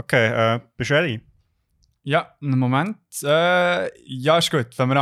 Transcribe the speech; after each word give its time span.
Okay, 0.00 0.54
äh, 0.54 0.60
bist 0.78 0.88
du 0.88 0.94
ready? 0.94 1.20
Ja, 2.04 2.34
einen 2.40 2.58
Moment. 2.58 2.96
Äh, 3.22 3.90
ja, 4.02 4.38
ist 4.38 4.50
gut, 4.50 4.74
fangen 4.74 4.92
wir 4.94 5.00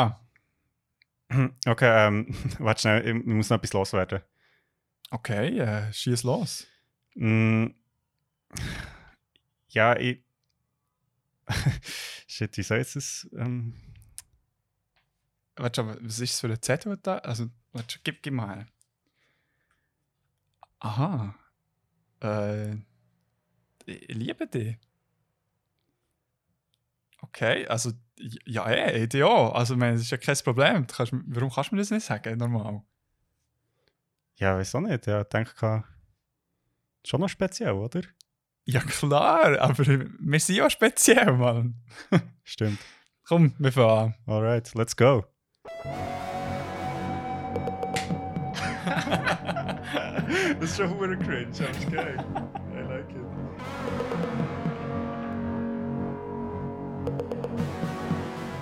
an. 1.30 1.54
Okay, 1.66 2.08
ähm, 2.08 2.34
warte 2.58 2.80
schnell, 2.80 3.06
ich 3.06 3.24
muss 3.24 3.48
noch 3.48 3.58
etwas 3.58 3.74
loswerden. 3.74 4.22
Okay, 5.12 5.56
äh, 5.60 5.92
schieß 5.92 6.24
los. 6.24 6.66
Mm, 7.14 7.66
ja, 9.68 9.96
ich. 9.96 10.24
Shit, 12.26 12.56
wie 12.56 12.62
soll 12.62 12.80
ich 12.80 12.92
das? 12.92 13.28
Ähm, 13.36 13.74
Warte, 15.54 15.86
was 15.86 16.18
ist 16.18 16.32
das 16.34 16.40
für 16.40 16.48
ein 16.48 16.60
Zettel 16.60 16.96
da? 17.00 17.18
Also, 17.18 17.50
warte, 17.72 18.00
gib, 18.02 18.20
gib 18.22 18.34
mal. 18.34 18.66
Aha. 20.80 21.36
Äh, 22.20 22.74
ich 23.86 24.08
liebe 24.08 24.46
dich. 24.48 24.76
Okay, 27.20 27.66
also, 27.66 27.92
ja, 28.46 28.66
ey, 28.66 29.08
ja. 29.12 29.52
Also, 29.52 29.74
ich 29.74 29.80
meine, 29.80 29.94
das 29.94 30.02
ist 30.02 30.10
ja 30.10 30.16
kein 30.16 30.36
Problem. 30.36 30.86
Kannst, 30.86 31.12
warum 31.12 31.50
kannst 31.50 31.70
du 31.70 31.74
mir 31.74 31.82
das 31.82 31.90
nicht 31.90 32.06
sagen, 32.06 32.38
normal? 32.38 32.82
ja, 34.38 34.56
weiß 34.56 34.74
auch 34.76 34.80
nicht. 34.80 35.06
Ja, 35.06 35.22
ich 35.22 35.28
denke, 35.28 35.84
schon 37.04 37.20
noch 37.20 37.28
speziell, 37.28 37.72
oder? 37.72 38.02
Ja, 38.64 38.80
klar, 38.80 39.58
aber 39.60 39.86
wir 39.86 40.40
sind 40.40 40.56
ja 40.56 40.70
speziell, 40.70 41.32
Mann. 41.32 41.74
Stimmt. 42.44 42.78
Komm, 43.26 43.54
wir 43.58 43.72
fahren. 43.72 44.14
Alright, 44.26 44.74
let's 44.74 44.96
go. 44.96 45.24
das 50.60 50.70
ist 50.70 50.76
schon 50.76 50.98
cringe, 51.18 51.48
aber 51.58 51.70
ist 51.70 51.92
geil. 51.92 52.24
I 52.72 52.80
like 52.88 53.10
it. 53.10 54.47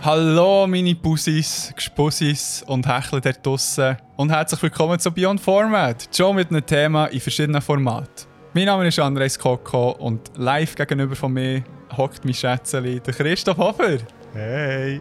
Hallo 0.03 0.67
meine 0.69 0.95
Bussis, 0.95 1.73
Gespussis 1.75 2.63
und 2.67 2.87
Hechler 2.87 3.21
dort 3.21 3.45
draussen 3.45 3.97
und 4.17 4.31
herzlich 4.31 4.63
willkommen 4.63 4.99
zu 5.01 5.11
Beyond 5.11 5.41
Format, 5.41 6.09
schon 6.17 6.37
mit 6.37 6.51
einem 6.51 6.65
Thema 6.65 7.07
in 7.07 7.21
verschiedenen 7.21 7.61
Formaten. 7.61 8.27
Mein 8.55 8.67
Name 8.67 8.87
ist 8.87 8.99
Andres 9.01 9.39
Koko 9.39 9.91
und 9.99 10.31
live 10.37 10.77
gegenüber 10.77 11.17
von 11.17 11.33
mir 11.33 11.65
hockt 11.97 12.25
mein 12.25 12.35
Schätzeli, 12.35 13.01
der 13.01 13.15
Christoph 13.15 13.59
Hofer. 13.59 13.99
Hey. 14.33 15.01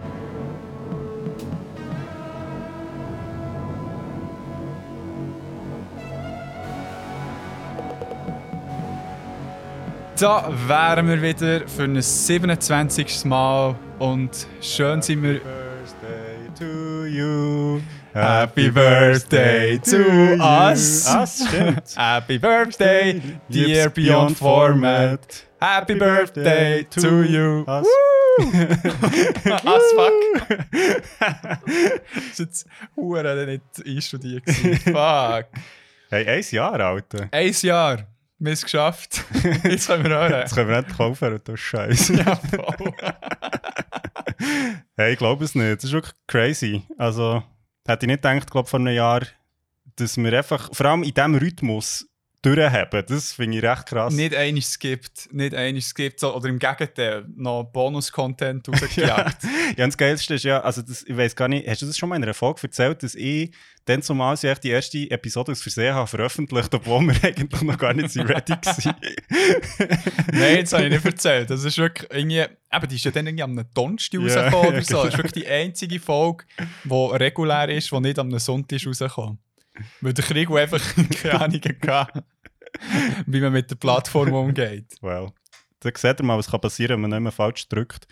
Da 10.17 10.49
wären 10.67 11.09
wir 11.09 11.21
wieder 11.21 11.67
für 11.67 11.83
ein 11.83 12.01
27. 12.01 13.25
Mal 13.25 13.75
und 13.99 14.47
schön 14.61 15.01
sind 15.01 15.21
wir... 15.21 15.41
Birthday 15.41 16.49
to 16.57 17.05
you. 17.05 17.81
Happy 18.13 18.71
birthday 18.71 19.77
to 19.79 20.37
us. 20.39 21.05
Us. 21.13 21.45
Happy 21.97 22.37
birthday, 22.37 23.21
dear 23.49 23.89
Beyond 23.89 24.37
Format. 24.37 25.45
Happy 25.59 25.95
birthday 25.95 26.83
to 26.91 27.23
you. 27.23 27.65
Us. 27.67 27.85
As 29.65 29.93
fuck. 29.95 30.13
das 32.15 32.25
ist 32.31 32.39
jetzt 32.39 32.67
hure 32.95 33.45
nicht 33.45 33.63
einstudiert. 33.85 34.49
Fuck. 34.49 35.47
Hey, 36.09 36.25
ein 36.25 36.43
Jahr, 36.51 36.79
Alter. 36.79 37.27
Ein 37.31 37.51
Jahr. 37.61 38.14
Wir 38.37 38.49
haben 38.49 38.53
es 38.53 38.63
geschafft. 38.63 39.23
Jetzt 39.63 39.87
können 39.87 40.03
wir 40.03 40.11
hören. 40.11 40.31
Jetzt 40.31 40.55
können 40.55 40.69
wir 40.69 40.81
nicht 40.81 40.97
kaufen, 40.97 41.39
du 41.43 41.55
Scheiße. 41.55 42.15
Ja, 42.15 42.35
voll. 42.35 42.93
Hey, 44.97 45.13
ich 45.13 45.17
glaube 45.17 45.45
es 45.45 45.55
nicht. 45.55 45.77
Das 45.77 45.85
ist 45.85 45.91
wirklich 45.93 46.13
crazy. 46.27 46.83
Also, 46.97 47.43
hätte 47.87 48.05
ich 48.05 48.07
nicht 48.07 48.21
gedacht, 48.21 48.51
glaube 48.51 48.69
vor 48.69 48.79
einem 48.79 48.93
Jahr, 48.93 49.21
dass 49.95 50.17
wir 50.17 50.33
einfach, 50.33 50.69
vor 50.73 50.85
allem 50.85 51.03
in 51.03 51.13
diesem 51.13 51.35
Rhythmus, 51.35 52.07
durchhaben. 52.45 53.03
Das 53.07 53.33
finde 53.33 53.57
ich 53.57 53.63
recht 53.63 53.85
krass. 53.87 54.13
Nicht 54.13 54.35
einiges 54.35 54.73
skippt. 54.73 55.33
Nicht 55.33 55.55
einiges 55.55 55.89
skippt. 55.89 56.19
So, 56.19 56.35
oder 56.35 56.49
im 56.49 56.59
Gegenteil, 56.59 57.25
noch 57.35 57.63
Bonus-Content 57.63 58.67
rausgejagt. 58.69 59.43
Ja, 59.77 59.85
und 59.85 59.91
das 59.91 59.97
Geilste 59.97 60.35
ist 60.35 60.43
ja, 60.43 60.61
also 60.61 60.81
das, 60.81 61.03
ich 61.03 61.15
weiß 61.17 61.35
gar 61.35 61.47
nicht, 61.47 61.67
hast 61.67 61.81
du 61.81 61.85
das 61.85 61.97
schon 61.97 62.09
mal 62.09 62.15
in 62.17 62.23
einer 62.23 62.33
Folge 62.33 62.61
erzählt, 62.63 63.03
dass 63.03 63.15
ich 63.15 63.51
dann 63.85 64.01
zumal 64.01 64.35
ja 64.41 64.51
echt 64.51 64.63
die 64.63 64.69
erste 64.69 65.09
Episode 65.11 65.51
aus 65.51 65.61
Versehen 65.61 65.93
habe 65.93 66.07
veröffentlicht, 66.07 66.73
obwohl 66.73 67.01
wir 67.01 67.15
eigentlich 67.23 67.61
noch 67.61 67.77
gar 67.77 67.93
nicht 67.93 68.09
so 68.09 68.21
ready 68.21 68.53
waren. 68.63 68.95
Nein, 70.31 70.61
das 70.61 70.73
habe 70.73 70.85
ich 70.85 70.89
nicht 70.91 71.05
erzählt. 71.05 71.49
Das 71.49 71.63
ist 71.63 71.77
wirklich 71.77 72.09
irgendwie. 72.11 72.39
Eben, 72.39 72.87
die 72.89 72.95
ist 72.95 73.05
ja 73.05 73.11
dann 73.11 73.27
irgendwie 73.27 73.43
am 73.43 73.63
Donnerstag 73.73 74.19
Ja, 74.19 74.19
rausgekommen 74.19 74.67
oder 74.67 74.77
ja, 74.77 74.83
so. 74.83 75.03
Das 75.03 75.13
ist 75.13 75.17
wirklich 75.17 75.43
die 75.43 75.47
einzige 75.47 75.99
Folge, 75.99 76.45
die 76.83 76.89
regulär 76.89 77.69
ist, 77.69 77.91
die 77.91 77.99
nicht 77.99 78.19
am 78.19 78.37
Sonntag 78.37 78.75
ist 78.75 78.87
rausgekommen. 78.87 79.39
Weil 80.01 80.13
der 80.13 80.23
Krieg 80.23 80.49
einfach 80.49 80.81
keine 81.21 81.41
Ahnung 81.41 81.61
hatte, 81.87 82.23
wie 83.25 83.41
man 83.41 83.53
mit 83.53 83.69
der 83.69 83.75
Plattform 83.75 84.33
umgeht. 84.33 84.95
Well, 85.01 85.31
da 85.79 85.89
seht 85.95 86.19
ihr 86.19 86.23
mal, 86.23 86.37
was 86.37 86.49
kann 86.49 86.61
passieren, 86.61 86.93
wenn 86.93 87.01
man 87.01 87.11
nicht 87.11 87.19
mehr 87.21 87.31
falsch 87.31 87.67
drückt. 87.69 88.07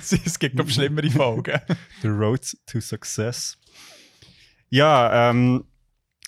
es 0.00 0.38
gibt, 0.38 0.56
glaube 0.56 0.70
ich, 0.70 0.74
schlimmere 0.74 1.10
Folgen. 1.10 1.60
The 2.02 2.08
Road 2.08 2.56
to 2.66 2.80
Success. 2.80 3.58
Ja, 4.70 5.30
ähm, 5.30 5.64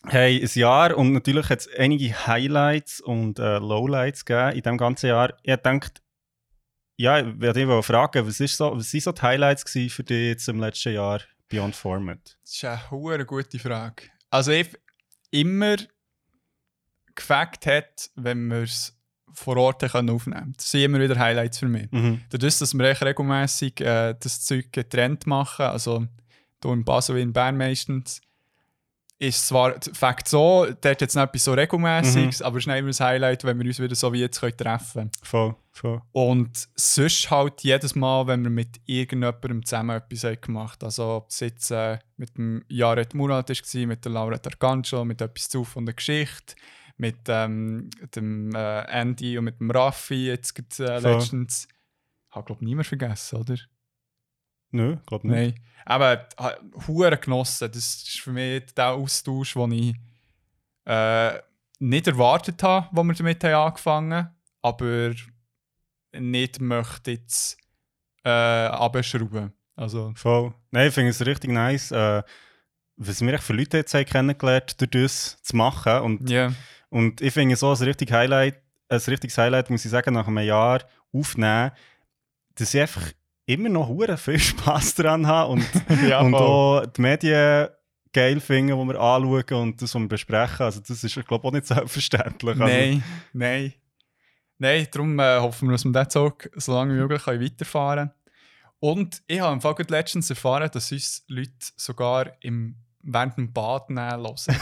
hey, 0.07 0.41
ein 0.43 0.59
Jahr 0.59 0.97
und 0.97 1.13
natürlich 1.13 1.49
hat 1.51 1.61
es 1.61 1.69
einige 1.77 2.27
Highlights 2.27 3.01
und 3.01 3.39
äh, 3.39 3.59
Lowlights 3.59 4.25
gegeben 4.25 4.57
in 4.57 4.63
diesem 4.63 4.79
ganzen 4.79 5.09
Jahr. 5.09 5.35
Ich 5.43 5.57
denke, 5.57 5.91
ja, 6.97 7.19
ich 7.19 7.41
werde 7.41 7.67
dich 7.67 7.85
fragen, 7.85 8.27
was, 8.27 8.41
ist 8.41 8.57
so, 8.57 8.77
was 8.77 8.91
sind 8.91 9.03
so 9.03 9.13
die 9.13 9.23
Highlights 9.23 9.65
für 9.71 10.05
dich 10.05 10.29
jetzt 10.29 10.49
im 10.49 10.61
letzten 10.61 10.95
Jahr 10.95 11.21
Beyond 11.51 11.77
Format? 11.77 12.39
Das 12.43 12.55
ist 12.55 12.65
eine 12.65 13.27
gute 13.27 13.59
Frage. 13.59 14.05
Also, 14.31 14.53
ich 14.53 14.69
immer 15.31 15.77
gefackt 17.15 17.67
hat, 17.67 18.11
wenn 18.15 18.49
wir 18.49 18.63
es 18.63 18.97
vor 19.33 19.57
Ort 19.57 19.83
können 19.91 20.11
aufnehmen 20.11 20.41
können. 20.41 20.53
Das 20.57 20.71
sind 20.71 20.83
immer 20.83 21.01
wieder 21.01 21.19
Highlights 21.19 21.59
für 21.59 21.69
mich. 21.69 21.91
Mhm. 21.91 22.23
Dadurch, 22.31 22.59
dass 22.59 22.75
wir 22.75 22.85
echt 22.85 23.03
regelmässig 23.03 23.81
äh, 23.81 24.15
das 24.19 24.43
Zeug 24.43 24.73
getrennt 24.73 25.27
machen, 25.27 25.67
also 25.67 26.07
hier 26.63 26.73
in 26.73 26.85
Basel 26.85 27.17
wie 27.17 27.23
in 27.23 27.33
Bern 27.33 27.57
meistens, 27.57 28.21
ist 29.21 29.47
zwar 29.47 29.75
Fakt 29.93 30.29
so, 30.29 30.67
dort 30.81 31.01
jetzt 31.03 31.15
nicht 31.15 31.23
etwas 31.23 31.45
so 31.45 31.53
regelmäßiges, 31.53 32.41
aber 32.41 32.57
es 32.57 32.63
ist 32.63 32.67
nicht 32.69 32.79
immer 32.79 32.89
ein 32.89 33.07
Highlight, 33.07 33.45
wenn 33.45 33.59
wir 33.59 33.67
uns 33.67 33.79
wieder 33.79 33.95
so 33.95 34.13
wie 34.15 34.21
jetzt 34.21 34.41
können 34.41 34.57
treffen 34.57 34.93
können. 34.93 35.11
Voll, 35.23 35.55
voll. 35.73 36.01
Und 36.13 36.69
sonst 36.75 37.31
halt 37.31 37.61
jedes 37.63 37.95
Mal, 37.95 38.27
wenn 38.27 38.43
wir 38.43 38.51
mit 38.51 38.81
irgendjemandem 38.87 39.65
zusammen 39.67 39.97
etwas 39.97 40.25
haben 40.25 40.41
gemacht 40.41 40.83
Also 40.83 41.05
ob 41.17 41.29
es 41.29 41.41
jetzt 41.41 41.71
äh, 41.71 41.99
mit 42.17 42.39
dem 42.39 42.65
Jared 42.69 43.13
Murat 43.13 43.51
war, 43.51 43.87
mit 43.87 44.05
der 44.07 44.13
Laura 44.13 44.39
Targancho, 44.39 45.05
mit 45.05 45.21
etwas 45.21 45.51
zu 45.51 45.65
von 45.65 45.85
der 45.85 45.95
Geschichte, 45.95 46.55
mit 46.97 47.19
ähm, 47.29 47.91
dem 48.15 48.55
äh, 48.55 48.81
Andy 48.91 49.37
und 49.37 49.45
mit 49.45 49.61
dem 49.61 49.71
Raffi 49.71 50.29
jetzt 50.29 50.81
äh, 50.81 50.99
letztens. 50.99 51.69
Habe 52.31 52.47
glaube 52.47 52.65
niemand 52.65 52.87
vergessen, 52.87 53.41
oder? 53.41 53.57
Nö, 54.73 54.97
glaube 55.07 55.29
nicht. 55.29 55.57
Nein. 55.57 55.65
Aber 55.85 56.29
ha- 56.39 56.57
hure 56.87 57.17
genossen. 57.17 57.71
Das 57.73 57.77
ist 58.03 58.21
für 58.21 58.33
mich 58.33 58.67
der 58.75 58.89
Austausch, 58.91 59.55
den 59.55 59.73
ich 59.73 59.95
äh, 60.85 61.39
nicht 61.79 62.07
erwartet 62.07 62.63
habe, 62.63 62.89
wo 62.93 63.03
wir 63.03 63.15
damit 63.15 63.43
haben 63.45 63.55
angefangen 63.55 64.13
haben, 64.15 64.37
aber 64.63 65.13
nicht 66.13 66.61
möchte 66.61 67.13
jetzt 67.13 67.57
äh, 68.25 68.29
abschrauben. 68.31 69.53
Also, 69.77 70.13
Voll. 70.15 70.53
Nein, 70.71 70.89
ich 70.89 70.95
finde 70.95 71.11
es 71.11 71.25
richtig 71.25 71.51
nice, 71.51 71.91
äh, 71.91 72.23
was 72.97 73.21
wir 73.23 73.33
echt 73.33 73.45
für 73.45 73.55
Leute 73.55 73.79
jetzt 73.79 73.95
haben 73.95 74.05
kennengelernt 74.05 74.77
durch 74.79 74.91
das 74.91 75.43
zu 75.43 75.57
machen. 75.57 76.01
Und 76.03 76.29
ja. 76.29 76.53
Und 76.91 77.21
ich 77.23 77.33
finde 77.33 77.57
so 77.57 77.71
ein 77.73 77.77
richtig 77.83 78.13
Highlight, 78.13 78.61
ein 78.89 78.99
richtiges 78.99 79.39
Highlight, 79.39 79.71
muss 79.71 79.85
ich 79.85 79.91
sagen, 79.91 80.13
nach 80.13 80.27
einem 80.27 80.45
Jahr 80.45 80.83
aufnehmen, 81.13 81.71
dass 82.57 82.75
ich 82.75 82.81
einfach 82.81 83.11
immer 83.53 83.69
noch 83.69 83.89
hure 83.89 84.17
viel 84.17 84.39
Spass 84.39 84.95
daran 84.95 85.27
habe 85.27 85.53
und, 85.53 85.67
Ja, 86.09 86.21
und 86.21 86.35
auch 86.35 86.87
die 86.87 87.01
Medien 87.01 87.69
geil 88.13 88.41
finden, 88.41 88.79
die 88.79 88.93
wir 88.93 89.01
anschauen 89.01 89.63
und 89.63 89.83
das, 89.83 89.95
was 89.95 90.01
wir 90.01 90.09
besprechen. 90.09 90.65
Also 90.67 90.81
das 90.81 91.05
ist, 91.05 91.15
glaube 91.15 91.43
ich, 91.43 91.49
auch 91.49 91.53
nicht 91.53 91.67
selbstverständlich. 91.67 92.61
Also, 92.61 92.65
Nein, 92.65 93.03
nein. 93.33 93.75
Nein, 94.59 94.87
darum 94.91 95.19
äh, 95.19 95.39
hoffen 95.39 95.69
wir, 95.69 95.73
dass 95.73 95.85
wir 95.85 95.93
diesen 95.93 96.11
Zug 96.11 96.51
so 96.57 96.75
lange 96.75 96.95
wie 96.95 96.99
möglich 96.99 97.27
weiterfahren 97.27 98.09
können. 98.09 98.15
Und 98.81 99.23
ich 99.27 99.41
habe 99.41 99.53
im 99.53 99.61
Fall 99.61 99.75
letztens 99.89 100.29
erfahren, 100.29 100.69
dass 100.73 100.91
uns 100.93 101.25
Leute 101.29 101.53
sogar 101.77 102.33
im, 102.41 102.77
während 103.03 103.37
dem 103.37 103.53
Bad 103.53 103.91
nehmen 103.91 104.11
hören. 104.11 104.37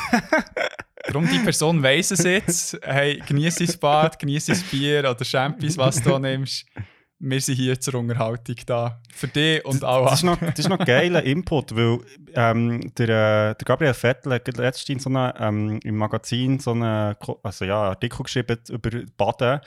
Darum 1.04 1.28
die 1.28 1.38
Person 1.38 1.82
weiss 1.82 2.10
es 2.10 2.22
jetzt. 2.22 2.78
Hey, 2.82 3.22
genieß 3.26 3.56
dein 3.56 3.78
Bad, 3.80 4.18
genieß 4.18 4.46
dein 4.46 4.60
Bier 4.70 5.10
oder 5.10 5.24
Champis, 5.24 5.78
was 5.78 6.02
du 6.02 6.18
nimmst. 6.18 6.66
Wir 7.20 7.40
sind 7.40 7.56
hier 7.56 7.80
zur 7.80 7.96
Unterhaltung 7.96 8.56
da. 8.66 9.00
Für 9.12 9.28
dich 9.28 9.64
und 9.64 9.84
auch 9.84 10.04
Das 10.08 10.20
ist 10.20 10.22
noch, 10.24 10.38
das 10.38 10.58
ist 10.58 10.68
noch 10.68 10.78
geiler 10.84 11.22
Input, 11.22 11.74
weil 11.74 11.98
ähm, 12.34 12.92
der, 12.94 13.08
äh, 13.08 13.54
der 13.54 13.64
Gabriel 13.64 13.94
Vettel 13.94 14.34
hat 14.34 14.46
letztens 14.56 15.02
so 15.02 15.10
eine, 15.10 15.34
ähm, 15.38 15.80
im 15.82 15.96
Magazin 15.96 16.60
so 16.60 16.70
einen 16.72 17.16
also 17.42 17.64
ja, 17.64 17.88
Artikel 17.88 18.22
geschrieben 18.22 18.58
über 18.68 18.90
Baden. 19.16 19.60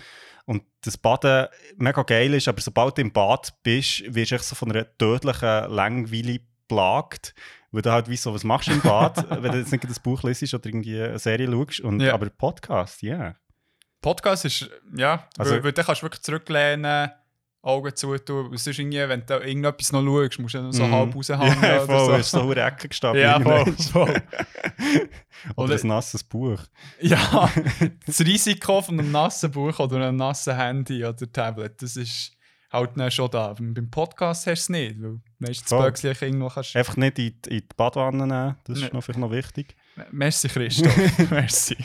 Und 0.46 0.64
das 0.82 0.98
Baden 0.98 1.48
mega 1.78 2.02
geil 2.04 2.34
ist, 2.34 2.48
aber 2.48 2.62
sobald 2.62 2.98
du 2.98 3.02
im 3.02 3.12
Bad 3.12 3.54
bist, 3.64 4.04
wirst 4.14 4.32
du 4.32 4.36
echt 4.36 4.44
so 4.46 4.56
von 4.56 4.72
einer 4.72 4.86
tödlichen 4.98 5.70
Langweile 5.72 6.40
plagt. 6.68 7.34
Weil 7.74 7.82
du 7.84 7.92
halt 7.92 8.10
wie 8.10 8.18
so, 8.18 8.34
was 8.34 8.44
machst 8.44 8.68
du 8.68 8.74
im 8.74 8.82
Bad, 8.82 9.26
wenn 9.44 9.52
du 9.52 9.60
jetzt 9.60 9.72
nicht 9.72 9.84
das 9.90 10.00
Buch 10.00 10.24
liest 10.24 10.54
oder 10.54 10.66
irgendwie 10.66 11.02
eine 11.02 11.20
Serie 11.20 11.50
schaust. 11.52 11.82
Und, 11.82 12.02
Ja. 12.02 12.14
Aber 12.14 12.30
Podcast, 12.30 13.02
ja. 13.02 13.18
Yeah. 13.18 13.36
Podcast 14.02 14.46
ist, 14.46 14.70
ja, 14.96 15.28
Also- 15.38 15.52
weil, 15.52 15.64
weil 15.64 15.72
dann 15.74 15.86
kannst 15.86 16.02
du 16.02 16.06
wirklich 16.06 16.22
zurücklehnen, 16.24 17.12
Augen 17.64 17.96
zutun. 17.96 18.48
Und 18.48 18.58
sonst 18.60 18.80
irgendwie, 18.80 19.08
wenn 19.08 19.24
du 19.26 19.34
irgendetwas 19.36 19.92
noch 19.92 20.04
schaust, 20.04 20.40
musst 20.40 20.56
du 20.56 20.58
dann 20.60 20.72
so 20.72 20.84
Mhm. 20.86 20.92
halb 20.92 21.16
raushängen 21.16 21.48
Ja, 21.64 21.80
voll, 21.82 22.06
so. 22.06 22.16
ist 22.16 22.32
so 22.32 22.42
in 22.50 22.56
der 22.56 22.68
Ecke 22.68 22.88
gestapelt. 22.88 23.24
Ja, 23.24 23.40
voll, 23.40 23.74
voll. 23.74 24.22
Oder 25.56 25.76
ein 25.80 25.88
nasses 25.88 26.24
Buch. 26.24 26.60
Ja, 27.00 27.50
das 28.06 28.20
Risiko 28.22 28.82
von 28.82 29.00
einem 29.00 29.12
nassen 29.12 29.50
Buch 29.52 29.78
oder 29.80 29.98
einem 29.98 30.16
nassen 30.18 30.56
Handy 30.56 31.04
oder 31.04 31.32
Tablet, 31.32 31.82
das 31.82 31.96
ist 31.98 32.32
halt 32.72 32.92
dann 32.96 33.10
schon 33.10 33.30
da. 33.32 33.54
Beim 33.54 33.90
Podcast 33.90 34.46
hast 34.46 34.70
du 34.70 34.74
es 34.76 34.80
nicht, 34.90 35.02
weil 35.02 35.20
meistens 35.40 35.70
Voll. 35.70 35.82
Böckchen 35.92 36.16
irgendwo 36.22 36.48
kannst 36.50 36.76
Einfach 36.76 36.96
nicht 36.98 37.18
in 37.18 37.34
die, 37.44 37.50
in 37.50 37.58
die 37.62 37.66
Badwanne 37.76 38.28
nehmen, 38.28 38.56
das 38.66 38.80
ist 38.82 38.94
noch, 38.94 39.04
vielleicht 39.04 39.20
noch 39.20 39.32
wichtig. 39.32 39.76
Merci, 40.12 40.48
Christoph. 40.48 40.96
Merci. 41.32 41.76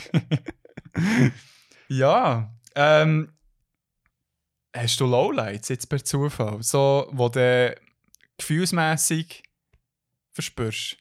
ja, 1.87 2.51
ähm, 2.75 3.29
hast 4.77 4.99
du 4.99 5.05
Lowlights 5.05 5.69
jetzt 5.69 5.87
per 5.87 6.03
Zufall? 6.03 6.61
So, 6.61 7.07
wo 7.11 7.29
du 7.29 7.75
gefühlsmässig 8.37 9.43
verspürst? 10.33 10.97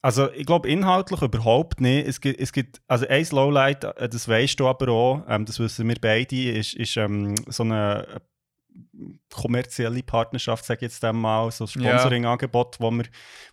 Also 0.00 0.30
ich 0.30 0.46
glaube 0.46 0.68
inhaltlich 0.68 1.22
überhaupt 1.22 1.80
nicht. 1.80 2.06
Es 2.06 2.20
gibt, 2.20 2.40
es 2.40 2.52
gibt 2.52 2.80
also 2.86 3.06
ein 3.08 3.26
Lowlight, 3.32 3.84
äh, 3.84 4.08
das 4.08 4.28
weißt 4.28 4.58
du 4.60 4.68
aber 4.68 4.88
auch, 4.88 5.24
ähm, 5.28 5.44
das 5.44 5.58
wissen 5.58 5.88
wir 5.88 5.96
beide, 6.00 6.52
ist, 6.52 6.74
ist 6.74 6.96
ähm, 6.96 7.34
so 7.48 7.64
eine 7.64 8.20
kommerzielle 9.32 10.02
Partnerschaft, 10.02 10.64
sage 10.64 10.78
ich 10.86 10.92
jetzt 10.92 11.04
einmal, 11.04 11.50
so 11.50 11.64
ein. 11.64 11.68
Sponsoring-Angebot, 11.68 12.76
wo, 12.80 12.90
wir, 12.90 13.04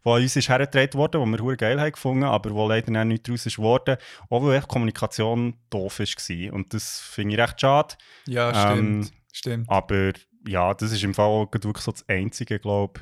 wo 0.03 0.13
an 0.13 0.21
uns 0.21 0.35
ist 0.35 0.49
hergetragen 0.49 0.93
wurde, 0.93 1.19
wo 1.19 1.25
wir 1.25 1.39
hure 1.39 1.57
geil 1.57 1.79
haben 1.79 1.91
gefunden, 1.91 2.23
aber 2.23 2.51
wo 2.51 2.67
leider 2.67 2.91
dann 2.91 3.07
nichts 3.07 3.27
daraus 3.27 3.45
ist 3.45 3.57
geworden, 3.57 3.97
auch 4.29 4.43
weil 4.43 4.55
echt 4.55 4.65
die 4.65 4.73
Kommunikation 4.73 5.55
doof 5.69 5.99
war. 5.99 6.53
Und 6.53 6.73
das 6.73 6.99
finde 6.99 7.35
ich 7.35 7.41
recht 7.41 7.61
schade. 7.61 7.95
Ja, 8.27 8.71
Ähm, 8.73 9.03
stimmt. 9.03 9.13
stimmt. 9.33 9.69
Aber 9.69 10.11
ja, 10.47 10.73
das 10.73 10.91
ist 10.91 11.03
im 11.03 11.13
Fall 11.13 11.47
wirklich 11.51 11.77
so 11.83 11.91
das 11.91 12.07
Einzige, 12.07 12.59
glaube 12.59 13.01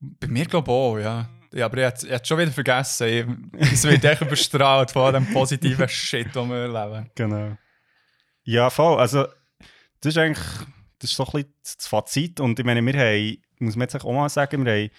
Bei 0.00 0.28
mir 0.28 0.46
glaube 0.46 0.70
ich 0.70 0.76
auch, 0.76 0.98
ja. 0.98 1.28
Ja, 1.52 1.64
aber 1.66 1.78
ich 1.78 1.84
hätte 1.84 2.06
ich 2.06 2.12
hätte 2.12 2.26
schon 2.28 2.38
wieder 2.38 2.52
vergessen. 2.52 3.50
Ich- 3.58 3.72
Es 3.72 3.82
wird 3.84 4.04
echt 4.04 4.20
überstrahlt 4.22 4.92
von 4.92 5.12
dem 5.12 5.26
positiven 5.32 5.88
Shit, 5.88 6.32
den 6.34 6.48
wir 6.48 6.72
erleben. 6.72 7.10
Genau. 7.16 7.56
Ja, 8.44 8.70
voll. 8.70 8.98
Also, 9.00 9.24
das 10.00 10.14
ist 10.14 10.18
eigentlich 10.18 10.46
das 11.00 11.10
ist 11.10 11.16
so 11.16 11.24
ein 11.24 11.32
bisschen 11.32 11.54
das 11.62 11.86
Fazit. 11.86 12.40
Und 12.40 12.58
ich 12.58 12.64
meine, 12.64 12.84
wir 12.84 12.92
haben, 12.94 13.42
muss 13.58 13.76
man 13.76 13.88
jetzt 13.88 14.04
auch 14.04 14.12
mal 14.12 14.28
sagen, 14.28 14.64
wir 14.64 14.72
haben 14.72 14.90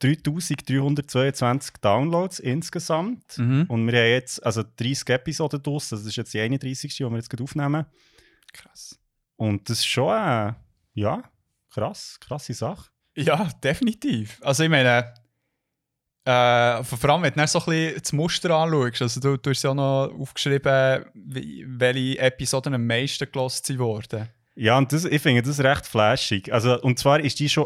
3322 0.00 1.74
Downloads 1.80 2.38
insgesamt. 2.38 3.38
Mhm. 3.38 3.64
Und 3.68 3.86
wir 3.86 3.98
haben 3.98 4.10
jetzt 4.10 4.44
also 4.44 4.62
30 4.62 5.08
Episoden 5.10 5.62
draus. 5.62 5.88
Das 5.88 6.04
ist 6.04 6.16
jetzt 6.16 6.32
die 6.32 6.40
31. 6.40 6.94
die 6.94 7.04
wir 7.04 7.16
jetzt 7.16 7.30
gerade 7.30 7.42
aufnehmen. 7.42 7.86
Krass. 8.52 8.98
Und 9.36 9.68
das 9.68 9.78
ist 9.78 9.86
schon, 9.86 10.12
äh, 10.14 10.52
ja, 10.94 11.22
krass, 11.70 12.18
krasse 12.20 12.54
Sache. 12.54 12.90
Ja, 13.16 13.48
definitiv. 13.62 14.38
Also 14.42 14.64
ich 14.64 14.70
meine, 14.70 15.14
äh, 16.24 16.84
vor 16.84 17.10
allem 17.10 17.22
wenn 17.22 17.32
du 17.32 17.46
so 17.46 17.58
ein 17.60 17.64
bisschen 17.64 18.00
das 18.00 18.12
Muster 18.12 18.50
anschaust, 18.50 19.02
also 19.02 19.20
du, 19.20 19.36
du 19.38 19.50
hast 19.50 19.62
ja 19.62 19.74
noch 19.74 20.12
aufgeschrieben, 20.18 21.06
welche 21.14 22.18
Episoden 22.18 22.74
am 22.74 22.86
meisten 22.86 23.30
gelost 23.30 23.78
wurden. 23.78 24.28
Ja, 24.60 24.76
und 24.76 24.92
das, 24.92 25.06
ich 25.06 25.22
finde 25.22 25.40
das 25.40 25.58
recht 25.60 25.86
flashig. 25.86 26.52
Also, 26.52 26.78
und 26.82 26.98
zwar 26.98 27.18
ist 27.20 27.40
die 27.40 27.48
schon, 27.48 27.64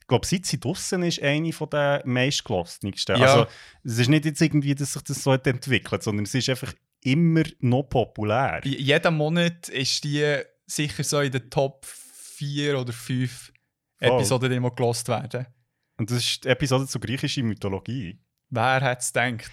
ich 0.00 0.06
glaube, 0.06 0.26
seit 0.26 0.46
sie 0.46 0.58
draußen 0.58 1.02
ist, 1.02 1.20
eine 1.20 1.52
von 1.52 1.68
den 1.68 2.00
meistgelostensten. 2.06 3.18
Ja. 3.18 3.26
Also, 3.26 3.46
es 3.84 3.98
ist 3.98 4.08
nicht 4.08 4.24
jetzt 4.24 4.40
irgendwie, 4.40 4.74
dass 4.74 4.94
sich 4.94 5.02
das 5.02 5.22
so 5.22 5.32
hat 5.32 5.46
entwickelt, 5.46 6.02
sondern 6.02 6.24
es 6.24 6.34
ist 6.34 6.48
einfach 6.48 6.72
immer 7.02 7.42
noch 7.58 7.82
populär. 7.82 8.62
Jeden 8.64 9.16
Monat 9.18 9.68
ist 9.68 10.02
die 10.02 10.38
sicher 10.66 11.04
so 11.04 11.20
in 11.20 11.30
den 11.30 11.50
Top 11.50 11.84
4 11.84 12.80
oder 12.80 12.94
5 12.94 13.52
Voll. 13.98 14.08
Episoden, 14.08 14.48
die 14.48 14.56
immer 14.56 14.70
gelost 14.70 15.08
werden. 15.08 15.46
Und 15.98 16.10
das 16.10 16.18
ist 16.24 16.44
die 16.44 16.48
Episode 16.48 16.86
zur 16.86 17.02
griechischen 17.02 17.46
Mythologie. 17.46 18.18
Wer 18.50 18.80
hätte 18.80 19.00
es 19.00 19.12
gedacht? 19.12 19.50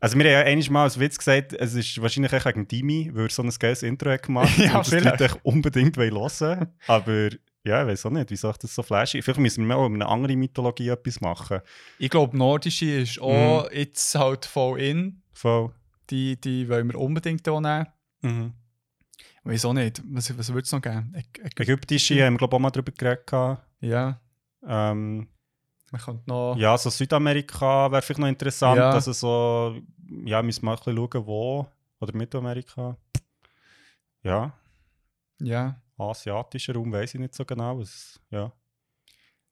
Also, 0.00 0.16
wir 0.18 0.24
haben 0.24 0.32
ja 0.32 0.40
einmal 0.40 0.70
mal 0.70 0.82
als 0.84 0.98
Witz 1.00 1.18
gesagt, 1.18 1.52
es 1.54 1.74
ist 1.74 2.00
wahrscheinlich 2.00 2.32
echt 2.32 2.46
wegen 2.46 2.68
Dimi, 2.68 3.10
weil 3.12 3.24
er 3.26 3.30
so 3.30 3.42
ein 3.42 3.50
geiles 3.50 3.82
Intro 3.82 4.10
hat 4.10 4.22
gemacht 4.22 4.56
Ja, 4.58 4.66
und 4.70 4.74
das 4.78 4.88
vielleicht. 4.88 5.04
Leute 5.20 5.24
echt 5.24 5.44
unbedingt 5.44 5.96
hören 5.96 6.14
wollen. 6.14 6.66
Aber 6.86 7.28
ja, 7.64 7.82
ich 7.82 7.88
weiß 7.88 8.06
auch 8.06 8.10
nicht, 8.10 8.30
wieso 8.30 8.50
ich 8.50 8.56
das 8.58 8.74
so 8.74 8.82
flashig 8.82 9.24
Vielleicht 9.24 9.40
müssen 9.40 9.66
wir 9.66 9.76
um 9.76 9.94
eine 9.94 10.06
andere 10.06 10.36
Mythologie 10.36 10.88
etwas 10.88 11.20
machen. 11.20 11.60
Ich 11.98 12.08
glaube, 12.10 12.36
Nordische 12.38 12.86
ist 13.00 13.20
auch 13.20 13.70
jetzt 13.72 14.14
halt 14.14 14.46
voll 14.46 14.80
in. 14.80 15.22
Voll. 15.34 15.72
Die, 16.10 16.40
die 16.40 16.68
wollen 16.68 16.88
wir 16.88 16.98
unbedingt 16.98 17.46
hier 17.46 17.60
nehmen. 17.60 17.86
Mhm. 18.22 18.52
Wieso 19.44 19.72
nicht? 19.72 20.00
Was, 20.06 20.36
was 20.38 20.48
würde 20.50 20.62
es 20.64 20.72
noch 20.72 20.80
geben? 20.80 21.12
Ä- 21.14 21.18
Ägypten? 21.40 21.62
Ägyptische 21.62 22.24
haben 22.24 22.34
wir, 22.34 22.38
glaube 22.38 22.52
ich, 22.54 22.56
auch 22.56 22.60
mal 22.60 22.70
drüber 22.70 22.92
geredet. 22.92 23.58
Ja, 23.80 24.20
Ähm, 24.66 25.28
man 25.92 26.00
könnte 26.00 26.22
noch. 26.26 26.56
ja, 26.56 26.76
so 26.76 26.90
Südamerika 26.90 27.90
wäre 27.90 28.02
vielleicht 28.02 28.20
noch 28.20 28.28
interessant. 28.28 28.78
Ja. 28.78 28.90
Also 28.90 29.12
so, 29.12 29.80
ja, 30.24 30.42
müssen 30.42 30.62
wir 30.62 30.66
mal 30.66 30.72
ein 30.72 30.78
bisschen 30.78 30.96
schauen, 30.96 31.26
wo. 31.26 31.66
Oder 32.00 32.16
Mittelamerika. 32.16 32.96
Ja, 34.22 34.52
Ja, 35.40 35.80
asiatischer 35.96 36.74
Raum 36.74 36.92
weiß 36.92 37.14
ich 37.14 37.20
nicht 37.20 37.34
so 37.34 37.44
genau. 37.44 37.78
Was, 37.78 38.20
ja. 38.30 38.52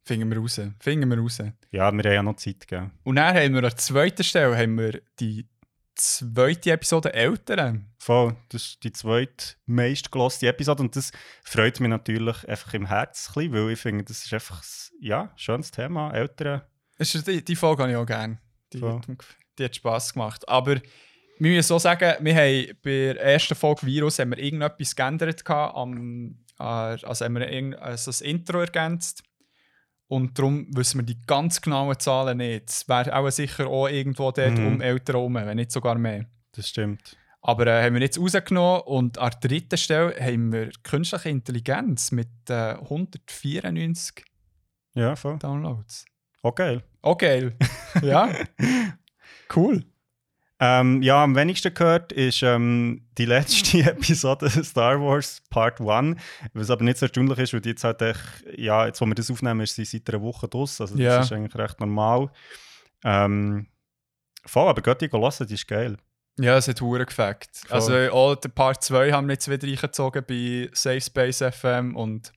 finden 0.04 0.30
wir 0.30 0.38
raus. 0.38 0.60
Finden 0.80 1.08
wir 1.10 1.18
raus. 1.18 1.38
ja, 1.38 1.52
wir 1.70 1.82
haben 1.82 2.00
ja 2.00 2.22
noch 2.22 2.36
Zeit 2.36 2.60
gegeben. 2.60 2.92
Und 3.04 3.16
dann 3.16 3.34
haben 3.34 3.54
wir 3.54 3.64
an 3.64 3.76
zweiter 3.76 4.22
Stelle 4.22 4.56
haben 4.56 4.78
wir 4.78 5.00
die 5.18 5.48
zweite 5.96 6.70
Episode 6.70 7.12
Eltern. 7.12 7.92
Voll, 7.98 8.36
das 8.50 8.62
ist 8.62 8.84
die 8.84 8.92
zweite 8.92 9.56
meistgeloste 9.66 10.46
Episode 10.46 10.82
und 10.82 10.94
das 10.94 11.10
freut 11.42 11.80
mich 11.80 11.90
natürlich 11.90 12.48
einfach 12.48 12.74
im 12.74 12.86
Herz, 12.86 13.28
ein 13.28 13.34
bisschen, 13.34 13.52
weil 13.52 13.72
ich 13.72 13.80
finde, 13.80 14.04
das 14.04 14.24
ist 14.24 14.32
einfach 14.32 14.62
ein 14.62 15.04
ja, 15.04 15.32
schönes 15.36 15.70
Thema. 15.70 16.12
Eltern, 16.12 16.62
die, 16.98 17.44
die 17.44 17.56
Folge 17.56 17.82
habe 17.82 17.92
ich 17.92 17.98
auch 17.98 18.06
gerne. 18.06 18.38
Die, 18.72 18.78
Voll. 18.78 19.00
die 19.58 19.64
hat 19.64 19.76
Spass 19.76 20.12
gemacht. 20.12 20.48
Aber 20.48 20.76
wir 21.38 21.50
müssen 21.50 21.68
so 21.68 21.78
sagen, 21.78 22.24
wir 22.24 22.34
haben 22.34 22.78
bei 22.82 23.12
der 23.14 23.20
ersten 23.20 23.54
Folge 23.54 23.86
Virus 23.86 24.18
haben 24.18 24.30
wir 24.30 24.38
irgendetwas 24.38 24.96
geändert. 24.96 25.44
gehabt 25.44 25.76
Am, 25.76 26.38
äh, 26.58 26.62
also 26.62 27.24
haben 27.24 27.36
wir 27.36 27.82
also 27.82 28.10
das 28.10 28.20
Intro 28.20 28.60
ergänzt. 28.60 29.22
Und 30.08 30.38
darum 30.38 30.66
wissen 30.76 31.00
wir 31.00 31.04
die 31.06 31.20
ganz 31.26 31.60
genauen 31.60 31.98
Zahlen 31.98 32.38
nicht. 32.38 32.68
Es 32.70 32.88
wäre 32.88 33.14
auch 33.16 33.28
sicher 33.30 33.66
auch 33.66 33.88
irgendwo 33.88 34.30
dort 34.30 34.56
Mhm. 34.58 34.66
um 34.66 34.80
Eltern 34.80 35.16
herum, 35.16 35.34
wenn 35.34 35.56
nicht 35.56 35.72
sogar 35.72 35.96
mehr. 35.96 36.26
das 36.52 36.68
stimmt. 36.68 37.16
Aber 37.42 37.66
äh, 37.66 37.84
haben 37.84 37.94
wir 37.94 38.00
jetzt 38.02 38.18
rausgenommen 38.18 38.82
und 38.82 39.18
an 39.18 39.30
der 39.42 39.48
dritten 39.50 39.76
Stelle 39.76 40.14
haben 40.20 40.52
wir 40.52 40.70
künstliche 40.82 41.28
Intelligenz 41.28 42.10
mit 42.12 42.28
äh, 42.48 42.74
194 42.74 44.24
Ja, 44.94 45.14
voll. 45.16 45.38
Downloads. 45.38 46.06
Okay. 46.42 46.80
Okay, 47.02 47.52
ja. 48.02 48.28
cool. 49.56 49.84
Ähm, 50.58 51.02
ja, 51.02 51.22
am 51.22 51.34
wenigsten 51.36 51.74
gehört 51.74 52.12
ist 52.12 52.42
ähm, 52.42 53.06
die 53.18 53.26
letzte 53.26 53.78
Episode 53.90 54.48
Star 54.64 54.98
Wars 55.00 55.42
Part 55.50 55.80
1. 55.80 56.18
Was 56.54 56.70
aber 56.70 56.82
nicht 56.84 56.96
so 56.98 57.06
erstaunlich 57.06 57.38
ist, 57.38 57.52
weil 57.52 57.60
die 57.60 57.70
jetzt 57.70 57.84
halt 57.84 58.00
echt, 58.00 58.20
ja, 58.56 58.86
jetzt 58.86 59.00
wo 59.00 59.06
wir 59.06 59.14
das 59.14 59.30
aufnehmen, 59.30 59.60
ist 59.60 59.74
sie 59.74 59.84
seit 59.84 60.08
einer 60.08 60.22
Woche 60.22 60.48
draus. 60.48 60.80
Also 60.80 60.94
das 60.94 61.02
Ja. 61.04 61.20
ist 61.20 61.32
eigentlich 61.32 61.54
recht 61.56 61.78
normal. 61.78 62.30
Ähm, 63.04 63.66
voll, 64.46 64.68
aber 64.68 64.80
Götti 64.80 65.08
hören, 65.10 65.46
die 65.46 65.54
ist 65.54 65.68
geil. 65.68 65.96
Ja, 66.38 66.56
es 66.56 66.68
hat 66.68 66.80
Huren 66.82 67.06
gefackt. 67.06 67.62
Also 67.70 67.94
auch 68.10 68.34
der 68.36 68.50
Part 68.50 68.82
2 68.82 69.12
haben 69.12 69.26
wir 69.26 69.34
jetzt 69.34 69.50
wieder 69.50 69.66
reingezogen 69.66 70.22
bei 70.26 70.68
Safe 70.72 71.00
Space 71.00 71.42
FM 71.42 71.96
und 71.96 72.32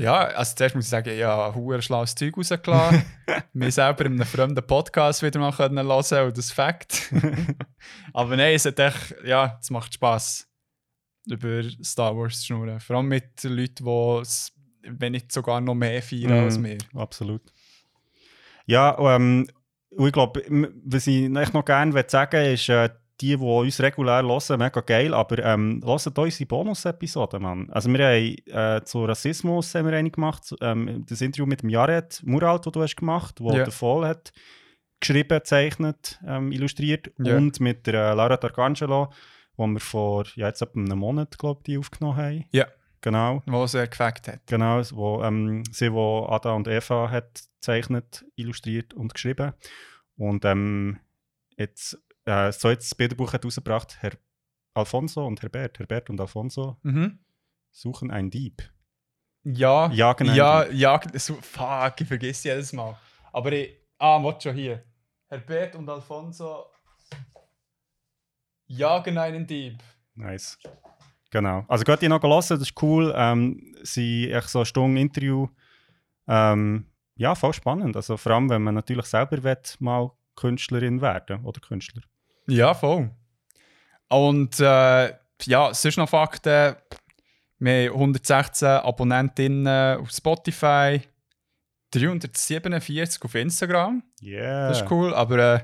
ja, 0.00 0.18
also 0.28 0.54
zuerst 0.56 0.74
muss 0.74 0.84
ich 0.84 0.90
sagen, 0.90 1.16
ja, 1.16 1.54
Huren 1.54 1.82
schlaues 1.82 2.14
Zeug 2.14 2.36
rausgelassen. 2.36 3.04
wir 3.52 3.70
selber 3.72 4.06
in 4.06 4.14
einem 4.14 4.26
fremden 4.26 4.66
Podcast 4.66 5.22
wieder 5.22 5.38
mal 5.38 5.52
können 5.52 5.78
hören 5.86 6.26
und 6.28 6.38
das 6.38 6.50
Fakt. 6.50 7.12
Aber 8.14 8.36
nein, 8.36 8.54
es 8.54 8.64
hat 8.64 8.78
echt, 8.78 9.14
ja, 9.24 9.58
es 9.60 9.70
macht 9.70 9.92
Spass 9.92 10.48
über 11.26 11.62
Star 11.84 12.16
Wars 12.16 12.40
zu 12.40 12.46
schnurren. 12.46 12.80
Vor 12.80 12.96
allem 12.96 13.08
mit 13.08 13.44
Leuten, 13.44 13.84
die 13.84 14.20
es, 14.22 14.52
wenn 14.82 15.12
nicht 15.12 15.30
sogar 15.32 15.60
noch 15.60 15.74
mehr 15.74 16.02
feiern 16.02 16.38
Mhm. 16.38 16.44
als 16.44 16.62
wir. 16.62 16.78
Absolut. 16.94 17.42
Ja, 18.66 18.96
ähm, 19.16 19.46
ich 19.90 20.12
glaube, 20.12 20.42
was 20.84 21.06
ich 21.06 21.28
noch 21.52 21.64
gerne 21.64 22.04
sagen 22.08 22.32
will, 22.42 22.54
ist, 22.54 22.68
äh, 22.68 22.88
die, 23.20 23.36
die 23.36 23.42
uns 23.42 23.80
regulär 23.80 24.22
hören, 24.22 24.58
mega 24.58 24.80
geil, 24.80 25.12
aber 25.14 25.38
ähm, 25.44 25.80
hört 25.84 26.18
unsere 26.18 26.46
Bonus-Episoden, 26.46 27.42
Mann. 27.42 27.68
Also 27.70 27.90
wir 27.92 28.06
haben 28.06 28.78
äh, 28.80 28.84
zu 28.84 29.04
Rassismus 29.04 29.74
haben 29.74 29.86
wir 29.86 29.96
eine 29.96 30.10
gemacht, 30.10 30.54
ähm, 30.60 31.04
das 31.08 31.20
Interview 31.20 31.46
mit 31.46 31.62
dem 31.62 31.68
Jared 31.68 32.20
Muralt, 32.24 32.64
das 32.66 32.72
du 32.72 32.82
hast 32.82 32.96
gemacht, 32.96 33.40
wo 33.40 33.50
Ja. 33.50 33.64
der 33.64 33.72
Voll 33.72 34.06
hat 34.06 34.32
geschrieben, 35.00 35.28
gezeichnet, 35.38 36.18
ähm, 36.26 36.52
illustriert 36.52 37.10
Ja. 37.18 37.36
und 37.36 37.60
mit 37.60 37.86
der 37.86 38.10
äh, 38.12 38.14
Lara 38.14 38.34
D'Arcangelo, 38.34 39.10
wo 39.56 39.66
wir 39.66 39.80
vor 39.80 40.24
ja, 40.36 40.46
jetzt 40.48 40.62
etwa 40.62 40.80
einem 40.80 40.98
Monat, 40.98 41.38
glaube 41.38 41.60
ich, 41.60 41.64
die 41.64 41.78
aufgenommen 41.78 42.16
haben. 42.16 42.44
Ja. 42.52 42.66
Genau. 43.02 43.42
wo 43.46 43.64
äh, 43.64 43.88
gefackt 43.88 44.28
hat. 44.28 44.40
Genau, 44.46 44.82
wo, 44.92 45.22
ähm, 45.22 45.62
sie, 45.72 45.90
wo 45.90 46.26
Ada 46.28 46.52
und 46.52 46.68
Eva 46.68 47.10
hat 47.10 47.44
gezeichnet, 47.54 48.26
illustriert 48.36 48.92
und 48.92 49.14
geschrieben. 49.14 49.54
Und 50.18 50.44
ähm, 50.44 50.98
jetzt, 51.56 51.98
äh, 52.30 52.52
so 52.52 52.68
jetzt 52.70 52.90
das 52.90 52.94
Bilderbuch 52.94 53.32
hat 53.32 53.44
rausgebracht, 53.44 53.96
Herr 54.00 54.12
Alfonso 54.74 55.26
und 55.26 55.42
Herbert. 55.42 55.78
Herbert 55.78 56.10
und 56.10 56.20
Alfonso 56.20 56.78
Mhm. 56.82 57.18
suchen 57.70 58.10
einen 58.10 58.30
Dieb. 58.30 58.62
Ja, 59.44 59.90
Jagen 59.90 60.28
einen 60.28 60.36
ja, 60.36 60.64
Dieb. 60.64 60.74
ja, 60.78 61.00
so, 61.14 61.34
fuck, 61.40 62.00
ich 62.00 62.06
vergesse 62.08 62.48
jedes 62.48 62.72
Mal. 62.72 62.96
Aber 63.32 63.52
ich, 63.52 63.74
ah, 63.98 64.22
warte 64.22 64.48
schon 64.48 64.56
hier. 64.56 64.84
Herbert 65.28 65.74
und 65.76 65.88
Alfonso 65.88 66.66
jagen 68.66 69.18
einen 69.18 69.46
Dieb. 69.46 69.78
Nice. 70.14 70.58
Genau. 71.30 71.64
Also 71.68 71.84
geht 71.84 72.02
ihr 72.02 72.08
noch 72.08 72.22
hören, 72.22 72.44
das 72.48 72.60
ist 72.60 72.82
cool. 72.82 73.12
Ähm, 73.16 73.74
sie 73.82 74.30
echt 74.30 74.48
so 74.48 74.58
eine 74.60 74.66
Stunde 74.66 75.00
Interview. 75.00 75.48
Ähm, 76.26 76.86
ja, 77.16 77.34
voll 77.34 77.52
spannend. 77.52 77.96
Also 77.96 78.16
vor 78.16 78.32
allem, 78.32 78.50
wenn 78.50 78.62
man 78.62 78.74
natürlich 78.74 79.06
selber 79.06 79.42
will, 79.42 79.56
mal 79.78 80.10
Künstlerin 80.36 81.00
werden 81.00 81.44
oder 81.44 81.60
Künstler. 81.60 82.02
Ja, 82.50 82.74
voll. 82.74 83.10
Und 84.08 84.58
äh, 84.60 85.12
ja, 85.44 85.72
sonst 85.72 85.96
noch 85.96 86.08
Fakten. 86.08 86.74
Wir 87.58 87.90
haben 87.90 87.94
116 87.94 88.66
Abonnentinnen 88.68 89.98
auf 89.98 90.10
Spotify, 90.10 91.02
347 91.92 93.22
auf 93.22 93.34
Instagram. 93.34 94.02
Yeah. 94.22 94.68
Das 94.68 94.82
ist 94.82 94.90
cool, 94.90 95.14
aber 95.14 95.54
äh, 95.54 95.60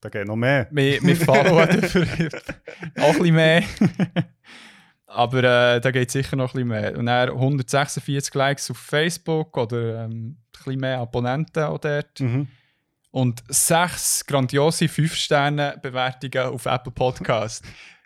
Da 0.00 0.08
geht 0.10 0.26
noch 0.26 0.36
mehr. 0.36 0.68
wir, 0.70 1.02
wir 1.02 1.16
followen 1.16 1.80
dafür 1.80 2.28
auch 2.98 3.14
ein 3.14 3.18
bisschen 3.18 3.34
mehr. 3.34 3.62
aber 5.06 5.38
äh, 5.38 5.80
da 5.80 5.90
geht 5.90 6.10
sicher 6.10 6.36
noch 6.36 6.54
ein 6.54 6.64
bisschen 6.64 6.68
mehr. 6.68 6.98
Und 6.98 7.06
dann 7.06 7.30
146 7.30 8.34
Likes 8.34 8.70
auf 8.70 8.78
Facebook 8.78 9.56
oder 9.56 10.04
ähm, 10.04 10.10
ein 10.10 10.36
bisschen 10.52 10.80
mehr 10.80 10.98
Abonnenten 10.98 11.64
auch 11.64 11.78
dort. 11.78 12.20
Mhm. 12.20 12.46
Und 13.12 13.44
sechs 13.48 14.24
grandiose 14.26 14.86
5-Sterne-Bewertungen 14.86 16.48
auf 16.52 16.66
Apple 16.66 16.92
Podcast. 16.92 17.64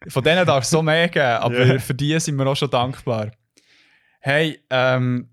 Von 0.08 0.22
denen 0.24 0.44
darf 0.44 0.64
es 0.64 0.70
so 0.70 0.82
mehr 0.82 1.08
geben, 1.08 1.24
aber 1.40 1.64
Ja. 1.64 1.78
für 1.78 1.94
die 1.94 2.18
sind 2.20 2.36
wir 2.36 2.46
auch 2.46 2.56
schon 2.56 2.70
dankbar. 2.70 3.30
Hey, 4.20 4.60
ähm, 4.68 5.30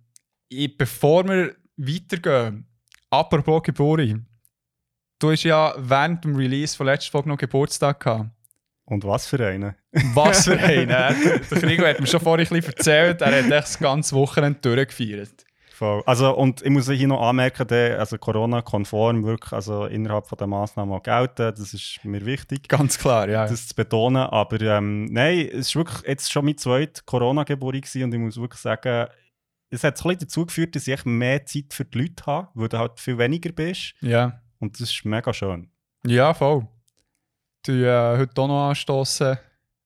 ich, 0.47 0.77
bevor 0.77 1.27
wir 1.27 1.55
weitergehen, 1.75 2.67
apropos 3.09 3.63
Geburi, 3.63 4.15
du 5.19 5.31
hast 5.31 5.43
ja 5.43 5.73
während 5.77 6.23
dem 6.23 6.35
Release 6.35 6.77
von 6.77 6.85
letzter 6.85 7.11
Folge 7.11 7.29
noch 7.29 7.37
Geburtstag 7.37 7.99
gehabt. 7.99 8.29
Und 8.85 9.03
was 9.05 9.25
für 9.27 9.43
einen? 9.45 9.75
Was 10.13 10.43
für 10.45 10.59
einen! 10.59 10.87
Der 11.49 11.59
Krigo 11.59 11.85
hat 11.85 11.99
mir 11.99 12.05
schon 12.07 12.19
vorhin 12.19 12.45
ein 12.45 12.53
bisschen 12.53 12.73
erzählt, 12.73 13.21
er 13.21 13.27
hat 13.27 13.45
echt 13.45 13.49
das 13.51 13.79
ganze 13.79 14.13
Wochenende 14.15 14.59
durchgefeiert. 14.59 15.45
Voll. 15.83 16.01
Also, 16.05 16.33
und 16.33 16.61
ich 16.61 16.69
muss 16.69 16.89
hier 16.89 17.09
noch 17.09 17.21
anmerken, 17.21 17.67
der, 17.67 17.99
also 17.99 18.17
Corona-konform 18.17 19.25
wirklich 19.25 19.51
also 19.51 19.83
innerhalb 19.85 20.27
von 20.27 20.37
der 20.37 20.47
Massnahmen 20.47 20.93
auch 20.93 21.03
gelten. 21.03 21.53
Das 21.53 21.73
ist 21.73 21.99
mir 22.03 22.25
wichtig, 22.25 22.69
Ganz 22.69 22.97
klar, 22.97 23.27
ja. 23.27 23.45
das 23.45 23.67
zu 23.67 23.75
betonen. 23.75 24.23
Aber 24.23 24.61
ähm, 24.61 25.03
nein, 25.11 25.49
es 25.51 25.75
war 25.75 25.85
wirklich 25.85 26.07
jetzt 26.07 26.31
schon 26.31 26.45
meine 26.45 26.55
zweite 26.55 27.03
Corona-Geburt 27.05 27.75
und 27.75 28.13
ich 28.13 28.19
muss 28.19 28.39
wirklich 28.39 28.61
sagen, 28.61 29.09
es 29.71 29.83
hat 29.83 29.95
ein 29.95 30.07
bisschen 30.07 30.19
dazu 30.19 30.45
geführt, 30.45 30.73
dass 30.73 30.87
ich 30.87 31.03
mehr 31.03 31.45
Zeit 31.45 31.73
für 31.73 31.83
die 31.83 31.99
Leute 31.99 32.25
habe, 32.27 32.47
weil 32.53 32.69
du 32.69 32.77
halt 32.77 33.01
viel 33.01 33.17
weniger 33.17 33.51
bist. 33.51 33.93
ja. 33.99 34.39
Und 34.59 34.79
das 34.79 34.89
ist 34.89 35.03
mega 35.03 35.33
schön. 35.33 35.69
Ja, 36.07 36.33
voll. 36.33 36.65
Du 37.65 37.73
äh, 37.73 38.17
heute 38.17 38.41
auch 38.41 38.47
noch 38.47 38.69
anstoßen, 38.69 39.37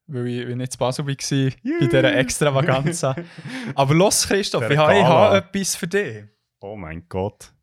weil 0.08 0.28
ich, 0.28 0.48
ich 0.48 0.56
nicht 0.56 0.72
zu 0.72 0.78
Basel 0.78 1.06
war, 1.06 1.14
bei 1.14 1.86
dieser 1.86 2.16
Extravaganza. 2.16 3.16
Aber 3.76 3.94
los, 3.94 4.28
Christoph, 4.28 4.70
ich 4.70 4.78
habe, 4.78 4.98
ich 4.98 5.04
habe 5.04 5.38
etwas 5.38 5.76
für 5.76 5.88
dich. 5.88 6.26
Oh 6.60 6.76
mein 6.76 7.08
Gott. 7.08 7.54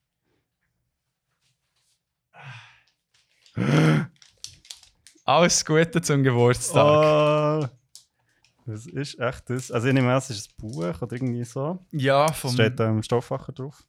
Alles 5.24 5.64
Gute 5.64 6.02
zum 6.02 6.22
Geburtstag. 6.22 7.64
Oh, 7.64 7.68
das 8.66 8.86
ist 8.86 9.18
echt 9.18 9.50
das. 9.50 9.70
Also 9.70 9.88
ich 9.88 9.94
nehme 9.94 10.10
an, 10.10 10.18
es 10.18 10.30
ist 10.30 10.50
ein 10.50 10.54
Buch 10.58 11.00
oder 11.00 11.12
irgendwie 11.12 11.44
so. 11.44 11.78
Ja, 11.92 12.26
Es 12.26 12.36
vom... 12.38 12.52
steht 12.52 12.78
da 12.78 12.88
im 12.88 13.02
Stofffacher 13.02 13.52
drauf. 13.52 13.84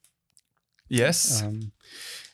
Yes. 0.88 1.42
Ähm, 1.42 1.72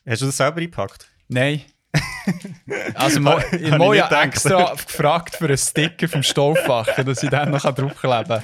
hast 0.06 0.22
du 0.22 0.26
das 0.26 0.36
selber 0.36 0.58
eingepackt? 0.58 1.08
Nein. 1.28 1.62
Also, 2.94 3.20
mo, 3.20 3.38
ich 3.52 3.70
habe 3.70 3.96
ja 3.96 4.22
extra 4.22 4.72
gefragt 4.72 5.36
für 5.36 5.46
einen 5.46 5.58
Sticker 5.58 6.08
vom 6.08 6.22
Stofffacher, 6.22 7.04
dass 7.04 7.22
ich 7.22 7.30
den 7.30 7.50
noch 7.50 7.62
draufkleben 7.62 8.26
kann. 8.28 8.42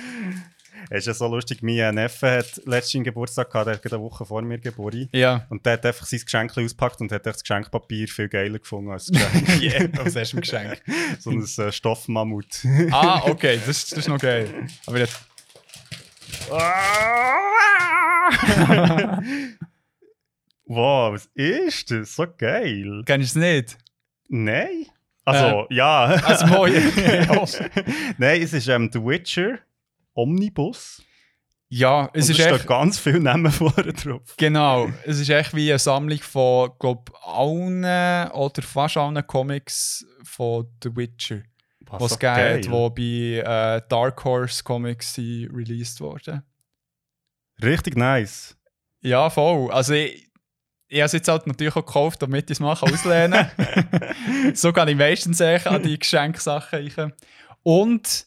Es 0.90 1.00
ist 1.00 1.06
ja 1.06 1.14
so 1.14 1.26
lustig, 1.26 1.62
mein 1.62 1.94
Neffe 1.96 2.38
hat 2.38 2.62
letzten 2.64 3.04
Geburtstag 3.04 3.50
gehabt, 3.50 3.66
der 3.66 3.74
hat 3.74 3.92
eine 3.92 4.02
Woche 4.02 4.24
vor 4.24 4.40
mir 4.40 4.58
geboren. 4.58 5.08
Ja. 5.12 5.46
Und 5.50 5.66
der 5.66 5.74
hat 5.74 5.84
einfach 5.84 6.06
sein 6.06 6.20
Geschenk 6.24 6.56
ausgepackt 6.56 7.00
und 7.02 7.12
hat 7.12 7.26
das 7.26 7.42
Geschenkpapier 7.42 8.08
viel 8.08 8.28
geiler 8.28 8.58
gefunden 8.58 8.90
als 8.90 9.06
das 9.06 9.30
Geschenk. 9.30 9.62
yeah, 9.62 9.88
was 10.02 10.16
hast 10.16 10.32
du 10.32 10.38
im 10.38 10.40
Geschenk? 10.40 10.82
so 11.18 11.30
ein 11.30 11.44
äh, 11.44 11.72
Stoffmammut. 11.72 12.64
Ah, 12.90 13.22
okay, 13.26 13.60
das, 13.66 13.86
das 13.88 13.98
ist 13.98 14.08
noch 14.08 14.18
geil. 14.18 14.48
Aber 14.86 14.98
jetzt... 14.98 15.20
wow, 20.68 21.12
was 21.12 21.26
ist 21.34 21.90
das? 21.90 22.14
So 22.14 22.26
geil. 22.36 23.02
Kennst 23.04 23.34
du 23.34 23.40
es 23.40 23.54
nicht? 23.54 23.78
Nein? 24.28 24.86
Also, 25.24 25.66
ja. 25.70 26.04
Also, 26.04 26.46
moi. 26.46 26.70
Nein, 28.18 28.42
es 28.42 28.52
ist 28.52 28.68
ähm, 28.68 28.88
The 28.92 29.04
Witcher 29.04 29.58
Omnibus. 30.14 31.02
ja, 31.68 32.10
es 32.12 32.28
ist 32.30 32.40
und 32.40 32.46
da 32.46 32.56
echt... 32.56 32.66
ganz 32.66 32.98
viele 32.98 33.20
Namen 33.20 33.52
vorne 33.52 33.92
drauf. 33.92 34.34
Genau, 34.36 34.90
es 35.04 35.20
ist 35.20 35.28
echt 35.28 35.54
wie 35.54 35.70
eine 35.70 35.78
Sammlung 35.78 36.18
von, 36.18 36.70
glaube 36.78 37.12
allen 37.22 37.84
oder 38.32 38.62
fast 38.62 38.96
allen 38.96 39.26
Comics 39.26 40.06
von 40.24 40.66
The 40.82 40.96
Witcher, 40.96 41.42
Was 41.86 42.02
was 42.02 42.18
hat, 42.22 42.64
die 42.64 43.42
bei 43.44 43.76
äh, 43.76 43.82
Dark 43.88 44.24
Horse 44.24 44.64
Comics 44.64 45.14
sind 45.14 45.50
released 45.52 46.00
wurden. 46.00 46.42
Richtig 47.62 47.96
nice. 47.96 48.56
Ja, 49.00 49.30
voll. 49.30 49.70
Also 49.70 49.94
ich, 49.94 50.27
ich 50.88 51.00
habe 51.00 51.06
es 51.06 51.12
jetzt 51.12 51.28
halt 51.28 51.46
natürlich 51.46 51.76
auch 51.76 51.84
gekauft, 51.84 52.22
damit 52.22 52.50
ich 52.50 52.56
es 52.56 52.60
mal 52.60 52.72
auslehnen 52.72 53.46
kann. 53.56 54.54
so 54.54 54.72
kann 54.72 54.88
ich 54.88 54.96
meistens 54.96 55.40
an 55.40 55.82
die 55.82 55.98
Geschenksachen 55.98 56.90
rein. 56.96 57.12
Und 57.62 58.26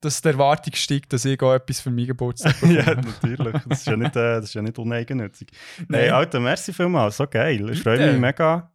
dass 0.00 0.22
die 0.22 0.28
Erwartung 0.28 0.74
steigt, 0.74 1.12
dass 1.12 1.24
ich 1.24 1.40
auch 1.42 1.54
etwas 1.54 1.80
für 1.80 1.90
meinen 1.90 2.06
Geburtstag 2.06 2.54
bekomme. 2.60 2.74
ja, 2.74 2.94
natürlich. 2.94 3.62
Das 3.68 3.80
ist 3.80 3.86
ja 3.86 3.96
nicht, 3.96 4.14
äh, 4.14 4.36
das 4.36 4.44
ist 4.44 4.54
ja 4.54 4.62
nicht 4.62 4.78
uneigennützig. 4.78 5.48
Nein. 5.88 6.00
Hey, 6.00 6.10
Alter, 6.10 6.38
merci 6.38 6.72
vielmals. 6.72 7.16
So 7.16 7.26
geil. 7.26 7.68
Ich 7.70 7.82
freue 7.82 8.12
mich 8.12 8.20
mega, 8.20 8.72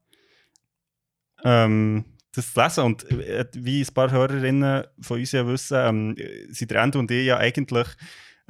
ähm, 1.43 2.03
das 2.33 2.51
zu 2.51 2.61
lesen. 2.61 2.83
Und 2.83 3.09
äh, 3.11 3.45
wie 3.53 3.81
ein 3.81 3.93
paar 3.93 4.11
Hörerinnen 4.11 4.83
von 4.99 5.19
uns 5.19 5.31
ja 5.31 5.47
wissen, 5.47 5.77
ähm, 5.77 6.15
sind 6.49 6.71
Ende 6.73 6.99
und 6.99 7.09
ich 7.11 7.25
ja 7.25 7.37
eigentlich 7.37 7.87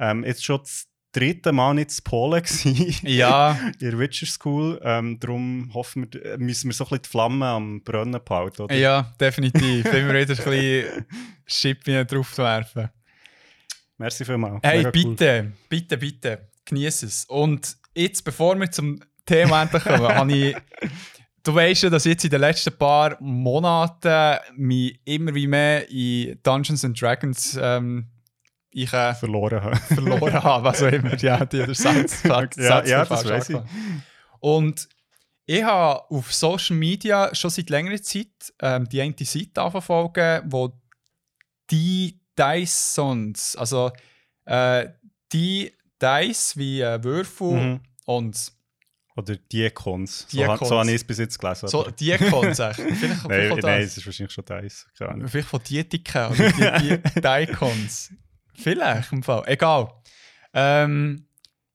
ähm, 0.00 0.24
jetzt 0.24 0.44
schon 0.44 0.58
das 0.58 0.88
dritte 1.12 1.52
Mal 1.52 1.74
nicht 1.74 1.98
in 1.98 2.04
Polen 2.04 2.42
gewesen. 2.42 2.96
Ja, 3.08 3.58
in 3.78 3.90
der 3.90 3.98
Witcher 3.98 4.26
School. 4.26 4.80
Ähm, 4.82 5.20
darum 5.20 5.70
hoffen 5.74 6.08
wir, 6.12 6.24
äh, 6.24 6.38
müssen 6.38 6.68
wir 6.68 6.74
so 6.74 6.84
ein 6.84 6.88
bisschen 6.88 7.02
die 7.02 7.08
Flamme 7.08 7.46
am 7.46 7.82
Brennen 7.82 8.20
behalten. 8.24 8.62
Oder? 8.62 8.74
ja, 8.74 9.14
definitiv. 9.20 9.84
Immer 9.92 10.14
wieder 10.14 10.20
ein 10.20 10.26
bisschen 10.26 11.06
Schippen 11.46 12.06
drauf 12.06 12.32
zu 12.32 12.42
werfen. 12.42 12.88
Merci 13.98 14.24
vielmals. 14.24 14.60
Hey, 14.62 14.78
Mega 14.78 14.88
cool. 14.88 14.92
bitte, 14.92 15.52
bitte, 15.68 15.98
bitte, 15.98 16.48
genieß 16.64 17.02
es. 17.04 17.24
Und 17.26 17.76
jetzt, 17.94 18.24
bevor 18.24 18.58
wir 18.58 18.70
zum 18.70 19.00
Thema 19.26 19.62
endlich 19.62 19.84
kommen, 19.84 20.08
habe 20.08 20.32
ich. 20.32 20.56
Du 21.44 21.52
weißt 21.52 21.82
ja, 21.82 21.90
dass 21.90 22.06
ich 22.06 22.12
jetzt 22.12 22.24
in 22.24 22.30
den 22.30 22.40
letzten 22.40 22.76
paar 22.76 23.16
Monaten 23.20 24.38
mich 24.56 25.00
immer 25.04 25.34
wie 25.34 25.48
mehr 25.48 25.90
in 25.90 26.38
Dungeons 26.44 26.84
and 26.84 27.00
Dragons 27.00 27.58
ähm, 27.60 28.11
ich, 28.72 28.92
äh, 28.92 29.14
verloren 29.14 29.62
habe. 29.62 29.76
verloren 29.94 30.32
habe, 30.42 30.64
was 30.64 30.82
auch 30.82 30.88
immer. 30.92 31.16
Ja, 31.18 31.44
die 31.44 31.58
der 31.58 31.74
Satz, 31.74 32.22
Satz, 32.22 32.56
Ja, 32.56 32.62
Satz 32.68 32.88
ja, 32.88 33.04
das 33.04 33.28
weiss 33.28 33.48
ich. 33.50 33.56
Und 34.40 34.88
ich 35.44 35.62
habe 35.62 36.02
auf 36.10 36.32
Social 36.32 36.76
Media 36.76 37.34
schon 37.34 37.50
seit 37.50 37.68
längerer 37.70 38.00
Zeit 38.02 38.28
ähm, 38.60 38.88
die 38.88 39.00
eine 39.00 39.14
Seite 39.20 39.60
anverfolgen, 39.62 40.42
wo 40.46 40.72
die 41.70 42.20
Dysons, 42.38 43.56
also 43.56 43.92
äh, 44.46 44.88
die 45.32 45.72
Dice 46.00 46.56
wie 46.56 46.80
äh, 46.80 47.02
Würfel 47.02 47.50
Mhm. 47.52 47.80
und 48.06 48.52
Oder 49.16 49.36
Diakons. 49.36 50.26
So, 50.28 50.36
Diakons. 50.38 50.60
ha- 50.60 50.66
so 50.66 50.78
habe 50.78 50.88
ich 50.88 50.94
es 50.96 51.04
bis 51.04 51.18
jetzt 51.18 51.38
gelesen. 51.38 51.68
So, 51.68 51.84
Diakons, 51.90 52.58
echt. 52.58 52.76
Vielleicht, 52.80 52.98
vielleicht 52.98 53.28
nein, 53.28 53.52
auch 53.52 53.56
nein, 53.58 53.82
es 53.82 53.96
ist 53.96 54.06
wahrscheinlich 54.06 54.32
schon 54.32 54.44
Ahnung. 55.10 55.28
Vielleicht 55.28 55.48
von 55.48 55.62
Dietiken 55.62 56.26
oder 56.26 56.50
die, 56.80 56.98
die 57.12 57.20
Diakons. 57.20 58.12
Vielleicht 58.54 59.12
im 59.12 59.22
Fall. 59.22 59.42
Egal. 59.46 59.88
Ähm, 60.54 61.26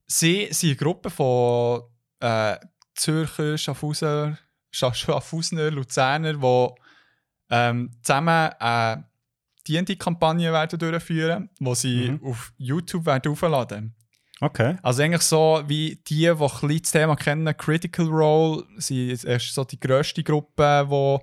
sie 0.05 0.48
sind 0.51 0.69
eine 0.69 0.75
Gruppe 0.77 1.10
von 1.10 1.81
äh, 2.19 2.57
Zürcher, 2.96 3.57
Schaffhauser, 3.57 4.38
Scha- 4.74 4.93
Schaffhausener, 4.93 5.72
Luzerner, 5.72 6.34
die 6.34 6.67
ähm, 7.50 7.91
zusammen 8.01 8.51
eine 8.60 9.05
D&D-Kampagne 9.67 10.51
werden 10.51 10.79
durchführen, 10.79 11.50
wo 11.60 11.74
sie 11.75 12.12
Mhm. 12.12 12.24
auf 12.24 12.53
YouTube 12.57 13.05
werden 13.05 13.31
aufladen. 13.31 13.93
Okay. 14.39 14.77
Also 14.84 15.01
eigentlich 15.01 15.24
so 15.24 15.63
wie 15.67 15.96
die, 16.07 16.15
die 16.19 16.29
ein 16.29 16.38
das 16.81 16.91
Thema 16.91 17.15
kennen, 17.15 17.57
Critical 17.57 18.05
Role, 18.07 18.63
sie 18.77 19.10
ist 19.12 19.25
so 19.53 19.63
die 19.63 19.79
grösste 19.79 20.24
Gruppe, 20.24 20.86
die 20.89 21.19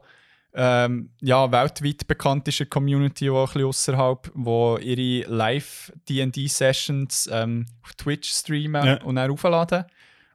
ähm, 0.55 1.11
ja, 1.21 1.51
weltweit 1.51 2.07
bekannt 2.07 2.47
ist 2.49 2.61
in 2.61 2.65
der 2.67 2.71
Community, 2.71 3.29
auch 3.29 3.41
ein 3.41 3.45
bisschen 3.55 3.67
außerhalb, 3.69 4.31
wo 4.35 4.79
ihre 4.79 5.29
Live-D&D-Sessions 5.31 7.29
ähm, 7.33 7.67
auf 7.83 7.95
Twitch 7.95 8.31
streamen 8.31 8.87
Ja. 8.87 9.03
und 9.03 9.17
dann 9.17 9.31
aufladen. 9.31 9.85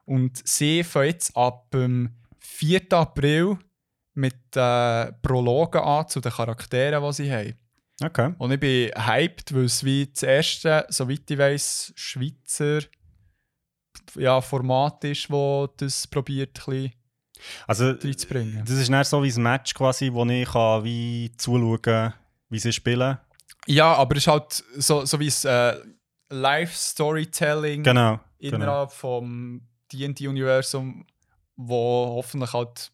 Und 0.05 0.45
sie 0.47 0.83
fangen 0.83 1.07
jetzt 1.07 1.35
ab 1.37 1.71
dem 1.71 2.09
4. 2.39 2.91
April 2.93 3.57
mit 4.13 4.35
äh, 4.55 5.11
Prologen 5.21 5.81
an 5.81 6.07
zu 6.07 6.19
den 6.19 6.31
Charakteren, 6.31 7.03
die 7.03 7.13
sie 7.13 7.31
haben. 7.31 7.53
Okay. 8.03 8.33
Und 8.37 8.51
ich 8.51 8.59
bin 8.59 8.91
hyped, 8.95 9.53
weil 9.53 9.65
es 9.65 9.83
wie 9.83 10.07
das 10.07 10.23
erste, 10.23 10.85
soweit 10.89 11.29
ich 11.29 11.37
weiß, 11.37 11.93
Schweizer 11.95 12.79
ja, 14.15 14.41
Format 14.41 15.03
ist, 15.03 15.29
wo 15.29 15.67
das 15.77 16.07
probiert, 16.07 16.59
ein 16.59 16.73
bisschen 16.73 16.93
Also, 17.67 17.93
das 17.93 18.05
ist 18.05 18.89
nicht 18.89 19.05
so 19.05 19.23
wie 19.23 19.31
ein 19.31 19.41
Match 19.43 19.73
quasi, 19.73 20.11
wo 20.13 20.25
ich 20.25 20.49
kann 20.49 20.83
wie 20.83 21.31
zuschauen 21.37 21.81
kann, 21.81 22.13
wie 22.49 22.59
sie 22.59 22.73
spielen. 22.73 23.17
Ja, 23.67 23.93
aber 23.93 24.15
es 24.15 24.23
ist 24.23 24.27
halt 24.27 24.63
so, 24.77 25.05
so 25.05 25.19
wie 25.19 25.27
es 25.27 25.45
äh, 25.45 25.75
Live-Storytelling 26.29 27.83
Genau. 27.83 28.19
genau. 28.39 28.55
innerhalb 28.57 28.91
vom 28.91 29.61
D&D-Universum, 29.91 31.05
wo 31.55 32.13
hoffentlich 32.15 32.53
halt 32.53 32.91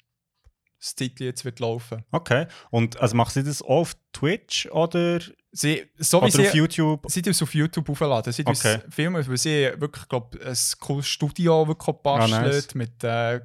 das 0.79 0.95
Titel 0.95 1.23
jetzt 1.23 1.43
wird 1.45 1.59
laufen. 1.59 2.03
Okay. 2.11 2.45
Und 2.69 2.99
also 2.99 3.15
macht 3.15 3.33
sie 3.33 3.43
das 3.43 3.61
auch 3.61 3.69
auf 3.81 3.95
Twitch 4.13 4.67
oder, 4.71 5.19
Sie, 5.51 5.83
so 5.97 6.19
wie 6.21 6.25
oder 6.25 6.31
sie, 6.31 6.47
auf 6.49 6.53
YouTube? 6.55 7.05
Sie 7.09 7.21
tun 7.21 7.31
es 7.31 7.41
auf 7.41 7.53
YouTube 7.55 7.89
aufladen. 7.89 8.31
Sie 8.33 8.45
Okay. 8.45 8.79
filmen, 8.89 9.25
weil 9.27 9.37
sie 9.37 9.71
wirklich, 9.77 10.07
glaub, 10.09 10.35
ein 10.35 10.55
cooles 10.79 11.07
Studio 11.07 11.67
wirklich 11.67 11.87
auch 11.87 11.99
Ah, 12.05 12.17
bastelt 12.17 12.53
nice. 12.53 12.75
mit 12.75 13.03
äh, 13.03 13.39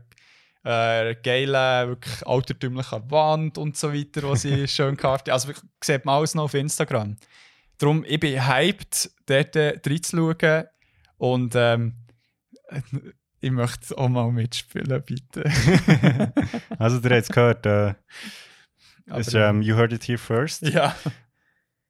äh, 0.62 1.14
geilen, 1.23 1.88
wirklich 1.88 2.26
altertümlichen 2.26 3.11
Wand 3.11 3.59
und 3.59 3.76
so 3.76 3.93
weiter, 3.93 4.23
was 4.25 4.43
sie 4.43 4.69
schön 4.69 4.97
karte. 4.97 5.33
Also 5.33 5.49
wirklich, 5.49 5.71
sieht 5.83 6.05
man 6.05 6.17
alles 6.17 6.35
noch 6.35 6.45
auf 6.45 6.55
Instagram. 6.55 7.17
Darum, 7.79 8.05
ich 8.07 8.21
bin 8.21 8.47
hyped, 8.47 9.11
dort 9.26 9.57
reinzuschauen 9.57 10.64
und 11.17 11.55
ähm, 11.57 11.95
ich 13.40 13.50
möchte 13.50 13.97
auch 13.97 14.09
mal 14.09 14.31
mitspielen, 14.31 15.02
bitte. 15.02 15.45
also, 16.79 16.99
ihr 16.99 17.11
habt 17.11 17.23
es 17.23 17.29
gehört. 17.29 17.67
Äh, 17.67 17.95
ist, 19.17 19.35
ähm, 19.35 19.62
you 19.62 19.76
heard 19.76 19.93
it 19.93 20.05
here 20.07 20.19
first. 20.19 20.62
ja, 20.62 20.95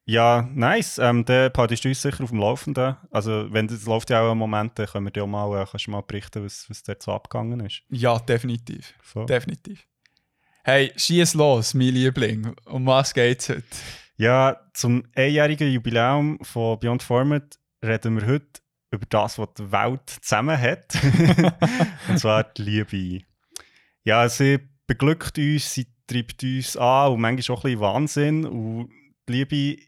Ja, 0.05 0.49
nice. 0.53 0.99
Ähm, 0.99 1.25
dann 1.25 1.53
behaltest 1.53 1.85
du 1.85 1.89
uns 1.89 2.03
sicher 2.03 2.25
auf 2.25 2.31
dem 2.31 2.41
Laufenden. 2.41 2.97
Also, 3.11 3.47
wenn 3.53 3.69
das 3.69 3.85
läuft 3.85 4.11
ja 4.11 4.23
auch 4.23 4.33
im 4.33 4.39
Moment, 4.39 4.79
dann 4.79 4.87
können 4.87 5.07
wir 5.07 5.13
dir 5.13 5.25
auch 5.25 5.29
mal, 5.29 5.63
äh, 5.63 5.67
kannst 5.71 5.87
du 5.87 5.91
mal 5.93 6.03
berichten, 6.03 6.45
was, 6.45 6.69
was 6.69 6.83
dort 6.83 7.03
so 7.03 7.13
abgegangen 7.13 7.61
ist. 7.61 7.83
ja, 7.91 8.19
definitiv. 8.19 8.95
Voll. 9.01 9.27
Definitiv. 9.27 9.87
Hey, 10.65 10.93
schieß 10.97 11.35
los, 11.35 11.75
mein 11.75 11.89
Liebling. 11.89 12.55
Um 12.67 12.87
was 12.87 13.15
geht's 13.15 13.49
heute? 13.49 13.63
Ja, 14.17 14.61
zum 14.75 15.05
einjährigen 15.15 15.73
Jubiläum 15.73 16.39
von 16.43 16.79
Beyond 16.79 17.03
Format 17.03 17.59
reden 17.83 18.21
wir 18.21 18.27
heute 18.27 18.61
über 18.91 19.07
das, 19.09 19.39
was 19.39 19.49
die 19.57 19.73
Welt 19.73 20.11
zusammen 20.21 20.61
hat. 20.61 20.95
und 22.09 22.19
zwar 22.19 22.45
die 22.45 22.63
Liebe. 22.63 23.25
Ja, 24.05 24.29
sie 24.29 24.59
beglückt 24.87 25.39
uns, 25.39 25.73
sie 25.73 25.87
treibt 26.07 26.43
uns 26.43 26.77
an 26.77 27.13
und 27.13 27.21
manchmal 27.21 27.57
auch 27.57 27.65
ein 27.65 27.71
bisschen 27.71 27.81
Wahnsinn. 27.81 28.45
Und 28.45 28.91
die 29.29 29.33
Liebe 29.33 29.83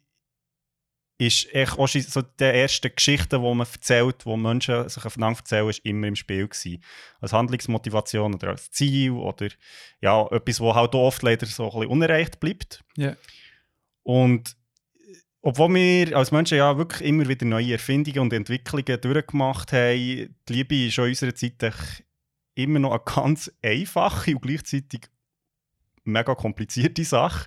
ist 1.26 1.54
echt 1.54 1.78
auch 1.78 1.88
so 1.88 2.22
die 2.22 2.44
ersten 2.44 2.94
Geschichten, 2.94 3.42
die 3.42 3.54
man 3.54 3.60
erzählt, 3.60 4.24
die 4.24 4.36
Menschen 4.36 4.88
sich 4.88 5.04
aufeinander 5.04 5.38
erzählen, 5.40 5.68
ist 5.68 5.84
immer 5.84 6.08
im 6.08 6.16
Spiel 6.16 6.48
gewesen. 6.48 6.82
Als 7.20 7.32
Handlungsmotivation 7.32 8.34
oder 8.34 8.48
als 8.48 8.70
Ziel 8.70 9.12
oder 9.12 9.48
ja, 10.00 10.26
etwas, 10.30 10.60
was 10.60 10.74
halt 10.74 10.94
oft 10.94 11.22
leider 11.22 11.46
so 11.46 11.64
ein 11.64 11.70
bisschen 11.70 11.90
unerreicht 11.90 12.40
bleibt. 12.40 12.82
Ja. 12.96 13.16
Und 14.02 14.56
äh, 14.96 15.16
obwohl 15.42 15.74
wir 15.74 16.16
als 16.16 16.32
Menschen 16.32 16.58
ja 16.58 16.76
wirklich 16.76 17.08
immer 17.08 17.28
wieder 17.28 17.46
neue 17.46 17.72
Erfindungen 17.72 18.20
und 18.20 18.32
Entwicklungen 18.32 19.00
durchgemacht 19.00 19.72
haben, 19.72 19.96
die 20.48 20.52
Liebe 20.52 20.86
ist 20.86 20.98
in 20.98 21.04
unserer 21.04 21.34
Zeit 21.34 21.72
immer 22.54 22.80
noch 22.80 22.92
eine 22.92 23.02
ganz 23.04 23.50
einfache 23.62 24.34
und 24.34 24.42
gleichzeitig 24.42 25.02
mega 26.04 26.34
komplizierte 26.34 27.04
Sache. 27.04 27.46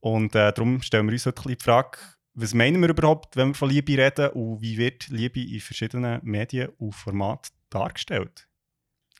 Und 0.00 0.34
äh, 0.34 0.52
darum 0.52 0.82
stellen 0.82 1.06
wir 1.06 1.12
uns 1.12 1.24
heute 1.24 1.48
die 1.48 1.56
Frage, 1.56 1.98
was 2.34 2.54
meinen 2.54 2.80
wir 2.82 2.88
überhaupt, 2.88 3.36
wenn 3.36 3.48
wir 3.48 3.54
von 3.54 3.70
Liebe 3.70 3.96
reden 3.96 4.30
und 4.30 4.60
wie 4.60 4.76
wird 4.76 5.08
Liebe 5.08 5.40
in 5.40 5.60
verschiedenen 5.60 6.20
Medien 6.24 6.70
und 6.78 6.92
Formaten 6.92 7.52
dargestellt? 7.70 8.48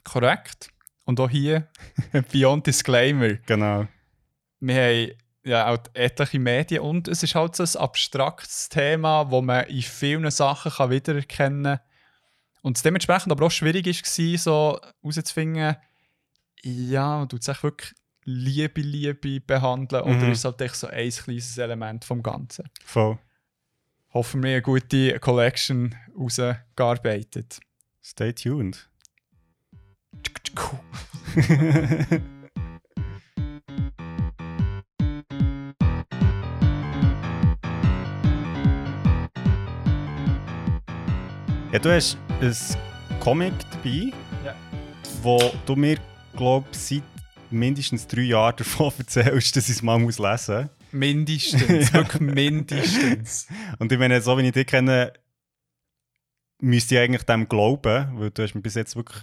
Korrekt. 0.03 0.71
Und 1.05 1.21
auch 1.21 1.31
hier 1.31 1.69
Beyond 2.33 2.67
Disclaimer. 2.67 3.35
Genau. 3.47 3.87
Wir 4.61 4.75
haben 4.75 5.11
ja 5.45 5.69
auch 5.73 5.79
etliche 5.93 6.39
Medien 6.39 6.83
und 6.83 7.09
es 7.09 7.23
ist 7.23 7.35
halt 7.35 7.55
so 7.55 7.63
ein 7.63 7.83
abstraktes 7.83 8.69
Thema, 8.69 9.31
wo 9.31 9.43
man 9.43 9.67
in 9.67 9.83
vielen 9.83 10.31
Sachen 10.31 10.73
kann 10.73 10.91
wiedererkennen 10.91 11.65
kann. 11.65 11.81
Und 12.63 12.79
es 12.79 12.83
dementsprechend 12.83 13.31
aber 13.31 13.47
auch 13.47 13.51
schwierig 13.51 13.87
war, 13.87 14.39
so 14.39 14.81
herauszufinden, 15.03 15.77
ja, 16.63 17.27
du 17.27 17.37
es 17.37 17.63
wirklich 17.63 17.93
Liebe, 18.25 18.81
Liebe 18.81 19.41
behandeln 19.41 20.03
oder 20.05 20.15
Mhm. 20.27 20.33
ist 20.33 20.39
es 20.39 20.45
halt 20.45 20.61
echt 20.63 20.77
so 20.77 20.87
ein 20.87 21.11
kleines 21.11 21.59
Element 21.59 22.05
vom 22.05 22.23
Ganzen. 22.23 22.69
Voll. 22.85 23.19
Hoffen 24.13 24.43
wir 24.43 24.51
eine 24.53 24.63
gute 24.63 25.19
Collection 25.19 25.95
rausgearbeitet. 26.19 27.61
Stay 28.03 28.33
tuned. 28.33 28.89
Ja, 41.73 41.79
du 41.81 41.93
hast 41.93 42.19
ein 42.41 43.21
Comic 43.21 43.53
dabei, 43.73 44.13
Ja. 44.45 44.55
wo 45.23 45.39
du 45.67 45.75
mir, 45.77 45.99
glaube 46.37 46.67
ich, 46.73 46.79
seit 46.79 47.03
mindestens 47.55 48.07
drei 48.07 48.23
Jahren 48.23 48.57
davon 48.57 48.93
erzählst, 48.99 49.57
dass 49.57 49.69
ich 49.69 49.77
es 49.77 49.83
mal 49.83 49.99
muss 49.99 50.19
lesen 50.19 50.63
muss. 50.63 50.71
Mindestens, 50.93 51.93
wirklich 51.93 52.21
mindestens. 52.21 53.49
Und 53.79 53.91
ich 53.91 53.99
meine, 53.99 54.21
so 54.21 54.39
wie 54.39 54.47
ich 54.47 54.53
dich 54.53 54.67
kenne, 54.67 55.13
müsste 56.61 56.95
ich 56.95 57.01
eigentlich 57.01 57.25
dem 57.25 57.49
glauben, 57.49 58.19
weil 58.19 58.31
du 58.31 58.43
hast 58.43 58.55
mir 58.55 58.61
bis 58.61 58.75
jetzt 58.75 58.95
wirklich 58.95 59.23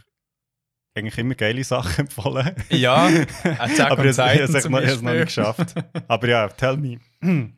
eigentlich 0.95 1.17
immer 1.17 1.35
geile 1.35 1.63
Sachen 1.63 1.99
empfohlen. 2.05 2.55
Ja, 2.69 3.05
Aber 3.05 3.13
on 3.13 3.69
ich 3.69 3.79
habe 3.79 4.07
es 4.07 4.17
noch, 4.65 4.81
ich 4.81 5.01
nicht 5.01 5.25
geschafft. 5.25 5.75
Aber 6.07 6.27
ja, 6.27 6.47
tell 6.49 6.77
me. 6.77 6.99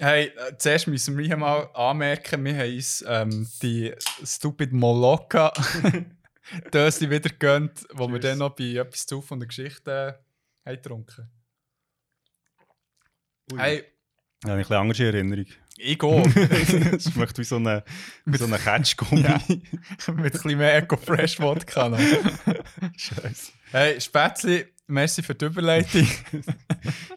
Hey, 0.00 0.26
äh, 0.26 0.56
zuerst 0.56 0.86
müssen 0.86 1.18
wir 1.18 1.26
hier 1.26 1.36
mal 1.36 1.68
anmerken, 1.74 2.44
wir 2.44 2.56
haben 2.56 2.72
uns 2.72 3.04
ähm, 3.08 3.48
die 3.60 3.92
Stupid 4.22 4.72
Molokka 4.72 5.52
Döschen 6.72 7.10
wieder 7.10 7.30
gegönnt, 7.30 7.86
wo 7.92 8.08
wir 8.08 8.20
dann 8.20 8.38
noch 8.38 8.54
bei 8.54 8.74
etwas 8.74 9.06
zu 9.06 9.20
von 9.20 9.38
der 9.38 9.48
Geschichte 9.48 10.20
äh, 10.64 10.68
haben 10.68 10.76
getrunken 10.76 11.30
Hey, 13.56 13.84
Ja, 14.44 14.52
eine 14.52 14.62
bisschen 14.62 14.76
andere 14.76 15.04
Erinnerung. 15.04 15.46
ich 15.76 15.98
gehe. 15.98 16.92
das 16.92 17.12
schmeckt 17.12 17.38
wie 17.38 17.44
so 17.44 17.56
eine, 17.56 17.82
wie 18.24 18.38
so 18.38 18.44
eine 18.44 18.56
Ketschgummi. 18.56 19.22
Ja. 19.22 19.40
Mit 19.48 19.58
ein 20.06 20.22
bisschen 20.30 20.58
mehr 20.58 20.76
Eco 20.76 20.96
Fresh 20.96 21.40
Wodka 21.40 21.88
noch. 21.88 21.98
Scheiße. 22.96 23.52
Hey, 23.72 24.00
Spätzli, 24.00 24.66
merci 24.86 25.24
für 25.24 25.34
die 25.34 25.46
Überleitung. 25.46 26.06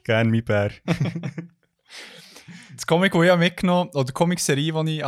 Gerne 0.03 0.31
mein 0.31 0.43
Bär. 0.43 0.71
Das 2.75 2.87
Comic, 2.87 3.13
das 3.13 3.21
ich 3.21 3.29
habe 3.29 3.39
mitgenommen 3.39 3.91
oder 3.91 4.05
die 4.05 4.13
Comic-Serie, 4.13 4.83
die 4.83 5.03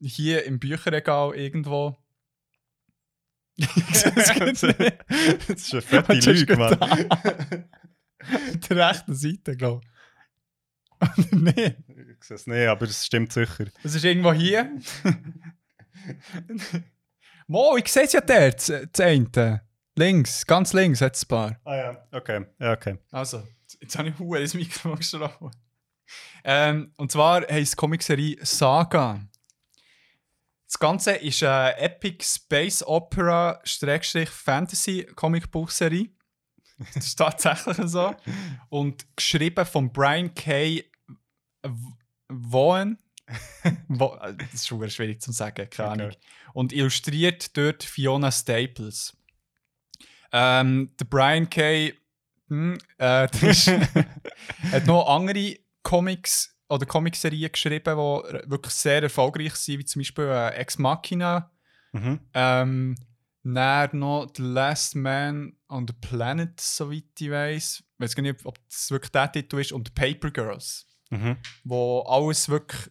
ich 0.00 0.14
hier 0.14 0.46
im 0.46 0.58
Bücherregal 0.58 1.34
irgendwo. 1.34 2.01
das 3.56 4.04
ist 4.04 5.72
eine 5.72 5.82
fette 5.82 6.30
Lüge, 6.32 6.56
Mann. 6.56 6.78
der 8.68 8.88
rechten 8.88 9.14
Seite, 9.14 9.56
glaube 9.56 9.82
ich. 9.84 9.92
nee, 11.32 11.74
Ich 12.18 12.24
sehe 12.24 12.36
es 12.36 12.46
nicht, 12.46 12.66
aber 12.68 12.86
es 12.86 13.04
stimmt 13.04 13.32
sicher. 13.32 13.66
das 13.82 13.94
ist 13.94 14.04
irgendwo 14.04 14.32
hier. 14.32 14.70
Mo, 17.46 17.76
ich 17.76 17.88
sehe 17.88 18.04
es 18.04 18.12
ja 18.12 18.20
dort, 18.20 18.68
das 18.68 19.00
eine. 19.00 19.62
Links, 19.96 20.46
ganz 20.46 20.72
links 20.72 21.00
hat 21.00 21.16
es 21.16 21.24
ein 21.24 21.28
paar. 21.28 21.60
Ah 21.64 21.76
ja, 21.76 22.06
okay. 22.12 22.46
Ja, 22.58 22.72
okay. 22.72 22.98
Also, 23.10 23.46
jetzt 23.80 23.98
habe 23.98 24.08
ich 24.08 24.18
Huhe 24.18 24.38
ins 24.40 24.54
Mikrofon 24.54 24.96
geschlafen. 24.98 25.50
Ähm, 26.44 26.92
und 26.96 27.12
zwar 27.12 27.42
heisst 27.42 27.72
die 27.72 27.76
Comicserie 27.76 28.38
Saga. 28.42 29.20
Das 30.72 30.78
Ganze 30.78 31.12
ist 31.16 31.42
eine 31.42 31.76
Epic 31.76 32.24
Space 32.24 32.82
Opera 32.82 33.60
Fantasy 34.26 35.06
Comicbuchserie. 35.14 36.08
Das 36.94 37.04
ist 37.08 37.16
tatsächlich 37.16 37.76
so. 37.90 38.16
Und 38.70 39.04
geschrieben 39.14 39.66
von 39.66 39.92
Brian 39.92 40.32
K. 40.34 40.82
Vaughan. 42.26 42.96
das 43.62 44.54
ist 44.54 44.66
schon 44.66 44.88
schwierig 44.88 45.20
zu 45.20 45.30
sagen, 45.32 45.68
keine 45.68 45.90
Ahnung. 45.90 46.06
Okay. 46.06 46.18
Und 46.54 46.72
illustriert 46.72 47.54
dort 47.54 47.82
Fiona 47.84 48.32
Staples. 48.32 49.14
Ähm, 50.32 50.94
der 50.98 51.04
Brian 51.04 51.50
K. 51.50 51.92
Hm, 52.48 52.78
äh, 52.96 53.28
hat 54.72 54.86
noch 54.86 55.06
andere 55.06 55.58
Comics 55.82 56.51
oder 56.72 56.86
Comicserien 56.86 57.52
geschrieben, 57.52 57.84
die 57.84 58.50
wirklich 58.50 58.72
sehr 58.72 59.02
erfolgreich 59.02 59.54
sind, 59.56 59.78
wie 59.78 59.84
zum 59.84 60.00
Beispiel 60.00 60.24
äh, 60.24 60.54
Ex 60.54 60.78
Machina. 60.78 61.50
Mhm. 61.92 62.20
Ähm, 62.32 62.94
dann 63.44 63.98
noch 63.98 64.28
The 64.34 64.42
Last 64.42 64.96
Man 64.96 65.54
on 65.68 65.86
the 65.86 65.92
Planet, 66.00 66.58
soweit 66.58 67.04
ich 67.18 67.30
weiß. 67.30 67.82
Ich 67.86 68.00
weiß 68.00 68.16
gar 68.16 68.22
nicht, 68.22 68.46
ob 68.46 68.58
das 68.70 68.90
wirklich 68.90 69.12
der 69.12 69.30
Titel 69.30 69.58
ist. 69.58 69.72
Und 69.72 69.94
Paper 69.94 70.30
Girls. 70.30 70.86
Mhm. 71.10 71.36
Wo 71.64 72.00
alles 72.08 72.48
wirklich 72.48 72.90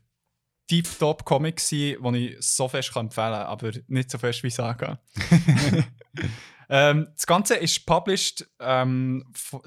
deep-top 0.70 1.26
Comics 1.26 1.70
sind, 1.70 1.98
die 2.14 2.28
ich 2.30 2.42
so 2.42 2.68
fest 2.68 2.94
kann 2.94 3.08
empfehlen 3.08 3.34
kann, 3.34 3.48
aber 3.48 3.72
nicht 3.88 4.12
so 4.12 4.20
fest 4.20 4.44
wie 4.44 4.52
Saga. 4.52 5.00
ähm, 6.70 7.08
das 7.14 7.26
Ganze 7.26 7.56
ist 7.56 7.86
published 7.88 8.48
ähm, 8.60 9.26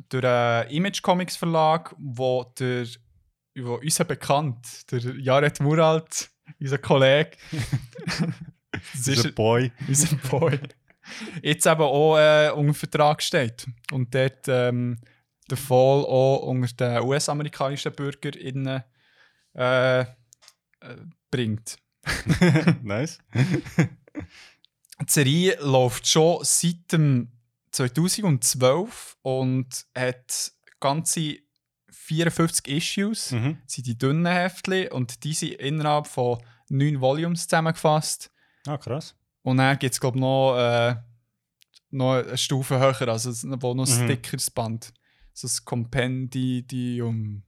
durch 0.09 0.24
einen 0.24 0.70
Image 0.70 1.03
Comics 1.03 1.37
Verlag, 1.37 1.94
wo 1.98 2.44
der 2.59 2.87
wo 3.56 3.74
unser 3.76 4.04
Bekannt, 4.04 4.90
der 4.90 5.00
Jared 5.16 5.60
Muralt, 5.60 6.30
unser 6.60 6.78
Kollege, 6.78 7.36
unser 8.94 9.32
Boy, 9.32 9.72
unser 9.86 10.16
Boy, 10.16 10.58
jetzt 11.42 11.66
eben 11.66 11.82
auch 11.82 12.18
äh, 12.18 12.50
unter 12.50 12.74
Vertrag 12.74 13.22
steht 13.22 13.66
und 13.92 14.14
dort 14.14 14.48
ähm, 14.48 14.98
den 15.50 15.58
Fall 15.58 16.04
auch 16.04 16.42
unter 16.46 17.00
den 17.00 17.02
US-amerikanischen 17.02 17.92
BürgerInnen 17.92 18.82
äh, 19.54 20.00
äh, 20.00 20.06
bringt. 21.30 21.78
nice. 22.82 23.18
Die 25.00 25.06
Serie 25.08 25.56
läuft 25.60 26.06
schon 26.06 26.38
seit 26.42 26.92
dem 26.92 27.32
2012 27.72 29.16
und 29.22 29.86
hat 29.96 30.52
ganze 30.78 31.38
54 32.04 32.68
Issues, 32.68 33.32
mhm. 33.32 33.58
sind 33.66 33.86
die 33.86 33.96
dünnen 33.96 34.26
Heftchen 34.26 34.88
und 34.88 35.24
die 35.24 35.32
sind 35.32 35.54
innerhalb 35.54 36.06
von 36.06 36.38
neun 36.68 37.00
Volumes 37.00 37.48
zusammengefasst. 37.48 38.30
Ah, 38.66 38.76
krass. 38.76 39.14
Und 39.42 39.56
dann 39.56 39.78
gibt 39.78 39.94
es, 39.94 40.00
glaube 40.00 40.18
ich, 40.18 40.20
noch, 40.20 40.56
äh, 40.56 40.96
noch 41.90 42.14
eine 42.14 42.36
Stufe 42.36 42.78
höher, 42.78 43.08
also 43.08 43.30
wo 43.62 43.72
noch 43.72 43.88
ein 43.88 44.02
mhm. 44.02 44.08
dickeres 44.08 44.50
Band. 44.50 44.92
So 45.32 45.48
ein 45.48 45.64
Kompendium. 45.64 47.42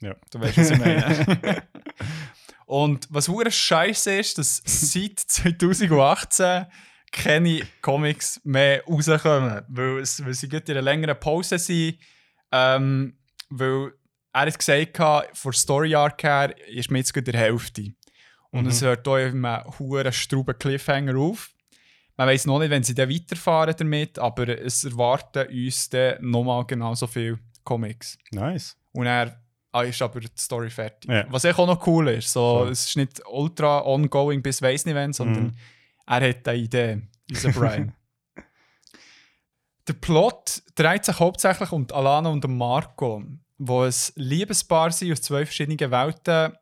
Ja. 0.00 0.16
Du 0.30 0.40
weißt, 0.40 0.58
was 0.58 0.70
ich 0.70 0.78
meine. 0.78 1.62
und 2.66 3.06
was 3.10 3.28
hure 3.28 3.50
scheiße 3.50 4.16
ist, 4.16 4.38
dass 4.38 4.62
seit 4.64 5.20
2018 5.20 6.66
keine 7.12 7.62
Comics 7.80 8.40
mehr 8.42 8.84
rauskommen, 8.84 9.62
weil, 9.68 9.98
es, 10.00 10.24
weil 10.24 10.34
sie 10.34 10.46
in 10.46 10.60
einer 10.70 10.82
längeren 10.82 11.18
Pause 11.18 11.58
sind. 11.58 11.98
Ähm, 12.50 13.16
weil 13.58 13.92
er 14.32 14.46
hat 14.46 14.58
gesagt, 14.58 15.36
von 15.36 15.52
Story 15.52 15.94
Arc 15.94 16.22
her 16.22 16.54
ist 16.68 16.90
mir 16.90 16.98
jetzt 16.98 17.14
gerade 17.14 17.30
der 17.30 17.40
Hälfte. 17.40 17.92
Und 18.50 18.64
mhm. 18.64 18.70
es 18.70 18.82
hört 18.82 19.06
hier 19.06 19.26
in 19.28 19.44
einem 19.44 19.78
hohen 19.78 20.12
Strauben 20.12 20.58
Cliffhanger 20.58 21.16
auf. 21.16 21.50
Man 22.16 22.28
weiß 22.28 22.46
noch 22.46 22.60
nicht, 22.60 22.70
wenn 22.70 22.82
sie 22.82 22.94
dann 22.94 23.10
weiterfahren 23.10 23.74
damit, 23.76 24.18
aber 24.18 24.48
es 24.48 24.84
erwarten 24.84 25.48
uns 25.48 25.88
dann 25.88 26.16
nochmal 26.20 26.64
genauso 26.64 27.06
viele 27.06 27.40
Comics. 27.64 28.18
Nice. 28.30 28.76
Und 28.92 29.06
er 29.06 29.40
ah, 29.72 29.82
ist 29.82 30.00
aber 30.00 30.20
die 30.20 30.28
Story 30.38 30.70
fertig. 30.70 31.10
Ja. 31.10 31.26
Was 31.28 31.44
auch 31.44 31.66
noch 31.66 31.84
cool 31.86 32.08
ist. 32.08 32.32
So, 32.32 32.64
so. 32.64 32.70
Es 32.70 32.88
ist 32.88 32.96
nicht 32.96 33.20
ultra 33.26 33.84
ongoing 33.84 34.42
bis 34.42 34.62
weiß 34.62 34.86
nicht 34.86 34.94
wann, 34.94 35.12
sondern 35.12 35.44
mhm. 35.44 35.56
er 36.06 36.28
hat 36.28 36.48
eine 36.48 36.58
Idee, 36.58 37.02
dieser 37.28 37.50
Brian. 37.50 37.92
Der 39.86 39.94
Plot 39.94 40.62
dreht 40.76 41.04
sich 41.04 41.18
hauptsächlich 41.18 41.70
um 41.72 41.86
Alana 41.92 42.30
und 42.30 42.46
Marco, 42.48 43.22
wo 43.58 43.82
ein 43.82 43.94
Liebespaar 44.16 44.90
sind 44.90 45.12
aus 45.12 45.22
zwei 45.22 45.44
verschiedenen 45.44 45.90
Welten, 45.90 46.54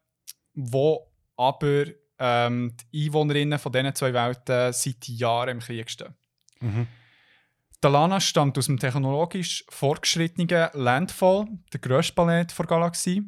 wo 0.55 1.11
aber 1.37 1.87
ähm, 2.19 2.77
die 2.93 3.07
Einwohnerinnen 3.07 3.59
von 3.59 3.73
diesen 3.73 3.95
zwei 3.95 4.13
Welten 4.13 4.73
seit 4.73 5.09
Jahren 5.09 5.49
im 5.51 5.59
Krieg 5.61 5.91
stehen. 5.91 6.15
Mhm. 6.61 6.87
Alana 7.85 8.21
stammt 8.21 8.57
aus 8.59 8.67
dem 8.67 8.79
technologisch 8.79 9.65
fortgeschrittenen 9.69 10.71
Landfall, 10.75 11.49
der 11.73 11.81
grösste 11.81 12.15
Planet 12.15 12.57
der 12.57 12.67
Galaxie. 12.67 13.23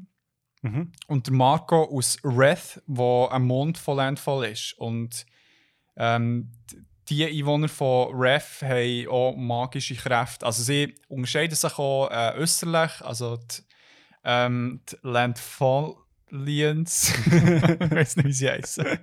Mhm. 0.62 0.92
Und 1.08 1.26
der 1.26 1.34
Marco 1.34 1.84
aus 1.84 2.18
Wrath, 2.22 2.80
wo 2.86 3.26
ein 3.26 3.42
Mond 3.42 3.78
von 3.78 3.96
Landfall 3.96 4.50
ist. 4.50 4.74
Und 4.78 5.26
ähm, 5.96 6.52
die 7.08 7.24
Einwohner 7.24 7.68
von 7.68 8.14
Ref 8.14 8.62
haben 8.62 9.08
auch 9.08 9.36
magische 9.36 9.94
Kräfte. 9.94 10.46
Also 10.46 10.62
sie 10.62 10.94
unterscheiden 11.08 11.54
sich 11.54 11.78
auch 11.78 12.08
äh, 12.10 12.32
äußerlich. 12.38 13.02
Also 13.02 13.36
die, 13.36 13.62
ähm, 14.24 14.80
die 14.90 14.96
Landfallians, 15.02 17.12
ich 17.26 17.90
weiß 17.90 18.16
nicht, 18.16 18.26
wie 18.26 18.32
sie 18.32 18.50
heißen, 18.50 18.86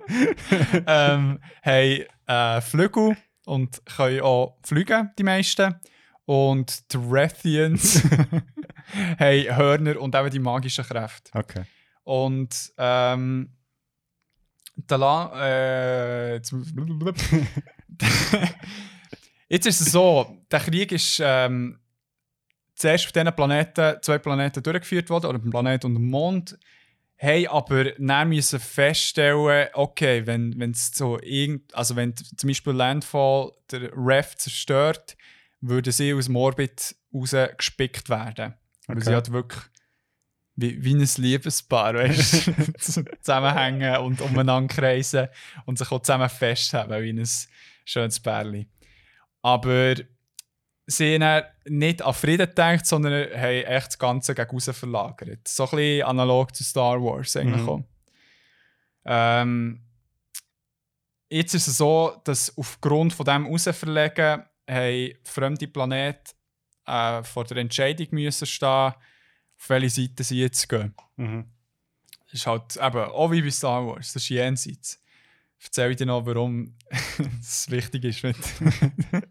ähm, 0.86 1.40
haben 1.62 2.04
äh, 2.26 2.60
Flügel 2.60 3.16
und 3.46 3.86
können 3.86 4.20
auch 4.22 4.58
fliegen, 4.64 5.10
die 5.18 5.24
meisten. 5.24 5.76
Und 6.24 6.92
die 6.92 6.98
Rethians 6.98 8.00
haben 9.18 9.56
Hörner 9.56 10.00
und 10.00 10.14
eben 10.14 10.30
die 10.30 10.38
magischen 10.38 10.84
Kräfte. 10.84 11.32
Okay. 11.34 11.64
Und 12.04 12.72
ähm, 12.78 13.50
Talan, 14.86 15.32
äh, 15.40 16.40
Jetzt 19.48 19.66
ist 19.66 19.80
es 19.80 19.92
so, 19.92 20.38
der 20.50 20.60
Krieg 20.60 20.92
ist 20.92 21.20
ähm, 21.22 21.78
zuerst 22.74 23.06
auf 23.06 23.12
diesen 23.12 23.34
Planeten, 23.34 23.96
zwei 24.02 24.18
Planeten 24.18 24.62
durchgeführt 24.62 25.10
worden, 25.10 25.26
oder 25.26 25.38
dem 25.38 25.50
Planet 25.50 25.84
und 25.84 25.94
dem 25.94 26.08
Mond, 26.08 26.58
haben 27.18 27.46
aber 27.48 27.84
dann 27.92 28.28
müssen 28.28 28.58
feststellen, 28.58 29.68
okay, 29.74 30.26
wenn 30.26 30.70
es 30.72 30.90
so 30.92 31.20
irgend, 31.20 31.72
also 31.74 31.94
wenn 31.96 32.16
zum 32.16 32.48
Beispiel 32.48 32.72
Landfall 32.72 33.52
der 33.70 33.90
Ref 33.94 34.36
zerstört, 34.36 35.16
würden 35.60 35.92
sie 35.92 36.12
aus 36.12 36.26
dem 36.26 36.36
Orbit 36.36 36.96
rausgespickt 37.14 38.08
werden. 38.08 38.54
Okay. 38.88 38.96
Weil 38.96 39.04
sie 39.04 39.14
halt 39.14 39.32
wirklich 39.32 39.62
wie, 40.56 40.84
wie 40.84 40.94
ein 40.94 41.08
Liebespaar, 41.16 41.94
weißt 41.94 42.46
du, 42.46 43.04
zusammenhängen 43.20 43.96
und 43.98 44.20
umeinander 44.20 44.74
kreisen 44.74 45.28
und 45.64 45.78
sich 45.78 45.90
auch 45.90 46.02
zusammen 46.02 46.28
festhalten, 46.28 47.02
wie 47.02 47.12
ein 47.12 47.28
schönes 47.84 48.20
Pärchen. 48.20 48.70
Aber 49.42 49.94
sie 50.86 51.18
haben 51.18 51.46
nicht 51.66 52.02
an 52.02 52.14
Frieden 52.14 52.46
gedacht, 52.46 52.86
sondern 52.86 53.30
haben 53.30 53.64
echt 53.64 53.88
das 53.88 53.98
Ganze 53.98 54.34
gegen 54.34 54.56
außen 54.56 54.74
verlagert. 54.74 55.46
So 55.48 55.64
ein 55.64 55.70
bisschen 55.70 56.06
analog 56.06 56.54
zu 56.54 56.64
Star 56.64 57.02
Wars 57.02 57.36
eigentlich 57.36 57.62
mhm. 57.62 57.84
ähm, 59.04 59.80
jetzt 61.32 61.54
ist 61.54 61.66
es 61.66 61.78
so, 61.78 62.20
dass 62.24 62.56
aufgrund 62.56 63.12
von 63.12 63.26
dem 63.26 63.46
Rausverlegen 63.46 64.44
haben 64.68 65.14
fremde 65.24 65.66
Planeten 65.66 66.32
äh, 66.86 67.22
vor 67.22 67.44
der 67.44 67.58
Entscheidung 67.58 68.08
müssen 68.10 68.46
stehen, 68.46 68.68
auf 68.68 69.68
welche 69.68 70.02
Seite 70.02 70.24
sie 70.24 70.40
jetzt 70.40 70.68
gehen. 70.68 70.94
Mhm. 71.16 71.46
Das 72.24 72.34
ist 72.34 72.46
halt 72.46 72.76
eben 72.76 73.10
auch 73.10 73.30
wie 73.30 73.42
bei 73.42 73.50
Star 73.50 73.86
Wars, 73.86 74.12
das 74.12 74.22
ist 74.22 74.28
jenseits 74.28 75.01
erzähle 75.64 75.90
ich 75.90 75.96
dir 75.96 76.06
noch, 76.06 76.26
warum 76.26 76.76
es 77.40 77.70
wichtig 77.70 78.04
ist 78.04 78.22
mit 78.22 78.36
der 79.12 79.22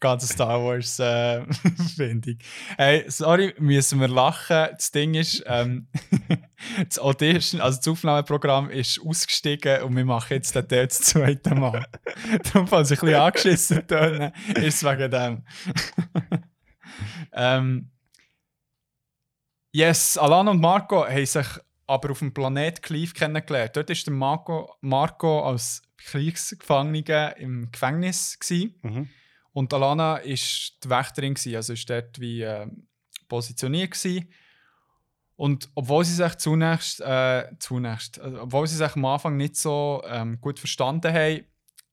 ganzen 0.00 0.28
Star 0.28 0.62
Wars 0.62 0.98
äh, 0.98 1.44
Findung. 1.96 2.38
Hey, 2.76 3.04
sorry, 3.08 3.54
müssen 3.58 4.00
wir 4.00 4.08
lachen. 4.08 4.68
Das 4.72 4.90
Ding 4.90 5.14
ist, 5.14 5.44
ähm, 5.46 5.88
das 6.88 6.98
Audition, 6.98 7.60
also 7.60 7.78
das 7.78 7.88
Aufnahmeprogramm 7.88 8.70
ist 8.70 9.00
ausgestiegen 9.04 9.82
und 9.82 9.96
wir 9.96 10.04
machen 10.04 10.34
jetzt 10.34 10.54
den 10.54 10.66
Teil 10.68 10.86
das 10.86 11.00
zweite 11.00 11.54
Mal. 11.54 11.86
Darum, 12.44 12.66
falls 12.66 12.90
ich 12.90 13.02
ein 13.02 13.06
bisschen 13.06 13.20
angeschissen 13.20 13.86
töne, 13.86 14.32
ist 14.54 14.82
es 14.82 14.84
wegen 14.84 15.10
dem. 15.10 15.44
ähm, 17.32 17.90
yes, 19.72 20.16
Alan 20.16 20.48
und 20.48 20.60
Marco 20.60 21.06
haben 21.06 21.26
sich 21.26 21.46
aber 21.88 22.10
auf 22.10 22.20
dem 22.20 22.32
Planet 22.32 22.82
Cleve 22.82 23.12
kennengelernt. 23.12 23.74
Dort 23.74 23.88
war 23.88 23.96
der 23.96 24.12
Marco, 24.12 24.74
Marco 24.80 25.42
als 25.42 25.82
Kriegsgefangener 25.96 27.36
im 27.38 27.72
Gefängnis. 27.72 28.38
Mhm. 28.82 29.08
Und 29.52 29.72
Alana 29.72 30.16
war 30.16 30.22
die 30.22 30.90
Wächterin, 30.90 31.34
also 31.54 31.72
ist 31.72 31.90
dort 31.90 32.20
wie 32.20 32.42
äh, 32.42 32.66
positioniert. 33.28 33.92
Gewesen. 33.92 34.28
Und 35.36 35.70
obwohl 35.74 36.04
sie 36.04 36.14
sich 36.14 36.34
zunächst, 36.36 37.00
äh, 37.00 37.46
zunächst 37.58 38.20
also 38.20 38.42
obwohl 38.42 38.66
sie 38.66 38.76
sich 38.76 38.94
am 38.94 39.04
Anfang 39.04 39.36
nicht 39.36 39.56
so 39.56 40.02
ähm, 40.06 40.40
gut 40.40 40.58
verstanden 40.58 41.12
haben, 41.12 41.44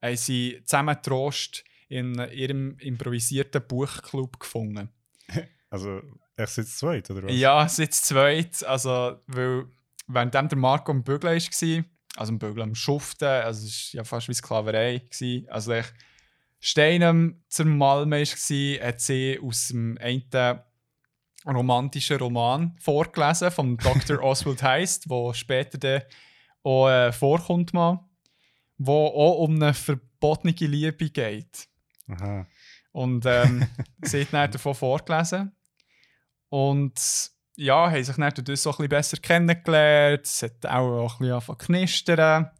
haben 0.01 0.17
sie 0.17 0.61
zusammen 0.65 0.97
Trost 1.01 1.63
in 1.87 2.15
ihrem 2.31 2.77
improvisierten 2.79 3.65
Buchclub 3.67 4.39
gefunden. 4.39 4.89
Also, 5.71 6.01
er 6.37 6.47
sitzt 6.47 6.79
zweit, 6.79 7.09
oder 7.09 7.23
was? 7.23 7.35
Ja, 7.35 7.67
sitzt 7.67 8.05
zweit. 8.05 8.63
Also, 8.63 9.19
weil 9.27 9.65
währenddem 10.07 10.49
der 10.49 10.57
Marco 10.57 10.91
am 10.91 11.03
Bügeln 11.03 11.39
war, 11.39 11.83
also 12.15 12.31
am 12.31 12.39
Bügeln, 12.39 12.69
am 12.69 12.75
Schuften, 12.75 13.27
also 13.27 13.65
es 13.65 13.93
war 13.93 13.99
ja 13.99 14.03
fast 14.03 14.29
wie 14.29 14.33
Sklaverei. 14.33 14.99
Gewesen. 14.99 15.49
Also, 15.49 15.73
ich 15.73 15.85
Steinem 16.59 17.43
zum 17.47 17.77
Malme 17.77 18.21
war, 18.21 18.87
hat 18.87 19.01
sie 19.01 19.39
aus 19.39 19.67
dem 19.67 19.97
einen 19.99 20.59
romantischen 21.47 22.17
Roman 22.17 22.75
vorgelesen, 22.79 23.51
von 23.51 23.77
Dr. 23.77 24.19
Oswald 24.23 24.63
Heist, 24.63 25.09
wo 25.09 25.31
später 25.33 25.77
dann 25.77 26.01
auch 26.63 26.89
äh, 26.89 27.11
vorkommt, 27.11 27.73
mal, 27.73 28.03
wo 28.77 29.07
auch 29.07 29.43
um 29.43 29.55
eine 29.55 29.73
verbotene 29.73 30.53
Liebe 30.53 31.09
geht. 31.09 31.67
Aha. 32.07 32.47
Und 32.91 33.25
ähm, 33.27 33.67
sie 34.01 34.21
hat 34.21 34.33
dann 34.33 34.51
davon 34.51 34.73
vorgelesen. 34.73 35.51
Und 36.49 37.31
ja, 37.55 37.89
haben 37.89 38.03
sich 38.03 38.15
dann 38.15 38.33
dadurch 38.35 38.61
so 38.61 38.69
ein 38.69 38.75
bisschen 38.75 38.89
besser 38.89 39.17
kennengelernt. 39.17 40.25
Es 40.25 40.43
hat 40.43 40.65
auch, 40.65 41.19
ein 41.19 41.27
bisschen 41.27 41.57
knistern. 41.57 42.51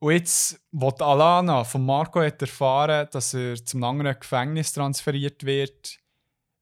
Und 0.00 0.12
jetzt, 0.12 0.60
die 0.70 1.02
Alana 1.02 1.64
von 1.64 1.84
Marco 1.84 2.20
hat 2.20 2.40
erfahren 2.40 3.08
dass 3.10 3.34
er 3.34 3.56
zum 3.64 3.82
anderen 3.82 4.18
Gefängnis 4.18 4.72
transferiert 4.72 5.44
wird, 5.44 5.98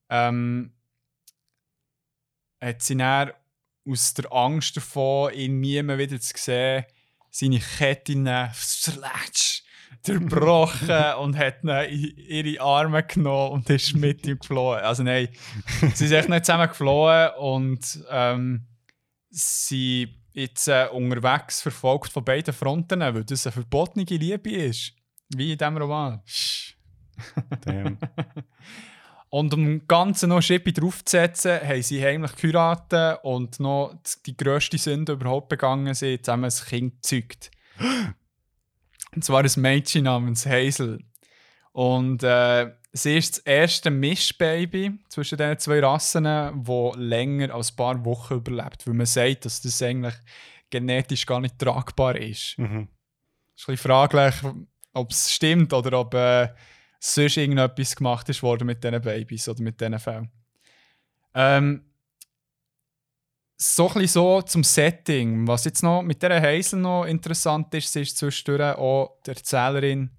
ähm, 0.08 0.72
hat 2.62 2.80
sie 2.80 2.96
dann 2.96 3.32
aus 3.86 4.14
der 4.14 4.32
Angst 4.32 4.76
davon, 4.76 5.34
ihn 5.34 5.60
nie 5.60 5.82
mehr 5.82 5.98
wieder 5.98 6.18
zu 6.18 6.32
sehen, 6.36 6.86
seine 7.30 7.60
Ketten 7.60 8.24
zerletzt, 8.54 9.65
zerbrochen 10.06 11.14
und 11.20 11.36
hat 11.36 11.62
ihn 11.62 11.68
in 11.68 12.46
ihre 12.46 12.60
Arme 12.62 13.02
genommen 13.02 13.52
und 13.52 13.70
ist 13.70 13.94
mit 13.94 14.26
ihm 14.26 14.38
geflohen. 14.38 14.80
Also 14.80 15.02
nein, 15.02 15.28
sie 15.94 16.06
sind 16.06 16.18
echt 16.18 16.28
nicht 16.28 16.44
zusammen 16.44 16.68
geflohen 16.68 17.30
und 17.38 18.04
ähm, 18.10 18.66
sie 19.30 20.08
jetzt 20.32 20.68
äh, 20.68 20.86
unterwegs 20.92 21.62
verfolgt 21.62 22.12
von 22.12 22.24
beiden 22.24 22.54
Fronten, 22.54 23.00
weil 23.00 23.24
das 23.24 23.46
eine 23.46 23.52
verbotene 23.52 24.04
Liebe 24.04 24.50
ist. 24.50 24.92
Wie 25.34 25.52
in 25.52 25.58
diesem 25.58 25.76
Roman. 25.76 26.22
Damn. 27.62 27.98
Und 29.28 29.52
um 29.52 29.86
Ganze 29.88 30.28
noch 30.28 30.40
Schippe 30.40 30.72
draufzusetzen, 30.72 31.60
haben 31.60 31.82
sie 31.82 32.02
heimlich 32.02 32.36
geheiratet 32.36 33.18
und 33.24 33.58
noch 33.58 33.94
die 34.24 34.36
grösste 34.36 34.78
Sünde 34.78 35.12
überhaupt 35.12 35.48
begangen, 35.48 35.92
sie 35.94 36.22
zusammen 36.22 36.44
ein 36.44 36.66
Kind 36.68 37.02
gezeugt. 37.02 37.50
Und 39.16 39.24
zwar 39.24 39.42
ein 39.42 39.50
Mädchen 39.56 40.04
namens 40.04 40.44
Hazel. 40.44 41.02
Und 41.72 42.22
äh, 42.22 42.70
sie 42.92 43.16
ist 43.16 43.38
das 43.38 43.44
erste 43.46 43.90
Mischbaby 43.90 44.92
zwischen 45.08 45.38
diesen 45.38 45.58
zwei 45.58 45.80
Rassen, 45.80 46.24
das 46.24 46.96
länger 46.96 47.54
als 47.54 47.72
ein 47.72 47.76
paar 47.76 48.04
Wochen 48.04 48.34
überlebt. 48.34 48.86
Weil 48.86 48.92
man 48.92 49.06
sagt, 49.06 49.46
dass 49.46 49.62
das 49.62 49.80
eigentlich 49.80 50.14
genetisch 50.68 51.24
gar 51.24 51.40
nicht 51.40 51.58
tragbar 51.58 52.16
ist. 52.16 52.58
Mhm. 52.58 52.88
Ist 53.56 53.66
ein 53.68 53.72
bisschen 53.72 53.76
fraglich, 53.78 54.34
ob 54.92 55.10
es 55.10 55.32
stimmt 55.32 55.72
oder 55.72 55.98
ob 55.98 56.12
äh, 56.12 56.48
sonst 57.00 57.38
irgendetwas 57.38 57.96
gemacht 57.96 58.28
ist 58.28 58.42
worden 58.42 58.66
mit 58.66 58.84
diesen 58.84 59.00
Babys 59.00 59.48
oder 59.48 59.62
mit 59.62 59.80
diesen 59.80 59.98
Fällen. 59.98 60.30
Ähm, 61.34 61.86
so 63.56 63.90
ein 63.90 64.06
so 64.06 64.42
zum 64.42 64.62
Setting. 64.62 65.46
Was 65.46 65.64
jetzt 65.64 65.82
noch 65.82 66.02
mit 66.02 66.22
dieser 66.22 66.40
Hazel 66.40 66.80
noch 66.80 67.04
interessant 67.04 67.72
ist, 67.74 67.92
sie 67.92 68.02
ist 68.02 68.18
zwischendurch 68.18 68.76
auch 68.76 69.18
die 69.24 69.30
Erzählerin 69.30 70.10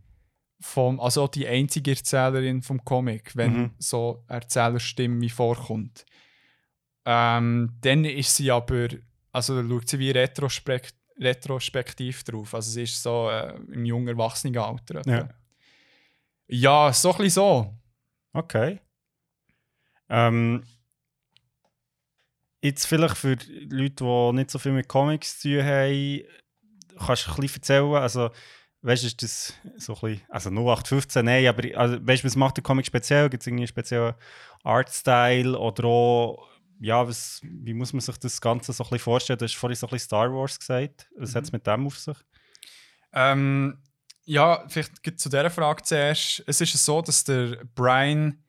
vom, 0.60 1.00
also 1.00 1.28
die 1.28 1.48
einzige 1.48 1.92
Erzählerin 1.92 2.62
vom 2.64 2.84
Comic, 2.84 3.36
wenn 3.36 3.54
mhm. 3.54 3.72
so 3.78 4.24
Erzählerstimme 4.28 5.30
vorkommt. 5.30 6.06
Ähm, 7.06 7.78
dann 7.82 8.06
ist 8.06 8.36
sie 8.36 8.52
aber, 8.52 8.88
also 9.32 9.62
da 9.62 9.68
schaut 9.68 9.88
sie 9.88 10.00
wie 10.00 10.12
retrospekt, 10.12 10.96
retrospektiv 11.20 12.24
drauf. 12.24 12.56
Also 12.56 12.72
sie 12.72 12.84
ist 12.84 13.02
so 13.02 13.30
äh, 13.30 13.56
im 13.72 13.86
jungen 13.86 14.08
Erwachsenenalter. 14.08 15.02
Ja. 15.06 15.30
ja, 16.48 16.94
so 16.94 17.14
ein 17.14 17.30
so. 17.30 17.74
Okay. 18.34 18.80
Ähm, 20.10 20.64
jetzt 22.68 22.86
vielleicht 22.86 23.18
für 23.18 23.38
Leute, 23.70 24.04
die 24.04 24.32
nicht 24.34 24.52
so 24.52 24.60
viel 24.60 24.72
mit 24.72 24.88
Comics 24.88 25.40
zu 25.40 25.50
tun 25.50 25.66
haben, 25.66 26.22
kannst 27.06 27.28
du 27.28 27.32
ein 27.32 27.38
bisschen 27.38 27.62
erzählen, 27.62 27.94
also 27.96 28.30
weißt 28.82 29.04
du, 29.04 29.08
ist 29.08 29.24
das 29.24 29.54
so 29.78 29.94
ein 29.96 30.02
bisschen, 30.02 30.22
also 30.30 30.50
0815, 30.50 31.26
nein, 31.26 31.48
aber 31.48 31.78
also, 31.78 31.98
weißt 32.06 32.24
du, 32.24 32.28
was 32.28 32.36
macht 32.36 32.58
der 32.58 32.64
Comic 32.64 32.86
speziell? 32.86 33.30
Gibt 33.30 33.44
es 33.44 33.48
irgendwie 33.48 33.64
einen 33.64 33.68
speziellen 33.68 34.14
Artstyle 34.64 35.58
oder 35.58 35.86
auch, 35.86 36.48
ja, 36.80 37.08
was, 37.08 37.42
wie 37.44 37.74
muss 37.74 37.94
man 37.94 38.02
sich 38.02 38.18
das 38.18 38.40
Ganze 38.40 38.72
so 38.72 38.84
ein 38.84 38.90
bisschen 38.90 39.04
vorstellen? 39.04 39.40
Du 39.40 39.46
hast 39.46 39.56
vorhin 39.56 39.76
so 39.76 39.88
ein 39.88 39.92
bisschen 39.92 40.06
Star 40.06 40.32
Wars 40.32 40.60
gesagt. 40.60 41.10
Was 41.18 41.32
mhm. 41.32 41.36
hat 41.36 41.44
es 41.44 41.52
mit 41.52 41.68
dem 41.68 41.88
auf 41.88 41.98
sich? 41.98 42.18
Ähm, 43.14 43.82
ja, 44.26 44.64
vielleicht 44.68 45.20
zu 45.20 45.30
dieser 45.30 45.50
Frage 45.50 45.84
zuerst. 45.84 46.44
Es 46.46 46.62
ist 46.62 46.74
so, 46.86 47.02
dass 47.02 47.24
der 47.24 47.64
Brian, 47.76 48.44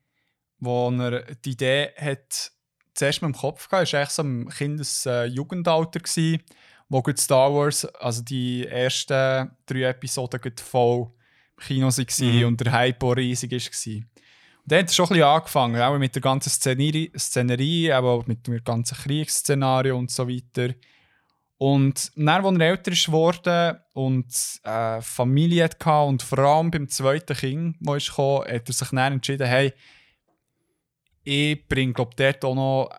wo 0.59 0.91
er 0.91 1.35
die 1.37 1.53
Idee 1.53 1.91
hat, 1.97 2.53
zuerst 2.99 3.23
mal 3.23 3.29
im 3.29 3.35
Kopf 3.35 3.69
gehabt, 3.69 3.93
war 3.93 4.01
eigentlich 4.01 4.11
so 4.11 4.23
im 4.23 4.49
Kindes-Jugendalter. 4.49 6.01
Äh, 6.01 6.39
wo 6.89 7.03
gut 7.03 7.19
Star 7.19 7.53
Wars, 7.53 7.85
also 7.85 8.23
die 8.23 8.67
ersten 8.67 9.51
drei 9.67 9.83
Episoden 9.83 10.41
voll 10.57 11.11
im 11.59 11.65
Kino 11.65 11.89
waren 11.89 12.39
mhm. 12.39 12.47
und 12.47 12.61
der 12.61 12.73
Hype 12.73 13.03
auch 13.05 13.17
riesig 13.17 13.53
war. 13.53 13.95
Und 13.95 14.73
dann 14.73 14.79
hat 14.81 14.89
es 14.89 14.97
schon 14.97 15.07
ein 15.07 15.09
bisschen 15.11 15.25
angefangen, 15.25 15.81
auch 15.81 15.99
mit 15.99 16.15
der 16.15 16.23
ganzen 16.23 16.51
Szenerie, 16.51 17.13
Szenerie 17.17 17.93
aber 17.93 18.23
mit 18.27 18.47
dem 18.47 18.63
ganzen 18.65 18.97
Kriegsszenario 18.97 19.97
und 19.97 20.11
so 20.11 20.29
weiter. 20.29 20.75
Und 21.59 22.13
dann, 22.15 22.29
als 22.29 22.59
er 22.61 22.71
älter 22.71 22.93
ist 22.93 23.07
geworden 23.07 23.79
und 23.93 24.33
äh, 24.63 25.03
Familie 25.03 25.65
hatte 25.65 25.93
und 26.07 26.23
vor 26.23 26.39
allem 26.39 26.71
beim 26.71 26.89
zweiten 26.89 27.37
Kind, 27.37 27.77
das 27.81 28.15
kam, 28.15 28.45
hat 28.45 28.69
er 28.69 28.73
sich 28.73 28.89
dann 28.89 29.13
entschieden, 29.15 29.47
hey, 29.47 29.73
ich 31.29 31.69
bringe 31.69 31.93
glaube 31.93 32.17
dort 32.17 32.43
auch 32.45 32.55
noch 32.55 32.91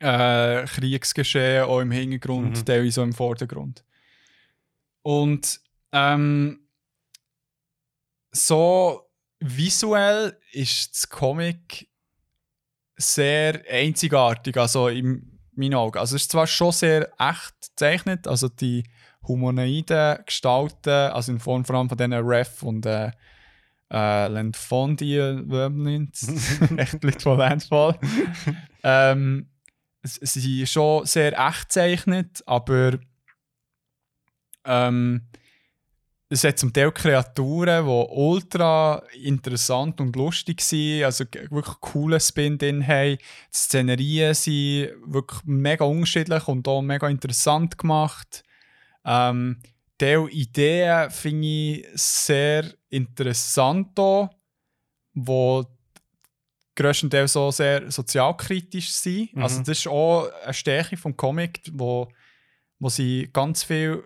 äh, 0.00 0.64
Kriegsgeschehen 0.64 1.64
auch 1.64 1.80
im 1.80 1.92
Hintergrund, 1.92 2.58
mhm. 2.58 2.64
teilweise 2.64 3.02
auch 3.02 3.06
im 3.06 3.12
Vordergrund. 3.12 3.84
Und 5.02 5.60
ähm, 5.92 6.67
so 8.30 9.08
visuell 9.40 10.36
ist 10.52 10.94
das 10.94 11.08
Comic 11.08 11.88
sehr 12.96 13.62
einzigartig, 13.70 14.56
also 14.56 14.88
in 14.88 15.38
meinen 15.54 15.74
Augen. 15.74 15.98
Also 15.98 16.16
es 16.16 16.22
ist 16.22 16.32
zwar 16.32 16.46
schon 16.46 16.72
sehr 16.72 17.10
echt 17.18 17.54
gezeichnet, 17.76 18.26
also 18.26 18.48
die 18.48 18.84
humanoiden 19.26 20.18
Gestalten, 20.24 21.12
also 21.12 21.32
in 21.32 21.40
Form 21.40 21.64
vor 21.64 21.76
allem 21.76 21.88
von 21.88 21.98
diesen 21.98 22.12
Ref 22.12 22.62
und 22.62 22.86
äh, 22.86 23.10
äh, 23.90 24.28
Landfondia, 24.28 25.32
echt 26.76 27.02
Leute 27.02 27.20
von 27.20 27.38
Landfall. 27.38 27.98
ähm, 28.82 29.50
sie 30.02 30.40
sind 30.40 30.68
schon 30.68 31.06
sehr 31.06 31.38
echt 31.38 31.68
gezeichnet, 31.68 32.42
aber 32.46 32.98
ähm, 34.64 35.28
es 36.30 36.44
hat 36.44 36.58
zum 36.58 36.72
Teil 36.72 36.92
Kreaturen, 36.92 37.86
die 37.86 38.06
ultra 38.10 39.02
interessant 39.22 40.00
und 40.00 40.14
lustig 40.14 40.60
sind, 40.60 41.04
also 41.04 41.24
wirklich 41.32 41.80
coolen 41.80 42.20
Spin 42.20 42.58
drin 42.58 42.86
haben. 42.86 43.16
Die 43.16 43.56
Szenerien 43.56 44.34
sind 44.34 44.90
wirklich 45.06 45.40
mega 45.44 45.84
unterschiedlich 45.84 46.46
und 46.46 46.68
auch 46.68 46.82
mega 46.82 47.08
interessant 47.08 47.78
gemacht. 47.78 48.44
Ähm, 49.06 49.58
Teil 49.96 50.28
Ideen 50.30 51.10
finde 51.10 51.46
ich 51.46 51.86
sehr 51.94 52.74
interessant 52.90 53.92
hier, 53.96 54.30
wo 55.14 55.64
grösstenteils 56.76 57.32
so 57.32 57.50
sehr 57.50 57.90
sozialkritisch 57.90 58.90
sind. 58.90 59.34
Mhm. 59.34 59.42
Also 59.42 59.60
das 59.60 59.78
ist 59.78 59.88
auch 59.88 60.30
eine 60.44 60.52
Stärke 60.52 60.96
vom 60.98 61.16
Comic, 61.16 61.62
wo, 61.72 62.08
wo 62.78 62.88
sie 62.90 63.30
ganz 63.32 63.64
viele 63.64 64.04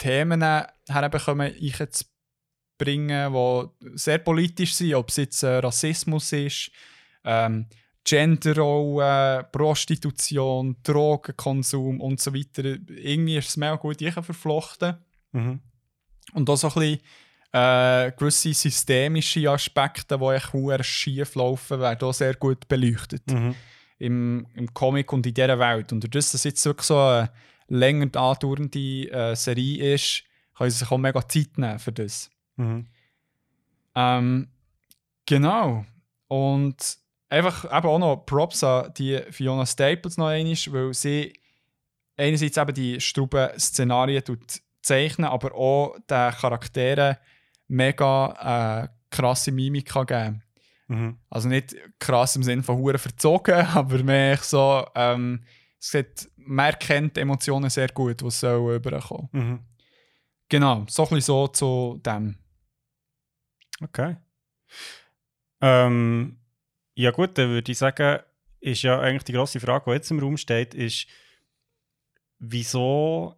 Themen 0.00 0.42
herbekommen, 0.88 1.54
ich 1.58 1.76
zu 1.90 2.04
bringen, 2.78 3.32
die 3.32 3.96
sehr 3.96 4.18
politisch 4.18 4.74
sind, 4.74 4.94
ob 4.94 5.10
es 5.10 5.16
jetzt 5.16 5.42
äh, 5.42 5.56
Rassismus 5.58 6.32
ist, 6.32 6.70
ähm, 7.24 7.66
Genderrollen, 8.02 9.44
Prostitution, 9.52 10.76
Drogenkonsum 10.82 12.00
und 12.00 12.18
so 12.18 12.34
weiter. 12.34 12.64
Irgendwie 12.64 13.36
ist 13.36 13.50
es 13.50 13.56
mir 13.58 13.72
auch 13.72 13.80
gut 13.80 14.00
verflochten. 14.00 14.96
Mhm. 15.32 15.60
Und 16.32 16.48
auch 16.48 16.56
so 16.56 16.68
ein 16.68 16.74
bisschen 16.74 17.00
äh, 17.52 18.12
gewisse 18.12 18.54
systemische 18.54 19.50
Aspekte, 19.50 20.18
die 20.18 20.24
sehr 20.24 20.82
schief 20.82 21.34
laufen, 21.34 21.80
werden 21.80 22.08
auch 22.08 22.14
sehr 22.14 22.34
gut 22.34 22.66
beleuchtet 22.68 23.26
Mhm. 23.30 23.54
im, 23.98 24.46
im 24.54 24.72
Comic 24.72 25.12
und 25.12 25.26
in 25.26 25.34
dieser 25.34 25.58
Welt. 25.58 25.92
Und 25.92 26.14
dass 26.14 26.32
es 26.32 26.44
jetzt 26.44 26.64
wirklich 26.64 26.86
so 26.86 26.98
eine 26.98 27.30
länger 27.70 28.14
andauernde 28.20 29.10
äh, 29.10 29.34
Serie 29.34 29.94
ist, 29.94 30.24
können 30.56 30.70
sie 30.70 30.78
sich 30.78 30.90
auch 30.90 30.98
mega 30.98 31.26
Zeit 31.26 31.56
nehmen 31.56 31.78
für 31.78 31.92
das. 31.92 32.30
Mhm. 32.56 32.86
Ähm, 33.94 34.48
genau. 35.24 35.86
Und 36.28 36.98
einfach 37.28 37.64
eben 37.64 37.88
auch 37.88 37.98
noch 37.98 38.26
Props 38.26 38.62
an 38.62 38.92
die 38.94 39.20
Fiona 39.30 39.64
Staples 39.64 40.18
noch 40.18 40.26
einmal, 40.26 40.54
weil 40.68 40.94
sie 40.94 41.32
einerseits 42.16 42.58
eben 42.58 42.74
die 42.74 43.00
Struben-Szenarien 43.00 44.24
tut 44.24 44.60
zeichnen, 44.82 45.28
aber 45.28 45.54
auch 45.54 45.96
den 46.10 46.32
Charakteren 46.32 47.16
mega 47.68 48.84
äh, 48.84 48.88
krasse 49.10 49.52
Mimik 49.52 49.86
kann 49.86 50.06
geben 50.06 50.42
Mhm. 50.90 51.18
Also 51.30 51.48
nicht 51.48 51.76
krass 52.00 52.34
im 52.34 52.42
Sinne 52.42 52.64
von 52.64 52.76
Huren 52.76 52.98
verzogen, 52.98 53.54
aber 53.74 54.02
mehr 54.02 54.36
so, 54.38 54.84
ähm, 54.96 55.44
es 55.78 55.92
sieht, 55.92 56.29
man 56.44 56.66
erkennt 56.66 57.18
Emotionen 57.18 57.70
sehr 57.70 57.88
gut, 57.88 58.20
die 58.20 58.30
sollen 58.30 58.76
überkommen. 58.76 59.28
Mhm. 59.32 59.60
Genau, 60.48 60.84
so 60.88 61.04
ein 61.04 61.08
bisschen 61.10 61.20
so 61.20 61.48
zu 61.48 62.00
dem. 62.04 62.36
Okay. 63.82 64.16
Ähm, 65.60 66.38
ja 66.94 67.10
gut, 67.10 67.38
dann 67.38 67.50
würde 67.50 67.70
ich 67.70 67.78
sagen, 67.78 68.20
ist 68.60 68.82
ja 68.82 69.00
eigentlich 69.00 69.24
die 69.24 69.32
grosse 69.32 69.60
Frage, 69.60 69.84
die 69.86 69.92
jetzt 69.92 70.10
im 70.10 70.18
Raum 70.18 70.36
steht, 70.36 70.74
ist, 70.74 71.06
wieso, 72.38 73.36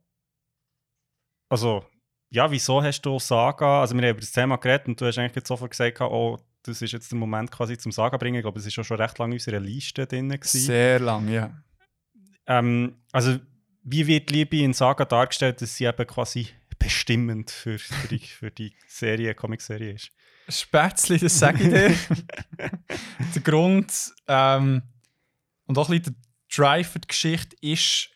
also, 1.48 1.84
ja, 2.30 2.50
wieso 2.50 2.82
hast 2.82 3.02
du 3.02 3.18
Saga, 3.18 3.82
also 3.82 3.94
wir 3.94 4.02
haben 4.02 4.10
über 4.10 4.20
das 4.20 4.32
Thema 4.32 4.56
geredet 4.56 4.88
und 4.88 5.00
du 5.00 5.06
hast 5.06 5.18
eigentlich 5.18 5.36
jetzt 5.36 5.48
sofort 5.48 5.70
gesagt, 5.70 6.00
oh, 6.00 6.38
das 6.62 6.80
ist 6.80 6.92
jetzt 6.92 7.10
der 7.10 7.18
Moment 7.18 7.50
quasi 7.50 7.76
zum 7.76 7.92
Saga 7.92 8.16
bringen. 8.16 8.36
Ich 8.36 8.42
glaube, 8.42 8.58
es 8.58 8.66
ist 8.66 8.76
ja 8.76 8.84
schon 8.84 8.96
recht 8.96 9.18
lange 9.18 9.34
in 9.34 9.36
unserer 9.36 9.60
Liste 9.60 10.06
drin. 10.06 10.28
gewesen. 10.28 10.60
Sehr 10.60 11.00
lang, 11.00 11.28
ja. 11.28 11.52
Ähm, 12.58 12.96
also, 13.12 13.38
wie 13.82 14.06
wird 14.06 14.30
Liebe 14.30 14.58
in 14.58 14.72
Saga 14.74 15.04
dargestellt, 15.04 15.62
dass 15.62 15.76
sie 15.76 15.84
eben 15.84 16.06
quasi 16.06 16.48
bestimmend 16.78 17.50
für, 17.50 17.78
für, 17.78 18.08
die, 18.08 18.18
für 18.18 18.50
die 18.50 18.72
Serie, 18.86 19.34
Comic-Serie 19.34 19.92
ist? 19.92 20.10
Spätzli, 20.48 21.18
das 21.18 21.38
sage 21.38 21.62
ich 21.62 21.68
dir. 21.68 21.94
der 23.34 23.42
Grund 23.42 24.12
ähm, 24.28 24.82
und 25.66 25.78
auch 25.78 25.88
ein 25.88 25.98
bisschen 25.98 26.16
der 26.16 26.64
Drive 26.64 26.90
für 26.90 26.98
die 26.98 27.08
Geschichte 27.08 27.56
ist 27.60 28.10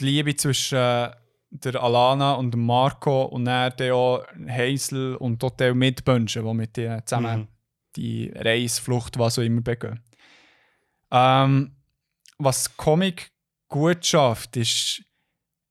die 0.00 0.04
Liebe 0.04 0.34
zwischen 0.34 0.78
äh, 0.78 1.10
der 1.50 1.82
Alana 1.82 2.34
und 2.34 2.52
dem 2.52 2.64
Marco 2.64 3.24
und 3.24 3.44
dann 3.44 3.76
der 3.76 3.94
auch 3.94 4.24
Hazel 4.48 5.16
und 5.16 5.42
dort 5.42 5.60
auch 5.62 5.74
Mitmenschen, 5.74 6.44
die 6.44 6.54
mit 6.54 6.78
ihnen 6.78 7.06
zusammen 7.06 7.40
Mhm. 7.40 7.48
die 7.96 8.32
Reise, 8.34 8.80
Flucht, 8.80 9.18
was 9.18 9.38
auch 9.38 9.42
immer 9.42 9.60
begehen. 9.60 10.00
Ähm, 11.10 11.76
was 12.42 12.76
Comic 12.76 13.30
gut 13.68 14.04
schafft, 14.04 14.56
ist 14.56 15.02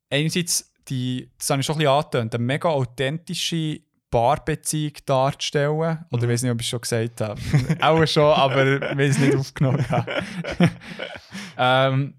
einerseits 0.10 0.72
die, 0.88 1.30
das 1.38 1.50
habe 1.50 1.60
ich 1.60 1.66
schon 1.66 1.76
ein 1.76 1.80
bisschen 1.80 1.94
angetönt, 1.94 2.36
eine 2.36 2.44
mega 2.44 2.70
authentische 2.70 3.82
Paarbeziehung 4.10 4.94
darzustellen. 5.06 5.72
Oder 6.12 6.24
Mhm. 6.24 6.24
ich 6.24 6.30
weiß 6.30 6.42
nicht, 6.44 6.52
ob 6.52 6.62
ich 6.62 6.66
es 6.66 6.70
schon 6.70 6.82
gesagt 6.82 7.22
habe. 7.22 7.42
Auch 7.82 8.06
schon, 8.08 8.24
aber 8.24 8.98
ich 9.00 9.12
es 9.12 9.20
nicht 9.20 9.36
aufgenommen 9.36 9.88
habe. 9.90 10.24
ähm, 11.58 12.16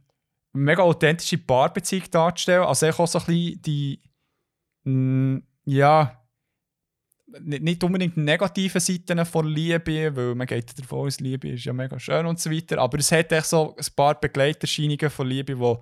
mega 0.53 0.83
authentische 0.83 1.39
Paarbeziehung 1.39 2.05
darzustellen. 2.11 2.63
Also 2.65 2.87
ich 2.87 2.99
auch 2.99 3.09
so 3.09 3.19
ein 3.19 3.25
bisschen 3.27 3.63
die, 3.63 4.01
ja, 5.65 6.20
nicht 7.41 7.85
unbedingt 7.85 8.17
die 8.17 8.21
negativen 8.21 8.81
Seiten 8.81 9.25
von 9.25 9.47
Liebe, 9.47 10.15
weil 10.17 10.35
man 10.35 10.47
geht 10.47 10.79
davon 10.79 11.07
aus, 11.07 11.21
Liebe 11.21 11.51
ist 11.51 11.65
ja 11.65 11.73
mega 11.73 11.99
schön 11.99 12.27
und 12.27 12.41
so 12.41 12.51
weiter, 12.51 12.79
aber 12.79 12.99
es 12.99 13.13
hat 13.13 13.33
echt 13.33 13.47
so 13.47 13.77
ein 13.77 13.87
paar 13.95 14.19
Begleiterscheinungen 14.21 15.11
von 15.11 15.29
Liebe, 15.29 15.55
die 15.55 15.75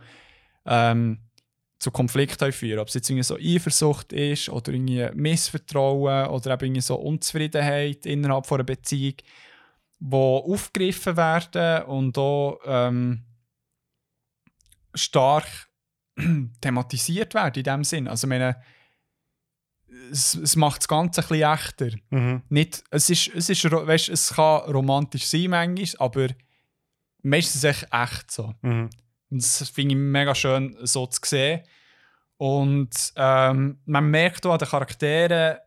ähm, 0.66 1.18
zu 1.78 1.90
Konflikten 1.90 2.52
führen. 2.52 2.80
Ob 2.80 2.88
es 2.88 2.94
jetzt 2.94 3.08
irgendwie 3.08 3.24
so 3.24 3.37
Eifersucht 3.37 4.12
ist 4.12 4.48
oder 4.48 4.72
irgendwie 4.72 5.08
Missvertrauen 5.14 6.28
oder 6.28 6.52
eben 6.52 6.64
irgendwie 6.64 6.80
so 6.80 6.96
Unzufriedenheit 6.96 8.04
innerhalb 8.06 8.46
von 8.46 8.58
einer 8.58 8.64
Beziehung, 8.64 9.14
die 10.00 10.16
aufgegriffen 10.16 11.16
werden 11.16 11.84
und 11.84 12.18
auch 12.18 12.58
ähm, 12.64 13.24
stark 14.94 15.46
thematisiert 16.61 17.34
werden 17.34 17.58
in 17.58 17.64
dem 17.64 17.84
Sinn. 17.84 18.08
Also 18.08 18.26
meine, 18.26 18.61
es, 20.11 20.35
es 20.35 20.57
macht 20.57 20.83
das 20.83 20.88
Ganze 20.88 21.22
ein 21.22 21.29
bisschen 21.29 21.53
echter. 21.53 21.90
Mhm. 22.11 22.42
Nicht, 22.48 22.83
es, 22.90 23.11
ist, 23.11 23.31
es, 23.35 23.48
ist, 23.48 23.64
weißt, 23.64 24.09
es 24.09 24.35
kann 24.35 24.70
romantisch 24.70 25.27
sein 25.27 25.51
manchmal, 25.51 26.07
aber 26.07 26.29
meistens 27.22 27.57
ist 27.57 27.64
es 27.64 27.83
echt, 27.83 27.92
echt 27.92 28.31
so. 28.31 28.55
Mhm. 28.62 28.90
Und 29.31 29.42
das 29.42 29.68
finde 29.68 29.94
ich 29.94 30.01
mega 30.01 30.35
schön, 30.35 30.77
so 30.83 31.07
zu 31.07 31.20
sehen. 31.24 31.62
Und 32.37 32.90
ähm, 33.16 33.79
man 33.85 34.11
merkt 34.11 34.46
auch 34.46 34.53
an 34.53 34.59
den 34.59 34.68
Charakteren 34.68 35.59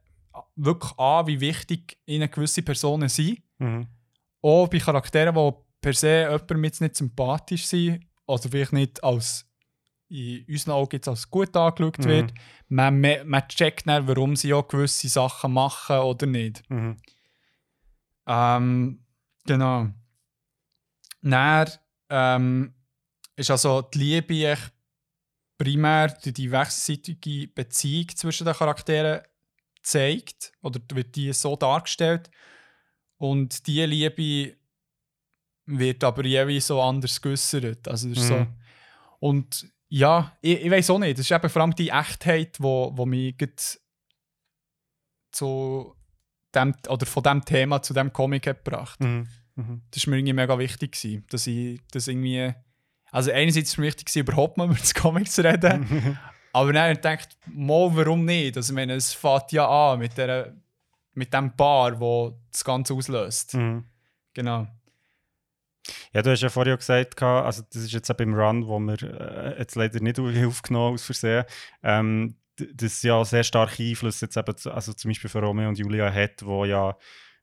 wirklich 0.55 0.97
an, 0.97 1.27
wie 1.27 1.39
wichtig 1.39 1.97
ihnen 2.05 2.31
gewisse 2.31 2.61
Personen 2.61 3.09
sind. 3.09 3.41
Mhm. 3.59 3.87
Auch 4.41 4.67
bei 4.67 4.79
Charakteren, 4.79 5.35
die 5.35 5.51
per 5.81 5.93
se 5.93 6.21
jemandem 6.21 6.61
nicht 6.61 6.95
sympathisch 6.95 7.67
sind 7.67 8.05
oder 8.25 8.49
vielleicht 8.49 8.73
nicht 8.73 9.03
als 9.03 9.50
in 10.11 10.45
unseren 10.47 10.71
Augen 10.73 10.95
jetzt 10.97 11.07
als 11.07 11.29
gut 11.29 11.55
angeschaut 11.55 11.99
Mhm. 11.99 12.03
wird. 12.05 12.33
Man, 12.67 12.99
me- 12.99 13.23
man 13.25 13.47
checkt 13.47 13.87
dann, 13.87 14.07
warum 14.07 14.35
sie 14.35 14.53
auch 14.53 14.67
gewisse 14.67 15.07
Sachen 15.09 15.53
machen 15.53 15.97
oder 15.99 16.25
nicht. 16.27 16.69
Mhm. 16.69 16.97
Ähm, 18.27 18.99
genau. 19.45 19.87
Dann 21.21 21.69
ähm, 22.09 22.73
ist 23.35 23.51
also 23.51 23.81
die 23.83 23.97
Liebe 23.99 24.57
primär 25.57 26.07
durch 26.23 26.33
die 26.33 26.51
wechselseitige 26.51 27.47
Beziehung 27.53 28.09
zwischen 28.15 28.45
den 28.45 28.55
Charakteren 28.55 29.21
zeigt 29.83 30.51
oder 30.61 30.79
wird 30.93 31.15
die 31.15 31.31
so 31.33 31.55
dargestellt 31.55 32.29
und 33.17 33.65
die 33.67 33.81
Liebe 33.85 34.57
wird 35.65 36.03
aber 36.03 36.25
jeweils 36.25 36.67
so 36.67 36.81
anders 36.81 37.21
geäußert. 37.21 37.87
Also 37.87 38.09
ist 38.09 38.27
so. 38.27 38.35
Mhm. 38.37 38.47
Und 39.19 39.71
ja, 39.93 40.37
ich, 40.41 40.61
ich 40.63 40.71
weiß 40.71 40.89
auch 40.91 40.99
nicht. 40.99 41.19
Das 41.19 41.25
ist 41.25 41.31
eben 41.31 41.49
vor 41.49 41.61
allem 41.61 41.75
die 41.75 41.89
Echtheit, 41.89 42.55
wo, 42.59 42.91
wo 42.95 43.05
mich 43.05 43.35
zu 45.31 45.93
dem, 46.55 46.73
oder 46.87 47.05
von 47.05 47.23
dem 47.23 47.43
Thema 47.43 47.81
zu 47.81 47.93
dem 47.93 48.13
Comic 48.13 48.47
hat 48.47 48.63
gebracht. 48.63 49.01
Mhm. 49.01 49.27
Mhm. 49.55 49.81
Das 49.91 50.07
war 50.07 50.11
mir 50.11 50.19
irgendwie 50.19 50.33
mega 50.33 50.57
wichtig, 50.57 50.93
gewesen, 50.93 51.25
dass 51.29 51.45
ich 51.45 51.81
das 51.91 52.07
irgendwie... 52.07 52.53
Also 53.11 53.31
einerseits 53.31 53.71
war 53.71 53.73
es 53.73 53.77
mir 53.79 53.87
wichtig, 53.87 54.05
gewesen, 54.05 54.19
überhaupt 54.21 54.55
mal 54.55 54.67
über 54.67 54.75
das 54.75 54.93
Comic 54.93 55.29
zu 55.29 55.43
reden, 55.43 56.17
aber 56.53 56.71
dann 56.71 56.95
gedacht, 56.95 57.37
mal, 57.47 57.93
warum 57.93 58.23
nicht? 58.23 58.55
Also 58.55 58.71
ich 58.71 58.75
meine, 58.75 58.93
es 58.93 59.11
fängt 59.11 59.51
ja 59.51 59.67
an 59.67 59.99
mit, 59.99 60.17
der, 60.17 60.55
mit 61.13 61.33
dem 61.33 61.53
Paar, 61.57 61.99
wo 61.99 62.39
das 62.49 62.63
Ganze 62.63 62.93
auslöst. 62.93 63.55
Mhm. 63.55 63.83
Genau. 64.33 64.67
Ja, 66.13 66.21
du 66.21 66.29
hast 66.31 66.41
ja 66.41 66.49
vorher 66.49 66.77
gesagt, 66.77 67.21
also 67.23 67.63
das 67.73 67.83
ist 67.83 67.91
jetzt 67.91 68.09
auch 68.11 68.15
beim 68.15 68.33
Run, 68.33 68.67
wo 68.67 68.79
wir 68.79 69.01
äh, 69.01 69.59
jetzt 69.59 69.75
leider 69.75 69.99
nicht 69.99 70.19
aufgenommen 70.47 70.93
aus 70.93 71.05
Versehen, 71.05 71.45
ähm, 71.83 72.35
das 72.75 73.01
ja 73.01 73.23
sehr 73.25 73.43
starke 73.43 73.81
Einfluss 73.81 74.21
jetzt 74.21 74.37
eben, 74.37 74.55
also 74.71 74.93
zum 74.93 75.09
Beispiel 75.09 75.29
für 75.29 75.39
Romeo 75.41 75.69
und 75.69 75.79
Julia 75.79 76.11
hat, 76.13 76.43
wo 76.45 76.65
ja 76.65 76.95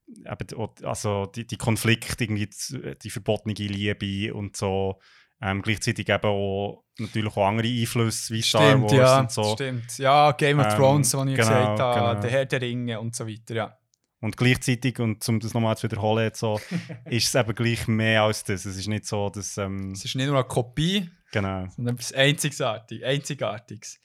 eben, 0.07 0.69
also 0.85 1.27
die, 1.27 1.47
die 1.47 1.57
Konflikte, 1.57 2.25
irgendwie 2.25 2.49
z- 2.49 3.03
die 3.03 3.11
verbotene 3.11 3.55
Liebe 3.55 4.33
und 4.35 4.57
so, 4.57 5.01
ähm, 5.41 5.63
gleichzeitig 5.63 6.09
eben 6.09 6.25
auch 6.25 6.85
natürlich 6.99 7.37
auch 7.37 7.47
andere 7.49 7.69
Einflüsse 7.69 8.35
wie 8.35 8.43
Star 8.43 8.71
Stimmt, 8.71 8.85
Wars 8.91 8.93
ja. 8.93 9.21
und 9.21 9.31
so. 9.33 9.45
Stimmt. 9.55 9.99
Ja, 9.99 10.33
Game 10.33 10.59
of 10.61 10.67
Ähm, 10.67 10.77
Thrones, 10.77 11.15
was 11.15 11.27
ich 11.29 11.35
genau, 11.37 11.49
gesagt 11.49 11.81
habe, 11.81 12.09
genau. 12.11 12.21
der 12.21 12.31
Herr 12.31 12.47
der 12.47 12.61
Ringe 12.61 13.01
und 13.01 13.15
so 13.15 13.27
weiter, 13.27 13.55
ja. 13.55 13.78
Und 14.21 14.37
gleichzeitig, 14.37 14.99
und 14.99 15.27
um 15.29 15.39
das 15.39 15.55
nochmal 15.55 15.77
zu 15.77 15.85
wiederholen, 15.85 16.25
jetzt 16.25 16.41
so, 16.41 16.61
ist 17.07 17.29
es 17.29 17.35
eben 17.35 17.55
gleich 17.55 17.87
mehr 17.87 18.23
als 18.23 18.43
das. 18.45 18.65
Es 18.65 18.77
ist 18.77 18.89
nicht 18.89 19.07
so, 19.07 19.31
dass, 19.31 19.57
ähm, 19.59 19.93
Es 19.93 20.05
ist 20.05 20.17
nicht 20.17 20.27
nur 20.27 20.37
eine 20.37 20.49
Kopie, 20.49 21.09
genau. 21.31 21.67
sondern 21.69 21.95
etwas 21.95 22.13
Einzigartiges. 22.13 23.05
Einzigartiges. 23.07 24.01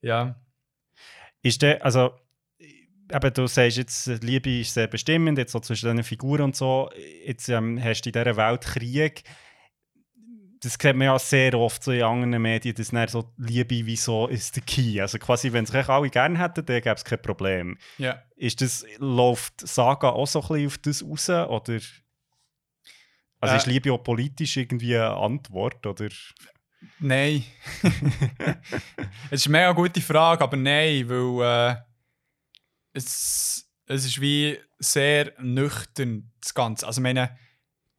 Ja. 0.00 0.40
Ist 1.42 1.62
der, 1.62 1.84
also, 1.84 2.10
eben, 2.58 3.34
du 3.34 3.46
sagst 3.46 3.76
jetzt, 3.76 4.06
Liebe 4.22 4.60
ist 4.60 4.74
sehr 4.74 4.88
bestimmend, 4.88 5.38
jetzt 5.38 5.52
so 5.52 5.60
zwischen 5.60 5.90
diesen 5.90 6.04
Figuren 6.04 6.42
und 6.42 6.56
so. 6.56 6.90
Jetzt 7.24 7.48
ähm, 7.48 7.82
hast 7.82 8.02
du 8.02 8.08
in 8.08 8.12
dieser 8.12 8.36
Welt 8.36 8.62
Krieg. 8.62 9.22
Das 10.64 10.78
kennt 10.78 10.98
man 10.98 11.06
ja 11.06 11.18
sehr 11.18 11.54
oft 11.54 11.84
so 11.84 11.92
in 11.92 12.02
anderen 12.02 12.40
Medien, 12.40 12.74
dass 12.74 12.90
dann 12.90 13.06
so 13.08 13.32
Liebe 13.36 13.84
wie 13.84 13.96
so 13.96 14.28
ist 14.28 14.56
der 14.56 14.62
Key. 14.62 15.00
Also 15.00 15.18
quasi, 15.18 15.52
wenn 15.52 15.64
es 15.64 15.74
alle 15.74 16.08
gerne 16.08 16.38
hätten, 16.38 16.64
dann 16.64 16.80
gäbe 16.80 16.94
es 16.94 17.04
kein 17.04 17.20
Problem. 17.20 17.76
Ja. 17.98 18.22
Ist 18.36 18.60
das, 18.62 18.86
läuft 18.98 19.60
Saga 19.60 20.08
auch 20.10 20.26
so 20.26 20.40
ein 20.40 20.48
bisschen 20.48 20.66
auf 20.66 20.78
das 20.78 21.02
raus? 21.04 21.28
Oder? 21.50 21.80
Also 23.40 23.54
Äh. 23.54 23.56
ist 23.58 23.66
Liebe 23.66 23.92
auch 23.92 24.02
politisch 24.02 24.56
irgendwie 24.56 24.96
eine 24.96 25.14
Antwort? 25.14 25.84
Oder? 25.86 26.08
Nein. 26.98 27.44
Es 29.30 29.40
ist 29.40 29.46
eine 29.46 29.58
mega 29.58 29.72
gute 29.72 30.00
Frage, 30.00 30.44
aber 30.44 30.56
nein, 30.56 31.08
weil 31.08 31.72
äh, 31.72 31.76
es, 32.92 33.68
es 33.86 34.04
ist 34.04 34.20
wie 34.20 34.58
sehr 34.78 35.32
nüchtern, 35.40 36.30
das 36.40 36.54
Ganze. 36.54 36.86
Also, 36.86 37.00
meine, 37.00 37.36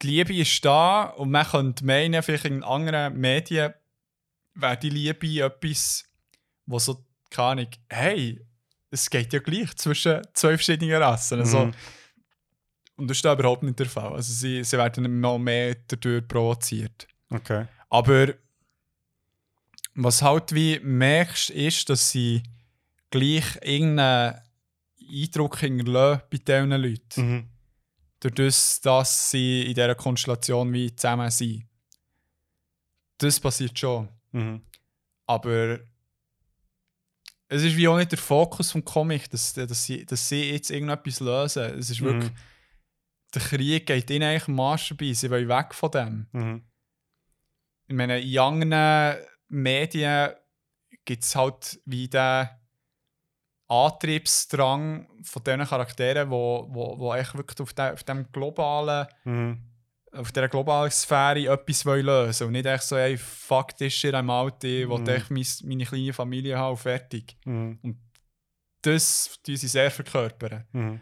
die 0.02 0.08
Liebe 0.08 0.36
ist 0.36 0.64
da 0.66 1.04
und 1.04 1.32
man 1.32 1.46
könnte 1.46 1.86
meinen, 1.86 2.22
vielleicht 2.22 2.46
in 2.46 2.64
anderen 2.64 3.18
Medien 3.18 3.74
wäre 4.54 4.78
die 4.78 4.90
Liebe 4.90 5.44
etwas, 5.44 6.06
wo 6.66 6.80
so, 6.80 7.06
keine 7.30 7.48
Ahnung, 7.62 7.68
hey, 7.90 8.46
es 8.92 9.10
geht 9.10 9.34
ja 9.34 9.40
gleich 9.40 9.76
zwischen 9.76 10.22
zwei 10.34 10.50
verschiedenen 10.58 11.02
Rassen. 11.02 11.40
Also, 11.40 11.66
Mhm. 11.66 11.74
Und 12.98 13.10
das 13.10 13.18
ist 13.18 13.26
da 13.26 13.34
überhaupt 13.34 13.64
nicht 13.64 13.78
der 13.78 13.88
Fall. 13.88 14.14
Also, 14.14 14.32
sie, 14.32 14.64
sie 14.64 14.78
werden 14.78 15.20
noch 15.20 15.38
mehr 15.38 15.76
dadurch 15.88 16.26
provoziert. 16.26 17.08
Okay. 17.30 17.66
Aber 17.90 18.34
was 19.96 20.22
halt 20.22 20.54
wie 20.54 20.80
merkst, 20.80 21.50
ist, 21.50 21.90
dass 21.90 22.12
sie 22.12 22.42
gleich 23.10 23.44
irgendeinen 23.62 24.40
Eindruck 25.12 25.60
hinterlassen 25.60 26.22
bei 26.32 26.38
diesen 26.38 26.70
Leuten. 26.70 27.22
Mhm. 27.22 27.50
Durch 28.26 28.34
das, 28.34 28.82
dass 28.82 29.30
sie 29.30 29.62
in 29.68 29.76
dieser 29.76 29.94
Konstellation 29.94 30.74
wie 30.74 30.96
zusammen 30.96 31.30
sind. 31.30 31.68
Das 33.20 33.40
passiert 33.40 33.78
schon. 33.78 34.10
Mhm. 34.32 34.62
Aber 35.28 35.80
es 37.48 37.62
ist 37.62 37.78
wie 37.78 37.88
auch 37.88 37.98
nicht 37.98 38.12
der 38.12 38.18
Fokus 38.18 38.72
vom 38.72 38.84
Comic, 38.84 39.30
dass, 39.30 39.54
dass, 39.54 39.86
sie, 39.86 40.06
dass 40.08 40.28
sie 40.28 40.52
jetzt 40.52 40.72
irgendetwas 40.72 41.20
lösen. 41.20 41.78
Es 41.78 41.92
ist 41.92 42.02
wirklich, 42.02 42.32
Mhm. 42.32 42.36
der 43.36 43.42
Krieg 43.44 43.86
geht 43.86 44.10
ihnen 44.10 44.24
eigentlich 44.24 44.48
am 44.48 44.60
Arsch 44.60 44.88
vorbei. 44.88 45.14
Sie 45.14 45.30
wollen 45.30 45.48
weg 45.48 45.76
von 45.76 45.92
dem. 45.92 46.28
Mhm. 46.32 46.64
ich 47.88 47.96
meine, 47.96 48.20
in 48.20 48.40
anderen 48.40 49.24
Medien 49.50 50.32
gibt 51.06 51.24
es 51.24 51.36
halt 51.36 51.80
wie 51.86 52.08
den 52.10 52.50
Antriebsdrang 53.68 55.08
von 55.24 55.44
diesen 55.44 55.66
Charakteren, 55.66 56.30
wo, 56.30 56.68
wo, 56.70 56.98
wo 57.00 57.14
echt 57.14 57.36
wirklich 57.36 57.60
auf, 57.62 57.74
de, 57.74 57.92
auf 57.94 58.04
dem 58.04 58.32
globalen, 58.32 59.08
Mhm. 59.24 59.60
auf 60.12 60.32
dieser 60.32 60.48
globalen 60.48 60.92
Sphäre 60.92 61.52
etwas 61.52 61.86
wollen 61.86 62.06
lösen 62.06 62.48
und 62.48 62.54
nicht 62.54 62.66
echt 62.66 62.84
so, 62.84 62.96
ey, 62.96 63.18
fuck 63.18 63.76
this 63.78 63.94
shit, 63.94 64.14
I'm 64.14 64.32
out, 64.32 64.64
ich 64.64 64.88
Mhm. 64.88 65.08
echt 65.10 65.32
mein, 65.32 65.46
meine 65.64 65.86
kleine 65.86 66.14
Familie 66.14 66.58
haben 66.58 66.72
und 66.72 66.78
fertig. 66.78 67.36
Mhm. 67.46 67.80
Das 68.82 69.40
tun 69.44 69.58
sie 69.58 69.68
sehr 69.68 69.90
verkörpern. 69.92 70.64
Mhm. 70.72 71.00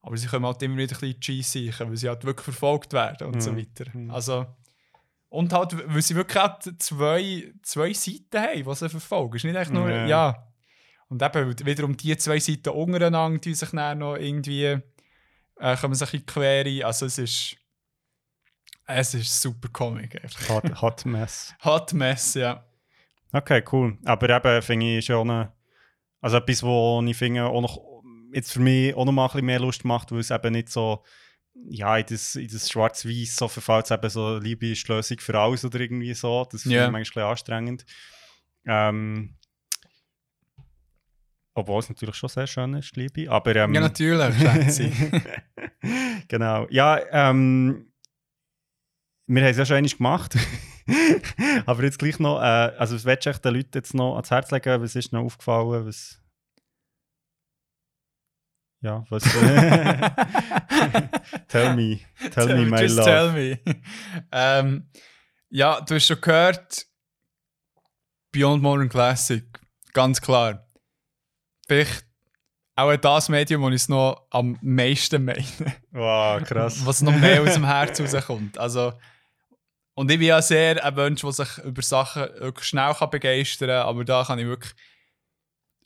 Aber 0.00 0.16
sie 0.16 0.26
können 0.28 0.46
halt 0.46 0.62
immer 0.62 0.76
wieder 0.78 0.94
ein 0.96 1.00
bisschen 1.00 1.20
Cheese 1.20 1.50
sichern, 1.50 1.88
weil 1.90 1.96
sie 1.96 2.08
halt 2.08 2.24
wirklich 2.24 2.44
verfolgt 2.44 2.92
werden 2.92 3.26
und 3.28 3.40
so 3.42 3.52
Mhm. 3.52 3.56
weiter. 3.58 3.84
Mhm. 3.92 4.10
Also, 4.10 4.46
und 5.28 5.52
halt, 5.52 5.76
weil 5.92 6.00
sie 6.02 6.14
wirklich 6.14 6.42
auch 6.42 6.58
zwei, 6.78 7.52
zwei 7.62 7.92
Seiten 7.92 8.38
haben, 8.40 8.64
die 8.64 8.74
sie 8.74 8.88
verfolgen. 8.88 9.36
Es 9.36 9.44
ist 9.44 9.50
nicht 9.50 9.56
echt 9.60 9.72
nur, 9.72 9.90
Ja. 9.90 10.46
Und 11.08 11.22
eben 11.22 11.58
wiederum 11.64 11.96
die 11.96 12.16
zwei 12.16 12.38
Seiten 12.40 12.70
untereinander, 12.70 13.38
die 13.38 13.54
sich 13.54 13.70
dann 13.70 13.98
noch 13.98 14.16
irgendwie, 14.16 14.78
äh, 15.60 15.76
kommen 15.80 15.94
sich 15.94 16.14
in 16.14 16.26
Quere. 16.26 16.84
Also 16.84 17.06
es 17.06 17.18
ist, 17.18 17.56
es 18.86 19.14
ist 19.14 19.40
super 19.42 19.68
Comic. 19.72 20.20
Hot, 20.48 20.80
hot 20.82 21.04
Mess. 21.06 21.54
Hot 21.64 21.92
Mess, 21.92 22.34
ja. 22.34 22.64
Okay, 23.32 23.62
cool. 23.72 23.98
Aber 24.04 24.28
eben 24.30 24.62
finde 24.62 24.98
ich 24.98 25.04
schon 25.06 25.30
eine, 25.30 25.52
also 26.20 26.38
etwas, 26.38 26.62
wo 26.62 27.02
ich 27.06 27.16
finde, 27.16 27.44
auch 27.44 27.60
noch, 27.60 27.80
jetzt 28.32 28.52
für 28.52 28.60
mich 28.60 28.94
auch 28.94 29.04
noch 29.04 29.12
mal 29.12 29.24
ein 29.26 29.28
bisschen 29.28 29.46
mehr 29.46 29.60
Lust 29.60 29.84
macht, 29.84 30.10
weil 30.12 30.20
es 30.20 30.30
eben 30.30 30.52
nicht 30.52 30.70
so, 30.70 31.04
ja, 31.68 31.96
in 31.98 32.06
das, 32.06 32.34
in 32.36 32.48
das 32.48 32.70
Schwarz-Weiß 32.70 33.36
so 33.36 33.48
verfällt, 33.48 33.86
es 33.86 33.90
eben 33.90 34.10
so, 34.10 34.38
Liebe 34.38 34.70
ist 34.70 34.86
Lösung 34.88 35.18
für 35.20 35.38
alles 35.38 35.64
oder 35.64 35.80
irgendwie 35.80 36.14
so. 36.14 36.46
Das 36.50 36.62
finde 36.62 36.76
Ja. 36.76 36.86
ich 36.86 36.92
manchmal 36.92 37.24
ein 37.24 37.30
bisschen 37.30 37.30
anstrengend. 37.30 37.86
Ähm, 38.66 39.36
obwohl 41.56 41.80
es 41.80 41.88
natürlich 41.88 42.14
schon 42.16 42.28
sehr 42.28 42.46
schön 42.46 42.74
ist, 42.74 42.94
Liebe. 42.96 43.28
Aber, 43.30 43.56
ähm, 43.56 43.72
Ja, 43.74 43.80
natürlich, 43.80 44.38
Schätze. 44.38 44.92
genau. 46.28 46.66
Ja, 46.68 47.00
ähm, 47.10 47.90
wir 49.26 49.42
haben 49.42 49.50
es 49.50 49.56
ja 49.56 49.64
schon 49.64 49.76
einmal 49.76 49.90
gemacht. 49.90 50.36
Aber 51.66 51.82
jetzt 51.82 51.98
gleich 51.98 52.18
noch, 52.18 52.38
äh, 52.40 52.72
also 52.78 52.94
was 52.94 53.06
willst 53.06 53.24
du 53.26 53.32
den 53.32 53.54
Leuten 53.54 53.70
jetzt 53.74 53.94
noch 53.94 54.16
ans 54.16 54.30
Herz 54.30 54.50
legen? 54.50 54.82
Was 54.82 54.94
ist 54.94 55.12
noch 55.14 55.24
aufgefallen? 55.24 55.86
Was... 55.86 56.20
Ja, 58.82 59.02
was... 59.08 59.22
tell 61.48 61.74
me. 61.74 62.00
Tell, 62.32 62.54
me, 62.54 62.66
my 62.66 62.82
Just 62.82 62.98
love. 62.98 63.06
tell 63.06 63.32
me. 63.32 63.58
ähm, 64.30 64.90
ja, 65.48 65.80
du 65.80 65.94
hast 65.94 66.06
schon 66.06 66.20
gehört, 66.20 66.86
Beyond 68.30 68.62
Modern 68.62 68.90
Classic, 68.90 69.46
ganz 69.94 70.20
klar. 70.20 70.65
Vielleicht 71.66 72.06
auch 72.76 72.94
das 72.96 73.28
Medium, 73.28 73.70
das 73.70 73.82
ich 73.82 73.88
noch 73.88 74.26
am 74.30 74.58
meisten 74.60 75.24
meine. 75.24 75.44
Wow, 75.92 76.42
krass. 76.42 76.84
Was 76.84 77.02
noch 77.02 77.16
mehr 77.16 77.42
aus 77.42 77.54
dem 77.54 77.64
Herz 77.66 78.00
rauskommt. 78.00 78.58
Also, 78.58 78.92
und 79.94 80.10
ich 80.10 80.18
bin 80.18 80.28
ja 80.28 80.42
sehr 80.42 80.84
ein 80.84 80.94
Mensch, 80.94 81.22
der 81.22 81.32
sich 81.32 81.58
über 81.64 81.82
Sachen 81.82 82.28
schnell 82.60 82.92
kann 82.94 83.10
begeistern 83.10 83.68
kann, 83.68 83.86
aber 83.86 84.04
da 84.04 84.24
kann 84.24 84.38
ich 84.38 84.46
wirklich 84.46 84.74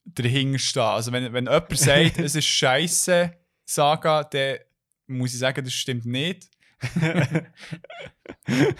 dahinter 0.04 0.58
stehen. 0.58 0.82
Also, 0.82 1.12
wenn, 1.12 1.32
wenn 1.32 1.44
jemand 1.44 1.78
sagt, 1.78 2.18
es 2.18 2.34
ist 2.34 2.46
scheiße, 2.46 3.32
Saga, 3.64 4.24
dann 4.24 4.58
muss 5.06 5.32
ich 5.32 5.38
sagen, 5.38 5.64
das 5.64 5.72
stimmt 5.72 6.06
nicht. 6.06 6.50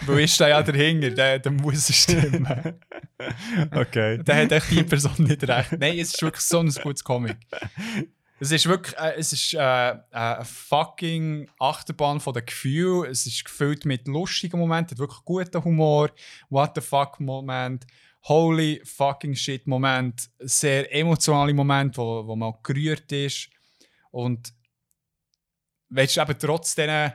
Weil 0.05 0.19
ich 0.19 0.33
stehe 0.33 0.49
ja 0.49 0.63
dahinter, 0.63 1.11
dann, 1.11 1.41
dann 1.41 1.55
muss 1.57 1.89
es 1.89 1.95
stimmen. 1.95 2.45
Okay. 3.71 4.19
Dann 4.23 4.37
hat 4.37 4.51
echt 4.51 4.71
die 4.71 4.83
Person 4.83 5.13
nicht 5.19 5.47
recht. 5.47 5.73
Nein, 5.73 5.99
es 5.99 6.13
ist 6.13 6.21
wirklich 6.21 6.43
so 6.43 6.59
ein 6.59 6.69
gutes 6.69 7.03
Comic. 7.03 7.37
Es 8.39 8.51
ist 8.51 8.65
wirklich, 8.65 8.97
äh, 8.97 9.13
es 9.17 9.31
ist 9.33 9.53
äh, 9.53 9.59
äh, 9.59 9.99
eine 10.09 10.43
fucking 10.43 11.47
Achterbahn 11.59 12.19
von 12.19 12.33
den 12.33 12.43
Gefühlen. 12.43 13.11
Es 13.11 13.27
ist 13.27 13.45
gefüllt 13.45 13.85
mit 13.85 14.07
lustigen 14.07 14.57
Momenten, 14.59 14.95
hat 14.95 14.99
wirklich 14.99 15.23
guten 15.23 15.63
Humor, 15.63 16.09
what 16.49 16.71
the 16.73 16.81
fuck 16.81 17.19
Moment, 17.19 17.85
holy 18.23 18.81
fucking 18.83 19.35
shit 19.35 19.67
Moment, 19.67 20.27
sehr 20.39 20.91
emotionale 20.91 21.53
Moment, 21.53 21.95
wo, 21.99 22.25
wo 22.25 22.35
man 22.35 22.53
gerührt 22.63 23.11
ist 23.11 23.49
und 24.09 24.51
weißt 25.89 26.17
du, 26.17 26.21
eben 26.21 26.39
trotz 26.39 26.73
diesen 26.73 27.13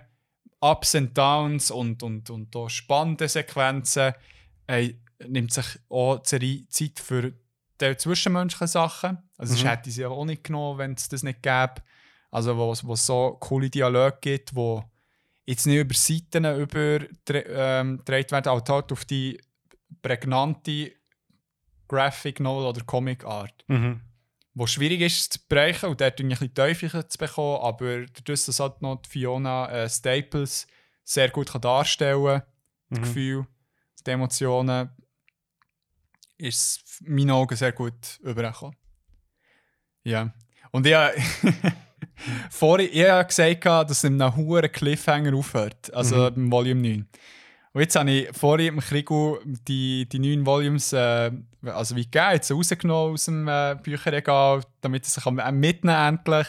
Ups 0.61 0.95
and 0.95 1.17
Downs 1.17 1.71
und, 1.71 2.03
und, 2.03 2.31
und 2.31 2.55
auch 2.57 2.69
spannenden 2.69 3.29
Sequenzen 3.29 4.13
ey, 4.67 5.01
nimmt 5.29 5.53
sich 5.53 5.67
auch 5.89 6.23
Zeit 6.23 6.99
für 6.99 7.33
die 7.81 7.97
zwischenmenschlichen 7.97 8.67
Sachen. 8.67 9.19
Also, 9.39 9.55
Mhm. 9.55 9.59
das 9.63 9.71
hätte 9.73 9.91
sie 9.91 10.01
ja 10.03 10.09
auch 10.09 10.25
nicht 10.25 10.45
genommen, 10.45 10.79
wenn 10.79 10.93
es 10.95 11.09
das 11.09 11.23
nicht 11.23 11.43
gäbe. 11.43 11.75
Also, 12.31 12.57
wo 12.57 12.73
es 12.73 13.07
so 13.07 13.37
coole 13.41 13.71
Dialoge 13.71 14.19
gibt, 14.21 14.55
wo 14.57 14.83
jetzt 15.45 15.67
nicht 15.67 15.79
über 15.79 15.95
Seiten 15.95 16.45
übergetragen 16.45 17.99
ähm, 17.99 18.03
werden, 18.07 18.49
aber 18.49 18.75
halt 18.75 18.93
auf 18.93 19.05
die 19.05 19.41
prägnante 20.03 20.93
Graphic 21.89 22.41
Novel 22.41 22.67
oder 22.67 22.83
Comic 22.85 23.25
Art 23.25 23.65
Mhm. 23.69 24.01
Wo 24.57 24.67
schwierig 24.67 25.03
ist 25.03 25.35
zu 25.35 25.39
brechen 25.51 25.91
und 25.91 26.01
dort 26.01 26.19
ein 26.19 26.29
bisschen 26.29 26.55
Teufel 26.55 27.07
zu 27.09 27.19
bekommen, 27.19 27.61
aber 27.63 28.07
dadurch, 28.07 28.47
dass 28.47 28.59
halt 28.59 28.81
noch 28.81 29.03
die 29.03 29.11
Fiona 29.11 29.71
äh, 29.71 29.89
Staples 29.89 30.67
sehr 31.05 31.29
gut 31.29 31.51
kann 31.51 31.61
darstellen 31.61 32.25
kann, 32.25 32.43
das 32.89 32.99
Mhm. 32.99 33.03
Gefühl, 33.03 33.47
die 34.07 34.11
Emotionen, 34.11 34.91
ist 36.39 36.85
es 36.87 37.01
in 37.01 37.15
meinen 37.17 37.33
Augen 37.33 37.57
sehr 37.57 37.73
gut 37.73 38.19
übergekommen. 38.23 38.77
Ja. 40.05 40.33
Und 40.71 40.87
ich 40.87 40.95
habe 40.95 41.15
vorhin 42.51 42.89
ich 42.93 43.09
habe 43.09 43.27
gesagt, 43.27 43.67
dass 43.67 43.91
es 43.91 44.05
in 44.05 44.21
einem 44.23 44.37
hohen 44.37 44.71
Cliffhanger 44.71 45.35
aufhört, 45.35 45.93
also 45.93 46.29
im 46.29 46.51
Volume 46.51 46.81
9. 46.81 47.09
Und 47.77 47.83
jetzt 47.83 47.95
habe 47.95 48.11
ich 48.11 48.29
vorhin 48.35 48.69
im 48.69 48.81
Krigu 48.81 49.37
die, 49.45 50.09
die 50.09 50.19
neun 50.19 50.47
Volumes, 50.47 50.95
äh, 50.95 51.31
also 51.63 51.95
wie 51.95 52.05
gegeben, 52.05 52.33
jetzt 52.33 52.51
rausgenommen 52.51 53.13
aus 53.13 53.27
dem 53.27 53.47
äh, 53.49 53.77
Bücherregal, 53.83 54.63
damit 54.81 55.05
sich 55.05 55.27
am- 55.27 55.39
am 55.39 55.61
mitnehmen 55.61 55.95
endlich. 56.17 56.47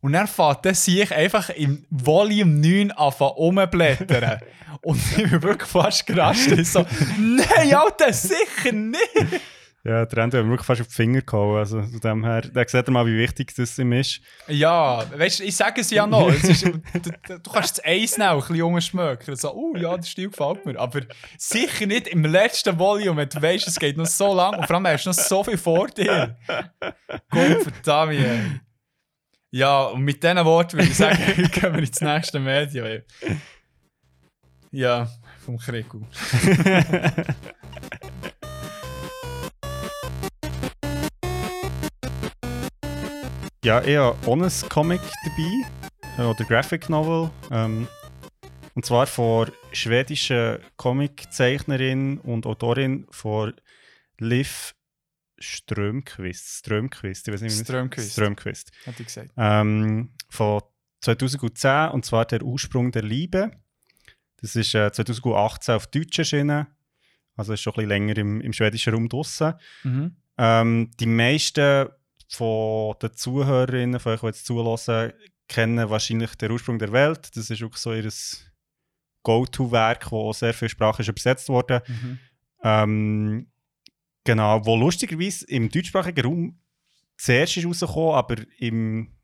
Und 0.00 0.14
dann 0.14 0.26
fährt 0.26 0.64
der 0.64 0.74
sich 0.74 1.14
einfach 1.14 1.50
im 1.50 1.86
Volume 1.90 2.50
9 2.50 2.90
anfangen 2.90 3.30
rumblättern. 3.34 4.40
Und 4.82 5.00
ich 5.16 5.30
bin 5.30 5.42
wirklich 5.44 5.70
fast 5.70 6.04
gerastet. 6.08 6.58
Ich 6.58 6.72
so, 6.72 6.84
nein, 7.20 7.74
Alter, 7.76 8.12
sicher 8.12 8.72
nicht! 8.72 9.40
Ja, 9.88 10.04
der 10.04 10.24
Ende 10.24 10.36
hat 10.36 10.44
mir 10.44 10.50
wirklich 10.50 10.66
fast 10.66 10.82
auf 10.82 10.88
die 10.88 10.94
Finger 10.94 11.22
gehauen. 11.22 11.56
Also 11.56 11.80
von 11.80 12.00
dem 12.00 12.22
her, 12.22 12.42
da 12.42 12.62
sieht 12.68 12.88
mal, 12.88 13.06
wie 13.06 13.16
wichtig 13.16 13.54
das 13.56 13.78
ihm 13.78 13.92
ist. 13.92 14.20
Ja, 14.46 15.02
weißt 15.16 15.40
du, 15.40 15.44
ich 15.44 15.56
sage 15.56 15.80
es 15.80 15.90
ja 15.90 16.06
noch. 16.06 16.28
Es 16.28 16.44
ist, 16.44 16.66
du, 16.66 17.38
du, 17.38 17.50
kannst 17.50 17.78
das 17.78 17.84
Eis 17.86 18.18
noch 18.18 18.26
ein 18.26 18.38
bisschen 18.40 18.62
umschmecken. 18.64 19.34
So, 19.34 19.54
oh 19.54 19.74
ja, 19.76 19.96
der 19.96 20.04
Stil 20.04 20.28
gefällt 20.28 20.66
mir. 20.66 20.78
Aber 20.78 21.00
sicher 21.38 21.86
nicht 21.86 22.06
im 22.06 22.22
letzten 22.22 22.78
Volume, 22.78 23.22
wenn 23.22 23.30
du 23.30 23.40
weißt, 23.40 23.66
es 23.66 23.76
geht 23.76 23.96
noch 23.96 24.04
so 24.04 24.34
lang 24.34 24.58
und 24.58 24.66
vor 24.66 24.76
allem 24.76 24.86
hast 24.88 25.06
du 25.06 25.08
noch 25.08 25.16
so 25.16 25.42
viel 25.42 25.56
vor 25.56 25.86
dir. 25.86 26.36
Gott 27.30 27.62
verdammt. 27.62 28.60
Ja, 29.50 29.84
und 29.84 30.02
mit 30.02 30.22
diesen 30.22 30.44
Worten 30.44 30.76
würde 30.76 30.90
ich 30.90 30.96
sagen, 30.96 31.16
gehen 31.52 31.72
wir 31.72 31.78
ins 31.78 32.02
nächste 32.02 32.38
Medium. 32.38 33.00
Ja, 34.70 35.08
vom 35.46 35.56
Kriku. 35.56 36.02
ja, 43.68 43.82
eher 43.82 44.16
Honest 44.24 44.70
Comic 44.70 45.02
dabei, 45.24 46.22
äh, 46.22 46.26
oder 46.26 46.42
Graphic 46.46 46.88
Novel. 46.88 47.30
Ähm, 47.50 47.86
und 48.74 48.86
zwar 48.86 49.06
von 49.06 49.52
schwedischen 49.72 50.60
Comiczeichnerin 50.78 52.16
und 52.16 52.46
Autorin 52.46 53.06
von 53.10 53.52
Liv 54.16 54.74
Strömquist. 55.38 56.60
Strömquist, 56.60 57.28
ich 57.28 57.34
weiß 57.34 57.42
nicht, 57.42 57.58
Strömquist. 57.58 58.12
Strömquist. 58.12 58.72
Hat 58.86 58.98
ich 59.00 59.04
gesagt. 59.04 59.32
Ähm, 59.36 60.14
von 60.30 60.62
2010 61.02 61.90
und 61.90 62.06
zwar 62.06 62.24
Der 62.24 62.42
Ursprung 62.42 62.90
der 62.90 63.02
Liebe. 63.02 63.50
Das 64.40 64.56
ist 64.56 64.74
äh, 64.74 64.90
2018 64.90 65.74
auf 65.74 65.88
Deutsch 65.88 66.18
erschienen. 66.18 66.68
Also 67.36 67.52
ist 67.52 67.60
schon 67.60 67.74
ein 67.74 67.86
bisschen 67.86 67.88
länger 67.90 68.16
im, 68.16 68.40
im 68.40 68.54
schwedischen 68.54 68.94
Raum 68.94 69.10
draussen. 69.10 69.52
Mhm. 69.82 70.16
Ähm, 70.38 70.90
die 70.98 71.06
meisten 71.06 71.88
von 72.28 72.94
den 73.00 73.14
Zuhörerinnen, 73.14 74.00
von 74.00 74.12
euch, 74.12 74.20
die 74.20 74.26
jetzt 74.26 74.46
zulassen, 74.46 75.12
kennen 75.48 75.90
wahrscheinlich 75.90 76.34
den 76.36 76.52
Ursprung 76.52 76.78
der 76.78 76.92
Welt. 76.92 77.34
Das 77.34 77.50
ist 77.50 77.62
auch 77.62 77.76
so 77.76 77.92
ihr 77.94 78.10
Go-To-Werk, 79.22 80.10
wo 80.12 80.32
sehr 80.32 80.54
viel 80.54 80.68
Sprache 80.68 81.02
ist 81.02 81.08
übersetzt 81.08 81.48
wurde. 81.48 81.82
Mhm. 81.86 82.18
Ähm, 82.62 83.46
genau, 84.24 84.64
wo 84.64 84.76
lustigerweise 84.76 85.46
im 85.46 85.70
deutschsprachigen 85.70 86.24
Raum 86.24 86.60
zuerst 87.16 87.56
ist 87.56 87.66
rausgekommen, 87.66 88.14
aber 88.14 88.36
im 88.58 89.14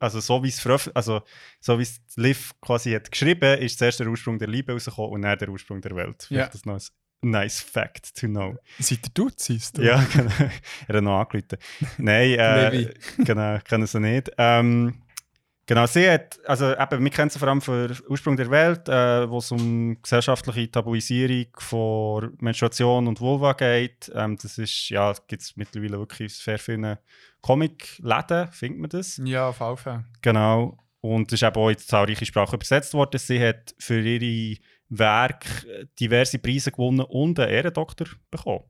also 0.00 0.18
so 0.20 0.42
wie 0.42 0.48
es 0.48 0.66
also 0.94 1.22
so 1.60 1.78
wie 1.78 1.82
es 1.82 2.00
Liv 2.16 2.54
quasi 2.62 2.92
hat 2.92 3.10
geschrieben, 3.10 3.58
ist 3.58 3.78
zuerst 3.78 4.00
der 4.00 4.08
Ursprung 4.08 4.38
der 4.38 4.48
Liebe 4.48 4.72
rausgekommen 4.72 5.10
und 5.12 5.22
dann 5.22 5.38
der 5.38 5.50
Ursprung 5.50 5.80
der 5.82 5.94
Welt. 5.94 6.26
Ja. 6.30 6.48
Das 6.48 6.64
noch 6.64 6.74
ein 6.74 6.80
nice 7.22 7.60
fact 7.60 8.14
to 8.16 8.26
know. 8.26 8.56
Seid 8.78 9.00
ihr 9.04 9.10
Duzis? 9.14 9.72
du? 9.72 9.82
Ja, 9.82 10.04
genau. 10.12 10.30
er 10.88 10.96
hat 10.96 11.02
noch 11.02 11.20
angerufen. 11.20 11.58
Nein, 11.98 12.32
äh, 12.32 12.94
genau, 13.18 13.58
kennen 13.64 13.86
sie 13.86 14.00
nicht. 14.00 14.30
Ähm, 14.38 15.02
genau, 15.66 15.86
sie 15.86 16.08
hat, 16.08 16.38
also 16.46 16.72
eben, 16.72 17.04
wir 17.04 17.10
kennen 17.10 17.30
sie 17.30 17.38
vor 17.38 17.48
allem 17.48 17.60
für 17.60 17.94
Ursprung 18.08 18.36
der 18.36 18.50
Welt, 18.50 18.88
äh, 18.88 19.28
wo 19.28 19.38
es 19.38 19.50
um 19.52 20.00
gesellschaftliche 20.00 20.70
Tabuisierung 20.70 21.46
von 21.58 22.36
Menstruation 22.40 23.06
und 23.06 23.20
Vulva 23.20 23.52
geht. 23.52 24.10
Ähm, 24.14 24.38
das 24.40 24.58
ist, 24.58 24.88
ja, 24.88 25.12
gibt 25.26 25.42
es 25.42 25.56
mittlerweile 25.56 25.98
wirklich 25.98 26.34
sehr 26.34 26.58
viele 26.58 26.98
Comic-Läden, 27.42 28.48
findet 28.52 28.80
man 28.80 28.90
das. 28.90 29.20
Ja, 29.24 29.48
auf 29.48 29.60
jeden 29.60 29.76
Fall. 29.76 30.04
Genau. 30.22 30.78
Und 31.02 31.32
es 31.32 31.40
ist 31.40 31.46
eben 31.46 31.56
auch 31.56 31.70
in 31.70 31.78
zahlreiche 31.78 32.26
Sprachen 32.26 32.56
übersetzt 32.56 32.92
worden. 32.92 33.18
Sie 33.18 33.40
hat 33.40 33.74
für 33.78 34.00
ihre 34.00 34.58
Werke 34.90 35.88
diverse 35.98 36.38
Preise 36.38 36.70
gewonnen 36.70 37.00
und 37.00 37.38
einen 37.38 37.50
Ehrendoktor 37.50 38.08
bekommen. 38.30 38.64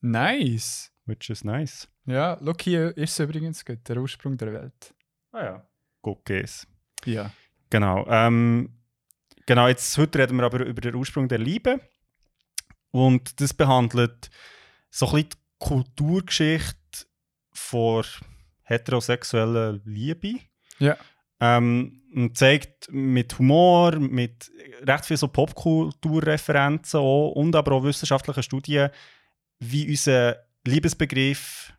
Nice. 0.00 0.92
Which 1.06 1.28
is 1.28 1.44
nice. 1.44 1.88
Ja, 2.06 2.38
schau, 2.42 2.54
hier 2.60 2.96
ist 2.96 3.12
es 3.12 3.18
übrigens 3.18 3.64
gut, 3.64 3.86
der 3.88 3.98
Ursprung 3.98 4.36
der 4.36 4.52
Welt. 4.52 4.94
Ah 5.32 5.44
ja. 5.44 5.68
Gut 6.00 6.24
geht's. 6.24 6.66
Ja. 7.04 7.30
Genau. 7.70 8.06
Ähm, 8.08 8.78
genau, 9.46 9.68
jetzt 9.68 9.96
heute 9.98 10.18
reden 10.18 10.36
wir 10.36 10.44
aber 10.44 10.64
über 10.64 10.80
den 10.80 10.94
Ursprung 10.94 11.28
der 11.28 11.38
Liebe. 11.38 11.80
Und 12.90 13.40
das 13.40 13.52
behandelt 13.52 14.30
so 14.90 15.06
ein 15.06 15.12
bisschen 15.12 15.30
die 15.30 15.36
Kulturgeschichte 15.58 17.06
von 17.52 18.04
heterosexueller 18.62 19.80
Liebe. 19.84 20.40
Ja. 20.78 20.96
Ähm, 21.40 22.00
und 22.14 22.38
zeigt 22.38 22.88
mit 22.92 23.38
Humor, 23.38 23.96
mit 23.96 24.50
recht 24.82 25.04
viel 25.04 25.16
so 25.16 25.26
Popkulturreferenzen 25.28 27.00
und 27.00 27.56
aber 27.56 27.72
auch 27.72 27.82
wissenschaftlichen 27.82 28.42
Studien, 28.42 28.90
wie 29.58 29.88
unser 29.90 30.36
Liebesbegriff 30.64 31.72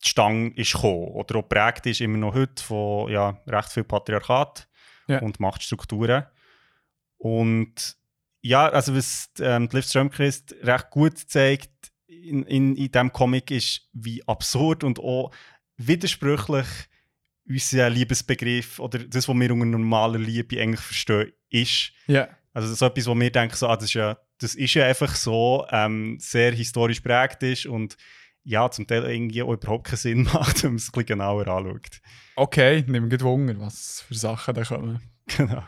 zustande 0.00 0.52
ist 0.56 0.72
gekommen 0.72 1.08
oder 1.08 1.36
auch 1.36 1.42
geprägt 1.48 1.86
ist 1.86 2.00
immer 2.00 2.18
noch 2.18 2.34
heute 2.34 2.62
von 2.62 3.10
ja, 3.10 3.40
recht 3.46 3.72
viel 3.72 3.84
Patriarchat 3.84 4.68
Ja. 5.08 5.20
und 5.20 5.40
Machtstrukturen. 5.40 6.26
Und 7.16 7.96
ja, 8.40 8.68
also 8.68 8.94
was 8.94 9.30
ähm, 9.40 9.68
die 9.68 9.76
Liv 9.76 9.86
Strömquist 9.86 10.54
recht 10.62 10.90
gut 10.90 11.18
zeigt 11.18 11.92
in, 12.06 12.44
in, 12.44 12.76
in 12.76 12.92
diesem 12.92 13.12
Comic 13.12 13.50
ist, 13.50 13.88
wie 13.92 14.22
absurd 14.28 14.84
und 14.84 15.00
auch 15.00 15.32
widersprüchlich 15.76 16.66
unser 17.48 17.90
Liebesbegriff 17.90 18.78
oder 18.78 18.98
das, 18.98 19.28
was 19.28 19.36
wir 19.36 19.52
unter 19.52 19.64
normaler 19.64 20.18
Liebe 20.18 20.60
eigentlich 20.60 20.80
verstehen, 20.80 21.32
ist. 21.50 21.92
Ja. 22.06 22.28
Also 22.52 22.74
so 22.74 22.86
etwas, 22.86 23.06
wo 23.06 23.14
wir 23.14 23.30
denken, 23.30 23.56
so, 23.56 23.68
ah, 23.68 23.76
das, 23.76 23.84
ist 23.84 23.94
ja, 23.94 24.18
das 24.38 24.54
ist 24.54 24.74
ja 24.74 24.86
einfach 24.86 25.14
so, 25.14 25.66
ähm, 25.70 26.18
sehr 26.20 26.52
historisch 26.52 27.00
prägt 27.00 27.42
ist 27.42 27.66
und 27.66 27.96
ja, 28.44 28.70
zum 28.70 28.86
Teil 28.86 29.04
irgendwie 29.04 29.42
auch 29.42 29.52
überhaupt 29.52 29.88
keinen 29.88 29.96
Sinn 29.96 30.22
macht, 30.32 30.62
wenn 30.62 30.70
man 30.70 30.76
es 30.76 30.88
ein 30.88 30.92
bisschen 30.92 31.06
genauer 31.06 31.46
anschaut. 31.48 32.00
Okay, 32.36 32.84
nimm 32.86 33.08
mir 33.08 33.20
Wunder, 33.20 33.58
was 33.58 34.04
für 34.06 34.14
Sachen 34.14 34.54
da 34.54 34.62
kommen. 34.64 35.00
Genau. 35.36 35.62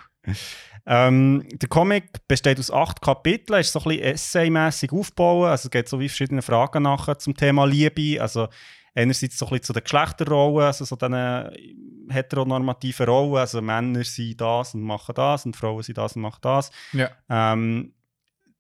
Ähm, 0.87 1.47
der 1.53 1.69
Comic 1.69 2.27
besteht 2.27 2.59
aus 2.59 2.71
acht 2.71 3.03
Kapiteln, 3.03 3.61
ist 3.61 3.73
so 3.73 3.81
ein 3.81 3.85
bisschen 3.85 4.03
essaymässig 4.03 4.91
aufgebaut. 4.91 5.49
Also 5.49 5.67
es 5.67 5.71
geht 5.71 5.87
so 5.87 6.01
wie 6.01 6.09
verschiedene 6.09 6.41
Fragen 6.41 6.83
nachher 6.83 7.19
zum 7.19 7.37
Thema 7.37 7.67
Liebe. 7.67 8.21
Also 8.23 8.49
einerseits 8.95 9.39
so 9.39 9.47
ein 9.47 9.51
bisschen 9.51 9.65
zu 9.65 9.73
den 9.73 9.85
Geschlechterrollen, 9.85 10.67
also 10.67 10.85
so 10.85 10.97
diesen 10.97 12.09
heteronormativen 12.11 13.07
Rollen. 13.07 13.37
Also 13.37 13.63
Männer 13.63 14.05
sind 14.05 14.41
das 14.41 14.75
und 14.75 14.83
machen 14.83 15.15
das 15.15 15.47
und 15.47 15.57
Frauen 15.57 15.83
sind 15.83 15.99
das 15.99 16.17
und 16.17 16.23
machen 16.23 16.41
das. 16.43 16.71
Ja. 16.93 17.11
Ähm, 17.29 17.95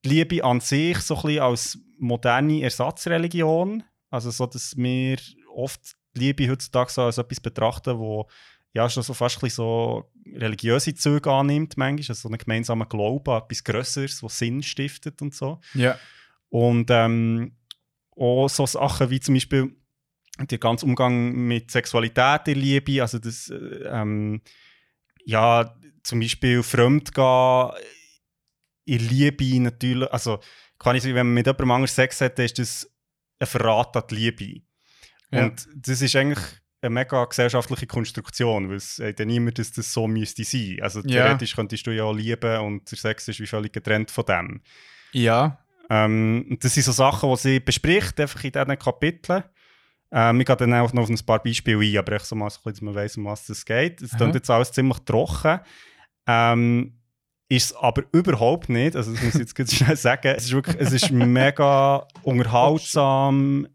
die 0.05 0.09
Liebe 0.09 0.45
an 0.45 0.61
sich 0.61 0.99
so 0.99 1.16
ein 1.16 1.22
bisschen 1.22 1.43
als 1.43 1.78
moderne 1.99 2.62
Ersatzreligion. 2.62 3.83
Also 4.09 4.31
so, 4.31 4.47
dass 4.47 4.76
wir 4.76 5.18
oft 5.55 5.97
die 6.16 6.20
Liebe 6.20 6.49
heutzutage 6.49 6.91
so 6.91 7.03
als 7.03 7.18
etwas 7.18 7.41
betrachten, 7.41 7.99
wo 7.99 8.28
ja 8.72 8.89
schon 8.89 9.03
so 9.03 9.14
fast 9.14 9.37
ein 9.37 9.41
bisschen 9.41 9.57
so 9.57 10.11
religiöse 10.35 10.95
Züge 10.95 11.31
annimmt 11.31 11.76
manchmal, 11.76 12.11
also 12.11 12.14
so 12.14 12.28
einen 12.28 12.39
gemeinsamen 12.39 12.89
Glauben 12.89 13.31
an 13.35 13.43
etwas 13.43 13.64
Größeres, 13.64 14.22
was 14.22 14.39
Sinn 14.39 14.62
stiftet 14.62 15.20
und 15.22 15.35
so. 15.35 15.61
Ja. 15.74 15.99
Und 16.49 16.91
ähm, 16.91 17.57
auch 18.16 18.49
so 18.49 18.66
Sachen 18.66 19.11
wie 19.11 19.20
zum 19.20 19.35
Beispiel 19.35 19.74
der 20.39 20.59
ganze 20.59 20.87
Umgang 20.87 21.33
mit 21.33 21.70
Sexualität 21.70 22.49
in 22.49 22.59
Liebe, 22.59 23.03
also 23.03 23.18
das, 23.18 23.51
äh, 23.51 23.55
ähm, 23.91 24.41
ja, 25.24 25.74
zum 26.03 26.20
Beispiel 26.20 26.62
Fremdgehen 26.62 27.70
in 28.87 29.09
Liebe 29.09 29.61
natürlich, 29.61 30.11
also 30.11 30.41
kann 30.78 30.97
ich 30.97 31.03
sagen, 31.03 31.14
wenn 31.14 31.26
man 31.26 31.35
mit 31.35 31.47
jemandem 31.47 31.70
anders 31.72 31.95
Sex 31.95 32.20
hat, 32.20 32.39
dann 32.39 32.47
ist 32.47 32.59
das 32.59 32.91
ein 33.39 33.47
Verrat 33.47 33.97
an 33.97 34.05
die 34.11 34.14
Liebe. 34.14 34.62
Ja. 35.31 35.45
Und 35.45 35.68
das 35.74 36.01
ist 36.01 36.16
eigentlich 36.16 36.43
eine 36.83 36.91
mega 36.91 37.24
gesellschaftliche 37.26 37.87
Konstruktion, 37.87 38.70
weil 38.70 38.76
es 38.76 38.97
ja 38.97 39.24
niemand, 39.24 39.59
dass 39.59 39.72
das 39.72 39.93
so 39.93 40.09
müsste 40.09 40.45
sein. 40.45 40.78
Also 40.81 41.01
Ja. 41.01 41.24
theoretisch 41.26 41.55
könntest 41.55 41.87
du 41.87 41.91
ja 41.91 42.05
auch 42.05 42.14
lieben 42.14 42.61
und 42.61 42.91
der 42.91 42.97
Sex 42.99 43.28
ist 43.28 43.41
wie 43.41 43.47
völlig 43.47 43.72
getrennt 43.72 44.11
von 44.11 44.24
dem. 44.24 44.62
Ja. 45.12 45.62
Ähm, 45.91 46.57
das 46.61 46.74
sind 46.74 46.85
so 46.85 46.93
Sachen, 46.93 47.31
die 47.31 47.37
sie 47.37 47.61
bespricht, 47.61 48.18
einfach 48.18 48.43
in 48.45 48.53
diesen 48.53 48.78
Kapiteln. 48.78 49.45
Ähm, 50.12 50.40
ich 50.40 50.46
gehe 50.46 50.56
dann 50.56 50.74
auch 50.74 50.92
noch 50.92 51.04
auf 51.04 51.08
ein 51.08 51.18
paar 51.24 51.42
Beispiele 51.42 51.78
ein, 51.78 51.98
aber 51.98 52.16
ich 52.16 52.22
so 52.22 52.34
mal 52.34 52.50
so, 52.50 52.58
ein 52.58 52.62
bisschen, 52.64 52.72
dass 52.72 52.80
man 52.82 52.94
weiss, 52.94 53.16
um 53.16 53.24
was 53.26 53.48
es 53.48 53.64
geht. 53.64 54.02
Es 54.02 54.16
klingt 54.16 54.34
jetzt 54.34 54.50
alles 54.50 54.72
ziemlich 54.72 54.98
trocken. 55.00 55.61
Ähm, 56.26 57.00
ist 57.48 57.72
es 57.72 57.76
aber 57.76 58.04
überhaupt 58.12 58.68
nicht. 58.68 58.96
Also, 58.96 59.12
das 59.12 59.22
muss 59.22 59.34
ich 59.34 59.40
jetzt 59.40 59.54
ganz 59.54 59.74
schnell 59.74 59.96
sagen. 59.96 60.34
Es 60.36 60.44
ist 60.44 60.52
wirklich, 60.52 60.76
es 60.78 60.92
ist 60.92 61.11
mega 61.11 62.06
unterhaltsam, 62.22 63.68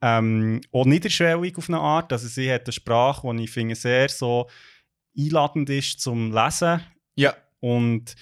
ähm, 0.00 0.60
auch 0.72 0.86
niederschwellig 0.86 1.56
auf 1.56 1.68
eine 1.68 1.80
Art. 1.80 2.12
Also, 2.12 2.28
sie 2.28 2.52
hat 2.52 2.66
eine 2.66 2.72
Sprache, 2.72 3.30
die 3.34 3.44
ich 3.44 3.50
finde 3.50 3.74
sehr 3.74 4.08
so 4.08 4.48
einladend 5.16 5.68
ist 5.70 6.00
zum 6.00 6.32
Lesen. 6.32 6.80
Ja. 7.16 7.34
Und 7.60 8.14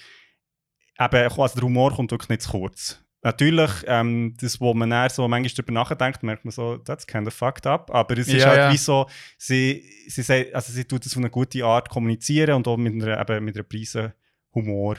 eben, 0.99 1.31
also 1.39 1.55
der 1.55 1.63
Humor 1.63 1.93
kommt 1.93 2.11
wirklich 2.11 2.29
nicht 2.29 2.41
zu 2.41 2.51
kurz. 2.51 3.03
Natürlich, 3.23 3.71
ähm, 3.87 4.35
das, 4.39 4.61
wo 4.61 4.73
man 4.73 4.89
dann 4.91 5.09
so 5.09 5.27
manchmal 5.27 5.51
darüber 5.55 5.73
nachdenkt, 5.73 6.23
merkt 6.23 6.45
man 6.45 6.51
so, 6.51 6.77
that's 6.77 7.05
kind 7.05 7.27
of 7.27 7.33
fucked 7.33 7.65
up. 7.65 7.89
Aber 7.93 8.17
es 8.17 8.27
ist 8.27 8.35
Ja, 8.41 8.47
halt 8.47 8.57
ja. 8.57 8.71
wie 8.71 8.77
so, 8.77 9.07
sie, 9.37 9.83
sie, 10.07 10.21
sagt- 10.21 10.53
also 10.53 10.71
sie 10.71 10.85
tut 10.85 11.05
das 11.05 11.13
auf 11.13 11.17
eine 11.17 11.29
gute 11.29 11.65
Art 11.65 11.89
kommunizieren 11.89 12.53
und 12.55 12.67
auch 12.67 12.77
mit 12.77 12.93
einer, 12.93 13.19
eben 13.19 13.43
mit 13.45 13.55
einer 13.55 13.63
Prise 13.63 14.13
Humor 14.53 14.95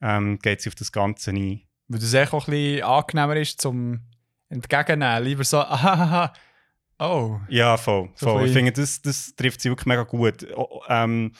ähm, 0.00 0.38
geht 0.40 0.62
sie 0.62 0.70
auf 0.70 0.74
das 0.74 0.90
Ganze 0.90 1.30
ein. 1.30 1.60
Weil 1.88 2.00
das 2.00 2.14
echt 2.14 2.32
auch 2.32 2.48
ein 2.48 2.52
bisschen 2.52 2.82
angenehmer 2.84 3.36
ist, 3.36 3.60
zum 3.60 4.00
entgegennehmen. 4.48 5.22
Lieber 5.24 5.44
so, 5.44 5.58
ahaha, 5.60 6.32
oh. 6.98 7.38
Ja, 7.48 7.76
voll. 7.76 8.08
So 8.14 8.26
voll. 8.30 8.40
ein 8.40 8.46
Ich 8.46 8.52
finde, 8.54 8.72
das, 8.72 9.02
das 9.02 9.34
trifft 9.36 9.60
sie 9.60 9.68
wirklich 9.68 9.86
mega 9.86 10.02
gut. 10.04 10.46
O- 10.56 10.82
Ähm, 10.88 11.32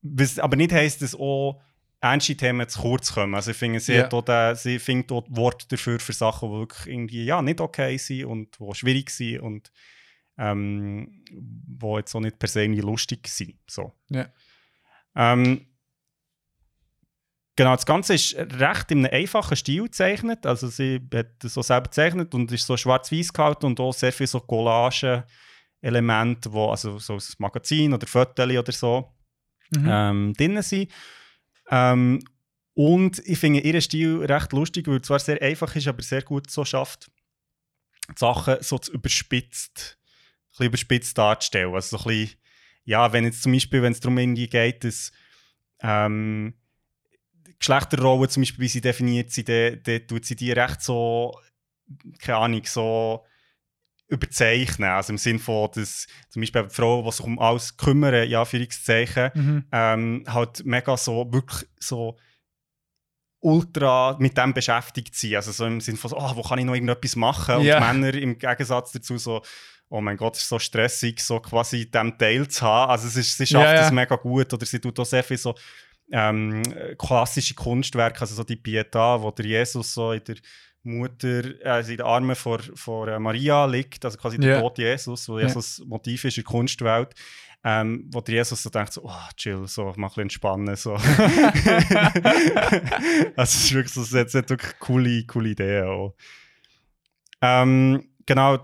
was 0.00 0.38
aber 0.38 0.56
nicht 0.56 0.72
heisst, 0.72 1.02
dass 1.02 1.14
auch 1.14 1.60
ernste 2.02 2.36
Themen 2.36 2.68
zu 2.68 2.80
kurz 2.80 3.14
kommen. 3.14 3.34
Also 3.34 3.52
ich 3.52 3.56
finde, 3.56 3.80
sie, 3.80 3.98
hat 3.98 4.12
auch 4.12 4.20
den, 4.22 4.54
sie 4.56 4.78
findet 4.78 5.10
auch 5.12 5.24
Worte 5.28 5.66
dafür 5.68 5.98
für 6.00 6.12
Sachen, 6.12 6.50
die 6.50 6.58
wirklich 6.58 6.86
irgendwie 6.94 7.24
ja, 7.24 7.40
nicht 7.40 7.60
okay 7.60 7.96
sind 7.96 8.26
und 8.26 8.58
die 8.60 8.74
schwierig 8.74 9.08
sind 9.10 9.40
und 9.40 9.72
ähm, 10.36 11.24
wo 11.66 11.96
jetzt 11.98 12.14
auch 12.14 12.20
nicht 12.20 12.38
per 12.38 12.48
se 12.48 12.66
lustig 12.66 13.26
sind. 13.28 13.58
So. 13.68 13.92
Ja. 14.10 14.30
Ähm, 15.14 15.66
Genau, 17.54 17.76
das 17.76 17.84
Ganze 17.84 18.14
ist 18.14 18.34
recht 18.34 18.90
in 18.90 19.04
einem 19.04 19.14
einfachen 19.14 19.54
Stil 19.56 19.82
gezeichnet. 19.82 20.46
Also 20.46 20.68
sie 20.68 21.06
hat 21.14 21.26
das 21.40 21.52
so 21.52 21.60
selber 21.60 21.84
gezeichnet 21.84 22.34
und 22.34 22.50
ist 22.50 22.66
so 22.66 22.78
schwarz-weiß 22.78 23.30
gehalten 23.30 23.66
und 23.66 23.78
auch 23.78 23.92
sehr 23.92 24.10
viele 24.10 24.26
so 24.26 24.40
Collage-Elemente, 24.40 26.50
wo 26.50 26.70
also 26.70 26.98
so 26.98 27.16
ein 27.16 27.20
Magazin 27.38 27.92
oder 27.92 28.06
Fotos 28.06 28.46
oder 28.46 28.72
so 28.72 29.12
Mhm. 29.74 29.88
ähm, 29.88 30.32
drin 30.34 30.60
sind. 30.62 30.90
Ähm, 31.70 32.22
und 32.74 33.18
ich 33.26 33.38
finde 33.38 33.60
ihren 33.60 33.80
Stil 33.80 34.24
recht 34.24 34.52
lustig, 34.52 34.86
weil 34.86 34.96
er 34.96 35.02
zwar 35.02 35.18
sehr 35.18 35.40
einfach 35.42 35.74
ist, 35.76 35.88
aber 35.88 36.02
sehr 36.02 36.22
gut 36.22 36.50
so 36.50 36.64
schafft, 36.64 37.10
die 38.08 38.14
Sachen 38.16 38.56
so 38.60 38.78
zu 38.78 38.92
überspitzt, 38.92 39.98
ein 39.98 40.48
bisschen 40.50 40.66
überspitzt 40.66 41.18
darzustellen. 41.18 41.74
Also 41.74 41.96
so 41.96 42.04
ein 42.04 42.08
bisschen, 42.08 42.38
ja, 42.84 43.12
wenn 43.12 43.24
jetzt 43.24 43.42
zum 43.42 43.52
Beispiel, 43.52 43.82
wenn 43.82 43.92
es 43.92 44.00
darum 44.00 44.34
geht, 44.34 44.84
dass 44.84 45.12
ähm, 45.80 46.54
Geschlechterrollen 47.58 48.28
zum 48.28 48.42
Beispiel, 48.42 48.64
wie 48.64 48.68
sie 48.68 48.80
definiert 48.80 49.30
sind, 49.30 49.48
dann, 49.48 49.82
dann 49.84 50.06
tut 50.06 50.24
sie 50.24 50.36
die 50.36 50.52
recht 50.52 50.80
so, 50.80 51.38
keine 52.18 52.38
Ahnung, 52.38 52.62
so 52.64 53.24
überzeichnen. 54.12 54.90
Also 54.90 55.12
im 55.12 55.18
Sinn 55.18 55.38
von, 55.38 55.70
dass 55.74 56.06
zum 56.28 56.40
Beispiel 56.42 56.64
die 56.64 56.74
Frauen, 56.74 57.04
die 57.04 57.10
sich 57.12 57.24
um 57.24 57.38
alles 57.38 57.76
kümmern, 57.76 58.28
ja, 58.28 58.40
Anführungszeichen, 58.40 59.30
Mhm. 59.34 59.64
ähm, 59.72 60.24
halt 60.28 60.64
mega 60.64 60.96
so, 60.96 61.32
wirklich 61.32 61.68
so 61.80 62.16
ultra 63.40 64.16
mit 64.20 64.36
dem 64.38 64.54
beschäftigt 64.54 65.14
sind. 65.16 65.36
Also 65.36 65.50
so 65.52 65.66
im 65.66 65.80
Sinne 65.80 65.98
von, 65.98 66.10
so, 66.10 66.16
oh, 66.18 66.36
wo 66.36 66.42
kann 66.42 66.58
ich 66.58 66.64
noch 66.64 66.74
irgendetwas 66.74 67.16
machen? 67.16 67.56
Und 67.56 67.64
die 67.64 67.70
Männer 67.70 68.14
im 68.14 68.38
Gegensatz 68.38 68.92
dazu 68.92 69.18
so, 69.18 69.42
oh 69.88 70.00
mein 70.00 70.16
Gott, 70.16 70.36
es 70.36 70.42
ist 70.42 70.48
so 70.48 70.58
stressig, 70.58 71.20
so 71.20 71.40
quasi 71.40 71.90
dem 71.90 72.16
Teil 72.16 72.46
zu 72.48 72.62
haben. 72.62 72.90
Also 72.92 73.08
es 73.08 73.16
ist, 73.16 73.36
sie 73.36 73.46
schafft 73.46 73.64
Ja, 73.66 73.74
das 73.74 73.88
ja. 73.88 73.94
mega 73.94 74.16
gut. 74.16 74.52
Oder 74.54 74.64
sie 74.64 74.78
tut 74.78 74.98
auch 75.00 75.04
sehr 75.06 75.24
viel 75.24 75.38
so 75.38 75.54
ähm, 76.12 76.62
klassische 76.98 77.54
Kunstwerke, 77.54 78.20
also 78.20 78.34
so 78.34 78.44
die 78.44 78.56
Pietà, 78.56 79.20
wo 79.20 79.30
der 79.30 79.46
Jesus 79.46 79.94
so 79.94 80.12
in 80.12 80.22
der 80.24 80.36
Mutter, 80.84 81.44
also 81.64 81.92
in 81.92 81.98
den 81.98 82.06
Armen 82.06 82.34
von, 82.34 82.60
von 82.60 83.08
äh, 83.08 83.18
Maria 83.18 83.66
liegt, 83.66 84.04
also 84.04 84.18
quasi 84.18 84.38
der 84.38 84.54
Ja. 84.54 84.60
Tod 84.60 84.78
Jesus, 84.78 85.28
wo. 85.28 85.38
Jesus 85.38 85.82
Motiv 85.86 86.24
ist 86.24 86.36
in 86.36 86.42
der 86.42 86.50
Kunstwelt, 86.50 87.14
ähm, 87.62 88.08
wo 88.12 88.20
der 88.20 88.34
Jesus 88.36 88.62
so 88.62 88.70
denkt, 88.70 88.92
so, 88.92 89.02
oh, 89.04 89.28
chill, 89.36 89.68
so, 89.68 89.84
mach 89.84 89.94
ein 89.94 90.02
bisschen 90.08 90.22
entspannen, 90.22 90.74
so. 90.74 90.94
also 90.94 91.02
es 93.36 93.54
ist 93.54 93.72
wirklich 93.72 93.94
so, 93.94 94.02
es 94.02 94.34
hat, 94.34 94.50
wirklich 94.50 94.78
coole, 94.80 95.24
coole 95.26 95.50
Ideen 95.50 95.86
auch. 95.86 96.14
Ähm, 97.40 98.08
genau, 98.26 98.56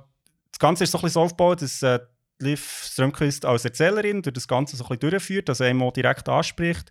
das 0.51 0.59
Ganze 0.59 0.85
ist 0.85 0.91
so 0.91 0.99
ein 0.99 1.03
bisschen 1.03 1.15
so 1.15 1.21
aufgebaut, 1.23 1.63
dass 1.63 1.83
äh, 1.83 2.01
Liv 2.41 2.83
Strömquist 2.85 3.45
als 3.45 3.65
Erzählerin 3.65 4.23
durch 4.23 4.35
das 4.35 4.49
Ganze 4.49 4.77
so 4.77 4.85
ein 4.85 4.89
bisschen 4.89 5.11
durchführt, 5.11 5.49
also 5.49 5.65
einmal 5.65 5.93
direkt 5.93 6.29
anspricht 6.29 6.91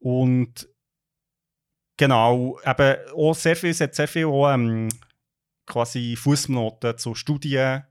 und 0.00 0.68
genau, 2.00 2.58
eben 2.66 2.96
auch 3.14 3.34
sehr 3.34 3.54
viel, 3.54 3.70
es 3.70 3.80
hat 3.80 3.94
sehr 3.94 4.08
viel 4.08 4.24
auch, 4.26 4.50
ähm, 4.52 4.88
quasi 5.66 6.16
Fußnoten 6.16 6.96
zu 6.98 7.14
Studien, 7.14 7.84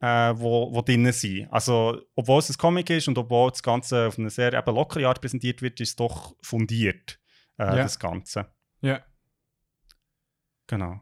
äh, 0.00 0.34
wo, 0.36 0.74
wo 0.74 0.82
drin 0.82 1.10
sind. 1.12 1.46
Also, 1.52 2.02
obwohl 2.16 2.40
es 2.40 2.50
ein 2.50 2.58
Comic 2.58 2.90
ist 2.90 3.08
und 3.08 3.16
obwohl 3.16 3.50
das 3.50 3.62
Ganze 3.62 4.08
auf 4.08 4.18
eine 4.18 4.28
sehr 4.30 4.52
eben 4.52 4.74
lockere 4.74 5.06
Art 5.08 5.20
präsentiert 5.20 5.62
wird, 5.62 5.80
ist 5.80 5.90
es 5.90 5.96
doch 5.96 6.34
fundiert, 6.42 7.18
äh, 7.58 7.64
Ja. 7.64 7.76
das 7.76 7.98
Ganze. 7.98 8.52
Ja. 8.82 9.00
Genau. 10.66 11.00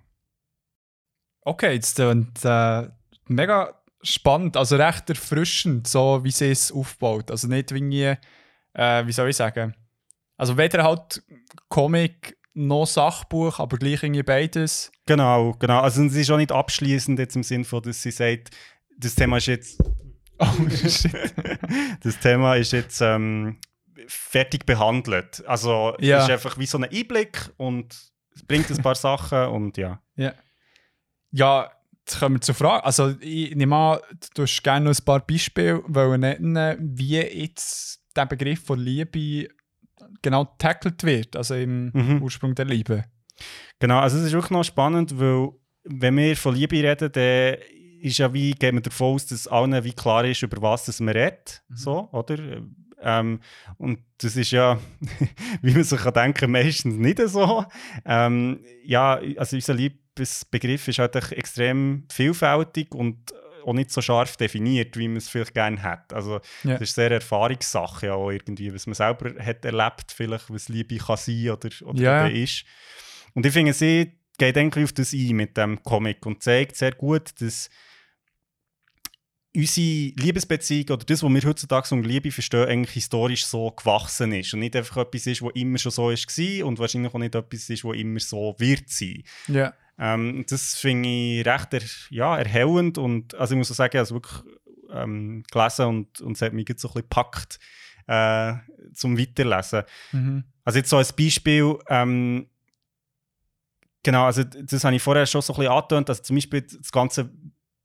Okay, 1.40 1.72
jetzt 1.74 1.96
klingt 1.96 2.44
äh, 2.44 2.88
mega 3.26 3.82
spannend, 4.02 4.56
also 4.56 4.76
recht 4.76 5.08
erfrischend, 5.08 5.88
so 5.88 6.22
wie 6.22 6.30
sie 6.30 6.50
es 6.50 6.70
aufbaut. 6.70 7.30
Also 7.30 7.48
nicht 7.48 7.70
irgendwie, 7.72 8.16
äh, 8.74 9.06
wie 9.06 9.12
soll 9.12 9.30
ich 9.30 9.36
sagen, 9.36 9.74
also 10.36 10.56
weder 10.58 10.82
halt 10.84 11.22
Comic 11.68 12.36
noch 12.54 12.86
Sachbuch, 12.86 13.58
aber 13.58 13.76
gleich 13.78 14.02
irgendwie 14.02 14.22
beides. 14.22 14.92
Genau, 15.06 15.52
genau. 15.58 15.80
Also 15.80 16.04
es 16.04 16.14
ist 16.14 16.30
auch 16.30 16.36
nicht 16.36 16.52
abschließend 16.52 17.18
jetzt 17.18 17.34
im 17.36 17.42
Sinn 17.42 17.64
von, 17.64 17.82
dass 17.82 18.02
sie 18.02 18.10
sagt, 18.12 18.50
das 18.96 19.14
Thema 19.14 19.38
ist 19.38 19.46
jetzt, 19.46 19.80
Oh 20.38 20.46
shit. 20.70 21.12
das 22.02 22.18
Thema 22.18 22.56
ist 22.56 22.72
jetzt 22.72 23.00
ähm, 23.00 23.58
fertig 24.06 24.66
behandelt. 24.66 25.44
Also 25.46 25.94
Ja. 26.00 26.18
es 26.18 26.24
ist 26.24 26.30
einfach 26.30 26.58
wie 26.58 26.66
so 26.66 26.78
ein 26.78 26.84
Einblick 26.84 27.50
und 27.56 27.94
es 28.34 28.42
bringt 28.44 28.70
ein 28.70 28.82
paar 28.82 28.94
Sachen 28.96 29.46
und 29.48 29.76
ja. 29.76 30.00
Ja, 31.30 31.70
jetzt 32.00 32.18
kommen 32.18 32.36
wir 32.36 32.40
zur 32.40 32.54
Frage. 32.54 32.84
Also 32.84 33.14
ich 33.20 33.54
nehme 33.54 33.74
an, 33.76 33.98
du 34.34 34.42
hast 34.42 34.62
gerne 34.62 34.86
noch 34.90 34.96
ein 34.98 35.04
paar 35.04 35.20
Beispiele 35.26 35.82
nennen, 36.18 36.78
wie 36.96 37.16
jetzt 37.18 38.00
der 38.16 38.26
Begriff 38.26 38.64
von 38.64 38.78
Liebe 38.78 39.48
genau 40.24 40.44
tackled 40.58 41.04
wird, 41.04 41.36
also 41.36 41.54
im 41.54 41.90
Mhm. 41.94 42.22
Ursprung 42.22 42.54
der 42.56 42.64
Liebe. 42.64 43.04
Genau, 43.78 43.98
also 44.00 44.18
es 44.18 44.24
ist 44.24 44.32
wirklich 44.32 44.50
noch 44.50 44.64
spannend, 44.64 45.18
weil 45.20 45.50
wenn 45.84 46.16
wir 46.16 46.36
von 46.36 46.54
Liebe 46.54 46.76
reden, 46.82 47.10
dann 47.12 47.56
ist 48.00 48.18
ja 48.18 48.32
wie, 48.32 48.52
gehen 48.52 48.74
wir 48.76 48.82
davon 48.82 49.14
aus, 49.14 49.26
dass 49.26 49.46
allen 49.48 49.84
wie 49.84 49.92
klar 49.92 50.24
ist, 50.24 50.42
über 50.42 50.60
was 50.62 50.86
das 50.86 51.00
man 51.00 51.14
redet, 51.14 51.62
Mhm. 51.68 51.76
so, 51.76 52.08
oder? 52.12 52.38
Ähm, 53.06 53.40
und 53.76 53.98
das 54.18 54.34
ist 54.36 54.50
ja, 54.52 54.78
wie 55.62 55.72
man 55.74 55.84
sich 55.84 56.00
kann 56.00 56.14
denken 56.14 56.50
meistens 56.50 56.96
nicht 56.96 57.20
so. 57.28 57.64
Ähm, 58.06 58.60
ja, 58.84 59.20
also 59.36 59.56
unser 59.56 59.74
Liebesbegriff 59.74 60.88
ist 60.88 60.98
halt 61.00 61.14
extrem 61.32 62.04
vielfältig 62.10 62.94
und 62.94 63.18
auch 63.64 63.72
nicht 63.72 63.90
so 63.90 64.00
scharf 64.00 64.36
definiert, 64.36 64.96
wie 64.96 65.08
man 65.08 65.16
es 65.18 65.28
vielleicht 65.28 65.54
gerne 65.54 65.82
hat. 65.82 66.12
Also 66.12 66.40
Ja. 66.62 66.74
das 66.74 66.82
ist 66.82 66.94
sehr 66.94 67.10
Erfahrungssache 67.10 68.06
ja 68.06 68.14
auch 68.14 68.30
irgendwie, 68.30 68.72
was 68.74 68.86
man 68.86 68.94
selber 68.94 69.32
hat 69.44 69.64
erlebt, 69.64 70.12
vielleicht 70.14 70.52
was 70.52 70.68
Liebe 70.68 70.96
kann 70.96 71.16
sein 71.16 71.50
oder, 71.50 71.70
oder 71.84 72.26
eben 72.28 72.36
ist. 72.42 72.64
Und 73.34 73.46
ich 73.46 73.52
finde, 73.52 73.72
sie 73.72 74.12
geht 74.38 74.56
eigentlich 74.56 74.84
auf 74.84 74.92
das 74.92 75.12
ein 75.12 75.36
mit 75.36 75.56
dem 75.56 75.82
Comic 75.82 76.24
und 76.26 76.42
zeigt 76.42 76.76
sehr 76.76 76.92
gut, 76.92 77.30
dass 77.40 77.68
unsere 79.56 80.12
Liebesbeziehung 80.16 80.90
oder 80.90 81.04
das, 81.04 81.22
was 81.22 81.32
wir 81.32 81.42
heutzutage 81.42 81.94
unter 81.94 82.08
Liebe 82.08 82.32
verstehen, 82.32 82.68
eigentlich 82.68 82.94
historisch 82.94 83.46
so 83.46 83.70
gewachsen 83.70 84.32
ist 84.32 84.52
und 84.52 84.60
nicht 84.60 84.74
einfach 84.74 84.96
etwas 84.96 85.26
ist, 85.26 85.42
was 85.42 85.52
immer 85.54 85.78
schon 85.78 85.92
so 85.92 86.10
ist 86.10 86.38
und 86.62 86.78
wahrscheinlich 86.78 87.14
auch 87.14 87.18
nicht 87.18 87.34
etwas 87.34 87.70
ist, 87.70 87.84
was 87.84 87.96
immer 87.96 88.18
so 88.20 88.54
wird 88.58 88.88
sein. 88.88 89.22
Ja. 89.46 89.72
Ähm, 89.98 90.44
das 90.48 90.74
finde 90.74 91.08
ich 91.08 91.46
recht 91.46 91.72
er, 91.72 91.82
ja, 92.10 92.36
erhellend 92.36 92.98
und 92.98 93.34
also 93.34 93.54
ich 93.54 93.58
muss 93.58 93.70
auch 93.70 93.76
sagen, 93.76 93.98
also 93.98 94.16
wirklich 94.16 94.42
ähm, 94.90 95.44
gelesen 95.50 95.86
und, 95.86 96.20
und 96.20 96.32
es 96.36 96.42
hat 96.42 96.52
mich 96.52 96.68
jetzt 96.68 96.82
so 96.82 96.88
ein 96.88 96.94
bisschen 96.94 97.08
gepackt 97.08 97.58
äh, 98.06 98.54
zum 98.92 99.18
Weiterlesen. 99.18 99.82
Mhm. 100.12 100.44
Also 100.64 100.78
jetzt 100.78 100.90
so 100.90 100.96
als 100.96 101.12
Beispiel, 101.12 101.78
ähm, 101.88 102.48
genau, 104.02 104.24
also 104.24 104.42
das 104.44 104.84
habe 104.84 104.96
ich 104.96 105.02
vorher 105.02 105.26
schon 105.26 105.42
so 105.42 105.52
ein 105.52 105.58
bisschen 105.58 105.72
angetönt, 105.72 106.08
also 106.08 106.22
zum 106.22 106.36
Beispiel 106.36 106.62
das 106.62 106.90
Ganze 106.90 107.30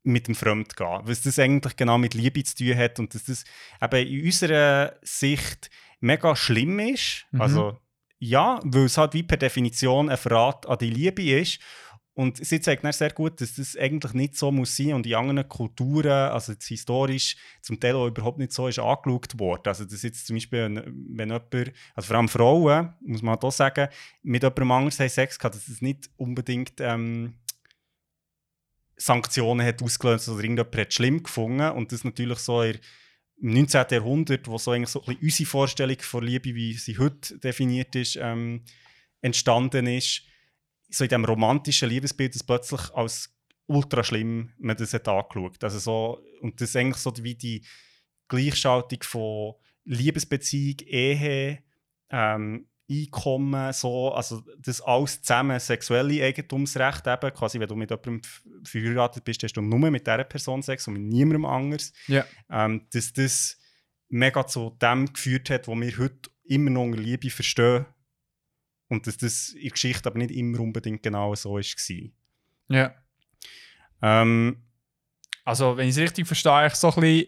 mit 0.02 0.28
dem 0.28 0.34
Fremdgehen, 0.34 1.00
was 1.04 1.22
das 1.22 1.38
eigentlich 1.38 1.76
genau 1.76 1.98
mit 1.98 2.14
Liebe 2.14 2.42
zu 2.42 2.56
tun 2.56 2.76
hat 2.76 2.98
und 2.98 3.14
dass 3.14 3.24
das 3.24 3.44
eben 3.82 4.08
in 4.08 4.24
unserer 4.24 4.94
Sicht 5.02 5.70
mega 6.00 6.34
schlimm 6.34 6.78
ist. 6.78 7.26
Mhm. 7.30 7.40
Also 7.40 7.78
ja, 8.18 8.60
weil 8.64 8.84
es 8.84 8.98
halt 8.98 9.14
wie 9.14 9.22
per 9.22 9.38
Definition 9.38 10.10
ein 10.10 10.16
Verrat 10.16 10.66
an 10.66 10.78
die 10.78 10.90
Liebe 10.90 11.22
ist. 11.22 11.58
Und 12.14 12.44
sie 12.44 12.60
zeigt 12.60 12.84
dann 12.84 12.92
sehr 12.92 13.10
gut, 13.10 13.40
dass 13.40 13.54
das 13.54 13.76
eigentlich 13.76 14.12
nicht 14.14 14.36
so 14.36 14.50
muss 14.50 14.76
sein 14.76 14.94
und 14.94 15.06
in 15.06 15.14
anderen 15.14 15.48
Kulturen, 15.48 16.30
also 16.30 16.52
jetzt 16.52 16.66
historisch, 16.66 17.36
zum 17.62 17.78
Teil 17.78 17.94
auch 17.94 18.08
überhaupt 18.08 18.38
nicht 18.38 18.52
so 18.52 18.66
ist 18.66 18.80
angeschaut 18.80 19.38
worden. 19.38 19.62
Also 19.66 19.84
das 19.84 20.02
jetzt 20.02 20.26
zum 20.26 20.36
Beispiel, 20.36 20.64
wenn, 20.64 20.76
wenn 21.16 21.28
jemand, 21.28 21.72
also 21.94 22.08
vor 22.08 22.16
allem 22.16 22.28
Frauen, 22.28 22.92
muss 23.00 23.22
man 23.22 23.38
auch 23.38 23.52
sagen, 23.52 23.88
mit 24.22 24.42
jemandem 24.42 24.72
anders 24.72 24.96
Sex 24.96 25.38
gehabt, 25.38 25.54
dass 25.54 25.66
das 25.66 25.80
nicht 25.80 26.10
unbedingt 26.16 26.74
ähm, 26.80 27.34
Sanktionen 28.96 29.66
hat 29.66 29.82
ausgelöst 29.82 30.28
oder 30.28 30.42
irgendjemand 30.42 30.76
hat 30.76 30.92
schlimm 30.92 31.22
gefunden 31.22 31.70
und 31.70 31.92
das 31.92 32.04
natürlich 32.04 32.38
so 32.40 32.62
im 32.62 32.78
19. 33.38 33.86
Jahrhundert, 33.90 34.46
wo 34.46 34.58
so 34.58 34.72
eigentlich 34.72 34.90
so 34.90 35.02
ein 35.06 35.16
unsere 35.22 35.48
Vorstellung 35.48 35.98
von 36.00 36.24
Liebe, 36.24 36.54
wie 36.54 36.74
sie 36.74 36.98
heute 36.98 37.38
definiert 37.38 37.94
ist, 37.96 38.16
ähm, 38.20 38.62
entstanden 39.22 39.86
ist, 39.86 40.24
so 40.90 41.04
in 41.04 41.08
diesem 41.08 41.24
romantischen 41.24 41.88
Liebesbild, 41.88 42.34
das 42.34 42.44
plötzlich 42.44 42.80
als 42.94 43.32
ultra 43.66 44.02
schlimm 44.02 44.52
man 44.58 44.76
das 44.76 44.92
hat 44.92 45.08
angeschaut. 45.08 45.62
Also 45.62 45.78
so, 45.78 46.20
und 46.40 46.60
das 46.60 46.70
ist 46.70 46.76
eigentlich 46.76 46.96
so 46.96 47.12
wie 47.22 47.36
die 47.36 47.64
Gleichschaltung 48.28 49.02
von 49.02 49.54
Liebesbeziehung, 49.84 50.78
Ehe, 50.86 51.62
ähm, 52.10 52.66
Einkommen, 52.90 53.72
so, 53.72 54.12
also 54.12 54.42
das 54.58 54.80
alles 54.80 55.22
zusammen, 55.22 55.60
sexuelle 55.60 56.24
Eigentumsrecht 56.24 57.06
eben, 57.06 57.32
quasi 57.32 57.60
wenn 57.60 57.68
du 57.68 57.76
mit 57.76 57.88
jemandem 57.88 58.20
verheiratet 58.64 59.22
bist, 59.22 59.44
hast 59.44 59.52
du 59.52 59.60
nur 59.60 59.78
mit 59.90 60.04
dieser 60.04 60.24
Person 60.24 60.60
Sex 60.60 60.88
und 60.88 60.94
mit 60.94 61.02
niemandem 61.02 61.44
anders. 61.44 61.92
Ja. 62.08 62.24
Ähm, 62.50 62.88
dass 62.92 63.12
das 63.12 63.58
mega 64.08 64.44
zu 64.44 64.76
dem 64.82 65.06
geführt 65.12 65.50
hat, 65.50 65.68
was 65.68 65.78
wir 65.78 65.98
heute 65.98 66.30
immer 66.42 66.70
noch 66.70 66.82
unter 66.82 66.98
Liebe 66.98 67.30
verstehen 67.30 67.86
und 68.90 69.06
dass 69.06 69.16
das 69.16 69.50
in 69.50 69.62
der 69.62 69.70
Geschichte 69.70 70.08
aber 70.08 70.18
nicht 70.18 70.32
immer 70.32 70.60
unbedingt 70.60 71.02
genau 71.02 71.34
so 71.34 71.54
war. 71.54 72.12
Ja. 72.68 72.94
Ähm, 74.02 74.56
Also, 75.44 75.76
wenn 75.76 75.88
ich 75.88 75.96
es 75.96 76.02
richtig 76.02 76.26
verstehe, 76.26 76.66
ich 76.66 76.74
so 76.74 76.88
ein 76.88 77.00
bisschen, 77.00 77.26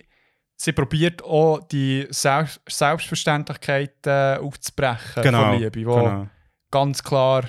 sie 0.56 0.72
probiert 0.72 1.22
auch 1.24 1.60
die 1.60 2.06
Selbst 2.10 2.60
Selbstverständlichkeit 2.68 4.06
äh, 4.06 4.36
aufzubrechen 4.36 5.22
genau, 5.22 5.44
von 5.44 5.58
Liebe, 5.58 5.70
die 5.70 5.84
genau, 5.84 6.28
ganz 6.70 7.02
klar 7.02 7.44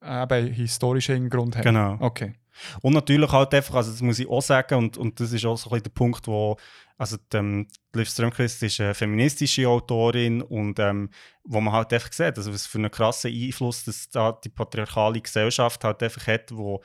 äh, 0.00 0.26
eben 0.26 0.52
historischen 0.52 1.14
Hintergrund 1.14 1.56
hat. 1.56 1.64
genau. 1.64 1.96
Okay. 2.00 2.34
Und 2.82 2.92
natürlich 2.92 3.32
halt 3.32 3.54
einfach, 3.54 3.76
also 3.76 3.90
das 3.90 4.02
muss 4.02 4.18
ich 4.18 4.28
auch 4.28 4.42
sagen, 4.42 4.74
und, 4.74 4.98
und 4.98 5.18
das 5.18 5.32
ist 5.32 5.44
auch 5.46 5.56
so 5.56 5.70
ein 5.70 5.70
bisschen 5.70 5.84
der 5.84 5.90
Punkt, 5.90 6.26
wo, 6.26 6.56
also 6.98 7.16
ähm, 7.34 7.68
Liv 7.94 8.08
Strömquist 8.08 8.62
ist 8.62 8.80
eine 8.80 8.94
feministische 8.94 9.68
Autorin 9.68 10.42
und 10.42 10.78
ähm, 10.78 11.10
wo 11.44 11.60
man 11.60 11.72
halt 11.72 11.92
einfach 11.92 12.12
sieht, 12.12 12.36
also 12.36 12.52
was 12.52 12.66
für 12.66 12.78
einen 12.78 12.90
krassen 12.90 13.32
Einfluss 13.32 13.84
das 13.84 14.08
da 14.10 14.32
die 14.32 14.48
patriarchale 14.48 15.20
Gesellschaft 15.20 15.84
halt 15.84 16.02
einfach 16.02 16.26
hat, 16.26 16.50
wo 16.52 16.82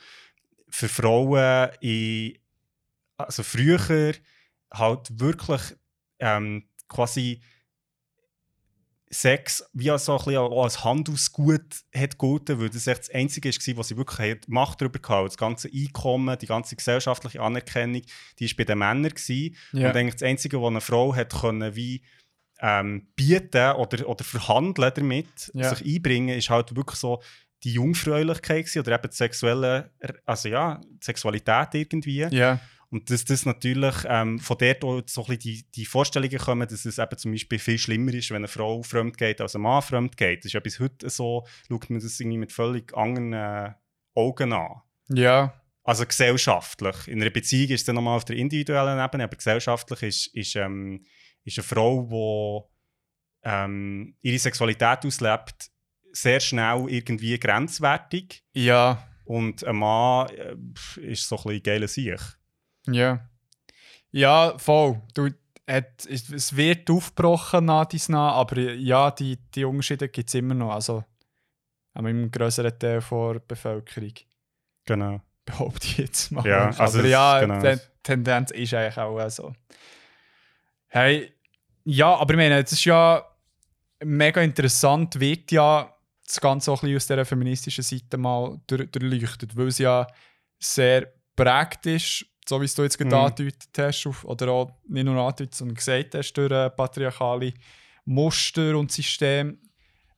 für 0.68 0.88
Frauen 0.88 1.70
in, 1.80 2.38
also 3.16 3.42
früher 3.42 4.14
halt 4.72 5.18
wirklich 5.18 5.62
ähm, 6.18 6.68
quasi 6.88 7.40
Sex 9.10 9.64
wie 9.72 9.86
so 9.98 10.12
ein 10.12 10.18
bisschen 10.18 10.36
auch 10.36 10.62
als 10.64 10.84
Handelsgut 10.84 11.82
hat 11.94 12.10
gegolten, 12.12 12.60
weil 12.60 12.68
das 12.68 12.86
echt 12.86 13.00
das 13.00 13.10
Einzige 13.10 13.48
war, 13.50 13.76
was 13.78 13.88
sie 13.88 13.96
wirklich 13.96 14.32
hat 14.32 14.48
Macht 14.48 14.80
darüber 14.80 15.00
hatten. 15.08 15.26
Das 15.26 15.36
ganze 15.36 15.68
Einkommen, 15.72 16.38
die 16.38 16.46
ganze 16.46 16.76
gesellschaftliche 16.76 17.40
Anerkennung, 17.40 18.02
die 18.38 18.46
war 18.46 18.56
bei 18.56 18.64
den 18.64 18.78
Männern. 18.78 19.10
Gewesen. 19.10 19.56
Ja. 19.72 19.88
Und 19.88 19.96
eigentlich 19.96 20.14
das 20.16 20.22
Einzige, 20.22 20.60
was 20.60 20.68
eine 20.68 20.80
Frau 20.80 21.14
hat 21.14 21.32
können, 21.40 21.74
wie 21.74 22.02
ähm, 22.60 23.06
bieten 23.14 23.72
oder, 23.76 24.08
oder 24.08 24.24
verhandeln 24.24 24.92
damit, 24.94 25.50
Ja. 25.54 25.74
sich 25.74 25.86
einbringen, 25.86 26.36
ist 26.36 26.50
halt 26.50 26.74
wirklich 26.76 26.98
so 26.98 27.22
die 27.64 27.72
Jungfräulichkeit 27.72 28.66
gewesen, 28.66 28.80
oder 28.80 28.94
eben 28.94 29.10
die 29.10 29.16
sexuelle, 29.16 29.90
also 30.26 30.48
ja, 30.48 30.80
die 30.84 31.04
Sexualität 31.04 31.74
irgendwie. 31.74 32.26
Ja. 32.30 32.60
Und 32.90 33.10
dass 33.10 33.24
das 33.24 33.44
natürlich 33.44 33.94
ähm, 34.06 34.38
von 34.38 34.56
dort 34.58 34.82
auch 34.82 35.02
so 35.06 35.22
ein 35.22 35.36
bisschen 35.36 35.38
die, 35.40 35.70
die 35.74 35.84
Vorstellungen 35.84 36.38
kommen, 36.38 36.66
dass 36.66 36.86
es 36.86 36.98
eben 36.98 37.18
zum 37.18 37.32
Beispiel 37.32 37.58
viel 37.58 37.78
schlimmer 37.78 38.14
ist, 38.14 38.30
wenn 38.30 38.36
eine 38.36 38.48
Frau 38.48 38.82
fremd 38.82 39.18
geht, 39.18 39.40
als 39.40 39.54
ein 39.54 39.62
Mann 39.62 39.82
fremd 39.82 40.16
geht. 40.16 40.40
Das 40.40 40.46
ist 40.46 40.52
ja 40.54 40.60
bis 40.60 40.80
heute 40.80 41.10
so, 41.10 41.46
schaut 41.68 41.90
man 41.90 42.00
das 42.00 42.18
irgendwie 42.18 42.38
mit 42.38 42.52
völlig 42.52 42.96
anderen 42.96 43.32
äh, 43.34 43.72
Augen 44.14 44.52
an. 44.54 44.80
Ja. 45.10 45.60
Also 45.84 46.06
gesellschaftlich. 46.06 47.08
In 47.08 47.20
einer 47.20 47.30
Beziehung 47.30 47.70
ist 47.70 47.80
es 47.80 47.84
dann 47.84 47.96
nochmal 47.96 48.16
auf 48.16 48.24
der 48.24 48.36
individuellen 48.36 49.02
Ebene, 49.02 49.24
aber 49.24 49.36
gesellschaftlich 49.36 50.02
ist, 50.02 50.26
ist, 50.34 50.56
ähm, 50.56 51.04
ist 51.44 51.58
eine 51.58 51.64
Frau, 51.64 52.68
die 53.44 53.48
ähm, 53.48 54.16
ihre 54.22 54.38
Sexualität 54.38 55.04
auslebt, 55.04 55.70
sehr 56.12 56.40
schnell 56.40 56.86
irgendwie 56.88 57.38
grenzwertig. 57.38 58.42
Ja. 58.54 59.06
Und 59.24 59.62
ein 59.64 59.76
Mann 59.76 60.28
äh, 60.30 60.56
ist 61.02 61.28
so 61.28 61.36
ein 61.36 61.42
bisschen 61.44 61.62
geiler 61.62 61.88
Sieg. 61.88 62.37
Ja. 62.92 63.20
Ja, 64.10 64.56
voll. 64.58 65.00
Du, 65.14 65.28
hat, 65.68 66.06
es 66.06 66.30
es 66.30 66.56
wird 66.56 66.88
aufgebrochen 66.90 67.66
nach 67.66 67.84
dies 67.86 68.08
nach, 68.08 68.34
aber 68.36 68.58
ja, 68.58 69.10
die, 69.10 69.36
die 69.54 69.64
Unterschiede 69.64 70.08
gibt 70.08 70.28
es 70.28 70.34
immer 70.34 70.54
noch. 70.54 70.72
Also 70.72 71.04
auch 71.94 72.04
im 72.04 72.30
größeren 72.30 72.78
Teil 72.78 73.00
der 73.02 73.40
Bevölkerung, 73.40 74.12
Genau. 74.86 75.20
behaupte 75.44 75.86
ich 75.86 75.98
jetzt 75.98 76.30
mal. 76.32 76.46
Ja, 76.46 76.68
also 76.68 76.82
aber 76.98 77.04
es- 77.04 77.10
ja, 77.10 77.40
genau. 77.40 77.60
die 77.60 77.78
Tendenz 78.02 78.50
ist 78.52 78.72
eigentlich 78.72 78.96
auch 78.96 79.28
so. 79.30 79.52
Hey, 80.88 81.32
ja, 81.84 82.14
aber 82.16 82.32
ich 82.34 82.38
meine, 82.38 82.62
das 82.62 82.72
ist 82.72 82.84
ja 82.84 83.22
mega 84.02 84.40
interessant, 84.42 85.18
wird 85.20 85.52
ja 85.52 85.92
das 86.26 86.40
Ganze 86.40 86.70
auch 86.72 86.82
ein 86.82 86.86
bisschen 86.92 86.96
aus 86.96 87.06
dieser 87.06 87.24
feministischen 87.24 87.84
Seite 87.84 88.16
mal 88.16 88.58
durch, 88.66 88.90
durchleuchtet, 88.90 89.56
weil 89.56 89.68
es 89.68 89.78
ja 89.78 90.06
sehr 90.58 91.12
prägt 91.36 91.86
ist, 91.86 92.24
so 92.48 92.60
wie 92.60 92.64
es 92.64 92.74
du 92.74 92.82
jetzt 92.82 92.98
gerade 92.98 93.14
Mhm. 93.16 93.22
angedeutet 93.22 93.70
hast, 93.78 94.06
auf, 94.06 94.24
oder 94.24 94.48
auch 94.50 94.70
nicht 94.88 95.04
nur 95.04 95.16
angedeutet, 95.16 95.54
sondern 95.54 95.74
gesagt 95.76 96.14
hast, 96.14 96.32
durch 96.32 96.50
äh, 96.50 96.70
patriarchale 96.70 97.52
Muster 98.04 98.76
und 98.76 98.90
System. 98.90 99.58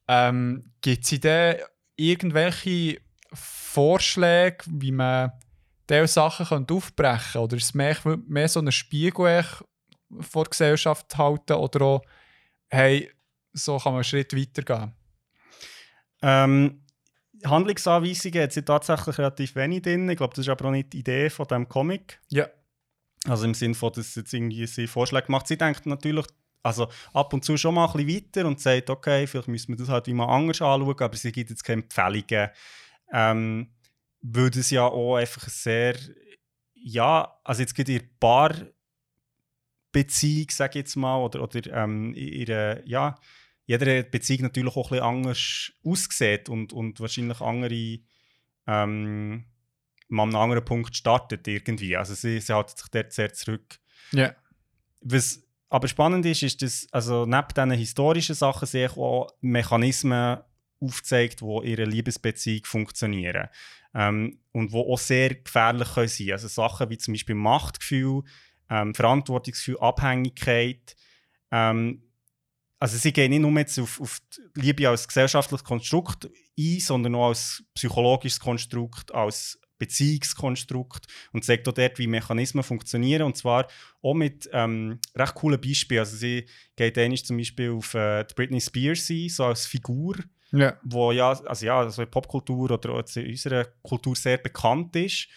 Ähm, 0.07 0.73
Gibt 0.81 1.11
es 1.13 1.21
da 1.21 1.55
irgendwelche 1.97 3.01
Vorschläge, 3.33 4.59
wie 4.67 4.93
man 4.93 5.33
diese 5.89 6.07
Sachen 6.07 6.47
könnte 6.47 6.75
aufbrechen 6.75 7.33
könnte? 7.33 7.41
Oder 7.41 7.57
ist 7.57 7.65
es 7.65 7.75
mehr, 7.75 7.97
mehr 8.27 8.49
so 8.49 8.61
ein 8.61 8.73
Spiegel 8.73 9.45
vor 10.21 10.45
der 10.45 10.51
Gesellschaft 10.51 11.17
halten? 11.17 11.53
Oder 11.53 11.81
auch, 11.83 12.03
hey, 12.69 13.11
so 13.53 13.77
kann 13.79 13.93
man 13.93 13.99
einen 13.99 14.05
Schritt 14.05 14.37
weitergehen? 14.37 14.93
Ähm, 16.23 16.85
Handlungsanweisungen 17.45 18.43
hat 18.43 18.53
sie 18.53 18.63
tatsächlich 18.63 19.19
relativ 19.19 19.55
wenig 19.57 19.83
drin. 19.83 20.09
Ich 20.09 20.17
glaube, 20.17 20.35
das 20.35 20.47
ist 20.47 20.51
aber 20.51 20.67
auch 20.67 20.71
nicht 20.73 20.93
die 20.93 21.01
Idee 21.01 21.31
von 21.31 21.47
dem 21.47 21.69
Comic. 21.69 22.21
Ja. 22.29 22.49
Also 23.27 23.45
im 23.45 23.55
Sinne 23.55 23.75
von, 23.75 23.93
dass 23.93 24.15
jetzt 24.15 24.33
irgendwie 24.33 24.67
sie 24.67 24.87
Vorschläge 24.87 25.31
macht. 25.31 25.47
Sie 25.47 25.59
denkt 25.59 25.87
natürlich 25.87 26.27
also 26.63 26.89
ab 27.13 27.33
und 27.33 27.45
zu 27.45 27.57
schon 27.57 27.75
mal 27.75 27.87
ein 27.87 28.05
bisschen 28.05 28.27
weiter 28.27 28.47
und 28.47 28.61
sagt, 28.61 28.91
okay, 28.91 29.27
vielleicht 29.27 29.49
müssen 29.49 29.69
wir 29.73 29.77
das 29.77 29.89
halt 29.89 30.07
mal 30.09 30.25
anders 30.25 30.61
anschauen, 30.61 30.95
aber 30.99 31.17
sie 31.17 31.33
gibt 31.33 31.51
jetzt 31.51 31.65
keine 31.65 31.83
Empfehlungen. 31.83 32.51
Ähm, 33.13 33.71
weil 34.23 34.51
das 34.51 34.71
ja 34.71 34.85
auch 34.87 35.17
einfach 35.17 35.49
sehr, 35.49 35.97
ja, 36.75 37.39
also 37.45 37.63
jetzt 37.63 37.75
geht 37.75 37.89
ihr 37.89 38.03
Paar 38.19 38.55
Beziehung, 39.93 40.51
sage 40.51 40.79
ich 40.79 40.85
jetzt 40.85 40.97
mal, 40.97 41.17
oder, 41.17 41.43
oder 41.43 41.67
ähm, 41.73 42.15
ihre, 42.15 42.83
ja, 42.85 43.17
jeder 43.71 44.03
Beziehung 44.03 44.43
natürlich 44.43 44.75
auch 44.75 44.91
ein 44.91 44.99
bisschen 44.99 45.05
anders 45.05 45.73
aussieht 45.85 46.49
und, 46.49 46.73
und 46.73 46.99
wahrscheinlich 46.99 47.41
andere 47.41 48.01
ähm, 48.67 49.45
man 50.09 50.29
an 50.29 50.35
einem 50.35 50.43
anderen 50.43 50.65
Punkt 50.65 50.97
startet 50.97 51.47
irgendwie. 51.47 51.97
Also 51.97 52.15
sie, 52.15 52.41
sie 52.41 52.53
hält 52.53 52.71
sich 52.71 52.89
dort 52.89 53.13
sehr 53.13 53.33
zurück. 53.33 53.79
Ja. 54.11 54.35
Was 55.03 55.47
aber 55.69 55.87
spannend 55.87 56.27
ist, 56.27 56.43
ist, 56.43 56.63
dass 56.63 56.89
also 56.91 57.27
neben 57.27 57.47
diesen 57.55 57.71
historischen 57.71 58.35
Sachen 58.35 58.67
sich 58.67 58.91
auch 58.97 59.29
Mechanismen 59.41 60.41
aufzeigt, 60.81 61.41
die 61.41 61.69
ihre 61.69 61.85
Liebesbeziehung 61.85 62.65
funktionieren. 62.65 63.49
Ähm, 63.95 64.41
und 64.51 64.73
wo 64.73 64.93
auch 64.93 64.99
sehr 64.99 65.37
gefährlich 65.37 65.95
können 65.95 66.09
sein 66.09 66.33
Also 66.33 66.49
Sachen 66.49 66.91
wie 66.91 66.99
zum 66.99 67.15
Beispiel 67.15 67.37
Machtgefühl, 67.37 68.25
ähm, 68.69 68.95
Verantwortungsgefühl, 68.97 69.79
Abhängigkeit. 69.79 70.97
Ähm, 71.53 72.03
also 72.81 72.97
sie 72.97 73.13
gehen 73.13 73.31
nicht 73.31 73.41
nur 73.41 73.53
jetzt 73.59 73.79
auf, 73.79 74.01
auf 74.01 74.21
die 74.57 74.61
Liebe 74.61 74.89
als 74.89 75.07
gesellschaftliches 75.07 75.63
Konstrukt 75.65 76.29
ein, 76.59 76.81
sondern 76.81 77.15
auch 77.15 77.29
als 77.29 77.63
psychologisches 77.75 78.41
Konstrukt, 78.41 79.15
als 79.15 79.61
Beziehungskonstrukt 79.79 81.07
und 81.33 81.45
zeigt 81.45 81.69
auch 81.69 81.73
dort, 81.73 81.99
wie 81.99 82.07
Mechanismen 82.07 82.63
funktionieren. 82.63 83.23
Und 83.23 83.37
zwar 83.37 83.67
auch 84.03 84.15
mit 84.15 84.49
ähm, 84.53 84.99
recht 85.17 85.35
coolen 85.35 85.61
Beispielen. 85.61 86.01
Also 86.01 86.17
sie 86.17 86.47
geht 86.77 86.99
einmal 86.99 87.19
zum 87.19 87.37
Beispiel 87.39 87.71
auf 87.71 87.95
äh, 87.95 88.25
die 88.25 88.35
Britney 88.35 88.61
Spears 88.61 89.09
ein, 89.11 89.29
so 89.29 89.45
als 89.45 89.67
Figur, 89.67 90.17
Ja. 90.53 90.79
wo 90.83 91.13
ja, 91.13 91.31
also 91.31 91.67
ja, 91.67 91.79
also 91.81 92.03
in 92.03 92.11
Popkultur 92.11 92.71
oder 92.71 93.05
in 93.15 93.27
unserer 93.31 93.65
Kultur 93.83 94.17
sehr 94.17 94.39
bekannt 94.39 94.97
ist. 94.97 95.29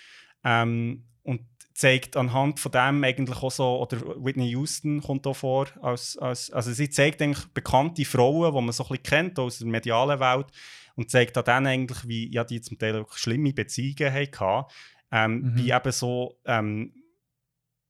Ähm, 0.43 1.05
und 1.23 1.41
zeigt 1.73 2.15
anhand 2.17 2.59
von 2.59 2.71
dem 2.71 3.03
eigentlich 3.03 3.37
auch 3.41 3.51
so, 3.51 3.81
oder 3.81 3.99
Whitney 4.23 4.49
Houston 4.49 5.01
kommt 5.01 5.25
auch 5.25 5.35
vor, 5.35 5.67
als, 5.81 6.17
als, 6.17 6.51
also 6.51 6.71
sie 6.71 6.89
zeigt 6.89 7.21
eigentlich 7.21 7.45
bekannte 7.47 8.05
Frauen, 8.05 8.53
die 8.53 8.61
man 8.61 8.71
so 8.71 8.83
ein 8.83 8.89
bisschen 8.89 9.03
kennt 9.03 9.39
aus 9.39 9.57
der 9.57 9.67
medialen 9.67 10.19
Welt 10.19 10.47
und 10.95 11.09
zeigt 11.09 11.37
an 11.37 11.45
denen 11.45 11.67
eigentlich, 11.67 12.07
wie 12.07 12.31
ja, 12.31 12.43
die 12.43 12.61
zum 12.61 12.77
Teil 12.77 12.93
wirklich 12.93 13.17
schlimme 13.17 13.53
Beziehungen 13.53 14.13
hatten, 14.13 14.65
ähm, 15.11 15.41
Mhm. 15.41 15.57
wie 15.57 15.71
eben 15.71 15.91
so 15.91 16.39
ähm, 16.45 16.93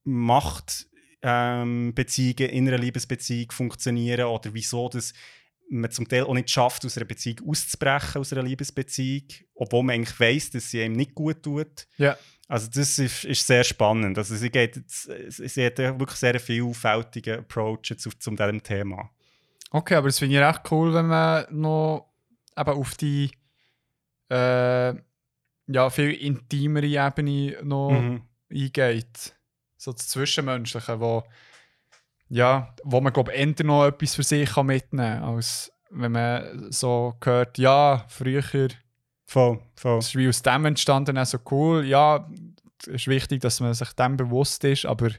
Machtbeziehungen 0.05 0.91
ähm, 1.23 1.93
Beziehungen 1.93 2.49
in 2.49 2.67
einer 2.67 2.77
Liebesbeziehung 2.77 3.51
funktionieren 3.51 4.25
oder 4.25 4.53
wieso 4.53 4.89
das 4.89 5.13
man 5.69 5.89
zum 5.91 6.07
Teil 6.07 6.23
auch 6.23 6.33
nicht 6.33 6.49
schafft, 6.49 6.85
aus 6.85 6.97
einer 6.97 7.05
Beziehung 7.05 7.49
auszubrechen, 7.49 8.19
aus 8.21 8.33
einer 8.33 8.43
Liebesbeziehung, 8.43 9.27
obwohl 9.55 9.83
man 9.83 9.95
eigentlich 9.95 10.19
weiss, 10.19 10.51
dass 10.51 10.69
sie 10.69 10.83
ihm 10.83 10.93
nicht 10.93 11.15
gut 11.15 11.41
tut. 11.41 11.87
Ja. 11.97 12.17
Also 12.53 12.69
das 12.71 12.99
ist, 12.99 13.23
ist 13.23 13.47
sehr 13.47 13.63
spannend. 13.63 14.15
Also 14.15 14.35
sie, 14.35 14.51
geht 14.51 14.79
sie 14.87 15.65
hat 15.65 15.79
ja 15.79 15.99
wirklich 15.99 16.19
sehr 16.19 16.39
vielfältige 16.39 17.39
Approach 17.39 17.95
zu, 17.97 18.11
zu 18.11 18.29
diesem 18.29 18.61
Thema. 18.61 19.09
Okay, 19.71 19.95
aber 19.95 20.09
das 20.09 20.19
finde 20.19 20.35
ich 20.35 20.41
recht 20.43 20.61
cool, 20.69 20.93
wenn 20.93 21.07
man 21.07 21.47
noch 21.49 22.13
eben 22.55 22.69
auf 22.69 22.93
die 22.93 23.31
äh, 24.29 24.93
ja, 25.65 25.89
viel 25.89 26.11
intimere 26.11 26.85
Ebene 26.85 27.57
noch 27.63 27.89
Mhm. 27.89 28.21
eingeht. 28.51 29.35
So 29.75 29.91
das 29.91 30.07
Zwischenmenschliche, 30.09 30.99
wo, 30.99 31.23
ja, 32.29 32.75
wo 32.83 33.01
man, 33.01 33.13
glaube 33.13 33.33
ich, 33.33 33.63
noch 33.63 33.87
etwas 33.87 34.13
für 34.13 34.21
sich 34.21 34.51
kann 34.51 34.67
mitnehmen 34.67 35.21
kann, 35.21 35.35
als 35.35 35.71
wenn 35.89 36.11
man 36.11 36.71
so 36.71 37.15
hört, 37.23 37.57
ja, 37.57 38.05
früher 38.09 38.43
Voll, 39.33 39.59
voll. 39.75 39.97
es 39.97 40.09
ist 40.09 40.15
wie 40.15 40.27
aus 40.27 40.43
dem 40.43 40.63
entstanden, 40.65 41.17
also 41.17 41.39
cool, 41.49 41.83
ja, 41.83 42.29
es 42.81 42.87
ist 42.87 43.07
wichtig, 43.07 43.41
dass 43.41 43.59
man 43.61 43.73
sich 43.73 43.91
dem 43.93 44.15
bewusst 44.15 44.63
ist, 44.63 44.85
aber 44.85 45.09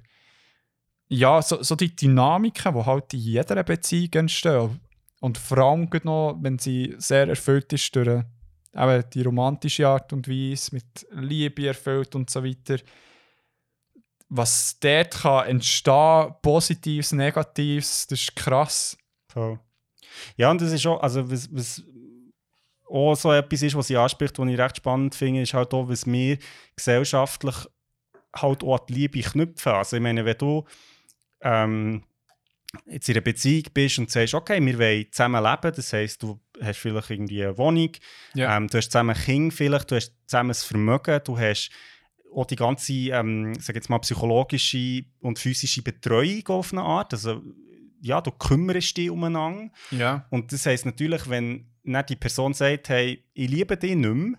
ja, 1.09 1.43
so, 1.43 1.61
so 1.65 1.75
die 1.75 1.97
Dynamiken, 1.97 2.75
die 2.75 2.87
halt 2.87 3.13
in 3.13 3.19
jeder 3.19 3.61
Beziehung 3.65 4.13
entstehen 4.13 4.81
und 5.21 5.37
vor 5.37 5.59
allem 5.59 5.91
noch, 6.05 6.39
wenn 6.41 6.61
sie 6.61 6.95
sehr 6.99 7.27
erfüllt 7.27 7.73
ist 7.73 7.97
durch 7.97 8.23
eben 8.77 9.05
die 9.13 9.23
romantische 9.23 9.89
Art 9.89 10.13
und 10.13 10.29
Weise, 10.29 10.77
mit 10.77 11.07
Liebe 11.11 11.67
erfüllt 11.67 12.15
und 12.15 12.31
so 12.31 12.45
weiter, 12.45 12.77
was 14.29 14.79
dort 14.79 15.11
kann 15.11 15.47
entstehen, 15.49 16.35
Positives, 16.41 17.11
Negatives, 17.11 18.07
das 18.07 18.21
ist 18.21 18.37
krass. 18.37 18.97
Voll. 19.27 19.59
Ja, 20.37 20.53
und 20.53 20.61
das 20.61 20.71
ist 20.71 20.87
auch, 20.87 21.03
also 21.03 21.29
was, 21.29 21.53
was 21.53 21.83
auch 22.89 23.15
so 23.15 23.33
etwas 23.33 23.63
ist, 23.63 23.75
was 23.75 23.87
sie 23.89 23.97
anspricht, 23.97 24.39
was 24.39 24.49
ich 24.49 24.59
recht 24.59 24.77
spannend 24.77 25.15
finde, 25.15 25.43
ist 25.43 25.55
halt 25.55 25.73
auch, 25.75 25.89
was 25.89 26.07
wir 26.07 26.39
gesellschaftlich 26.77 27.55
halt 28.35 28.63
auch 28.65 28.79
an 28.81 28.87
die 28.89 28.95
Liebe 28.95 29.21
knüpfen. 29.21 29.73
Also 29.73 29.97
ich 29.97 30.03
meine, 30.03 30.25
wenn 30.25 30.37
du 30.39 30.65
ähm, 31.41 32.03
jetzt 32.87 33.09
in 33.09 33.15
einer 33.15 33.23
Beziehung 33.23 33.65
bist 33.73 33.99
und 33.99 34.11
sagst, 34.11 34.35
okay, 34.35 34.65
wir 34.65 34.79
wollen 34.79 35.07
zusammen 35.13 35.43
leben, 35.43 35.73
das 35.77 35.93
heisst, 35.93 36.23
du 36.23 36.41
hast 36.61 36.79
vielleicht 36.79 37.11
irgendwie 37.11 37.45
eine 37.45 37.57
Wohnung, 37.57 37.91
Ja. 38.35 38.57
ähm, 38.57 38.69
du 38.69 38.79
hast 38.79 38.91
zusammen 38.91 39.15
Kinder 39.17 39.55
vielleicht, 39.55 39.91
du 39.91 39.97
hast 39.97 40.13
zusammen 40.27 40.49
das 40.49 40.65
Vermögen, 40.65 41.21
du 41.25 41.39
hast 41.39 41.71
auch 42.35 42.47
die 42.47 42.57
ganze, 42.57 42.93
ähm, 42.93 43.55
sag 43.61 43.77
jetzt 43.77 43.89
mal, 43.91 44.01
psychologische 44.01 45.05
und 45.21 45.39
physische 45.39 45.83
Betreuung 45.83 46.47
auf 46.49 46.73
eine 46.73 46.83
Art, 46.83 47.13
also 47.15 47.41
ja, 48.01 48.21
du 48.21 48.33
kümmerst 48.33 48.97
dich 48.97 49.09
umeinander 49.11 49.71
Ja. 49.93 50.27
und 50.31 50.53
das 50.53 50.67
heisst 50.67 50.85
natürlich, 50.85 51.31
wenn 51.31 51.71
nicht 51.85 52.09
die 52.11 52.17
Person 52.17 52.55
sagt, 52.55 52.89
hey, 52.89 53.23
ich 53.35 53.49
liebe 53.51 53.77
dich 53.77 53.95
nicht 53.95 54.15
mehr, 54.15 54.39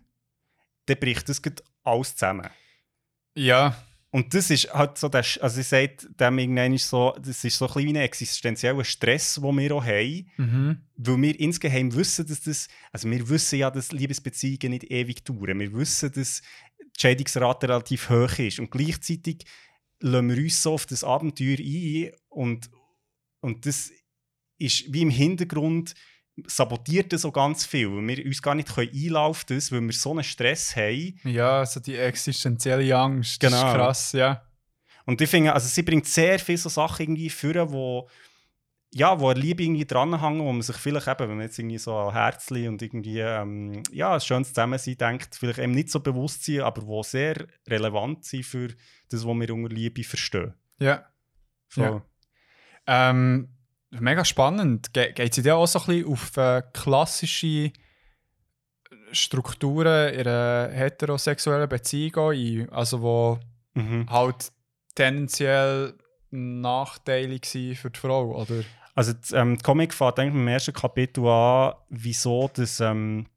dann 0.86 1.00
bricht 1.00 1.30
das 1.30 1.42
alles 1.84 2.16
zusammen. 2.16 2.50
Ja. 3.36 3.78
Und 4.12 4.34
das 4.34 4.50
ist 4.50 4.74
halt 4.74 4.98
so, 4.98 5.10
der, 5.10 5.26
also 5.42 5.60
ich 5.60 5.68
sage 5.68 5.98
dem 6.18 6.40
irgendwann 6.40 6.74
ist 6.74 6.88
so, 6.88 7.14
das 7.22 7.44
ist 7.44 7.58
so 7.58 7.68
ein 7.68 7.90
ein 7.90 7.96
existenzieller 7.98 8.86
Stress, 8.86 9.36
den 9.36 9.58
wir 9.58 9.76
auch 9.76 9.84
haben, 9.84 10.32
Mhm. 10.38 10.78
weil 10.96 11.22
wir 11.22 11.40
insgeheim 11.40 11.94
wissen, 11.94 12.26
dass 12.26 12.42
das, 12.42 12.70
also 12.94 13.12
wir 13.12 13.28
wissen 13.28 13.60
ja, 13.60 13.70
dass 13.70 13.92
Liebesbeziehungen 13.92 14.72
nicht 14.72 14.90
ewig 14.90 15.26
dauern. 15.26 15.60
Wir 15.60 15.74
wissen, 15.74 16.14
dass 16.14 16.42
die 16.80 17.02
Scheidungsrate 17.02 17.68
relativ 17.68 18.10
hoch 18.10 18.40
ist 18.40 18.60
und 18.60 18.72
gleichzeitig 18.72 19.44
lassen 20.00 20.30
wir 20.30 20.38
uns 20.44 20.64
so 20.64 20.74
auf 20.74 20.86
das 20.86 21.04
Abenteuer 21.04 21.58
ein 21.60 22.12
und, 22.30 22.70
und 23.42 23.66
das 23.66 23.92
ist 24.58 24.94
wie 24.94 25.02
im 25.02 25.10
Hintergrund 25.10 25.94
sabotiert 26.48 27.14
das 27.14 27.22
so 27.22 27.32
ganz 27.32 27.66
viel, 27.66 27.90
weil 27.90 28.08
wir 28.18 28.26
uns 28.26 28.42
gar 28.42 28.56
nicht 28.56 28.74
können 28.74 28.92
einlaufen 28.94 29.48
können, 29.48 29.62
weil 29.72 29.82
wir 29.82 29.94
so 29.94 30.12
einen 30.12 30.24
Stress 30.24 30.76
haben. 30.76 31.20
Ja, 31.24 31.60
also 31.60 31.80
die 31.80 31.96
existenzielle 31.96 32.96
Angst. 32.96 33.42
Das 33.42 33.52
Genau. 33.52 33.68
ist 33.70 33.76
krass, 33.76 34.12
ja. 34.14 34.42
Und 35.06 35.22
ich 35.22 35.30
finde, 35.30 35.54
also 35.54 35.68
sie 35.68 35.84
bringt 35.84 36.08
sehr 36.08 36.40
viele 36.40 36.58
so 36.58 36.70
Sachen 36.70 37.04
irgendwie 37.04 37.30
führen, 37.30 37.72
wo 37.72 38.10
ja, 38.98 39.20
wo 39.20 39.28
eine 39.28 39.40
Liebe 39.42 39.62
irgendwie 39.62 39.84
dranhängen, 39.84 40.40
wo 40.40 40.54
man 40.54 40.62
sich 40.62 40.78
vielleicht 40.78 41.08
eben, 41.08 41.20
wenn 41.20 41.36
man 41.36 41.42
jetzt 41.42 41.60
irgendwie 41.60 41.78
so 41.78 41.94
an 41.98 42.14
Herzli 42.14 42.66
und 42.70 42.82
irgendwie 42.82 43.20
ähm, 43.20 43.84
ja, 43.92 44.14
ein 44.14 44.22
schönes 44.22 44.50
Zusammensein 44.50 44.98
denkt, 44.98 45.36
vielleicht 45.36 45.60
eben 45.60 45.74
nicht 45.74 45.90
so 45.90 46.00
bewusst 46.00 46.46
sind, 46.46 46.62
aber 46.62 46.86
wo 46.88 47.04
sehr 47.04 47.46
relevant 47.68 48.24
sind 48.24 48.46
für 48.46 48.70
das, 49.10 49.28
was 49.28 49.36
wir 49.36 49.54
unter 49.54 49.68
Liebe 49.68 50.02
verstehen. 50.06 50.54
Ja. 50.80 51.06
Voll. 51.68 52.04
Ähm, 52.88 53.50
mega 53.92 54.26
spannend. 54.26 54.94
Ge 54.94 55.14
geht 55.14 55.34
sie 55.34 55.42
da 55.44 55.56
auch 55.56 55.68
so 55.68 55.80
ein 55.80 55.86
bisschen 55.86 56.12
auf 56.12 56.38
äh, 56.38 56.62
klassische 56.74 57.72
Strukturen 59.12 60.14
in 60.14 60.28
einer 60.28 60.70
heterosexuellen 60.72 61.70
Beziehung 61.70 62.32
ein? 62.32 62.70
Also, 62.72 63.02
wo 63.02 63.40
Mhm. 63.78 64.10
halt 64.10 64.54
tendenziell 64.96 65.96
nachteilig 66.32 67.46
sind 67.46 67.76
für 67.76 67.90
die 67.92 68.00
Frau, 68.00 68.42
oder? 68.42 68.64
Also 68.96 69.12
das, 69.12 69.34
ähm, 69.34 69.58
die 69.58 69.64
Comic 69.64 69.94
fängt 69.94 70.18
eigentlich 70.18 70.34
im 70.36 70.48
ersten 70.48 70.74
Kapitel 70.74 71.28
an, 71.28 71.74
wieso 71.90 72.50
das 72.54 72.80
ähm, 72.80 73.28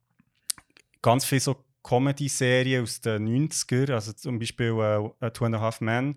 ganz 1.03 1.25
viele 1.25 1.41
so 1.41 1.65
Comedy-Serien 1.83 2.85
aus 2.85 3.01
den 3.01 3.27
90er, 3.49 3.95
also 3.95 4.13
zum 4.13 4.39
Beispiel 4.39 5.13
äh, 5.21 5.31
Two 5.33 5.47
and 5.47 5.57
a 5.57 5.61
Half 5.61 5.81
Men, 5.81 6.17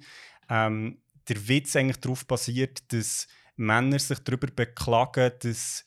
ähm, 0.50 1.02
der 1.28 1.48
Witz 1.48 1.76
eigentlich 1.76 2.00
darauf 2.00 2.28
basiert, 2.28 2.94
dass 2.94 3.28
Männer 3.62 4.00
sich 4.00 4.20
darüber 4.20 4.48
beklagen, 4.48 5.32
dass 5.40 5.86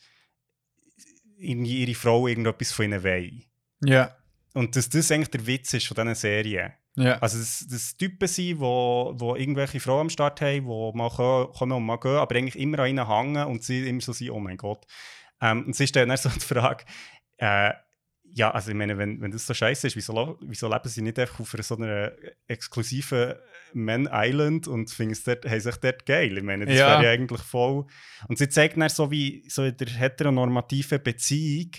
ihre 1.39 1.95
Frau 1.95 2.27
irgendetwas 2.27 2.73
von 2.73 2.87
ihnen 2.87 3.03
will. 3.03 3.45
Ja. 3.85 4.17
Und 4.55 4.77
dass 4.77 4.89
das 4.89 5.11
eigentlich 5.11 5.31
der 5.31 5.47
Witz 5.47 5.75
ist 5.75 5.87
von 5.87 5.97
diesen 5.97 6.15
Serien. 6.15 6.73
Ja. 6.97 7.19
Also 7.19 7.39
das, 7.39 7.67
das 7.69 7.97
Typen 7.97 8.29
sind, 8.29 8.61
wo, 8.61 9.13
wo 9.17 9.35
irgendwelche 9.35 9.81
Frauen 9.81 10.03
am 10.03 10.11
Start 10.11 10.41
haben, 10.41 10.65
die 10.65 10.97
mal 10.97 11.11
ko- 11.11 11.49
kommen 11.49 11.73
und 11.73 11.85
mal 11.85 11.99
gehen, 11.99 12.17
aber 12.17 12.37
eigentlich 12.37 12.57
immer 12.57 12.79
an 12.79 12.89
ihnen 12.91 13.09
hängen 13.09 13.47
und 13.47 13.65
sie 13.65 13.89
immer 13.89 14.01
so 14.01 14.13
sind, 14.13 14.31
oh 14.31 14.39
mein 14.39 14.57
Gott. 14.57 14.87
Ähm, 15.41 15.67
und 15.67 15.75
sie 15.75 15.89
stellen 15.89 16.09
dann 16.09 16.17
so 16.17 16.29
die 16.29 16.39
Frage, 16.39 16.85
äh, 17.39 17.73
ja, 18.37 18.51
also 18.51 18.71
ich 18.71 18.77
meine, 18.77 18.99
wenn, 18.99 19.21
wenn 19.21 19.31
das 19.31 19.47
so 19.47 19.55
scheiße 19.55 19.87
ist, 19.87 19.95
wieso, 19.97 20.37
wieso 20.41 20.69
leben 20.69 20.89
sie 20.89 21.03
nicht 21.03 21.19
einfach 21.21 21.39
auf 21.39 21.55
einer 21.55 21.63
so 21.63 21.77
einer 21.77 22.11
exklusiven 22.49 23.35
Men 23.73 24.09
Island 24.13 24.67
und 24.67 24.91
finden 24.91 25.13
es 25.13 25.23
dort, 25.23 25.45
haben 25.47 25.61
sich 25.61 25.77
dort 25.77 26.05
geil? 26.05 26.37
Ich 26.37 26.43
meine, 26.43 26.67
das 26.67 26.77
Ja. 26.77 26.89
wäre 27.01 27.05
ja 27.05 27.11
eigentlich 27.13 27.43
voll... 27.43 27.87
Und 28.27 28.37
sie 28.39 28.49
zeigt 28.49 28.77
dann 28.77 28.89
so 28.89 29.11
wie 29.13 29.45
so 29.49 29.63
in 29.63 29.77
der 29.77 29.87
heteronormativen 29.89 31.01
Beziehung 31.01 31.71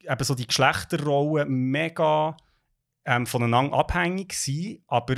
eben 0.00 0.24
so 0.24 0.34
die 0.34 0.46
Geschlechterrollen 0.46 1.48
mega 1.50 2.34
ähm, 3.04 3.26
voneinander 3.26 3.76
abhängig 3.76 4.32
sind, 4.32 4.82
aber 4.86 5.16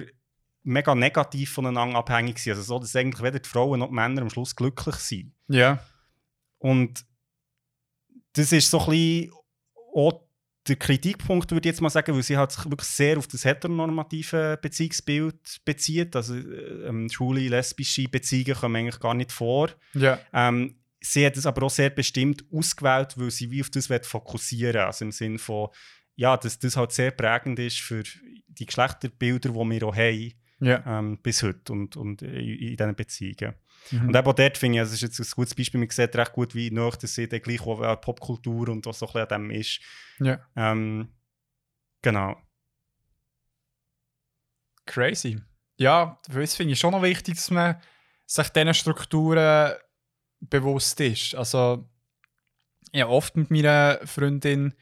mega 0.64 0.96
negativ 0.96 1.52
voneinander 1.52 1.98
abhängig 1.98 2.38
sind. 2.40 2.52
Also 2.54 2.62
so, 2.62 2.78
dass 2.80 2.96
eigentlich 2.96 3.22
weder 3.22 3.38
die 3.38 3.48
Frauen 3.48 3.78
noch 3.78 3.88
die 3.88 3.94
Männer 3.94 4.22
am 4.22 4.30
Schluss 4.30 4.56
glücklich 4.56 4.96
sind. 4.96 5.32
ja. 5.46 5.78
Und 6.58 7.06
das 8.32 8.52
ist 8.52 8.70
so 8.70 8.80
ein 8.80 8.90
bisschen 8.90 9.32
auch 9.94 10.29
der 10.68 10.76
Kritikpunkt, 10.76 11.50
würde 11.52 11.68
ich 11.68 11.72
jetzt 11.72 11.80
mal 11.80 11.88
sagen, 11.90 12.14
weil 12.14 12.22
sie 12.22 12.36
halt 12.36 12.52
sich 12.52 12.64
wirklich 12.66 12.88
sehr 12.88 13.16
auf 13.18 13.26
das 13.26 13.44
heteronormative 13.44 14.58
Beziehungsbild 14.60 15.60
bezieht. 15.64 16.14
Also 16.14 16.34
ähm, 16.36 17.08
schwule, 17.08 17.48
lesbische 17.48 18.08
Beziehungen 18.08 18.54
kommen 18.54 18.76
eigentlich 18.76 19.00
gar 19.00 19.14
nicht 19.14 19.32
vor. 19.32 19.70
Ja. 19.94 20.18
Ähm, 20.32 20.76
sie 21.00 21.24
hat 21.24 21.36
es 21.36 21.46
aber 21.46 21.64
auch 21.64 21.70
sehr 21.70 21.90
bestimmt 21.90 22.44
ausgewählt, 22.52 23.14
weil 23.16 23.30
sie 23.30 23.50
wie 23.50 23.62
auf 23.62 23.70
das 23.70 23.88
will 23.88 24.02
fokussieren 24.02 24.82
Also 24.82 25.06
im 25.06 25.12
Sinne 25.12 25.38
von, 25.38 25.68
ja, 26.16 26.36
dass 26.36 26.58
das 26.58 26.76
halt 26.76 26.92
sehr 26.92 27.12
prägend 27.12 27.58
ist 27.58 27.80
für 27.80 28.02
die 28.48 28.66
Geschlechterbilder, 28.66 29.48
die 29.48 29.54
wir 29.54 29.82
auch 29.86 29.96
haben, 29.96 30.32
Ja. 30.60 30.98
ähm, 30.98 31.18
bis 31.22 31.42
heute 31.42 31.72
und, 31.72 31.96
und 31.96 32.20
in, 32.20 32.34
in 32.34 32.76
diesen 32.76 32.94
Beziehungen. 32.94 33.54
Mhm. 33.90 34.08
Und 34.08 34.16
eben 34.16 34.34
dort 34.34 34.58
finde 34.58 34.78
ich, 34.78 34.84
das 34.84 34.92
ist 34.92 35.02
jetzt 35.02 35.20
ein 35.20 35.30
gutes 35.34 35.54
Beispiel, 35.54 35.80
man 35.80 35.90
sieht 35.90 36.16
recht 36.16 36.32
gut, 36.32 36.54
wie 36.54 36.70
nah 36.70 36.90
das 36.90 37.14
dann 37.14 37.28
gleich 37.42 37.60
auch 37.62 37.80
an 37.80 38.00
Popkultur 38.00 38.68
und 38.68 38.86
was 38.86 38.98
so 38.98 39.06
ein 39.06 39.12
bisschen 39.12 39.28
an 39.28 39.42
dem 39.42 39.50
ist. 39.50 39.80
ja. 40.20 40.40
Ähm, 40.56 41.08
genau. 42.02 42.36
Crazy. 44.86 45.40
Ja, 45.78 46.20
das 46.28 46.54
finde 46.56 46.72
ich 46.72 46.78
schon 46.78 46.92
noch 46.92 47.02
wichtig, 47.02 47.36
dass 47.36 47.50
man 47.50 47.80
sich 48.26 48.48
diesen 48.50 48.74
Strukturen 48.74 49.74
bewusst 50.40 51.00
ist. 51.00 51.34
Also, 51.34 51.88
ich 52.92 53.00
habe 53.00 53.12
oft 53.12 53.36
mit 53.36 53.50
meiner 53.50 54.00
Freundin 54.04 54.74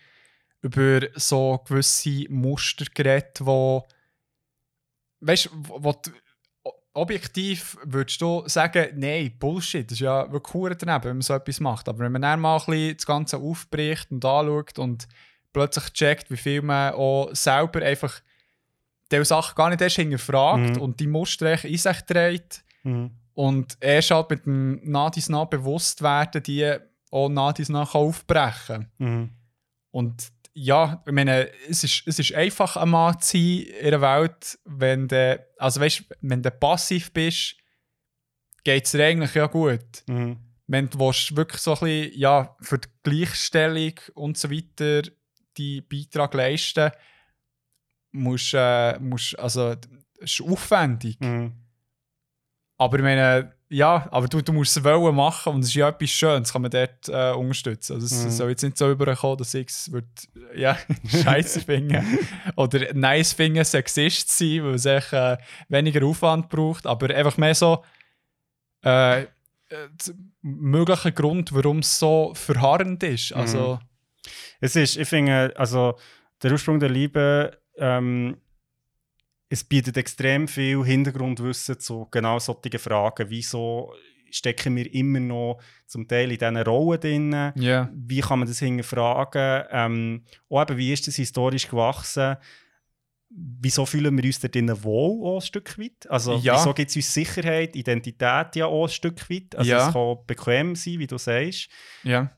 über 0.61 1.01
so 1.15 1.59
gewisse 1.67 2.27
Muster 2.31 2.87
geredet, 2.93 3.39
wo, 3.41 3.87
weißt 5.21 5.47
du, 5.47 5.51
wo, 5.53 5.85
wo 5.85 6.03
objektiv 6.95 7.77
würdest 7.85 8.21
du 8.21 8.43
sagen, 8.47 8.89
nein, 8.97 9.33
Bullshit, 9.39 9.87
das 9.87 9.93
ist 9.97 10.01
ja 10.01 10.31
wirklich 10.33 10.77
daneben, 10.79 11.05
wenn 11.05 11.17
man 11.17 11.23
so 11.23 11.35
etwas 11.35 11.61
macht. 11.61 11.89
Aber 11.89 12.01
wenn 12.01 12.13
man 12.13 12.23
dann 12.23 12.41
mal 12.41 12.57
ein 12.59 12.65
bisschen 12.67 12.97
das 12.97 13.07
Ganze 13.07 13.37
aufbricht 13.39 14.11
und 14.11 14.25
anschaut 14.25 14.79
und 14.79 15.07
plötzlich 15.53 15.93
checkt, 15.93 16.31
wie 16.31 16.37
viel 16.37 16.63
man 16.63 16.95
auch 16.95 17.31
selber 17.35 17.83
einfach 17.83 18.21
diese 19.11 19.25
Sachen 19.25 19.55
gar 19.55 19.71
nicht 19.71 19.81
erst 19.81 19.97
hinterfragt 19.97 20.77
Mhm. 20.77 20.83
und 20.83 21.01
die 21.01 21.07
Muster 21.07 21.47
echt 21.47 21.65
in 21.65 21.79
sich 21.79 22.01
trägt 22.03 22.65
Mhm. 22.83 23.11
und 23.35 23.77
erst 23.81 24.11
halt 24.11 24.31
mit 24.31 24.45
dem 24.47 24.81
nach 24.85 25.11
dies 25.11 25.29
nach 25.29 25.47
bewusst 25.47 26.03
werden, 26.03 26.43
die 26.43 26.75
auch 27.11 27.29
nach 27.29 27.53
dies 27.53 27.69
nach 27.71 27.95
aufbrechen. 27.95 28.91
Mhm. 28.99 29.31
Und 29.91 30.29
ja, 30.61 31.01
ich 31.07 31.13
meine, 31.13 31.53
es 31.69 31.85
ist, 31.85 32.03
es 32.05 32.19
ist 32.19 32.35
einfach 32.35 32.77
ein 32.77 32.89
Mann 32.89 33.21
zu 33.21 33.37
sein 33.37 33.61
in 33.81 33.95
einer 33.95 34.01
Welt, 34.01 34.59
wenn 34.65 35.07
du, 35.07 35.47
also 35.57 35.81
weißt, 35.81 36.05
wenn 36.21 36.43
du 36.43 36.51
passiv 36.51 37.13
bist, 37.13 37.55
geht 38.65 38.85
es 38.85 38.91
dir 38.91 39.05
eigentlich 39.05 39.35
ja 39.35 39.47
gut. 39.47 40.03
Mhm. 40.09 40.39
Wenn 40.67 40.91
du 40.91 40.99
willst, 40.99 41.37
wirklich 41.37 41.63
so 41.63 41.75
ein 41.75 41.79
bisschen, 41.81 42.19
ja, 42.19 42.57
für 42.61 42.79
die 42.79 42.89
Gleichstellung 43.05 43.95
und 44.15 44.37
so 44.37 44.51
weiter 44.51 45.03
die 45.57 45.81
Beitrag 45.81 46.35
leisten 46.35 46.91
musst, 48.11 48.53
äh, 48.55 48.99
musst 48.99 49.39
also, 49.39 49.77
es 50.21 50.41
ist 50.41 50.43
aufwendig. 50.43 51.21
Mhm. 51.21 51.53
Aber 52.79 52.97
ich 52.97 53.05
meine, 53.05 53.55
ja, 53.71 54.09
aber 54.11 54.29
du, 54.29 54.41
du 54.41 54.53
musst 54.53 54.77
es 54.77 54.83
wollen 54.85 55.15
machen 55.15 55.53
und 55.55 55.61
es 55.61 55.69
ist 55.69 55.75
ja 55.75 55.89
etwas 55.91 56.11
Schönes, 56.11 56.53
kann 56.53 56.63
man 56.63 56.71
dort 56.71 57.09
äh, 57.09 57.33
unterstützen. 57.33 57.95
Also 57.95 58.07
es 58.07 58.25
Mhm. 58.25 58.31
soll 58.31 58.51
jetzt 58.51 58.63
nicht 58.63 58.79
so 58.79 58.91
überkommen, 58.91 59.37
dass 59.39 59.53
ich 59.55 59.69
es 59.69 59.91
ja, 60.57 60.77
scheiße 61.09 61.61
finden 61.61 62.19
oder 62.57 62.95
nice 62.95 63.33
finden, 63.35 63.65
Sexist 63.65 64.31
sein, 64.37 64.65
weil 64.65 64.75
es 64.75 64.87
echt, 64.87 65.13
äh, 65.13 65.37
weniger 65.69 66.05
Aufwand 66.07 66.49
braucht, 66.49 66.87
aber 66.87 67.15
einfach 67.15 67.37
mehr 67.37 67.55
so 67.55 67.85
äh, 68.85 69.23
äh, 69.23 69.27
möglicher 70.41 71.11
Grund, 71.13 71.53
warum 71.53 71.81
es 71.81 71.99
so 71.99 72.33
verharrend 72.35 73.03
ist. 73.03 73.33
Mhm. 73.33 73.41
Also, 73.41 73.79
Es 74.61 74.77
ist, 74.77 74.97
ich 74.97 75.09
finde, 75.09 75.53
also 75.57 75.99
der 76.43 76.53
Ursprung 76.53 76.81
der 76.81 76.91
Liebe, 76.91 77.59
ähm, 77.77 78.37
es 79.49 79.65
bietet 79.65 79.97
extrem 79.97 80.47
viel 80.49 80.85
Hintergrundwissen 80.85 81.79
zu 81.81 82.07
genau 82.11 82.39
solchen 82.39 82.79
Fragen. 82.79 83.31
Wieso 83.31 83.93
stecken 84.31 84.77
wir 84.77 84.93
immer 84.93 85.21
noch 85.21 85.59
zum 85.87 86.07
Teil 86.07 86.31
in 86.31 86.39
diesen 86.39 86.57
Rollen 86.59 87.01
drin? 87.01 87.53
ja. 87.57 87.89
Wie 87.95 88.21
kann 88.21 88.41
man 88.41 88.49
das 88.49 88.59
hinterfragen? 88.59 89.65
Ähm, 89.71 90.25
auch 90.51 90.63
eben, 90.63 90.77
wie 90.77 90.93
ist 90.93 91.07
das 91.07 91.17
historisch 91.17 91.67
gewachsen? 91.69 92.37
Wieso 93.31 93.85
fühlen 93.85 94.17
wir 94.17 94.25
uns 94.25 94.41
da 94.41 94.49
drinnen 94.49 94.83
wohl 94.85 95.27
auch 95.27 95.37
ein 95.37 95.41
Stück 95.43 95.79
weit? 95.79 96.09
Also, 96.11 96.37
Ja. 96.37 96.55
wieso 96.57 96.73
gibt 96.75 96.91
es 96.91 96.97
uns 96.97 97.13
Sicherheit, 97.13 97.77
Identität 97.77 98.57
ja 98.57 98.67
auch 98.67 98.85
ein 98.85 98.89
Stück 98.91 99.29
weit? 99.31 99.55
Also, 99.55 99.71
Ja. 99.71 99.87
es 99.89 99.93
kann 99.95 100.17
bequem 100.27 100.75
sein, 100.75 100.99
wie 100.99 101.07
du 101.07 101.19
sagst. 101.19 101.69
Ja. 102.05 102.31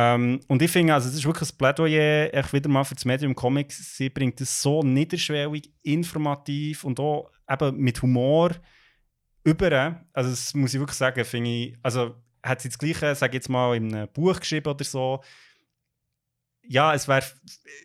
Ähm, 0.00 0.38
und 0.46 0.62
ich 0.62 0.70
finde, 0.70 0.94
also 0.94 1.08
das 1.08 1.16
ist 1.16 1.24
wirklich 1.24 1.50
ein 1.50 1.58
Plädoyer 1.58 2.32
echt 2.32 2.52
wieder 2.52 2.68
mal 2.68 2.84
für 2.84 2.94
das 2.94 3.04
Medium 3.04 3.34
Comics. 3.34 3.96
Sie 3.96 4.08
bringt 4.08 4.40
es 4.40 4.62
so 4.62 4.82
niederschwellig, 4.84 5.72
informativ 5.82 6.84
und 6.84 7.00
auch 7.00 7.28
eben 7.50 7.76
mit 7.78 8.00
Humor 8.00 8.52
über. 9.42 10.04
Also 10.12 10.30
das 10.30 10.54
muss 10.54 10.72
ich 10.72 10.78
wirklich 10.78 10.96
sagen, 10.96 11.24
finde 11.24 11.50
ich, 11.50 11.76
also 11.82 12.14
hat 12.44 12.60
sie 12.60 12.68
das 12.68 12.78
Gleiche, 12.78 13.12
sage 13.16 13.38
jetzt 13.38 13.48
mal, 13.48 13.74
in 13.76 13.92
einem 13.92 14.08
Buch 14.12 14.38
geschrieben 14.38 14.68
oder 14.70 14.84
so. 14.84 15.20
Ja, 16.62 16.94
es 16.94 17.08
wäre 17.08 17.24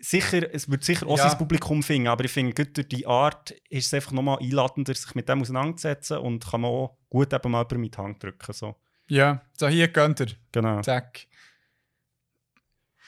sicher, 0.01 0.53
es 0.53 0.69
würde 0.69 0.83
sicher 0.85 1.07
auch 1.07 1.17
Ja. 1.17 1.29
sein 1.29 1.37
Publikum 1.39 1.81
finden, 1.81 2.09
aber 2.09 2.25
ich 2.25 2.31
finde, 2.31 2.53
gerade 2.53 2.71
durch 2.73 2.89
die 2.89 3.07
Art 3.07 3.51
ist 3.69 3.87
es 3.87 3.93
einfach 3.93 4.11
nochmal 4.11 4.37
einladender, 4.39 4.93
sich 4.93 5.15
mit 5.15 5.27
dem 5.29 5.41
auseinanderzusetzen 5.41 6.17
und 6.17 6.45
kann 6.45 6.61
man 6.61 6.69
auch 6.71 6.97
gut 7.09 7.33
eben 7.33 7.51
mal 7.51 7.63
über 7.63 7.77
mit 7.77 7.97
Hand 7.97 8.21
drücken. 8.21 8.53
So. 8.53 8.75
Ja, 9.07 9.41
so 9.57 9.67
hier 9.67 9.87
gönnt 9.87 10.19
ihr. 10.19 10.27
Genau. 10.51 10.81
Zack. 10.81 11.27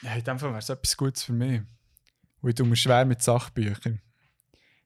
Ja, 0.02 0.14
in 0.14 0.24
dem 0.24 0.38
Fall 0.38 0.50
wäre 0.50 0.58
es 0.58 0.68
etwas 0.68 0.96
Gutes 0.96 1.24
für 1.24 1.32
mich. 1.32 1.62
Weil 2.40 2.50
ich 2.50 2.54
tue 2.56 2.66
mir 2.66 2.76
schwer 2.76 3.04
mit 3.04 3.22
Sachbüchern. 3.22 4.00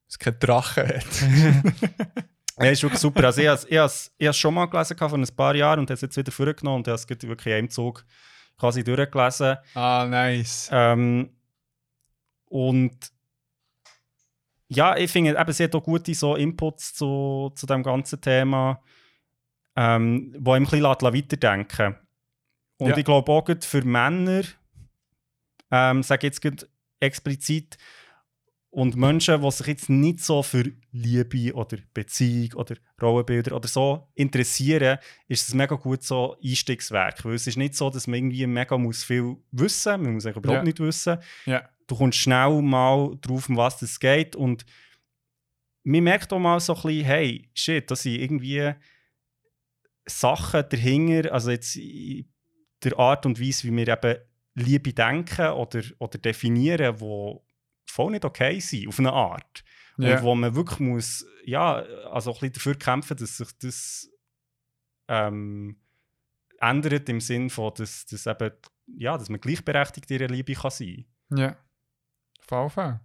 Es 0.09 0.19
kein 0.19 0.39
Drache 0.39 0.87
hat. 0.89 1.05
Ja, 2.59 2.67
ist 2.71 2.83
wirklich 2.83 3.01
super. 3.01 3.25
Also 3.25 3.41
ich 3.41 3.49
habe 3.79 3.91
es 4.19 4.37
schon 4.37 4.53
mal 4.53 4.67
gelesen 4.67 4.99
vor 4.99 5.15
ein 5.15 5.27
paar 5.35 5.55
Jahren 5.55 5.81
und 5.81 5.87
habe 5.87 5.95
es 5.95 6.03
jetzt 6.03 6.17
wieder 6.19 6.31
vorgenommen 6.31 6.79
und 6.79 6.89
habe 6.89 6.97
es 6.97 7.09
wirklich 7.09 7.47
in 7.47 7.53
einem 7.55 7.71
Zug 7.71 8.05
quasi 8.59 8.85
durchgelesen. 8.85 9.57
ah, 9.75 10.07
nice. 10.07 10.69
Ähm, 10.71 11.31
und 12.45 12.99
ja, 14.69 14.95
ich 14.97 15.11
finde, 15.11 15.39
eben, 15.41 15.53
sie 15.55 15.65
hat 15.65 15.75
auch 15.75 15.83
gute 15.83 16.15
so 16.15 16.37
Inputs 16.37 16.93
zu, 16.95 17.51
zu 17.55 17.67
dem 17.67 17.83
ganzen 17.83 18.21
Thema, 18.21 18.83
ähm, 19.75 20.35
wo 20.39 20.55
ihm 20.55 20.63
ein 20.63 20.65
bisschen 20.65 20.83
lässt 20.83 21.03
weiterdenken 21.03 21.97
Und 22.77 22.91
Ja. 22.91 22.97
ich 22.99 23.05
glaube 23.07 23.33
auch 23.33 23.49
für 23.63 23.83
Männer, 23.83 24.43
ähm, 25.71 26.03
sage 26.03 26.27
jetzt 26.27 26.69
explizit, 27.01 27.77
und 28.73 28.95
Menschen, 28.95 29.43
die 29.43 29.51
sich 29.51 29.67
jetzt 29.67 29.91
nicht 29.91 30.21
so 30.21 30.45
für 30.45 30.71
Liebe 30.93 31.53
oder 31.55 31.77
Beziehung 31.93 32.53
oder 32.55 32.77
Rollenbilder 33.03 33.57
oder 33.57 33.67
so 33.67 34.07
interessieren, 34.15 34.99
ist 35.27 35.49
es 35.49 35.55
mega 35.55 35.75
gut 35.75 36.05
so 36.05 36.37
Einstiegswerk. 36.41 37.25
Weil 37.25 37.35
es 37.35 37.49
ist 37.49 37.57
nicht 37.57 37.75
so, 37.75 37.91
dass 37.91 38.07
man 38.07 38.19
irgendwie 38.21 38.47
mega 38.47 38.79
muss 38.79 39.03
viel 39.03 39.39
wissen 39.51 39.93
muss. 39.97 40.05
Man 40.05 40.15
muss 40.15 40.27
eigentlich 40.27 40.37
überhaupt 40.37 40.59
Ja. 40.59 40.63
nicht 40.63 40.79
wissen. 40.79 41.19
Ja. 41.47 41.69
Du 41.89 41.97
kommst 41.97 42.19
schnell 42.19 42.63
mal 42.63 43.19
drauf, 43.21 43.49
um 43.49 43.57
was 43.57 43.83
es 43.83 43.99
geht. 43.99 44.37
Und 44.37 44.65
man 45.83 46.05
merkt 46.05 46.33
auch 46.33 46.39
mal 46.39 46.61
so 46.61 46.77
ein 46.77 46.83
bisschen, 46.83 47.05
hey, 47.07 47.51
shit, 47.53 47.91
da 47.91 47.97
sind 47.97 48.21
irgendwie 48.21 48.73
Sachen 50.07 50.65
dahinter, 50.69 51.33
also 51.33 51.51
jetzt 51.51 51.75
in 51.75 52.29
der 52.85 52.97
Art 53.01 53.27
und 53.27 53.41
Weise, 53.41 53.67
wie 53.67 53.77
wir 53.77 53.89
eben 53.89 54.19
Liebe 54.61 54.93
denken 54.93 55.49
oder, 55.49 55.83
oder 55.99 56.19
definieren, 56.19 56.97
die 56.97 57.37
voll 57.87 58.13
nicht 58.13 58.25
okay 58.25 58.61
sind, 58.61 58.89
auf 58.89 58.99
eine 58.99 59.13
Art. 59.13 59.65
Ja. 59.99 60.17
Und 60.17 60.23
wo 60.23 60.35
man 60.35 60.55
wirklich 60.55 60.81
muss, 60.81 61.27
ja, 61.45 61.77
also 62.11 62.31
ein 62.31 62.35
bisschen 62.35 62.53
dafür 62.55 62.75
kämpfen, 62.77 63.17
dass 63.17 63.37
sich 63.37 63.49
das 63.59 64.11
ähm, 65.09 65.77
ändert 66.61 67.09
im 67.09 67.21
Sinn 67.21 67.51
von, 67.51 67.73
dass, 67.75 68.07
dass, 68.07 68.27
eben, 68.27 68.53
ja, 68.87 69.19
dass 69.19 69.29
man 69.29 69.41
gleichberechtigt 69.41 70.11
ihrer 70.11 70.29
Liebe 70.29 70.55
kann 70.55 70.71
sein 70.71 71.05
Ja. 71.31 71.57
VV. 72.41 73.01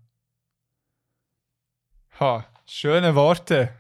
Ha, 2.20 2.48
schöne 2.66 3.14
Worte. 3.16 3.74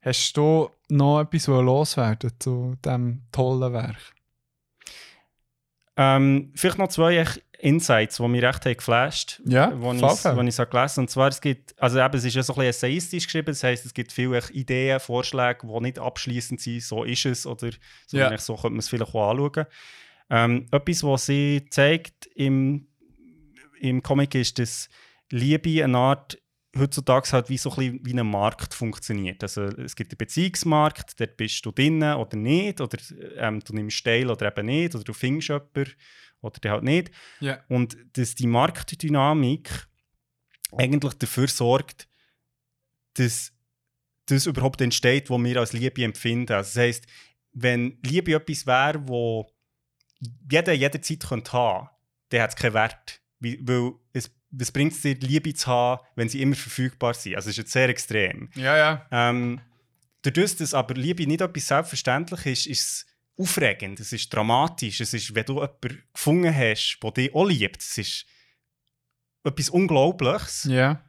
Hast 0.00 0.36
du 0.36 0.70
noch 0.88 1.20
etwas 1.20 1.48
was 1.48 1.62
loswerden 1.62 2.32
zu 2.38 2.76
diesem 2.84 3.22
tollen 3.32 3.72
Werk? 3.72 4.14
Ähm, 5.96 6.52
Vielleicht 6.54 6.78
noch 6.78 6.88
zwei 6.88 7.24
Insights, 7.60 8.16
die 8.16 8.28
mich 8.28 8.42
recht 8.42 8.66
haben 8.66 8.76
geflasht 8.76 9.40
Ja, 9.46 9.72
wo 9.80 9.92
ich 10.42 10.54
so 10.54 10.66
gelesen 10.66 11.00
Und 11.00 11.08
zwar, 11.10 11.28
es 11.28 11.40
gibt, 11.40 11.74
also 11.80 11.98
eben, 11.98 12.14
es 12.14 12.24
ist 12.24 12.34
ja 12.34 12.42
so 12.42 12.52
ein 12.52 12.56
bisschen 12.56 12.70
essayistisch 12.70 13.24
geschrieben, 13.24 13.46
das 13.46 13.62
heisst, 13.62 13.86
es 13.86 13.94
gibt 13.94 14.12
viele 14.12 14.42
Ideen, 14.50 15.00
Vorschläge, 15.00 15.60
die 15.66 15.80
nicht 15.80 15.98
abschließend 15.98 16.60
sind, 16.60 16.82
so 16.82 17.04
ist 17.04 17.24
es, 17.24 17.46
oder 17.46 17.70
sondern 18.06 18.32
Ja. 18.32 18.38
so 18.38 18.54
könnte 18.54 18.70
man 18.70 18.78
es 18.80 18.88
vielleicht 18.88 19.14
auch 19.14 19.30
anschauen. 19.30 19.66
Ähm, 20.30 20.66
etwas, 20.72 21.04
was 21.04 21.26
sie 21.26 21.64
zeigt 21.70 22.26
im, 22.34 22.88
im 23.80 24.02
Comic, 24.02 24.34
ist, 24.34 24.58
dass 24.58 24.88
Liebe 25.30 25.82
eine 25.84 25.96
Art 25.96 26.38
heutzutage 26.78 27.32
halt 27.32 27.48
wie 27.48 27.58
so 27.58 27.70
ein, 27.70 27.76
bisschen 27.76 28.06
wie 28.06 28.20
ein 28.20 28.26
Markt 28.26 28.74
funktioniert. 28.74 29.42
Also 29.42 29.62
es 29.62 29.96
gibt 29.96 30.12
einen 30.12 30.18
Beziehungsmarkt, 30.18 31.18
dort 31.20 31.36
bist 31.36 31.64
du 31.64 31.70
drinnen 31.70 32.16
oder 32.16 32.36
nicht, 32.36 32.80
oder 32.80 32.98
ähm, 33.36 33.60
du 33.60 33.74
nimmst 33.74 34.04
teil 34.04 34.30
oder 34.30 34.46
eben 34.46 34.66
nicht, 34.66 34.94
oder 34.94 35.04
du 35.04 35.12
findest 35.12 35.48
jemanden 35.48 35.92
oder 36.40 36.60
der 36.60 36.72
halt 36.72 36.84
nicht. 36.84 37.10
Ja. 37.40 37.62
Und 37.68 37.96
dass 38.12 38.34
die 38.34 38.46
Marktdynamik 38.46 39.70
eigentlich 40.76 41.14
dafür 41.14 41.48
sorgt, 41.48 42.08
dass 43.14 43.52
das 44.26 44.46
überhaupt 44.46 44.80
entsteht, 44.80 45.30
was 45.30 45.42
wir 45.42 45.56
als 45.58 45.72
Liebe 45.72 46.04
empfinden. 46.04 46.52
Also 46.52 46.68
das 46.68 46.82
heisst, 46.82 47.06
wenn 47.52 47.98
Liebe 48.02 48.34
etwas 48.34 48.66
wäre, 48.66 49.06
wo 49.08 49.50
jeder 50.50 50.72
jederzeit 50.72 51.24
könnte 51.28 51.52
haben, 51.52 51.88
dann 52.30 52.40
hat 52.42 52.50
es 52.50 52.56
keinen 52.56 52.74
Wert. 52.74 53.20
Weil 53.40 53.92
es, 54.12 54.30
was 54.56 54.72
bringt 54.72 54.92
es 54.92 55.00
dir, 55.00 55.14
Liebe 55.14 55.54
zu 55.54 55.66
haben, 55.66 56.02
wenn 56.16 56.28
sie 56.28 56.42
immer 56.42 56.54
verfügbar 56.54 57.14
sind? 57.14 57.36
Also 57.36 57.48
es 57.48 57.54
ist 57.54 57.58
jetzt 57.58 57.72
sehr 57.72 57.88
extrem. 57.88 58.50
Ja, 58.54 58.76
ja. 58.76 59.06
Ähm, 59.10 59.60
dadurch, 60.22 60.56
dass 60.56 60.74
aber 60.74 60.94
Liebe 60.94 61.26
nicht 61.26 61.40
etwas 61.40 61.66
selbstverständlich 61.66 62.46
ist, 62.46 62.66
ist 62.66 62.80
es 62.80 63.06
aufregend, 63.36 63.98
es 64.00 64.12
ist 64.12 64.32
dramatisch, 64.32 65.00
es 65.00 65.12
ist, 65.12 65.34
wenn 65.34 65.44
du 65.44 65.54
jemanden 65.54 66.02
gefunden 66.12 66.54
hast, 66.54 66.98
der 67.02 67.10
dich 67.10 67.34
auch 67.34 67.46
liebt, 67.46 67.82
es 67.82 67.98
ist 67.98 68.26
etwas 69.42 69.70
Unglaubliches. 69.70 70.64
Ja. 70.64 71.04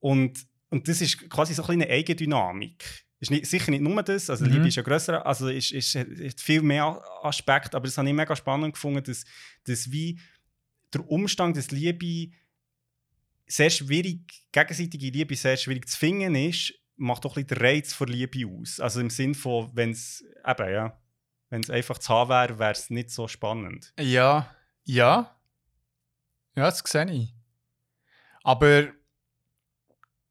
Und, 0.00 0.46
und 0.70 0.88
das 0.88 1.00
ist 1.00 1.28
quasi 1.28 1.54
so 1.54 1.64
eine 1.64 1.88
Eigendynamik. 1.88 3.04
Ist 3.18 3.30
nicht, 3.30 3.46
sicher 3.46 3.70
nicht 3.70 3.80
nur 3.82 4.02
das, 4.02 4.28
also 4.28 4.44
Mhm. 4.44 4.52
Liebe 4.52 4.68
ist 4.68 4.76
ja 4.76 4.82
grösser, 4.82 5.24
also 5.24 5.48
ist, 5.48 5.72
ist, 5.72 5.94
hat 5.94 6.40
viel 6.40 6.62
mehr 6.62 7.02
Aspekte, 7.22 7.76
aber 7.76 7.86
das 7.86 7.96
habe 7.96 8.08
ich 8.08 8.14
mega 8.14 8.36
spannend 8.36 8.74
gefunden, 8.74 9.02
dass, 9.02 9.24
dass 9.64 9.90
wie 9.90 10.18
der 10.92 11.08
Umstand, 11.08 11.56
dass 11.56 11.70
Liebe 11.70 12.30
sehr 13.46 13.70
schwierig, 13.70 14.46
gegenseitige 14.52 15.10
Liebe 15.10 15.36
sehr 15.36 15.56
schwierig 15.56 15.88
zu 15.88 15.96
finden 15.98 16.34
ist, 16.34 16.74
macht 16.96 17.24
doch 17.24 17.36
ein 17.36 17.46
bisschen 17.46 17.60
den 17.60 17.66
Reiz 17.66 17.92
von 17.92 18.08
Liebe 18.08 18.46
aus. 18.46 18.80
Also 18.80 19.00
im 19.00 19.10
Sinn 19.10 19.34
von, 19.34 19.70
wenn 19.74 19.90
es 19.90 20.24
eben, 20.46 20.72
ja, 20.72 20.98
wenn 21.50 21.60
es 21.60 21.70
einfach 21.70 21.98
zu 21.98 22.12
haben 22.12 22.30
wäre, 22.30 22.58
wäre 22.58 22.72
es 22.72 22.90
nicht 22.90 23.10
so 23.10 23.28
spannend. 23.28 23.92
Ja. 23.98 24.50
Ja. 24.84 25.36
Ja, 26.54 26.70
das 26.70 26.82
sehe 26.86 27.10
ich. 27.10 27.34
Aber 28.42 28.88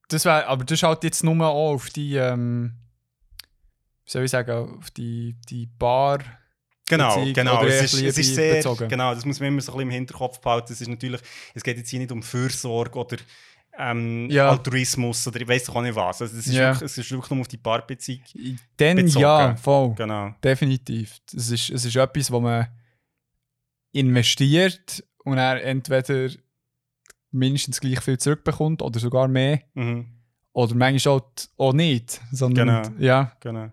das 0.07 0.25
wäre, 0.25 0.47
aber 0.47 0.63
das 0.63 0.79
ist 0.79 0.83
halt 0.83 1.03
jetzt 1.03 1.23
nur 1.23 1.45
auch 1.45 1.73
auf 1.73 1.89
die, 1.89 2.15
ähm, 2.15 2.75
wie 4.05 4.11
soll 4.11 4.23
ich 4.23 4.31
sagen, 4.31 4.77
auf 4.77 4.91
die, 4.91 5.37
die 5.49 5.67
Bar. 5.67 6.19
Genau, 6.87 7.15
Beziehung 7.15 7.33
genau. 7.33 7.63
Es 7.63 7.93
ist, 7.93 8.01
es 8.03 8.17
ist 8.17 8.35
sehr, 8.35 8.55
bezogen. 8.55 8.87
genau, 8.87 9.13
das 9.15 9.25
muss 9.25 9.39
man 9.39 9.47
immer 9.49 9.61
so 9.61 9.71
ein 9.71 9.77
bisschen 9.77 9.89
im 9.89 9.93
Hinterkopf 9.95 10.39
behalten. 10.39 10.71
Es 10.71 10.81
ist 10.81 10.87
natürlich, 10.87 11.21
es 11.53 11.63
geht 11.63 11.77
jetzt 11.77 11.89
hier 11.89 11.99
nicht 11.99 12.11
um 12.11 12.21
Fürsorge 12.21 12.97
oder 12.99 13.17
ähm, 13.77 14.29
Ja. 14.29 14.49
Altruismus 14.51 15.27
oder 15.27 15.41
ich 15.41 15.47
weiß 15.47 15.65
doch 15.65 15.75
auch 15.77 15.81
nicht 15.81 15.95
was. 15.95 16.21
Also 16.21 16.37
es, 16.37 16.45
ist 16.47 16.53
Ja. 16.53 16.67
wirklich, 16.73 16.83
es 16.83 16.97
ist 16.97 17.11
wirklich 17.11 17.31
nur 17.31 17.41
auf 17.41 17.47
die 17.47 17.57
Paarbeziehung. 17.57 18.21
Dann 18.77 18.97
Bezogen. 18.97 19.21
ja, 19.21 19.55
voll. 19.55 19.95
Genau. 19.95 20.33
Definitiv. 20.43 21.19
Es 21.35 21.49
ist, 21.49 21.69
es 21.71 21.85
ist 21.85 21.95
etwas, 21.95 22.31
wo 22.31 22.39
man 22.39 22.67
investiert 23.91 25.03
und 25.23 25.37
er 25.37 25.63
entweder 25.63 26.29
mindestens 27.31 27.79
gleich 27.81 27.99
viel 28.01 28.17
zurückbekommt 28.17 28.81
oder 28.81 28.99
sogar 28.99 29.27
mehr. 29.27 29.61
Mhm. 29.73 30.07
Oder 30.53 30.75
manchmal 30.75 31.15
auch, 31.15 31.31
auch 31.57 31.73
nicht. 31.73 32.21
Sondern, 32.31 32.83
Genau. 32.83 32.99
ja. 33.03 33.31
Genau. 33.41 33.71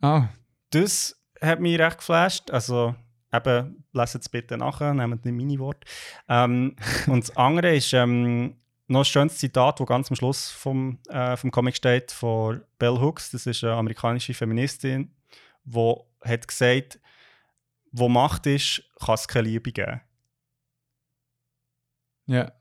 Ah, 0.00 0.28
Das 0.70 1.16
hat 1.44 1.60
mich 1.60 1.78
recht 1.78 1.98
geflasht. 1.98 2.50
Also, 2.50 2.94
eben, 3.32 3.84
leset 3.92 4.22
es 4.22 4.28
bitte 4.28 4.56
nachher, 4.56 4.94
nehmt 4.94 5.24
nicht 5.24 5.34
meine 5.34 5.58
Worte. 5.58 5.86
Ähm, 6.28 6.76
und 7.06 7.28
das 7.28 7.36
andere 7.36 7.76
ist 7.76 7.92
ähm, 7.92 8.56
noch 8.86 9.00
ein 9.00 9.04
schönes 9.04 9.38
Zitat, 9.38 9.80
das 9.80 9.86
ganz 9.86 10.10
am 10.10 10.16
Schluss 10.16 10.50
vom, 10.50 10.98
äh, 11.08 11.36
vom 11.36 11.50
Comic 11.50 11.76
steht, 11.76 12.12
von 12.12 12.62
Bell 12.78 12.98
Hooks. 13.00 13.30
Das 13.30 13.46
ist 13.46 13.64
eine 13.64 13.74
amerikanische 13.74 14.34
Feministin, 14.34 15.14
die 15.64 15.94
hat 16.22 16.48
gesagt, 16.48 17.00
wo 17.92 18.08
Macht 18.08 18.46
ist, 18.46 18.82
kann 19.04 19.14
es 19.14 19.28
keine 19.28 19.48
Liebe 19.48 19.72
geben. 19.72 20.00
ja. 22.26 22.52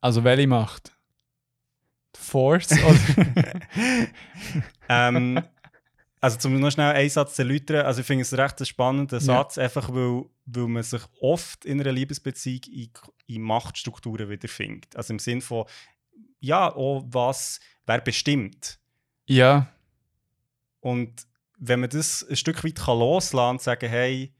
Also 0.00 0.22
welche 0.22 0.46
Macht? 0.46 0.92
Force? 2.14 2.72
Oder? 2.72 3.60
ähm, 4.88 5.42
also 6.24 6.38
zum 6.38 6.58
noch 6.58 6.70
schnell 6.70 6.94
einen 6.94 7.10
Satz 7.10 7.34
zu 7.34 7.42
erläutern, 7.42 7.84
also 7.84 8.00
ich 8.00 8.06
finde 8.06 8.22
es 8.22 8.32
recht 8.32 8.58
einen 8.58 8.64
spannenden 8.64 9.18
Ja. 9.18 9.24
Satz, 9.26 9.58
einfach 9.58 9.90
weil, 9.92 10.24
weil 10.46 10.68
man 10.68 10.82
sich 10.82 11.02
oft 11.20 11.66
in 11.66 11.78
einer 11.82 11.92
Liebesbeziehung 11.92 12.62
in, 12.72 12.90
in 13.26 13.42
Machtstrukturen 13.42 14.30
wiederfindet. 14.30 14.96
Also 14.96 15.12
im 15.12 15.18
Sinn 15.18 15.42
von, 15.42 15.66
ja, 16.40 16.74
auch 16.74 17.04
was, 17.08 17.60
wer 17.84 18.00
bestimmt. 18.00 18.78
ja, 19.26 19.70
Und 20.80 21.26
wenn 21.58 21.80
man 21.80 21.90
das 21.90 22.26
ein 22.26 22.36
Stück 22.36 22.64
weit 22.64 22.76
kann 22.76 22.98
loslassen 22.98 23.56
und 23.56 23.60
sagen, 23.60 23.90
hey, 23.90 24.34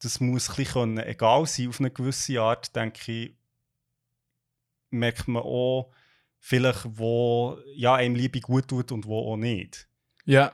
das 0.00 0.18
muss 0.18 0.48
ein 0.48 0.56
bisschen 0.56 0.98
egal 0.98 1.44
sein 1.44 1.68
auf 1.68 1.78
eine 1.78 1.90
gewisse 1.90 2.40
Art, 2.40 2.74
denke 2.74 3.12
ich, 3.12 3.36
merkt 4.88 5.28
man 5.28 5.42
auch 5.42 5.92
vielleicht, 6.38 6.86
wo 6.98 7.58
ja, 7.74 7.96
einem 7.96 8.14
Liebe 8.14 8.40
gut 8.40 8.68
tut 8.68 8.92
und 8.92 9.04
wo 9.04 9.30
auch 9.30 9.36
nicht. 9.36 9.90
Ja. 10.24 10.52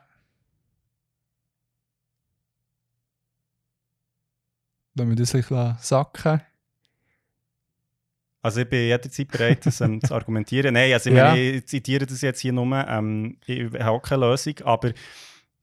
Wenn 4.94 5.08
wir 5.10 5.16
das 5.16 5.34
ein 5.34 5.40
bisschen 5.42 5.76
sacken 5.80 6.40
Also 8.42 8.60
ich 8.62 8.68
bin 8.68 8.80
jederzeit 8.80 9.28
bereit, 9.28 9.66
das 9.66 9.80
ähm, 9.80 10.00
zu 10.00 10.14
argumentieren. 10.14 10.74
Nein, 10.74 10.92
also 10.92 11.10
ich, 11.10 11.16
Ja. 11.16 11.30
meine, 11.30 11.40
ich 11.40 11.66
zitiere 11.66 12.06
das 12.06 12.20
jetzt 12.22 12.40
hier 12.40 12.52
nur. 12.52 12.66
Ähm, 12.88 13.38
ich 13.46 13.64
habe 13.64 13.90
auch 13.90 14.02
keine 14.02 14.26
Lösung, 14.26 14.54
aber 14.64 14.92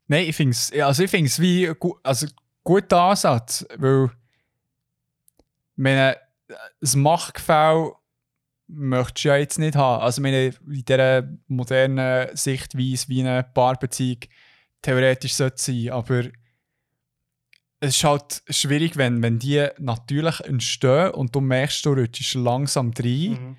Nein, 0.07 0.25
ich 0.27 0.35
finde 0.35 0.51
es 0.51 0.71
also 0.71 1.03
ich 1.03 1.09
find's 1.09 1.39
wie 1.39 1.67
ein 1.67 1.75
also 2.03 2.27
guter 2.63 3.01
Ansatz, 3.01 3.65
weil 3.77 4.11
meine, 5.75 6.17
das 6.79 6.95
Machtgefälle 6.95 7.93
möchtest 8.67 9.25
du 9.25 9.29
ja 9.29 9.37
jetzt 9.37 9.59
nicht 9.59 9.75
haben. 9.75 10.01
Also 10.01 10.21
meine, 10.21 10.47
in 10.47 10.85
dieser 10.85 11.27
modernen 11.47 12.35
Sichtweise, 12.35 13.07
wie 13.09 13.21
eine 13.21 13.43
Paarbeziehung 13.43 14.19
theoretisch 14.81 15.33
sollte 15.33 15.61
sein, 15.61 15.89
aber 15.89 16.23
es 17.79 17.95
ist 17.97 18.03
halt 18.03 18.41
schwierig, 18.49 18.97
wenn, 18.97 19.21
wenn 19.21 19.39
die 19.39 19.67
natürlich 19.77 20.39
entstehen 20.41 21.11
und 21.11 21.35
du 21.35 21.41
merkst, 21.41 21.85
du 21.85 21.93
rutschst 21.93 22.35
langsam 22.35 22.91
rein 22.97 23.57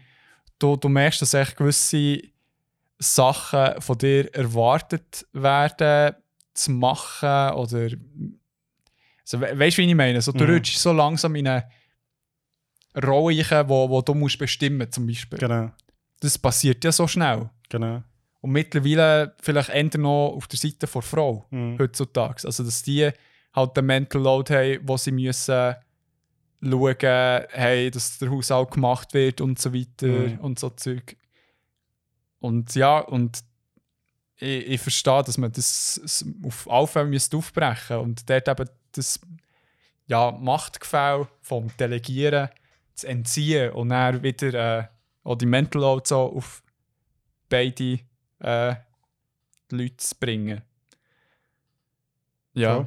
du, 0.58 0.76
du 0.76 0.88
merkst, 0.88 1.22
dass 1.22 1.34
echt 1.34 1.56
gewisse 1.56 2.20
Sachen 2.98 3.80
von 3.80 3.98
dir 3.98 4.34
erwartet 4.34 5.26
werden 5.32 6.14
zu 6.54 6.70
machen 6.70 7.54
oder 7.54 7.90
also, 9.22 9.40
we 9.40 9.58
weißt 9.58 9.76
du, 9.76 9.82
wie 9.82 9.88
ich 9.88 9.94
meine? 9.94 10.22
So, 10.22 10.32
du 10.32 10.44
Mhm. 10.44 10.50
rutschst 10.54 10.80
so 10.80 10.92
langsam 10.92 11.34
in 11.34 11.48
eine 11.48 11.68
Rolle 13.04 13.48
rein, 13.50 13.68
wo, 13.68 13.88
wo 13.90 14.00
du 14.02 14.14
musst 14.14 14.38
bestimmen 14.38 14.90
zum 14.90 15.06
Beispiel. 15.06 15.38
genau, 15.38 15.70
Das 16.20 16.38
passiert 16.38 16.82
ja 16.84 16.92
so 16.92 17.06
schnell. 17.06 17.50
genau. 17.68 18.02
Und 18.40 18.52
mittlerweile 18.52 19.34
vielleicht 19.40 19.70
eher 19.70 19.98
noch 19.98 20.34
auf 20.36 20.46
der 20.46 20.58
Seite 20.58 20.78
der 20.86 20.88
Frau 20.88 21.44
Mhm. 21.50 21.78
heutzutage. 21.78 22.46
Also, 22.46 22.62
dass 22.62 22.82
die 22.82 23.10
halt 23.54 23.76
den 23.76 23.86
Mental 23.86 24.22
Load 24.22 24.54
haben, 24.54 24.86
wo 24.88 24.96
sie 24.96 25.10
müssen 25.10 25.74
schauen, 26.62 26.96
hey, 27.50 27.90
dass 27.90 28.18
der 28.18 28.30
Haushalt 28.30 28.70
gemacht 28.70 29.12
wird 29.14 29.40
und 29.40 29.58
so 29.58 29.74
weiter 29.74 30.06
Mhm. 30.06 30.38
und 30.40 30.58
so 30.58 30.70
Zeug. 30.70 31.16
Und 32.38 32.74
ja, 32.74 32.98
und 33.00 33.42
ich, 34.38 34.66
ich 34.68 34.80
verstehe, 34.80 35.22
dass 35.24 35.38
man 35.38 35.50
das 35.52 36.24
auf 36.44 36.66
Aufwand 36.66 37.10
müsste 37.10 37.36
aufbrechen 37.36 37.96
und 37.98 38.28
dort 38.28 38.48
eben 38.48 38.68
das 38.92 39.20
ja, 40.06 40.30
Machtgefälle 40.30 41.26
vom 41.40 41.68
Delegieren 41.78 42.48
zu 42.96 43.06
entziehen 43.06 43.72
und 43.72 43.90
dann 43.90 44.22
wieder 44.22 44.78
äh, 44.78 44.84
auch 45.22 45.36
die 45.36 45.46
Mental 45.46 45.82
Load 45.82 46.02
so 46.06 46.32
auf 46.36 46.62
beide 47.48 48.00
äh, 48.40 48.74
Leute 49.70 49.96
zu 49.98 50.14
bringen. 50.18 50.62
Ja. 52.54 52.76
Voll. 52.76 52.86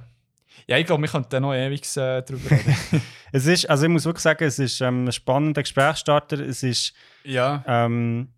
Ja, 0.68 0.78
ich 0.78 0.86
glaube, 0.86 1.04
wir 1.04 1.10
könnten 1.10 1.30
da 1.30 1.40
noch 1.40 1.54
ewig 1.54 1.82
äh, 1.98 2.22
drüber 2.22 2.52
reden. 2.52 3.02
Es 3.32 3.46
ist, 3.46 3.70
also 3.70 3.84
ich 3.84 3.92
muss 3.92 4.06
wirklich 4.06 4.24
sagen, 4.24 4.44
es 4.44 4.58
ist 4.58 4.82
ähm, 4.82 5.06
ein 5.06 5.12
spannender 5.12 5.62
Gesprächsstarter. 5.62 6.40
Es 6.40 6.64
ist, 6.64 6.94
ja. 7.24 7.64
ähm, 7.68 8.30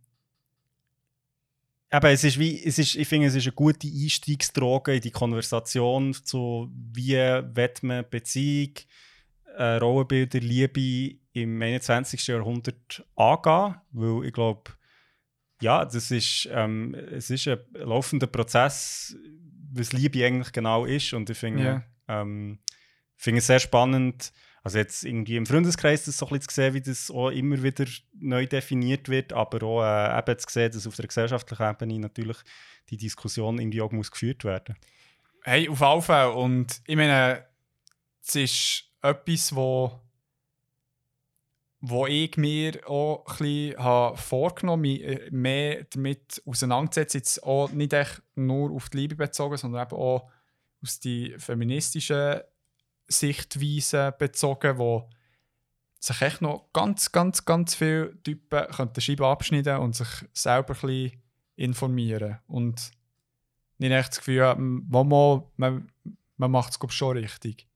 aber 1.90 2.10
es 2.12 2.26
ist 2.26 2.38
wie, 2.38 2.62
es 2.62 2.78
ist, 2.78 2.96
ich 2.96 3.08
finde, 3.08 3.28
es 3.28 3.36
ist 3.36 3.46
eine 3.46 3.54
gute 3.54 3.88
Einstiegsdroge 3.88 4.96
in 4.96 5.02
die 5.02 5.12
Konversation 5.12 6.14
zu, 6.14 6.70
wie 6.74 7.14
wird 7.14 7.84
man 7.84 8.04
Beziehung, 8.10 8.74
äh, 9.56 9.76
Rollenbilder, 9.76 10.40
Liebe 10.40 11.21
im 11.34 11.62
21. 11.62 12.28
Jahrhundert 12.28 13.06
angehen, 13.16 13.76
weil 13.92 14.26
ich 14.26 14.34
glaube, 14.34 14.72
ja, 15.62 15.86
das 15.86 16.12
ist, 16.12 16.50
ähm, 16.52 16.94
es 16.96 17.30
ist 17.30 17.48
ein 17.48 17.60
laufender 17.74 18.28
Prozess, 18.28 19.16
was 19.74 19.94
Liebe 19.94 20.26
eigentlich 20.26 20.52
genau 20.52 20.86
ist 20.86 21.14
und 21.14 21.30
ich 21.30 21.38
finde, 21.38 21.84
Ja. 22.08 22.22
ähm, 22.22 22.60
finde 23.16 23.40
es 23.40 23.48
sehr 23.48 23.60
spannend, 23.60 24.34
also 24.64 24.78
jetzt 24.78 25.04
irgendwie 25.06 25.38
im 25.38 25.46
Freundeskreis 25.46 26.06
das 26.06 26.18
so 26.18 26.26
ein 26.28 26.34
bisschen 26.34 26.50
zu 26.50 26.56
sehen, 26.56 26.74
wie 26.74 26.82
das 26.82 27.10
auch 27.10 27.30
immer 27.30 27.62
wieder 27.64 27.86
neu 28.14 28.46
definiert 28.48 29.08
wird, 29.10 29.34
aber 29.34 29.64
auch 29.64 29.84
äh, 29.84 30.20
eben 30.20 30.38
zu 30.40 30.46
sehen, 30.50 30.72
dass 30.72 30.86
auf 30.88 30.96
der 30.96 31.08
gesellschaftlichen 31.08 31.64
Ebene 31.70 32.00
natürlich 32.00 32.38
die 32.90 32.98
Diskussion 32.98 33.60
irgendwie 33.60 33.82
auch 33.82 33.92
muss 33.92 34.12
geführt 34.12 34.44
werden 34.44 34.76
Hey, 35.44 35.68
auf 35.70 35.80
jeden 35.80 36.02
Fall. 36.04 36.32
Und 36.34 36.82
ich 36.86 36.96
meine, 36.96 37.44
es 38.24 38.36
ist 38.36 38.84
etwas, 39.02 39.56
wo, 39.56 40.00
wo 41.82 42.06
ich 42.06 42.38
mir 42.38 42.88
auch 42.88 43.26
ein 43.28 43.38
bisschen 43.38 43.78
habe 43.78 44.18
mich 44.78 45.04
äh, 45.04 45.30
mehr 45.32 45.84
damit 45.92 46.42
auseinanderzusetzen. 46.46 47.20
Jetzt 47.20 47.44
auch 47.44 47.72
nicht 47.72 47.94
echt 47.94 48.22
nur 48.36 48.72
auf 48.72 48.90
die 48.90 48.98
Liebe 48.98 49.16
bezogen, 49.16 49.58
sondern 49.58 49.88
eben 49.88 49.98
auch 49.98 50.30
aus 50.84 51.00
die 51.00 51.36
feministischen 51.38 52.42
Sichtweisen 53.08 54.14
bezogen, 54.18 54.78
wo 54.78 55.10
sich 56.00 56.22
echt 56.22 56.42
noch 56.42 56.70
ganz, 56.72 57.12
ganz, 57.12 57.46
ganz 57.46 57.76
viele 57.76 58.22
Typen 58.24 58.68
könnten 58.68 59.02
Scheiben 59.02 59.26
abschneiden 59.26 59.78
und 59.78 59.96
sich 59.96 60.08
selber 60.34 60.76
ein 60.76 60.82
bisschen 60.82 61.24
informieren. 61.56 62.40
Und 62.48 62.92
nicht 63.80 63.92
echt 63.92 64.10
das 64.10 64.18
Gefühl 64.20 64.56
man, 64.56 65.44
man, 65.58 65.92
man 66.38 66.52
macht 66.52 66.78
es 66.84 66.94
schon 66.94 67.18
richtig. 67.18 67.68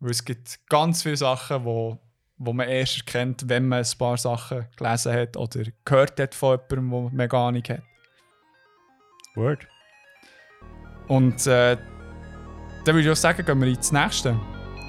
Weil 0.00 0.10
es 0.10 0.24
gibt 0.24 0.66
ganz 0.68 1.02
viele 1.02 1.16
Sachen, 1.16 1.64
wo, 1.64 1.98
wo 2.36 2.52
man 2.52 2.68
erst 2.68 2.98
erkennt, 2.98 3.48
wenn 3.48 3.68
man 3.68 3.82
ein 3.84 3.98
paar 3.98 4.16
Sachen 4.16 4.66
gelesen 4.76 5.12
hat 5.12 5.36
oder 5.36 5.62
gehört 5.84 6.18
hat 6.20 6.34
von 6.34 6.58
jemandem, 6.70 6.90
wo 6.90 7.10
man 7.10 7.28
gar 7.28 7.52
nicht 7.52 7.70
hat. 7.70 7.82
Word. 9.34 9.66
Und 11.08 11.46
äh, 11.46 11.76
dann 12.84 12.94
würde 12.94 13.00
ich 13.00 13.10
auch 13.10 13.16
sagen, 13.16 13.44
gehen 13.44 13.60
wir 13.60 13.68
ins 13.68 13.92
nächste 13.92 14.38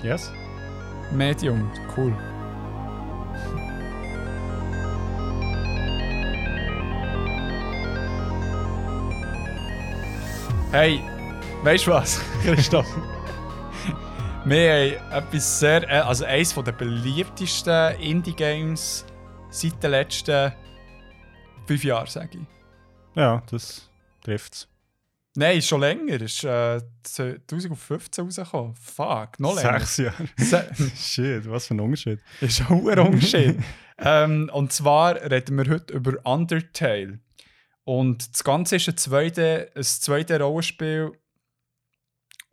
Yes. 0.04 0.32
Medium. 1.12 1.72
Cool. 1.96 2.14
Hey, 10.72 11.02
weißt 11.64 11.88
du 11.88 11.92
was, 11.92 12.22
Christoph? 12.44 12.86
Wir 14.48 15.02
haben 15.10 15.26
etwas 15.26 15.60
sehr, 15.60 15.90
äh, 15.90 16.02
also 16.02 16.24
eines 16.24 16.54
der 16.54 16.72
beliebtesten 16.72 18.00
Indie-Games 18.00 19.04
seit 19.50 19.82
den 19.82 19.90
letzten 19.90 20.54
fünf 21.66 21.84
Jahren, 21.84 22.06
sage 22.06 22.38
ich. 22.38 22.48
Ja, 23.16 23.42
das 23.50 23.90
trifft's. 24.24 24.68
Nein, 25.36 25.64
schon 25.64 25.82
länger. 25.82 26.22
Ist 26.22 26.44
äh, 26.44 26.80
2015 27.02 28.24
rausgekommen. 28.24 28.76
Fuck, 28.76 29.40
noch 29.40 29.56
länger. 29.56 29.80
Sechs 29.80 29.98
Jahre. 29.98 30.30
Se 30.38 30.92
Shit, 30.96 31.50
was 31.50 31.66
für 31.66 31.74
ein 31.74 31.80
Unterschied. 31.80 32.20
ist 32.40 32.62
ein 32.62 32.70
hoher 32.70 33.00
Unterschied. 33.00 33.58
ähm, 33.98 34.52
und 34.54 34.72
zwar 34.72 35.16
reden 35.16 35.58
wir 35.58 35.74
heute 35.74 35.92
über 35.92 36.24
Undertale. 36.24 37.18
Und 37.84 38.32
das 38.32 38.44
Ganze 38.44 38.76
ist 38.76 38.88
ein 38.90 38.98
zweite, 38.98 39.72
ein 39.76 39.84
zweite 39.84 40.40
Rollenspiel. 40.40 41.14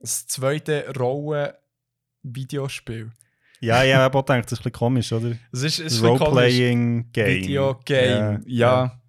Ein 0.00 0.06
zweite 0.06 0.86
Rollen-Videospiel. 2.24 3.10
Ja, 3.60 3.84
ich 3.84 3.94
habe 3.94 4.18
auch 4.18 4.24
gedacht, 4.24 4.46
das 4.46 4.52
ist 4.52 4.58
ein 4.60 4.62
bisschen 4.64 4.72
komisch, 4.72 5.12
oder? 5.12 5.36
Es 5.52 5.62
ist, 5.62 5.78
es 5.78 5.92
ist 5.92 6.02
ein 6.02 6.12
bisschen 6.12 6.18
komisch. 6.18 6.34
Role-Playing-Game. 6.34 7.42
Videogame. 7.42 8.42
Ja, 8.46 9.00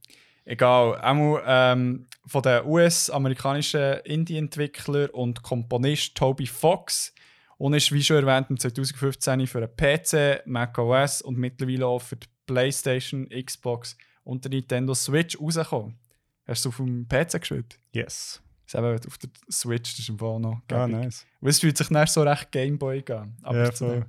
egal. 0.46 1.00
Einmal, 1.02 1.44
ähm, 1.46 2.06
von 2.26 2.42
der 2.44 2.66
US-amerikanischen 2.66 4.00
Indie-Entwickler 4.06 5.14
und 5.14 5.42
Komponist 5.42 6.16
Toby 6.16 6.46
Fox 6.46 7.14
und 7.58 7.74
ist, 7.74 7.92
wie 7.92 8.04
schon 8.04 8.26
erwähnt, 8.26 8.50
im 8.50 8.60
2015 8.60 9.48
für 9.48 9.58
einen 9.60 9.76
PC, 9.76 10.46
macOS 10.46 11.22
und 11.22 11.38
mittlerweile 11.38 11.88
auch 11.88 12.02
für 12.02 12.16
die 12.16 12.28
PlayStation, 12.46 13.28
Xbox 13.30 13.98
und 14.24 14.44
der 14.46 14.52
Nintendo 14.52 14.94
Switch 14.94 15.40
rausgekommen. 15.40 15.98
Hast 16.46 16.66
du 16.66 16.70
auf 16.70 16.78
dem 16.78 17.08
PC 17.08 17.40
gespielt? 17.40 17.78
Yes. 17.92 18.42
Ist 18.74 18.80
eben 18.80 19.08
auf 19.08 19.18
der 19.18 19.30
Switch, 19.52 19.92
das 19.92 20.00
ist 20.00 20.10
im 20.10 20.18
Fall 20.18 20.40
noch 20.40 20.62
Ah, 20.72 20.88
nice. 20.88 21.26
Und 21.40 21.50
es 21.50 21.60
fühlt 21.60 21.78
sich 21.78 21.90
nicht 21.90 22.12
so 22.12 22.24
recht 22.24 22.52
Gameboy 22.52 23.04
an. 23.12 23.38
Aber 23.44 23.66
Ja, 23.66 23.72
voll. 23.72 24.06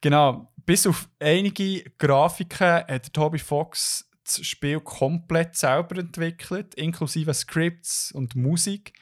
Genau. 0.00 0.52
Bis 0.64 0.86
auf 0.86 1.08
einige 1.18 1.82
Grafiken 1.98 2.84
hat 2.86 3.12
Toby 3.12 3.38
Fox 3.38 4.08
das 4.24 4.46
Spiel 4.46 4.78
komplett 4.80 5.56
selber 5.56 5.98
entwickelt, 5.98 6.74
inklusive 6.76 7.34
Scripts 7.34 8.12
und 8.12 8.36
Musik. 8.36 8.92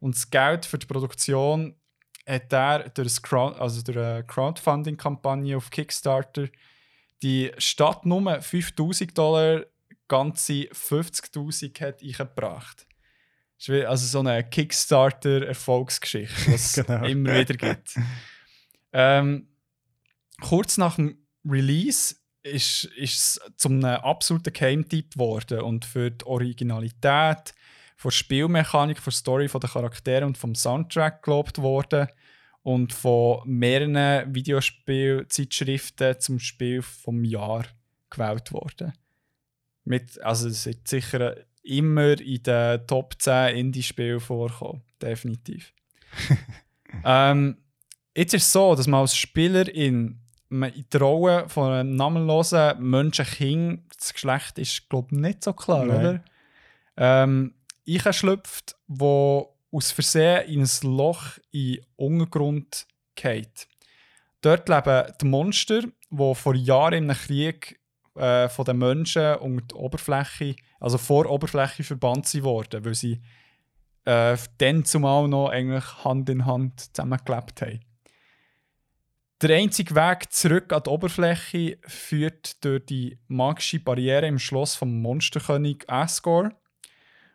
Und 0.00 0.14
das 0.14 0.30
Geld 0.30 0.66
für 0.66 0.78
die 0.78 0.86
Produktion 0.86 1.74
hat 2.26 2.52
er 2.52 2.90
durch, 2.90 3.22
Crowd, 3.22 3.58
also 3.58 3.80
durch 3.80 3.96
eine 3.96 4.24
Crowdfunding-Kampagne 4.24 5.56
auf 5.56 5.70
Kickstarter 5.70 6.48
die 7.22 7.50
Stadt 7.56 8.04
nur 8.04 8.42
5000 8.42 9.16
Dollar, 9.16 9.64
ganze 10.08 10.52
50.000 10.64 11.80
hat 11.80 12.02
eingebracht. 12.02 12.86
Das 13.58 13.68
ist 13.68 13.74
wie- 13.74 13.84
Also 13.86 14.06
so 14.06 14.20
eine 14.20 14.44
Kickstarter-Erfolgsgeschichte, 14.44 16.52
was 16.52 16.76
es 16.76 16.86
Genau. 16.86 17.04
immer 17.04 17.34
wieder 17.34 17.54
gibt. 17.56 17.98
Ähm, 18.92 19.48
kurz 20.40 20.78
nach 20.78 20.96
dem 20.96 21.18
Release 21.44 22.16
ist, 22.42 22.84
ist 22.84 23.14
es 23.14 23.40
zum 23.56 23.84
absoluten 23.84 24.52
Geheimtipp 24.52 25.14
geworden 25.14 25.60
und 25.60 25.84
für 25.84 26.10
die 26.10 26.24
Originalität, 26.26 27.54
von 27.98 28.10
Spielmechanik, 28.10 28.98
von 28.98 29.10
der 29.10 29.16
Story, 29.16 29.48
von 29.48 29.60
den 29.60 29.70
Charakteren 29.70 30.24
und 30.24 30.38
vom 30.38 30.54
Soundtrack 30.54 31.22
gelobt 31.22 31.58
worden 31.58 32.08
und 32.62 32.92
von 32.92 33.40
mehreren 33.48 34.34
Videospielzeitschriften 34.34 36.20
zum 36.20 36.38
Spiel 36.38 36.82
vom 36.82 37.24
Jahr 37.24 37.64
gewählt 38.10 38.52
worden. 38.52 38.92
Mit, 39.84 40.20
also 40.20 40.48
es 40.48 40.66
ist 40.66 40.86
sicher 40.88 41.36
immer 41.66 42.20
in 42.20 42.42
den 42.42 42.86
Top 42.86 43.14
10 43.18 43.56
Indie-Spielen 43.56 44.20
vorkommen, 44.20 44.82
definitiv. 45.00 45.72
ähm, 47.04 47.56
jetzt 48.16 48.34
ist 48.34 48.44
es 48.44 48.52
so, 48.52 48.74
dass 48.74 48.86
man 48.86 49.00
als 49.00 49.16
Spielerin 49.16 50.20
man 50.48 50.72
in 50.72 50.86
der 50.92 51.00
Rolle 51.00 51.48
von 51.48 51.72
einem 51.72 51.96
namenlosen 51.96 52.78
Menschenkind, 52.78 53.82
das 53.96 54.12
Geschlecht 54.12 54.58
ist, 54.58 54.88
glaube 54.88 55.08
ich, 55.10 55.18
nicht 55.18 55.44
so 55.44 55.52
klar, 55.52 55.84
Nein. 55.84 55.98
oder? 55.98 56.24
Ähm, 56.96 57.54
schlüpft, 58.12 58.76
wo 58.86 59.54
aus 59.72 59.90
Versehen 59.90 60.48
in 60.48 60.62
ein 60.62 60.96
Loch 60.96 61.38
in 61.50 61.80
Untergrund 61.96 62.86
geht. 63.14 63.68
Dort 64.40 64.68
leben 64.68 65.12
die 65.20 65.26
Monster, 65.26 65.82
die 66.10 66.34
vor 66.34 66.54
Jahren 66.54 66.94
in 66.94 67.10
einem 67.10 67.18
Krieg 67.18 67.80
äh, 68.14 68.48
von 68.48 68.64
den 68.64 68.78
Menschen 68.78 69.36
und 69.36 69.70
die 69.70 69.74
Oberfläche, 69.74 70.56
also 70.80 70.98
vor 70.98 71.26
Oberfläche 71.30 71.84
verbannt 71.84 72.26
sie 72.26 72.42
worden, 72.42 72.84
weil 72.84 72.94
sie 72.94 73.20
äh, 74.04 74.36
dann 74.58 74.84
zumal 74.84 75.28
noch 75.28 75.48
eigentlich 75.48 76.04
Hand 76.04 76.28
in 76.30 76.46
Hand 76.46 76.80
zusammengelebt 76.94 77.62
haben. 77.62 77.80
Der 79.42 79.56
einzige 79.56 79.94
Weg 79.94 80.32
zurück 80.32 80.72
an 80.72 80.82
die 80.84 80.90
Oberfläche 80.90 81.78
führt 81.86 82.64
durch 82.64 82.86
die 82.86 83.18
magische 83.28 83.80
Barriere 83.80 84.26
im 84.26 84.38
Schloss 84.38 84.74
vom 84.74 85.02
Monsterkönig 85.02 85.84
Asgore. 85.88 86.52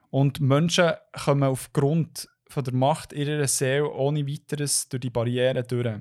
Und 0.09 0.39
Menschen 0.39 0.93
kommen 1.13 1.43
aufgrund 1.43 2.27
von 2.47 2.63
der 2.63 2.73
Macht 2.73 3.13
ihrer 3.13 3.47
Seele 3.47 3.89
ohne 3.91 4.27
weiteres 4.27 4.89
durch 4.89 5.01
die 5.01 5.09
Barriere 5.11 5.63
durch. 5.63 5.99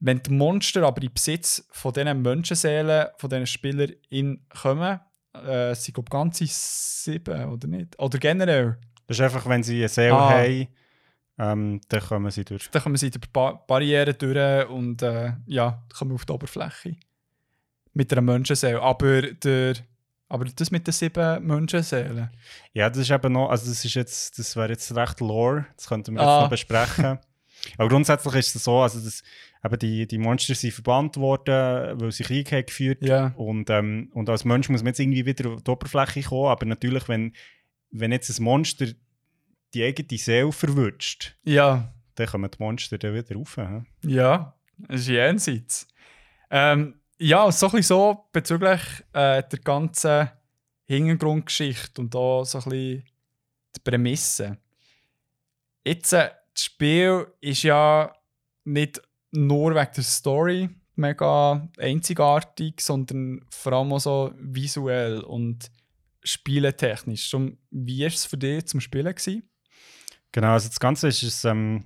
Wenn 0.00 0.20
die 0.20 0.32
Monster 0.32 0.82
aber 0.82 1.00
in 1.00 1.14
Besitz 1.14 1.64
von 1.70 1.92
diesen 1.92 2.22
Menschenseelen, 2.22 3.06
von 3.18 3.30
diesen 3.30 3.46
SpielerInnen 3.46 4.44
kommen, 4.48 5.00
äh, 5.34 5.74
sind 5.74 5.94
glaube 5.94 6.10
ganze 6.10 6.44
sieben, 6.48 7.44
oder 7.50 7.66
nicht? 7.68 7.98
Oder 7.98 8.18
generell, 8.18 8.78
Das 9.06 9.18
ist 9.18 9.22
einfach, 9.22 9.46
wenn 9.48 9.62
sie 9.62 9.78
eine 9.78 9.88
Seele 9.88 10.14
Ah. 10.14 10.30
haben, 10.30 10.68
ähm, 11.38 11.80
dann 11.88 12.00
kommen 12.00 12.30
sie 12.30 12.44
durch. 12.44 12.70
dann 12.70 12.82
kommen 12.82 12.96
sie 12.96 13.10
durch 13.10 13.22
die 13.22 13.30
ba 13.32 13.52
Barriere 13.66 14.14
durch 14.14 14.68
und 14.68 15.02
äh, 15.02 15.32
ja, 15.46 15.82
kommen 15.96 16.12
auf 16.12 16.24
die 16.26 16.32
Oberfläche. 16.32 16.96
Mit 17.94 18.12
einer 18.12 18.22
Menschenseele. 18.22 18.80
Aber, 18.80 19.22
der, 19.22 19.74
aber 20.28 20.44
das 20.46 20.70
mit 20.70 20.86
den 20.86 20.92
sieben 20.92 21.46
Menschenseelen. 21.46 22.30
Ja, 22.72 22.88
das 22.88 22.98
ist 22.98 23.10
eben 23.10 23.32
noch, 23.32 23.50
also 23.50 23.68
das 23.68 23.84
ist 23.84 23.94
jetzt, 23.94 24.38
das 24.38 24.56
wäre 24.56 24.70
jetzt 24.70 24.94
recht 24.94 25.20
Lore, 25.20 25.66
das 25.76 25.86
könnten 25.88 26.14
wir 26.14 26.22
jetzt 26.22 26.28
Ah. 26.30 26.40
noch 26.42 26.50
besprechen. 26.50 27.18
Aber 27.78 27.88
grundsätzlich 27.88 28.34
ist 28.34 28.54
es 28.56 28.64
so, 28.64 28.80
also 28.80 29.00
das, 29.00 29.22
eben 29.64 29.78
die, 29.78 30.06
die 30.06 30.18
Monster 30.18 30.54
sind 30.54 30.72
verbannt 30.72 31.16
worden, 31.16 32.00
weil 32.00 32.12
sie 32.12 32.24
Krieg 32.24 32.50
haben 32.52 32.66
geführt 32.66 33.02
Ja. 33.02 33.32
und, 33.36 33.70
ähm, 33.70 34.10
und 34.14 34.28
als 34.28 34.44
Mensch 34.44 34.68
muss 34.68 34.82
man 34.82 34.88
jetzt 34.88 35.00
irgendwie 35.00 35.24
wieder 35.26 35.50
auf 35.50 35.62
die 35.62 35.70
Oberfläche 35.70 36.22
kommen, 36.22 36.48
aber 36.50 36.66
natürlich, 36.66 37.08
wenn, 37.08 37.32
wenn 37.90 38.12
jetzt 38.12 38.28
ein 38.38 38.42
Monster 38.44 38.86
die 39.74 39.84
eigene 39.84 40.18
Seele 40.18 40.52
verwünscht, 40.52 41.36
Ja, 41.44 41.92
dann 42.16 42.26
kommen 42.26 42.50
die 42.50 42.62
Monster 42.62 42.98
dann 42.98 43.14
wieder 43.14 43.34
rauf. 43.36 43.56
hä? 43.56 43.82
Ja, 44.04 44.54
das 44.76 45.00
ist 45.02 45.08
jenseits. 45.08 45.88
Ähm, 46.50 47.00
ja, 47.18 47.50
so 47.52 47.66
ein 47.66 47.72
bisschen 47.72 47.82
so 47.96 48.24
bezüglich 48.32 48.80
äh, 49.12 49.42
der 49.42 49.58
ganzen 49.64 50.28
Hintergrundgeschichte 50.86 52.00
und 52.02 52.14
da 52.14 52.44
so 52.44 52.58
ein 52.58 52.64
bisschen 52.64 53.04
die 53.76 53.80
Prämisse. 53.82 54.58
Jetzt, 55.84 56.12
äh, 56.12 56.30
das 56.54 56.64
Spiel 56.64 57.26
ist 57.40 57.62
ja 57.62 58.12
nicht 58.64 59.00
nur 59.30 59.74
wegen 59.74 59.92
der 59.94 60.04
Story 60.04 60.70
mega 60.94 61.68
einzigartig, 61.78 62.80
sondern 62.80 63.44
vor 63.50 63.72
allem 63.72 63.92
auch 63.92 63.98
so 63.98 64.32
visuell 64.36 65.20
und 65.20 65.70
spieletechnisch. 66.22 67.28
Schon, 67.28 67.58
wie 67.70 68.02
war 68.02 68.08
es 68.08 68.26
für 68.26 68.36
dich 68.36 68.66
zum 68.66 68.80
Spielen? 68.80 69.14
Gewesen? 69.14 69.48
Genau, 70.32 70.52
also 70.52 70.68
das 70.68 70.80
Ganze 70.80 71.08
ist 71.08 71.44
ein 71.44 71.56
ähm, 71.56 71.84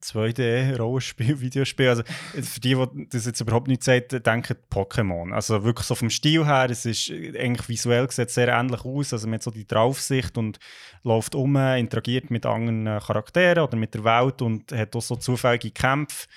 2D-Rollenspiel, 0.00 1.40
Videospiel. 1.40 1.88
Also 1.88 2.02
für 2.04 2.60
die, 2.60 2.74
die 2.74 3.08
das 3.08 3.26
jetzt 3.26 3.40
überhaupt 3.40 3.68
nicht 3.68 3.82
sagt, 3.82 4.12
denken 4.12 4.56
Pokémon. 4.70 5.32
Also 5.32 5.64
wirklich 5.64 5.86
so 5.86 5.94
vom 5.94 6.10
Stil 6.10 6.46
her, 6.46 6.68
es 6.70 6.84
ist 6.84 7.10
eigentlich 7.10 7.68
visuell 7.68 8.08
sieht 8.10 8.30
sehr 8.30 8.48
ähnlich 8.48 8.84
aus. 8.84 9.12
Also 9.12 9.26
man 9.26 9.34
hat 9.34 9.42
so 9.42 9.50
die 9.50 9.66
Draufsicht 9.66 10.38
und 10.38 10.58
läuft 11.02 11.34
um, 11.34 11.56
interagiert 11.56 12.30
mit 12.30 12.46
anderen 12.46 12.86
äh, 12.86 13.00
Charakteren 13.04 13.64
oder 13.64 13.76
mit 13.76 13.94
der 13.94 14.04
Welt 14.04 14.42
und 14.42 14.70
hat 14.72 14.94
auch 14.94 15.02
so 15.02 15.16
zufällige 15.16 15.72
Kämpfe, 15.72 16.28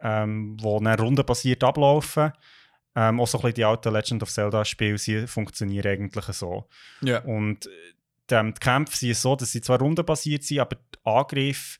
ähm, 0.00 0.56
die 0.56 0.64
dann 0.64 0.98
rundenbasiert 0.98 1.62
ablaufen. 1.62 2.32
Ähm, 2.96 3.20
auch 3.20 3.26
so 3.26 3.38
ein 3.38 3.42
bisschen 3.42 3.54
die 3.56 3.64
alten 3.64 3.92
Legend 3.92 4.22
of 4.22 4.32
Zelda-Spiele 4.32 4.98
sie 4.98 5.26
funktionieren 5.26 5.92
eigentlich 5.92 6.24
so. 6.26 6.66
Ja. 7.02 7.18
Und 7.24 7.68
ähm, 8.30 8.54
die 8.54 8.60
Kämpfe 8.60 8.96
sind 8.96 9.16
so, 9.16 9.36
dass 9.36 9.52
sie 9.52 9.60
zwar 9.60 9.78
rundenbasiert 9.78 10.42
sind, 10.42 10.60
aber 10.60 10.76
die 10.76 10.98
Angriffe 11.04 11.78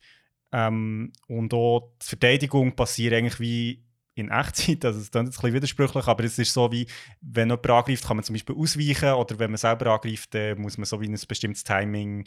ähm, 0.52 1.12
und 1.28 1.52
auch 1.54 1.92
die 2.02 2.06
Verteidigung 2.06 2.74
passieren 2.74 3.18
eigentlich 3.18 3.40
wie 3.40 3.84
in 4.14 4.30
Echtzeit. 4.30 4.84
Also 4.84 5.00
es 5.00 5.10
klingt 5.10 5.26
jetzt 5.26 5.36
ein 5.38 5.40
bisschen 5.42 5.54
widersprüchlich, 5.54 6.06
aber 6.06 6.24
es 6.24 6.38
ist 6.38 6.52
so 6.52 6.70
wie, 6.72 6.86
wenn 7.20 7.48
jemand 7.50 7.68
angreift, 7.68 8.04
kann 8.06 8.16
man 8.16 8.24
zum 8.24 8.34
Beispiel 8.34 8.56
ausweichen 8.56 9.12
oder 9.12 9.38
wenn 9.38 9.50
man 9.50 9.58
selber 9.58 9.92
angreift, 9.92 10.34
dann 10.34 10.58
muss 10.60 10.78
man 10.78 10.84
so 10.86 11.00
wie 11.00 11.08
ein 11.08 11.18
bestimmtes 11.28 11.64
Timing 11.64 12.26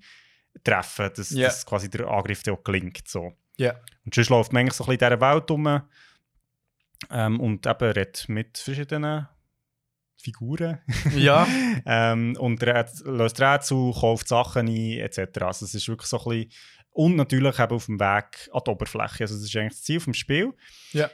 treffen, 0.63 1.09
dass, 1.15 1.29
Ja. 1.31 1.47
dass 1.47 1.65
quasi 1.65 1.89
der 1.89 2.07
Angriff 2.07 2.43
dann 2.43 2.55
auch 2.55 2.63
gelingt. 2.63 3.07
So. 3.07 3.33
Ja. 3.57 3.75
Und 4.05 4.13
sonst 4.13 4.29
läuft 4.29 4.53
man 4.53 4.61
eigentlich 4.61 4.73
so 4.73 4.83
ein 4.83 4.95
bisschen 4.97 5.11
in 5.11 5.19
dieser 5.19 5.33
Welt 5.33 5.49
rum 5.51 5.81
ähm, 7.09 7.39
und 7.39 7.65
eben 7.65 7.91
redet 7.91 8.25
mit 8.27 8.57
verschiedenen 8.57 9.27
Figuren 10.21 10.79
Ja. 11.15 11.47
ähm, 11.85 12.35
und 12.39 12.61
löst 12.61 13.39
Rätsel, 13.41 13.93
kauft 13.93 14.27
Sachen 14.27 14.67
ein, 14.67 14.99
etc. 14.99 15.41
Also 15.41 15.65
es 15.65 15.73
ist 15.73 15.87
wirklich 15.87 16.09
so 16.09 16.19
ein 16.19 16.23
bisschen... 16.29 16.51
Und 16.91 17.15
natürlich 17.15 17.59
eben 17.59 17.71
auf 17.71 17.85
dem 17.85 17.99
Weg 17.99 18.49
an 18.51 18.61
die 18.65 18.71
Oberfläche. 18.71 19.23
Also 19.23 19.35
das 19.35 19.43
ist 19.43 19.55
eigentlich 19.55 19.73
das 19.73 19.83
Ziel 19.83 19.99
vom 19.99 20.13
Spiel. 20.13 20.53
Ja. 20.91 21.09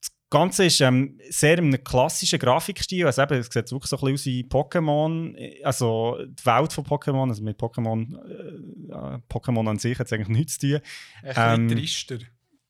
Das 0.00 0.10
Ganze 0.30 0.64
ist 0.64 0.80
ähm, 0.80 1.20
sehr 1.28 1.58
einem 1.58 1.82
klassischen 1.84 2.38
Grafikstil. 2.38 3.06
Also 3.06 3.22
eben, 3.22 3.38
es 3.38 3.46
sieht 3.46 3.70
wirklich 3.70 3.90
so 3.90 3.96
ein 3.96 4.12
bisschen 4.12 4.14
aus 4.14 4.26
wie 4.26 4.44
Pokémon. 4.44 5.62
Also 5.62 6.18
die 6.24 6.46
Welt 6.46 6.72
von 6.72 6.84
Pokémon, 6.84 7.28
also 7.28 7.42
mit 7.42 7.60
Pokémon, 7.60 8.16
äh, 8.88 9.18
Pokémon 9.28 9.68
an 9.68 9.78
sich 9.78 9.98
hat 9.98 10.06
es 10.06 10.12
eigentlich 10.12 10.28
nichts 10.28 10.58
zu 10.58 10.68
tun. 10.68 10.80
Ein 11.22 11.28
bisschen 11.28 11.60
Ähm, 11.60 11.68
trister. 11.68 12.18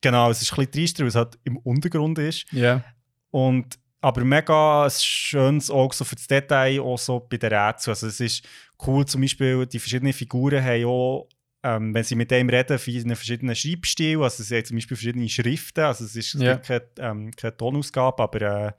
Genau, 0.00 0.30
es 0.30 0.42
ist 0.42 0.52
ein 0.52 0.56
bisschen 0.56 0.72
trister, 0.72 1.02
weil 1.02 1.08
es 1.08 1.14
halt 1.14 1.38
im 1.44 1.56
Untergrund 1.58 2.18
ist. 2.18 2.50
Ja. 2.52 2.84
Und, 3.30 3.78
aber 4.00 4.24
mega 4.24 4.84
ein 4.84 4.90
schönes 4.90 5.70
Auge 5.70 5.96
so 5.96 6.04
für 6.04 6.16
das 6.16 6.26
Detail, 6.26 6.80
auch 6.80 6.98
so 6.98 7.20
bei 7.20 7.38
den 7.38 7.52
Rätseln. 7.52 7.92
Also 7.92 8.06
es 8.06 8.20
ist 8.20 8.46
cool, 8.86 9.06
zum 9.06 9.22
Beispiel, 9.22 9.66
die 9.66 9.78
verschiedenen 9.78 10.12
Figuren 10.12 10.62
haben 10.62 10.84
auch, 10.84 11.28
ähm, 11.66 11.92
wenn 11.94 12.04
sie 12.04 12.14
mit 12.14 12.30
dem 12.30 12.48
reden, 12.48 12.78
für 12.78 12.90
einen 12.92 13.16
verschiedenen 13.16 13.56
Schreibstil, 13.56 14.22
also 14.22 14.42
sie 14.42 14.56
haben 14.56 14.64
zum 14.64 14.76
Beispiel 14.76 14.96
verschiedene 14.96 15.28
Schriften, 15.28 15.80
also 15.84 16.04
es 16.04 16.14
ist 16.14 16.34
Ja. 16.34 16.56
keine, 16.58 16.84
ähm, 16.98 17.30
keine 17.36 17.56
Tonausgabe, 17.56 18.22
aber 18.22 18.40
äh, 18.68 18.72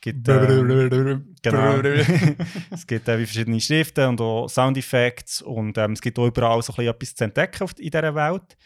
gibt, 0.00 0.28
ähm, 0.28 1.34
genau. 1.42 1.76
es 2.70 2.86
gibt 2.86 3.08
äh, 3.08 3.18
wie 3.18 3.26
verschiedene 3.26 3.60
Schriften 3.60 4.08
und 4.10 4.20
auch 4.20 4.48
Soundeffekte 4.48 5.44
und 5.44 5.76
ähm, 5.76 5.92
es 5.92 6.00
gibt 6.00 6.18
auch 6.20 6.26
überall 6.28 6.62
so 6.62 6.72
ein 6.72 6.76
bisschen 6.76 6.90
etwas 6.94 7.14
zu 7.16 7.24
entdecken 7.24 7.68
in 7.78 7.90
dieser 7.90 8.14
Welt. 8.14 8.56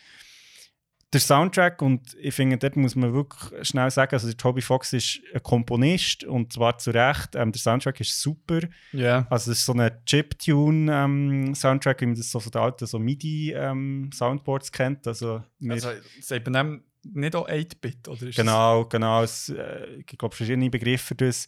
Der 1.15 1.21
Soundtrack, 1.21 1.81
und 1.81 2.17
ich 2.21 2.35
finde, 2.35 2.59
dort 2.59 2.75
muss 2.75 2.97
man 2.97 3.15
wirklich 3.15 3.69
schnell 3.69 3.89
sagen, 3.89 4.15
also 4.15 4.33
Toby 4.33 4.61
Fox 4.61 4.93
ist 4.93 5.21
ein 5.33 5.41
Komponist 5.45 6.25
und 6.25 6.53
zwar 6.53 6.77
zu 6.77 6.91
Recht. 6.91 7.37
Ähm, 7.37 7.53
der 7.53 7.61
Soundtrack 7.61 8.01
ist 8.01 8.21
super. 8.21 8.59
Ja. 8.91 9.25
Also 9.31 9.53
es 9.53 9.61
ist 9.61 9.67
so 9.67 9.75
ein 9.75 9.93
Chip-Tune-Soundtrack, 10.05 12.01
wie 12.01 12.07
man 12.07 12.17
das 12.17 12.33
so 12.33 12.41
von 12.41 12.51
den 12.51 12.63
alten 12.63 12.87
so 12.87 12.99
MIDI-Soundboards 12.99 14.73
kennt. 14.73 15.07
Also, 15.07 15.45
Also, 15.69 15.91
sagt 16.21 16.47
man 16.47 16.53
dem 16.53 16.85
nicht 17.05 17.37
auch 17.37 17.49
8-Bit, 17.49 18.09
oder 18.09 18.23
ist 18.23 18.37
Genau, 18.37 18.85
genau. 18.87 19.23
Es 19.23 19.51
äh, 19.51 20.03
gibt 20.05 20.19
glaub, 20.19 20.35
verschiedene 20.35 20.69
Begriffe 20.69 21.07
für 21.07 21.15
das. 21.15 21.47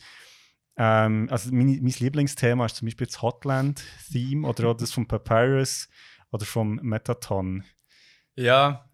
Ähm, 0.76 1.26
also 1.28 1.50
mein, 1.52 1.80
mein 1.82 1.94
Lieblingsthema 1.98 2.66
ist 2.66 2.76
zum 2.76 2.86
Beispiel 2.86 3.08
das 3.08 3.20
Hotland-Theme 3.20 4.46
oder 4.46 4.68
auch 4.68 4.76
das 4.76 4.92
von 4.92 5.08
Papyrus 5.08 5.88
oder 6.30 6.44
vom 6.44 6.76
Metaton. 6.82 7.64
Ja. 8.36 8.85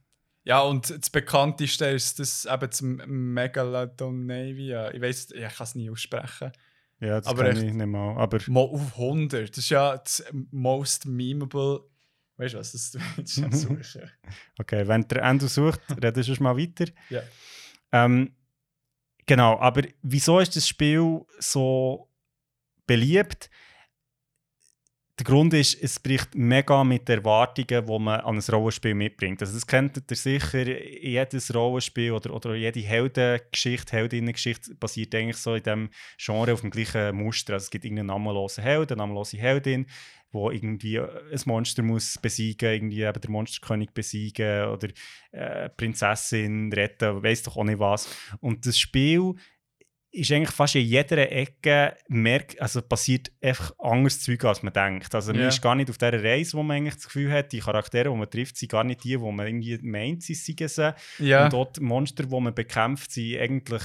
Ja, 0.44 0.60
und 0.60 0.90
das 0.90 1.10
bekannteste 1.10 1.86
ist 1.86 2.19
das 2.19 2.47
eben 2.47 2.73
zum 2.73 2.97
Megalodonavia. 3.35 4.93
Ich 4.93 5.01
weiß, 5.01 5.31
ich 5.32 5.40
kann 5.40 5.64
es 5.64 5.74
nie 5.74 5.89
aussprechen. 5.89 6.52
Ja, 7.01 7.20
das 7.20 7.27
Aber 7.27 7.44
kann 7.44 7.56
ich 7.56 7.73
nicht 7.73 7.86
mal. 7.86 8.16
Aber 8.16 8.39
Mo 8.47 8.64
auf 8.64 8.93
100. 8.93 9.51
Das 9.51 9.59
ist 9.59 9.70
ja 9.70 9.97
das 9.97 10.24
most 10.51 11.06
memeable. 11.06 11.81
Weißt 12.36 12.55
du 12.55 12.59
was? 12.59 12.73
Das 12.73 12.94
ist 13.16 13.36
ja 13.36 13.52
suchen. 13.52 14.10
okay, 14.59 14.86
wenn 14.86 15.06
der 15.09 15.23
Endo 15.23 15.47
sucht, 15.47 15.81
redest 16.02 16.28
du 16.28 16.43
mal 16.43 16.56
weiter. 16.56 16.86
Ja. 17.09 17.23
Ähm, 17.93 18.35
genau, 19.27 19.59
aber 19.59 19.82
wieso 20.02 20.40
ist 20.40 20.56
das 20.56 20.66
Spiel 20.66 21.24
so 21.39 22.09
beliebt? 22.86 23.51
Der 25.23 25.31
Grund 25.31 25.55
ist, 25.55 25.81
es 25.81 26.01
bricht 26.01 26.35
mega 26.35 26.82
mit 26.82 27.09
den 27.09 27.20
Erwartungen, 27.20 27.86
die 27.86 27.99
man 28.01 28.20
an 28.23 28.39
ein 28.39 28.43
Rollenspiel 28.51 28.93
mitbringt. 28.93 29.40
Also 29.40 29.55
das 29.55 29.65
kennt 29.65 29.97
ihr 29.97 30.16
sicher, 30.16 30.66
jedes 30.66 31.55
Rollenspiel 31.55 32.11
oder, 32.11 32.35
oder 32.35 32.57
jede 32.57 32.81
Heldengeschichte, 32.81 33.93
Heldinnengeschichte 33.93 34.74
basiert 34.74 35.15
eigentlich 35.15 35.36
so 35.36 35.55
in 35.55 35.62
diesem 35.62 35.90
Genre 36.19 36.53
auf 36.53 36.62
dem 36.62 36.70
gleichen 36.70 37.15
Muster. 37.15 37.53
Also 37.53 37.65
es 37.66 37.70
gibt 37.70 37.85
irgendeinen 37.85 38.09
namenlosen 38.09 38.65
Held, 38.65 38.90
eine 38.90 38.99
namenlose 38.99 39.36
Heldin, 39.36 39.86
wo 40.32 40.51
irgendwie 40.51 40.99
ein 40.99 41.40
Monster 41.44 41.85
muss 41.85 42.19
besiegen, 42.19 42.73
irgendwie 42.73 43.03
eben 43.03 43.20
der 43.20 43.31
Monsterkönig 43.31 43.90
besiegen 43.90 44.65
oder 44.70 44.89
äh, 45.31 45.69
Prinzessin 45.69 46.73
retten, 46.73 47.23
weiß 47.23 47.44
doch 47.44 47.59
auch 47.59 47.65
nicht 47.65 47.78
was. 47.78 48.09
Und 48.40 48.66
das 48.66 48.77
Spiel 48.77 49.36
ist 50.12 50.30
eigentlich 50.30 50.55
fast 50.55 50.74
in 50.74 50.84
jeder 50.84 51.32
Ecke 51.32 51.97
merkt, 52.09 52.60
also 52.60 52.82
passiert 52.82 53.32
einfach 53.40 53.72
anderes 53.78 54.20
Zeug, 54.22 54.44
als 54.44 54.62
man 54.62 54.74
denkt. 54.74 55.14
Also 55.14 55.32
man 55.32 55.48
ist 55.48 55.62
gar 55.62 55.74
nicht 55.74 55.89
auf 55.89 55.97
dieser 55.97 56.22
Reise, 56.22 56.56
wo 56.59 56.62
man 56.62 56.76
eigentlich 56.76 56.97
das 56.97 57.06
Gefühl 57.06 57.32
hat, 57.32 57.51
die 57.52 57.60
Charaktere, 57.60 58.10
die 58.10 58.16
man 58.16 58.28
trifft, 58.28 58.59
sind 58.59 58.70
gar 58.70 58.84
nicht 58.84 59.02
die, 59.05 59.16
die 59.16 59.18
man 59.18 59.47
irgendwie 59.47 59.78
meint, 59.78 60.22
sie 60.22 60.34
seien 60.34 60.68
sie. 60.68 60.94
Ja. 61.18 61.44
Und 61.44 61.55
dort 61.55 61.80
Monster, 61.80 62.24
die 62.24 62.40
man 62.40 62.55
bekämpft, 62.55 63.10
sind 63.10 63.39
eigentlich 63.39 63.82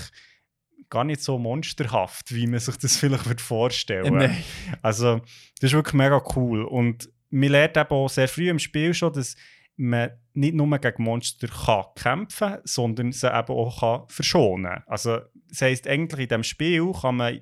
gar 0.90 1.06
nicht 1.06 1.22
so 1.22 1.38
monsterhaft, 1.38 2.34
wie 2.36 2.48
man 2.48 2.60
sich 2.60 2.78
das 2.78 2.98
vielleicht 2.98 3.26
würde 3.26 3.42
vorstellen 3.42 4.20
Äh, 4.20 4.28
Nein. 4.28 4.44
Also, 4.82 5.22
das 5.62 5.72
ist 5.72 5.74
wirklich 5.74 5.96
mega 5.96 6.22
cool. 6.36 6.64
Und 6.64 7.10
man 7.30 7.50
lernt 7.50 7.78
eben 7.78 7.90
auch 7.90 8.10
sehr 8.10 8.28
früh 8.28 8.50
im 8.50 8.60
Spiel 8.60 8.94
schon, 8.94 9.14
dass 9.14 9.36
man 9.78 10.12
nicht 10.34 10.56
nur 10.56 10.78
gegen 10.80 11.04
Monster 11.04 11.48
kann 11.48 11.86
kämpfen 11.96 12.50
kann, 12.54 12.62
sondern 12.64 13.12
sie 13.12 13.28
eben 13.28 13.54
auch 13.54 13.80
kann 13.80 14.08
verschonen 14.10 14.72
kann. 14.74 14.84
Also, 14.88 15.20
das 15.50 15.62
heisst, 15.62 15.88
eigentlich 15.88 16.24
in 16.24 16.28
diesem 16.30 16.44
Spiel 16.44 16.92
kann 16.94 17.16
man 17.18 17.42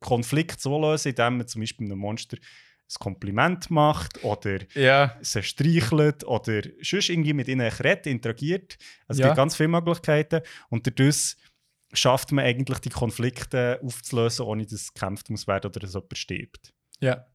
Konflikt 0.00 0.60
so 0.60 0.80
lösen, 0.80 1.08
indem 1.08 1.38
man 1.38 1.48
zum 1.48 1.60
Beispiel 1.60 1.86
einem 1.86 1.98
Monster 1.98 2.36
ein 2.36 2.94
Kompliment 3.00 3.70
macht 3.70 4.22
oder 4.22 4.60
Ja. 4.74 5.16
sie 5.20 5.42
streichelt 5.42 6.24
oder 6.24 6.62
sonst 6.82 7.08
irgendwie 7.10 7.32
mit 7.34 7.48
ihnen 7.48 7.68
redet, 7.68 8.06
interagiert. 8.06 8.78
Also 9.06 9.18
es 9.18 9.18
Ja. 9.18 9.26
gibt 9.26 9.36
ganz 9.36 9.56
viele 9.56 9.68
Möglichkeiten 9.68 10.40
und 10.70 10.86
dadurch 10.86 11.36
schafft 11.92 12.32
man 12.32 12.44
eigentlich 12.44 12.78
die 12.78 12.90
Konflikte 12.90 13.80
aufzulösen, 13.82 14.46
ohne 14.46 14.66
dass 14.66 14.92
gekämpft 14.94 15.28
muss 15.30 15.46
werden 15.46 15.70
oder 15.70 15.80
dass 15.80 15.94
jemand 15.94 16.16
stirbt. 16.16 16.72
Ja. 17.00 17.26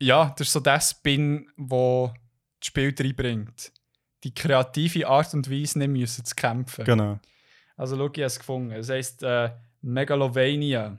Ja, 0.00 0.34
das 0.36 0.48
ist 0.48 0.52
so 0.54 0.60
der 0.60 0.80
Spin, 0.80 1.48
wo 1.56 2.12
das 2.60 2.66
Spiel 2.66 2.94
reinbringt. 2.98 3.72
Die 4.22 4.34
kreative 4.34 5.06
Art 5.08 5.32
und 5.34 5.50
Weise 5.50 5.78
nicht 5.78 5.88
müssen 5.88 6.24
zu 6.24 6.34
kämpfen. 6.34 6.84
Genau. 6.84 7.18
Also 7.76 7.96
schau, 7.96 8.06
ich 8.06 8.18
habe 8.18 8.22
es 8.24 8.38
gefunden. 8.38 8.72
Es 8.72 8.90
heisst 8.90 9.22
äh, 9.22 9.50
Megalovania. 9.80 10.98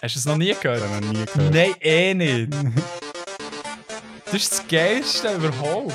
Hast 0.00 0.14
du 0.16 0.18
es 0.18 0.24
noch 0.26 0.36
nie 0.36 0.54
gehört? 0.60 0.82
Ich 0.84 0.90
noch 0.90 1.12
nie 1.12 1.24
gehört. 1.24 1.54
Nein, 1.54 1.74
eh 1.80 2.14
nicht. 2.14 2.52
Das 4.26 4.34
ist 4.34 4.52
das 4.52 4.68
Geilste 4.68 5.34
überhaupt. 5.34 5.92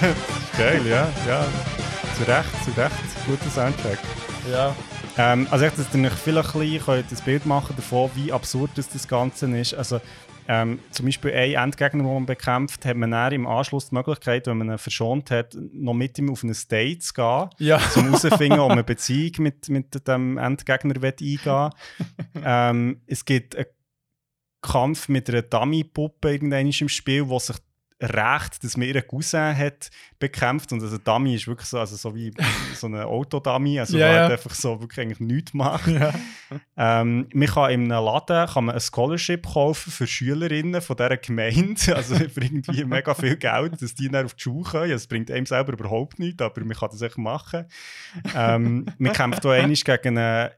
Geil, 0.56 0.86
ja. 0.86 1.12
ja. 1.26 1.75
Zu 2.16 2.22
Recht, 2.22 2.64
zu 2.64 2.70
Recht. 2.80 2.94
Guter 3.26 3.50
Soundtrack. 3.50 3.98
Ja. 4.50 4.74
Ähm, 5.18 5.46
also 5.50 5.66
echt, 5.66 5.78
dass 5.78 5.94
ihr 5.94 6.06
euch 6.06 6.14
vielleicht 6.14 6.56
ein 6.56 6.80
könnt 6.80 7.12
ein 7.12 7.24
Bild 7.26 7.44
machen 7.44 7.76
davon, 7.76 8.10
wie 8.14 8.32
absurd 8.32 8.70
das, 8.74 8.88
das 8.88 9.06
Ganze 9.06 9.46
ist. 9.58 9.74
Also 9.74 10.00
ähm, 10.48 10.78
zum 10.92 11.04
Beispiel 11.04 11.32
ein 11.32 11.52
Endgegner, 11.52 12.02
den 12.02 12.14
man 12.14 12.24
bekämpft, 12.24 12.86
hat 12.86 12.96
man 12.96 13.10
dann 13.10 13.32
im 13.34 13.46
Anschluss 13.46 13.90
die 13.90 13.96
Möglichkeit, 13.96 14.46
wenn 14.46 14.56
man 14.56 14.70
ihn 14.70 14.78
verschont 14.78 15.30
hat, 15.30 15.54
noch 15.74 15.92
mit 15.92 16.18
ihm 16.18 16.30
auf 16.30 16.42
eine 16.42 16.54
Date 16.54 17.02
zu 17.02 17.12
gehen, 17.12 17.50
Ja. 17.58 17.76
um 17.96 18.04
herauszufinden, 18.04 18.60
ob 18.60 18.68
man 18.68 18.78
eine 18.78 18.84
Beziehung 18.84 19.32
mit, 19.40 19.68
mit 19.68 20.08
dem 20.08 20.38
Endgegner 20.38 20.94
eingehen 20.94 21.40
will. 21.44 21.70
ähm, 22.42 23.02
es 23.06 23.26
gibt 23.26 23.56
einen 23.56 23.66
Kampf 24.62 25.10
mit 25.10 25.28
einer 25.28 25.42
Dummy-Puppe 25.42 26.30
irgendwann 26.32 26.66
im 26.66 26.88
Spiel, 26.88 27.28
wo 27.28 27.38
sich 27.38 27.56
recht, 28.00 28.62
dass 28.62 28.76
man 28.76 28.88
ihren 28.88 29.06
Cousin 29.06 29.56
hat 29.56 29.90
bekämpft 30.18 30.72
und 30.72 30.82
also 30.82 30.98
Dummy 30.98 31.34
ist 31.34 31.46
wirklich 31.46 31.68
so, 31.68 31.78
also 31.78 31.96
so 31.96 32.14
wie 32.14 32.32
so 32.74 32.86
eine 32.86 33.06
Autodummy, 33.06 33.80
also 33.80 33.96
ja. 33.96 34.08
halt 34.08 34.32
einfach 34.32 34.54
so 34.54 34.80
wirklich 34.80 35.00
eigentlich 35.00 35.20
nichts 35.20 35.54
macht. 35.54 35.86
ja. 35.88 36.12
Ähm, 36.76 37.28
man 37.32 37.48
kann 37.48 37.70
in 37.70 37.92
einem 37.92 38.04
Laden 38.04 38.46
kann 38.48 38.66
man 38.66 38.74
ein 38.74 38.80
Scholarship 38.80 39.46
kaufen 39.46 39.90
für 39.90 40.06
Schülerinnen 40.06 40.80
von 40.82 40.96
dieser 40.96 41.16
Gemeinde, 41.16 41.80
also 41.96 42.16
für 42.16 42.42
irgendwie 42.42 42.84
mega 42.84 43.14
viel 43.14 43.36
Geld, 43.36 43.80
dass 43.80 43.94
die 43.94 44.08
dann 44.10 44.26
auf 44.26 44.34
die 44.34 44.42
Schule 44.42 44.68
können. 44.70 44.92
Es 44.92 45.06
bringt 45.06 45.30
einem 45.30 45.46
selber 45.46 45.72
überhaupt 45.72 46.18
nichts, 46.18 46.42
aber 46.42 46.60
man 46.64 46.76
kann 46.76 46.90
das 46.90 47.00
echt 47.00 47.18
machen. 47.18 47.64
Ähm, 48.34 48.86
man 48.98 49.12
kämpft 49.12 49.44
auch 49.46 49.50
einmal 49.50 49.74
gegen 49.74 50.18
einen 50.18 50.48
äh, 50.48 50.50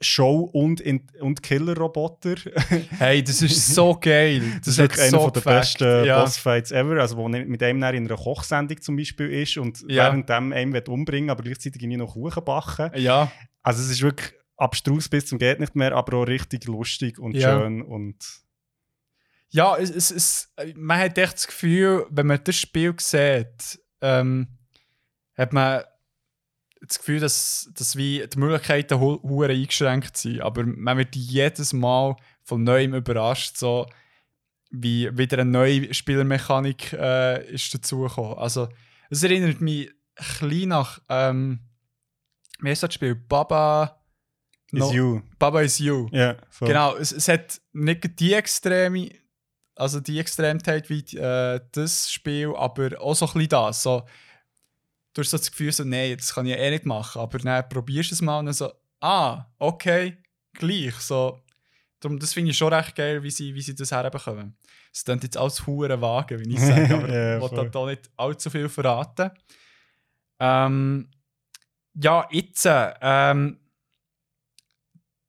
Show- 0.00 0.50
und, 0.52 0.80
In- 0.80 1.06
und 1.20 1.42
Killer-Roboter. 1.42 2.34
Hey, 2.98 3.22
das 3.24 3.40
ist 3.42 3.74
so 3.74 3.94
geil. 4.00 4.42
Das 4.58 4.68
ist 4.68 4.78
hat 4.78 4.90
wirklich 4.90 5.08
einer 5.08 5.20
so 5.20 5.30
der 5.30 5.40
besten 5.40 6.04
ja. 6.04 6.20
Bossfights 6.20 6.70
ever. 6.72 7.00
Also, 7.00 7.16
wo 7.16 7.28
man 7.28 7.48
mit 7.48 7.62
einem 7.62 7.80
dann 7.80 7.94
in 7.94 8.06
einer 8.06 8.16
Kochsendung 8.16 8.80
zum 8.80 8.96
Beispiel 8.96 9.30
ist 9.30 9.56
und 9.56 9.80
Ja. 9.88 10.04
während 10.04 10.28
dem 10.28 10.52
will 10.52 10.82
umbringen 10.88 11.30
aber 11.30 11.42
gleichzeitig 11.42 11.80
irgendwie 11.82 11.96
noch 11.98 12.12
Kuchen 12.12 12.44
backen. 12.44 12.90
Ja, 12.96 13.32
Also, 13.62 13.82
es 13.82 13.90
ist 13.90 14.02
wirklich 14.02 14.32
abstrus 14.56 15.08
bis 15.08 15.26
zum 15.26 15.38
geht 15.38 15.58
nicht 15.60 15.74
mehr, 15.74 15.92
aber 15.92 16.18
auch 16.18 16.26
richtig 16.28 16.66
lustig 16.66 17.18
und 17.18 17.34
Ja. 17.34 17.58
schön. 17.58 17.82
Und 17.82 18.16
ja 19.48 19.76
es, 19.76 19.90
es, 19.90 20.10
es, 20.10 20.54
man 20.76 20.98
hat 21.00 21.16
echt 21.18 21.34
das 21.34 21.46
Gefühl, 21.46 22.06
wenn 22.10 22.26
man 22.26 22.40
das 22.44 22.56
Spiel 22.56 22.94
sieht, 22.98 23.80
ähm, 24.00 24.48
hat 25.36 25.52
man 25.52 25.82
das 26.86 26.98
Gefühl, 26.98 27.20
dass, 27.20 27.70
dass 27.74 27.96
wie 27.96 28.26
die 28.26 28.38
Möglichkeiten 28.38 29.00
hu- 29.00 29.22
hure 29.22 29.52
eingeschränkt 29.52 30.16
sind. 30.16 30.40
Aber 30.40 30.64
man 30.64 30.98
wird 30.98 31.16
jedes 31.16 31.72
Mal 31.72 32.16
von 32.42 32.62
Neuem 32.62 32.94
überrascht, 32.94 33.56
so 33.56 33.86
wie 34.70 35.16
wieder 35.16 35.38
eine 35.38 35.50
neue 35.50 35.94
Spielermechanik 35.94 36.92
äh, 36.92 37.52
ist 37.52 37.72
dazugekommen. 37.74 38.38
Also, 38.38 38.68
es 39.10 39.22
erinnert 39.22 39.60
mich 39.60 39.88
ein 40.16 40.48
bisschen 40.48 40.68
nach, 40.68 41.00
ähm, 41.08 41.60
wie 42.60 42.70
heißt 42.70 42.82
das 42.82 42.94
Spiel? 42.94 43.14
Baba. 43.14 44.00
is 44.72 44.78
No- 44.80 44.92
you. 44.92 45.22
Baba 45.38 45.60
is 45.62 45.78
You. 45.78 46.08
Ja, 46.10 46.36
voll. 46.50 46.68
Genau, 46.68 46.96
es, 46.96 47.12
es 47.12 47.28
hat 47.28 47.60
nicht 47.72 48.18
die 48.18 48.32
extreme, 48.34 49.10
also 49.76 50.00
die 50.00 50.18
Extremtheit 50.18 50.88
wie 50.90 51.04
äh, 51.16 51.60
das 51.72 52.10
Spiel, 52.10 52.52
aber 52.56 53.00
auch 53.00 53.14
so 53.14 53.26
ein 53.26 53.32
bisschen 53.34 53.48
das. 53.50 53.82
So, 53.82 54.04
du 55.14 55.22
hast 55.22 55.30
so 55.30 55.38
das 55.38 55.50
Gefühl, 55.50 55.72
so, 55.72 55.84
nein, 55.84 56.16
das 56.16 56.34
kann 56.34 56.46
ich 56.46 56.56
eh 56.56 56.70
nicht 56.70 56.84
machen, 56.84 57.20
aber 57.20 57.38
dann 57.38 57.68
probierst 57.68 58.10
du 58.10 58.14
es 58.14 58.22
mal 58.22 58.40
und 58.40 58.46
dann 58.46 58.54
so, 58.54 58.72
ah, 59.00 59.46
okay, 59.58 60.18
gleich. 60.52 60.94
So, 60.96 61.40
darum, 62.00 62.18
das 62.18 62.34
finde 62.34 62.50
ich 62.50 62.58
schon 62.58 62.72
recht 62.72 62.94
geil, 62.94 63.22
wie 63.22 63.30
sie, 63.30 63.54
wie 63.54 63.62
sie 63.62 63.74
das 63.74 63.92
herbekommen. 63.92 64.56
Es 64.92 65.04
klingt 65.04 65.22
jetzt 65.22 65.36
alles 65.36 65.66
hure 65.66 66.00
Wagen, 66.00 66.40
wie 66.40 66.54
ich 66.54 66.60
sage, 66.60 66.94
aber 66.94 67.08
Ja, 67.08 67.36
ich 67.38 67.52
will 67.52 67.70
da 67.70 67.86
nicht 67.86 68.10
allzu 68.16 68.50
viel 68.50 68.68
verraten. 68.68 69.30
Ähm, 70.40 71.10
ja, 71.94 72.28
jetzt, 72.30 72.66
ähm, 72.68 73.60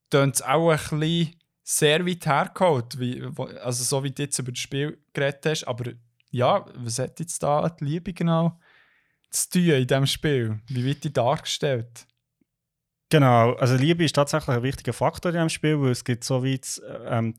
tönt 0.09 0.35
es 0.35 0.41
auch 0.41 0.69
ein 0.69 0.99
bisschen 0.99 1.35
sehr 1.63 2.05
weit 2.05 2.25
hergeholt, 2.25 2.99
wie, 2.99 3.23
also 3.61 3.83
so 3.83 4.03
wie 4.03 4.11
du 4.11 4.23
jetzt 4.23 4.37
über 4.39 4.51
das 4.51 4.59
Spiel 4.59 4.99
geredet 5.13 5.45
hast, 5.45 5.63
aber 5.67 5.93
ja, 6.29 6.65
was 6.75 6.99
hat 6.99 7.19
jetzt 7.19 7.41
da 7.41 7.67
die 7.69 7.85
Liebe 7.85 8.13
genau 8.13 8.59
zu 9.35 9.49
tun 9.49 9.69
in 9.69 9.87
diesem 9.87 10.07
Spiel? 10.07 10.59
Wie 10.67 10.83
wird 10.83 11.03
die 11.03 11.13
dargestellt? 11.13 12.07
Genau, 13.09 13.53
also 13.53 13.75
Liebe 13.75 14.03
ist 14.03 14.15
tatsächlich 14.15 14.55
ein 14.55 14.63
wichtiger 14.63 14.93
Faktor 14.93 15.31
in 15.31 15.35
diesem 15.37 15.49
Spiel, 15.49 15.79
weil 15.79 15.91
es 15.91 16.03
gibt 16.03 16.23
so 16.23 16.43
wie 16.43 16.57
das, 16.57 16.81
ähm, 17.05 17.35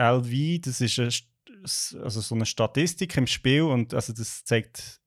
LV, 0.00 0.60
das 0.62 0.80
ist 0.80 0.98
eine, 0.98 2.02
also 2.02 2.20
so 2.20 2.34
eine 2.34 2.46
Statistik 2.46 3.16
im 3.16 3.26
Spiel 3.26 3.62
und 3.62 3.92
also 3.92 4.12
das 4.12 4.44
zeigt 4.44 5.00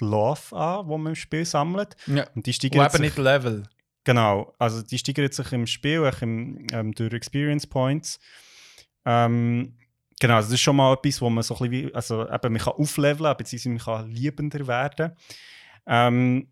die 0.00 0.04
Love 0.04 0.56
an, 0.56 0.86
die 0.86 0.96
man 0.96 1.06
im 1.08 1.14
Spiel 1.14 1.44
sammelt. 1.44 1.96
Ja. 2.06 2.26
Und 2.34 2.46
die 2.46 2.50
Und 2.50 2.54
steigert 2.54 2.94
eben 2.94 3.02
nicht 3.02 3.18
Level. 3.18 3.64
Genau, 4.04 4.54
also 4.58 4.80
die 4.80 4.96
steigert 4.96 5.34
sich 5.34 5.52
im 5.52 5.66
Spiel 5.66 6.04
auch 6.04 6.22
im, 6.22 6.66
ähm, 6.72 6.94
durch 6.94 7.12
Experience 7.12 7.66
Points. 7.66 8.18
Ähm, 9.04 9.76
genau, 10.18 10.36
also 10.36 10.46
das 10.46 10.54
ist 10.54 10.60
schon 10.60 10.76
mal 10.76 10.94
etwas, 10.94 11.20
wo 11.20 11.28
man 11.28 11.42
so 11.42 11.54
ein 11.54 11.70
bisschen 11.70 11.88
wie, 11.88 11.94
also 11.94 12.22
eben, 12.22 12.52
man 12.52 12.62
kann 12.62 12.72
aufleveln, 12.72 13.36
beziehungsweise 13.36 13.68
man 13.68 13.78
kann 13.78 14.10
liebender 14.10 14.66
werden. 14.66 15.12
Ähm, 15.88 16.48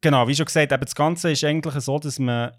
genau, 0.00 0.28
wie 0.28 0.34
schon 0.34 0.46
gesagt, 0.46 0.72
eben 0.72 0.84
das 0.84 0.94
Ganze 0.94 1.32
ist 1.32 1.42
eigentlich 1.44 1.74
so, 1.82 1.98
dass 1.98 2.18
man 2.18 2.52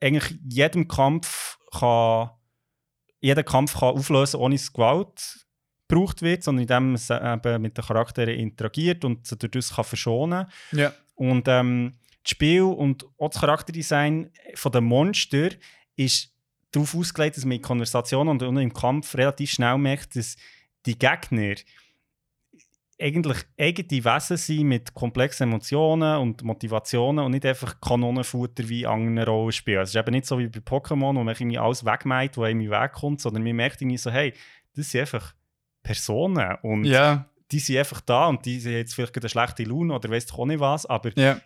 eigentlich 0.00 0.38
jedem 0.48 0.86
Kampf 0.88 1.58
kann, 1.72 2.30
jeden 3.20 3.44
Kampf 3.44 3.78
kann 3.78 3.94
auflösen, 3.96 4.38
ohne 4.40 4.54
dass 4.56 4.72
Gewalt 4.72 5.46
gebraucht 5.88 6.20
wird, 6.22 6.42
sondern 6.42 6.62
indem 6.62 6.92
man 6.92 7.40
eben 7.44 7.62
mit 7.62 7.78
den 7.78 7.84
Charakteren 7.84 8.34
interagiert 8.38 9.04
und 9.04 9.26
sie 9.26 9.36
dadurch 9.36 9.70
kann 9.70 9.84
verschonen 9.84 10.46
Ja. 10.72 10.92
und 11.14 11.46
ähm, 11.48 11.94
das 12.22 12.30
Spiel 12.32 12.62
und 12.62 13.06
auch 13.18 13.30
das 13.30 13.40
Charakterdesign 13.40 14.30
von 14.54 14.72
den 14.72 14.84
Monster 14.84 15.50
ist 15.94 16.34
darauf 16.72 16.94
ausgelegt, 16.94 17.36
dass 17.36 17.44
man 17.44 17.56
in 17.56 17.62
Konversationen 17.62 18.42
und 18.42 18.56
im 18.58 18.74
Kampf 18.74 19.14
relativ 19.14 19.52
schnell 19.52 19.78
merkt, 19.78 20.16
dass 20.16 20.36
die 20.84 20.98
Gegner 20.98 21.54
eigentlich 22.98 23.38
eigene 23.58 24.04
Wesen 24.04 24.36
sind 24.36 24.68
mit 24.68 24.94
komplexen 24.94 25.50
Emotionen 25.50 26.18
und 26.18 26.42
Motivationen 26.42 27.24
und 27.24 27.32
nicht 27.32 27.44
einfach 27.44 27.80
Kanonenfutter 27.80 28.68
wie 28.68 28.82
in 28.82 28.86
anderen 28.86 29.28
Rollenspielen. 29.28 29.80
Also 29.80 29.90
es 29.90 29.94
ist 29.94 30.00
eben 30.00 30.14
nicht 30.14 30.26
so 30.26 30.38
wie 30.38 30.48
bei 30.48 30.60
Pokémon, 30.60 31.14
wo 31.14 31.24
man 31.24 31.28
irgendwie 31.28 31.58
alles 31.58 31.84
wegmeint, 31.84 32.36
wo 32.36 32.42
einem 32.42 32.60
in 32.60 32.70
den 32.70 32.80
Weg 32.80 32.92
kommt, 32.92 33.20
sondern 33.20 33.42
man 33.42 33.54
merkt 33.54 33.82
irgendwie 33.82 33.98
so, 33.98 34.10
hey, 34.10 34.32
das 34.74 34.90
sind 34.90 35.02
einfach 35.02 35.34
Personen 35.82 36.56
und 36.62 36.84
Ja, 36.84 37.28
die 37.52 37.58
sind 37.58 37.76
einfach 37.76 38.00
da 38.00 38.26
und 38.26 38.44
die 38.44 38.58
haben 38.60 38.72
jetzt 38.72 38.94
vielleicht 38.94 39.16
eine 39.16 39.28
schlechte 39.28 39.64
Laune 39.64 39.94
oder 39.94 40.10
weiss 40.10 40.26
doch 40.26 40.38
auch 40.38 40.46
nicht 40.46 40.60
was, 40.60 40.86
aber 40.86 41.10
ja, 41.16 41.40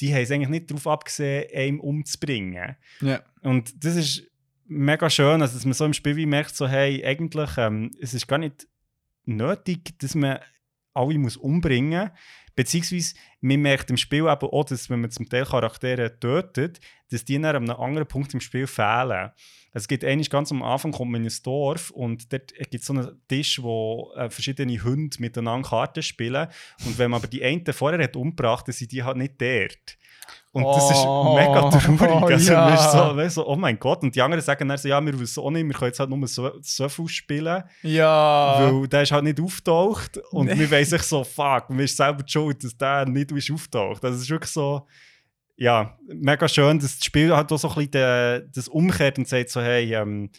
die 0.00 0.12
haben 0.12 0.22
es 0.22 0.30
eigentlich 0.30 0.48
nicht 0.48 0.70
darauf 0.70 0.86
abgesehen, 0.86 1.46
einem 1.54 1.80
umzubringen. 1.80 2.76
ja. 3.00 3.20
Und 3.42 3.84
das 3.84 3.96
ist 3.96 4.22
mega 4.66 5.08
schön, 5.08 5.42
also 5.42 5.54
dass 5.54 5.64
man 5.64 5.74
so 5.74 5.84
im 5.84 5.92
Spiel 5.92 6.16
wie 6.16 6.26
merkt, 6.26 6.56
so, 6.56 6.66
hey, 6.66 7.04
eigentlich, 7.04 7.50
ähm, 7.56 7.90
es 8.00 8.14
ist 8.14 8.26
gar 8.26 8.38
nicht 8.38 8.66
nötig, 9.24 9.98
dass 9.98 10.14
man 10.14 10.38
alle 10.98 11.18
muss 11.18 11.36
umbringen 11.36 12.10
muss. 12.10 12.18
Beziehungsweise, 12.58 13.14
man 13.40 13.60
merkt 13.60 13.88
im 13.88 13.96
Spiel 13.96 14.26
eben 14.26 14.28
auch, 14.28 14.64
dass 14.64 14.90
wenn 14.90 15.00
man 15.00 15.12
zum 15.12 15.28
Teil 15.28 15.44
Charaktere 15.44 16.18
tötet, 16.18 16.80
dass 17.08 17.24
die 17.24 17.40
dann 17.40 17.44
an 17.44 17.70
einem 17.70 17.80
anderen 17.80 18.08
Punkt 18.08 18.34
im 18.34 18.40
Spiel 18.40 18.66
fehlen. 18.66 19.30
Es 19.72 19.86
gibt 19.86 20.04
eigentlich 20.04 20.28
ganz 20.28 20.50
am 20.50 20.64
Anfang 20.64 20.90
kommt 20.90 21.12
man 21.12 21.24
in 21.24 21.30
ein 21.30 21.42
Dorf 21.44 21.90
und 21.90 22.32
dort 22.32 22.52
gibt 22.54 22.74
es 22.74 22.86
so 22.86 22.94
einen 22.94 23.20
Tisch, 23.28 23.62
wo 23.62 24.12
äh, 24.16 24.28
verschiedene 24.28 24.82
Hunde 24.82 25.16
miteinander 25.20 25.68
Karten 25.68 26.02
spielen. 26.02 26.48
Und 26.84 26.98
wenn 26.98 27.12
man 27.12 27.20
aber 27.20 27.28
die 27.28 27.44
einen 27.44 27.64
vorher 27.72 28.02
hat 28.02 28.16
umgebracht, 28.16 28.66
dann 28.66 28.74
sind 28.74 28.90
die 28.90 29.04
halt 29.04 29.18
nicht 29.18 29.40
dort. 29.40 29.96
Und 30.64 30.74
das 30.76 30.90
ist 30.90 30.96
Oh, 31.04 31.34
mega 31.36 31.70
traurig. 31.70 32.34
Also, 32.34 32.52
ja. 32.52 32.74
ist 32.74 32.92
so, 32.92 33.16
weißt 33.16 33.34
so, 33.36 33.46
oh 33.48 33.56
mein 33.56 33.78
Gott. 33.78 34.02
Und 34.02 34.14
die 34.14 34.22
anderen 34.22 34.42
sagen 34.42 34.68
dann 34.68 34.78
so, 34.78 34.88
ja, 34.88 35.04
wir 35.04 35.18
wissen 35.18 35.40
auch 35.42 35.50
nicht, 35.50 35.66
wir 35.66 35.74
können 35.74 35.88
jetzt 35.90 36.00
halt 36.00 36.10
nur 36.10 36.26
so, 36.26 36.50
so 36.60 36.88
viel 36.88 37.08
spielen, 37.08 37.62
Ja. 37.82 38.58
weil 38.72 38.88
der 38.88 39.02
ist 39.02 39.12
halt 39.12 39.24
nicht 39.24 39.40
auftaucht. 39.40 40.18
Und 40.30 40.46
Nee. 40.46 40.58
wir 40.58 40.70
weiss 40.70 40.90
sich 40.90 41.02
so, 41.02 41.24
fuck, 41.24 41.70
mir 41.70 41.84
ist 41.84 41.96
selber 41.96 42.22
die 42.22 42.32
schuld, 42.32 42.62
dass 42.62 42.76
der 42.76 43.06
nicht 43.06 43.32
ist 43.32 43.50
auftaucht. 43.50 44.04
Also 44.04 44.16
es 44.16 44.22
ist 44.22 44.30
wirklich 44.30 44.52
so, 44.52 44.86
ja, 45.56 45.96
mega 46.06 46.46
schön, 46.48 46.78
dass 46.78 46.96
das 46.96 47.04
Spiel 47.04 47.34
halt 47.34 47.50
auch 47.52 47.58
so 47.58 47.68
ein 47.68 47.74
bisschen 47.74 47.90
de, 47.90 48.46
das 48.54 48.68
umkehrt 48.68 49.18
und 49.18 49.26
sagt 49.26 49.50
so, 49.50 49.60
hey, 49.60 49.92
ähm, 49.94 50.30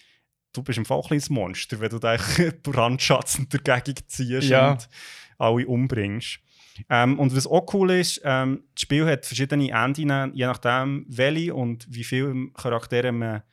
du 0.53 0.63
bist 0.63 0.77
im 0.77 0.85
Fall 0.85 1.01
ein 1.09 1.21
Monster, 1.29 1.79
wenn 1.79 1.89
du 1.89 1.99
dich 1.99 2.21
brandschatzend 2.63 3.67
dagegen 3.67 4.01
ziehst 4.07 4.47
Ja. 4.49 4.71
und 4.71 4.89
alle 5.37 5.67
umbringst. 5.67 6.39
Ähm, 6.89 7.19
und 7.19 7.35
was 7.35 7.47
auch 7.47 7.73
cool 7.73 7.91
ist, 7.91 8.21
ähm, 8.23 8.63
das 8.75 8.81
Spiel 8.83 9.05
hat 9.05 9.25
verschiedene 9.25 9.71
Enden, 9.71 10.33
je 10.33 10.45
nachdem, 10.45 11.05
welche 11.09 11.53
und 11.53 11.87
wie 11.89 12.03
viele 12.03 12.51
Charaktere 12.53 13.11
man 13.11 13.43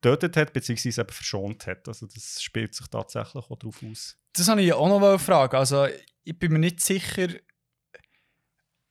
getötet 0.00 0.36
hat, 0.36 0.52
beziehungsweise 0.52 1.02
eben 1.02 1.12
verschont 1.12 1.66
hat. 1.66 1.86
Also 1.88 2.06
das 2.06 2.42
spielt 2.42 2.74
sich 2.74 2.86
tatsächlich 2.88 3.44
auch 3.44 3.58
darauf 3.58 3.82
aus. 3.82 4.18
Das 4.32 4.48
habe 4.48 4.62
ich 4.62 4.72
auch 4.72 4.88
noch 4.88 5.18
fragen. 5.18 5.56
Also, 5.56 5.86
ich 6.24 6.38
bin 6.38 6.52
mir 6.52 6.58
nicht 6.58 6.80
sicher, 6.80 7.28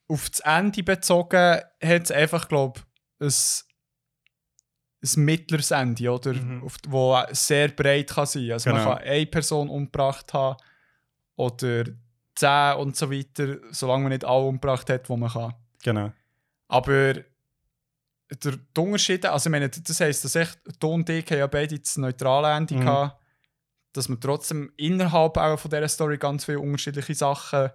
auf 0.08 0.30
das 0.30 0.42
Ende 0.42 0.84
bezogen 0.84 1.62
hat 1.82 2.04
es 2.04 2.12
einfach, 2.12 2.48
glaube 2.48 2.82
ich, 3.20 3.64
ein, 5.04 5.24
mittleres 5.24 5.72
Ende, 5.72 6.12
oder? 6.12 6.34
Mhm. 6.34 6.64
Auf, 6.64 6.78
wo 6.88 7.18
sehr 7.32 7.70
breit 7.70 8.10
kann 8.10 8.26
sein. 8.26 8.52
Also 8.52 8.70
Genau. 8.70 8.84
man 8.86 8.98
kann 8.98 9.08
eine 9.08 9.26
Person 9.26 9.70
umgebracht 9.70 10.34
haben 10.34 10.58
oder 11.36 11.86
zehn 12.42 12.76
und 12.78 12.96
so 12.96 13.12
weiter, 13.12 13.58
solange 13.72 14.04
man 14.04 14.12
nicht 14.12 14.26
alle 14.26 14.46
umgebracht 14.46 14.90
hat, 14.90 15.08
die 15.08 15.16
man 15.18 15.30
kann. 15.30 15.54
Genau. 15.84 16.12
Aber 16.68 17.14
der, 17.14 17.24
die 18.76 18.80
Unterschiede, 18.80 19.32
also 19.32 19.50
ich 19.50 19.52
meine, 19.52 19.70
das 19.70 20.00
heisst, 20.00 20.24
dass 20.26 20.36
echt 20.36 20.60
du 20.80 20.88
und 20.90 21.10
ich 21.10 21.30
ja 21.30 21.48
beide 21.48 21.78
das 21.80 21.98
neutrale 21.98 22.56
Ende 22.56 22.76
Mhm. 22.76 22.80
gehabt, 22.80 23.18
dass 23.94 24.08
wir 24.08 24.20
trotzdem 24.20 24.72
innerhalb 24.78 25.38
auch 25.38 25.60
von 25.60 25.70
dieser 25.70 25.88
Story 25.90 26.18
ganz 26.18 26.46
viele 26.46 26.60
unterschiedliche 26.60 27.14
Sachen 27.14 27.70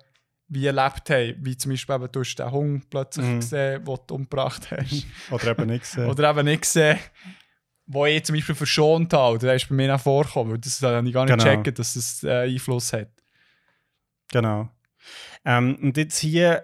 wie 0.48 0.64
erlebt 0.66 1.10
haben. 1.10 1.36
Wie 1.40 1.56
zum 1.56 1.72
Beispiel 1.72 1.94
eben, 1.96 2.08
du 2.12 2.20
hast 2.20 2.36
den 2.36 2.50
Hund 2.50 2.88
plötzlich 2.88 3.26
Mhm. 3.26 3.40
gesehen, 3.40 3.84
den 3.84 3.98
du 4.06 4.14
umgebracht 4.14 4.70
hast. 4.70 5.04
Oder 5.30 5.50
eben 5.50 5.66
nicht 5.66 5.82
gesehen. 5.82 6.06
Oder 6.08 6.30
eben 6.30 6.44
nicht 6.46 6.62
gesehen, 6.62 6.98
wo 7.86 8.06
ich 8.06 8.24
zum 8.24 8.36
Beispiel 8.36 8.54
verschont 8.54 9.12
habe. 9.12 9.34
Oder 9.34 9.46
der 9.48 9.56
ist 9.56 9.68
bei 9.68 9.74
mir 9.74 9.94
auch 9.94 10.00
vorgekommen, 10.00 10.52
weil 10.52 10.58
das 10.60 10.80
habe 10.80 11.06
ich 11.06 11.12
gar 11.12 11.24
nicht 11.26 11.38
Genau. 11.38 11.44
checken, 11.44 11.74
dass 11.74 11.94
das 11.94 12.22
äh, 12.24 12.44
Einfluss 12.50 12.92
hat. 12.94 13.08
Genau. 14.32 14.68
Ähm, 15.44 15.76
und 15.82 15.96
jetzt 15.96 16.18
hier 16.18 16.62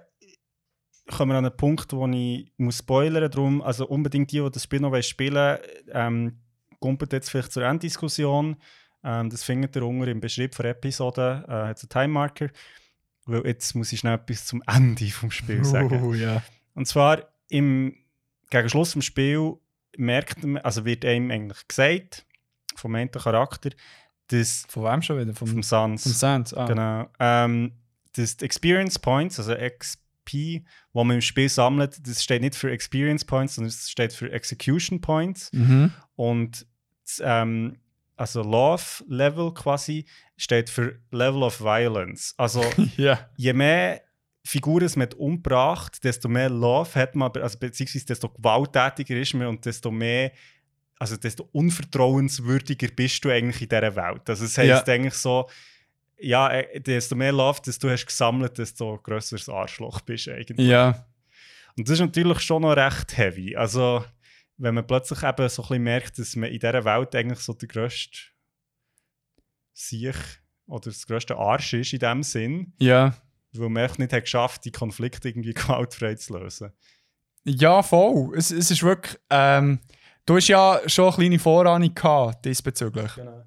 kommen 1.10 1.32
wir 1.32 1.38
an 1.38 1.46
einen 1.46 1.56
Punkt, 1.56 1.92
wo 1.92 2.06
ich 2.08 2.52
muss 2.56 2.78
spoilern 2.78 3.30
Darum, 3.30 3.62
also 3.62 3.86
unbedingt 3.86 4.32
die, 4.32 4.40
die 4.40 4.50
das 4.50 4.62
Spiel 4.64 4.80
noch 4.80 5.00
spielen 5.02 5.58
ähm, 5.92 6.38
kumpelt 6.80 7.12
jetzt 7.12 7.30
vielleicht 7.30 7.52
zur 7.52 7.64
Enddiskussion. 7.64 8.56
Ähm, 9.04 9.30
das 9.30 9.44
findet 9.44 9.74
ihr 9.76 9.84
unten 9.84 10.08
im 10.08 10.20
Beschrieb 10.20 10.54
der 10.56 10.66
Episode. 10.66 11.44
Äh, 11.48 11.68
hat 11.68 11.80
einen 11.80 11.88
Time-Marker. 11.88 12.48
Weil 13.24 13.46
jetzt 13.46 13.74
muss 13.74 13.92
ich 13.92 14.00
schnell 14.00 14.14
etwas 14.14 14.46
zum 14.46 14.62
Ende 14.66 15.06
vom 15.06 15.30
Spiel 15.30 15.64
sagen. 15.64 16.02
Uh, 16.02 16.14
ja. 16.14 16.42
Und 16.74 16.86
zwar 16.86 17.28
im, 17.48 17.96
gegen 18.50 18.68
Schluss 18.68 18.92
des 18.92 19.04
Spiels 19.04 19.54
merkt 19.96 20.42
man, 20.44 20.62
also 20.62 20.84
wird 20.84 21.04
einem 21.04 21.30
eigentlich 21.30 21.66
gesagt, 21.68 22.26
vom 22.74 22.94
einen 22.94 23.10
Charakter, 23.10 23.70
dass 24.28 24.64
Von 24.68 24.84
wem 24.84 25.02
schon 25.02 25.18
wieder? 25.18 25.34
Vom, 25.34 25.48
vom 25.48 25.62
Sans, 25.62 26.02
vom 26.02 26.12
Sands? 26.12 26.54
Ah. 26.54 26.66
Genau. 26.66 27.08
Ähm, 27.18 27.72
das 28.14 28.36
die 28.36 28.44
Experience 28.44 28.98
Points, 28.98 29.38
also 29.38 29.54
XP, 29.54 29.98
die 30.30 30.64
man 30.92 31.10
im 31.10 31.20
Spiel 31.20 31.48
sammelt, 31.48 32.06
das 32.06 32.22
steht 32.22 32.42
nicht 32.42 32.54
für 32.54 32.70
Experience 32.70 33.24
Points, 33.24 33.54
sondern 33.54 33.68
es 33.68 33.90
steht 33.90 34.12
für 34.12 34.30
Execution 34.30 35.00
Points. 35.00 35.50
Mhm. 35.52 35.92
Und 36.16 36.66
das, 37.04 37.22
ähm, 37.24 37.78
also 38.16 38.42
Love 38.42 39.04
Level 39.08 39.52
quasi 39.52 40.06
steht 40.36 40.70
für 40.70 41.00
Level 41.10 41.42
of 41.42 41.60
Violence. 41.60 42.34
Also 42.36 42.62
ja. 42.96 43.30
je 43.36 43.52
mehr 43.52 44.02
Figuren 44.44 44.84
es 44.84 44.96
man 44.96 45.06
hat 45.06 45.14
umgebracht, 45.14 46.02
desto 46.02 46.28
mehr 46.28 46.50
Love 46.50 46.94
hat 46.94 47.14
man, 47.14 47.30
also 47.36 47.58
beziehungsweise 47.58 48.06
desto 48.06 48.28
gewalttätiger 48.28 49.16
ist 49.16 49.34
man 49.34 49.46
und 49.46 49.64
desto 49.64 49.90
mehr, 49.90 50.32
also 51.02 51.16
desto 51.16 51.48
unvertrauenswürdiger 51.50 52.86
bist 52.94 53.24
du 53.24 53.30
eigentlich 53.30 53.60
in 53.62 53.68
dieser 53.68 53.96
Welt. 53.96 54.30
Also 54.30 54.44
es 54.44 54.56
heisst 54.56 54.88
eigentlich 54.88 55.14
so, 55.14 55.50
ja, 56.16 56.48
äh, 56.48 56.80
desto 56.80 57.16
mehr 57.16 57.32
Love, 57.32 57.60
das 57.64 57.76
du 57.80 57.90
hast 57.90 58.06
gesammelt, 58.06 58.56
desto 58.56 58.98
grösseres 58.98 59.48
Arschloch 59.48 60.00
bist 60.02 60.28
du 60.28 60.34
eigentlich. 60.34 60.64
Ja. 60.68 61.04
Und 61.76 61.88
das 61.88 61.94
ist 61.94 62.00
natürlich 62.00 62.38
schon 62.38 62.62
noch 62.62 62.76
recht 62.76 63.16
heavy. 63.16 63.56
Also 63.56 64.04
wenn 64.58 64.76
man 64.76 64.86
plötzlich 64.86 65.24
eben 65.24 65.48
so 65.48 65.62
ein 65.62 65.68
bisschen 65.68 65.82
merkt, 65.82 66.18
dass 66.20 66.36
man 66.36 66.50
in 66.50 66.60
dieser 66.60 66.84
Welt 66.84 67.14
eigentlich 67.16 67.40
so 67.40 67.52
der 67.52 67.66
grösste 67.66 68.18
Sieg 69.72 70.14
oder 70.66 70.84
das 70.90 71.04
grösste 71.06 71.36
Arsch 71.36 71.72
ist 71.72 71.92
in 71.92 71.98
dem 71.98 72.22
Sinn, 72.22 72.72
Ja. 72.78 73.16
weil 73.54 73.68
man 73.70 73.84
echt 73.84 73.98
nicht 73.98 74.12
hat 74.12 74.22
geschafft, 74.22 74.64
die 74.64 74.70
Konflikte 74.70 75.28
irgendwie 75.28 75.54
gewaltfrei 75.54 76.14
zu 76.14 76.38
lösen. 76.38 76.70
Ja, 77.44 77.82
voll. 77.82 78.36
Es, 78.36 78.52
es 78.52 78.70
ist 78.70 78.84
wirklich. 78.84 79.18
Ähm, 79.30 79.80
du 80.26 80.36
hast 80.36 80.48
ja 80.48 80.80
schon 80.86 81.06
eine 81.06 81.16
kleine 81.16 81.38
Vorahnung 81.38 81.94
gehabt 81.94 82.44
diesbezüglich. 82.44 83.14
Genau. 83.14 83.44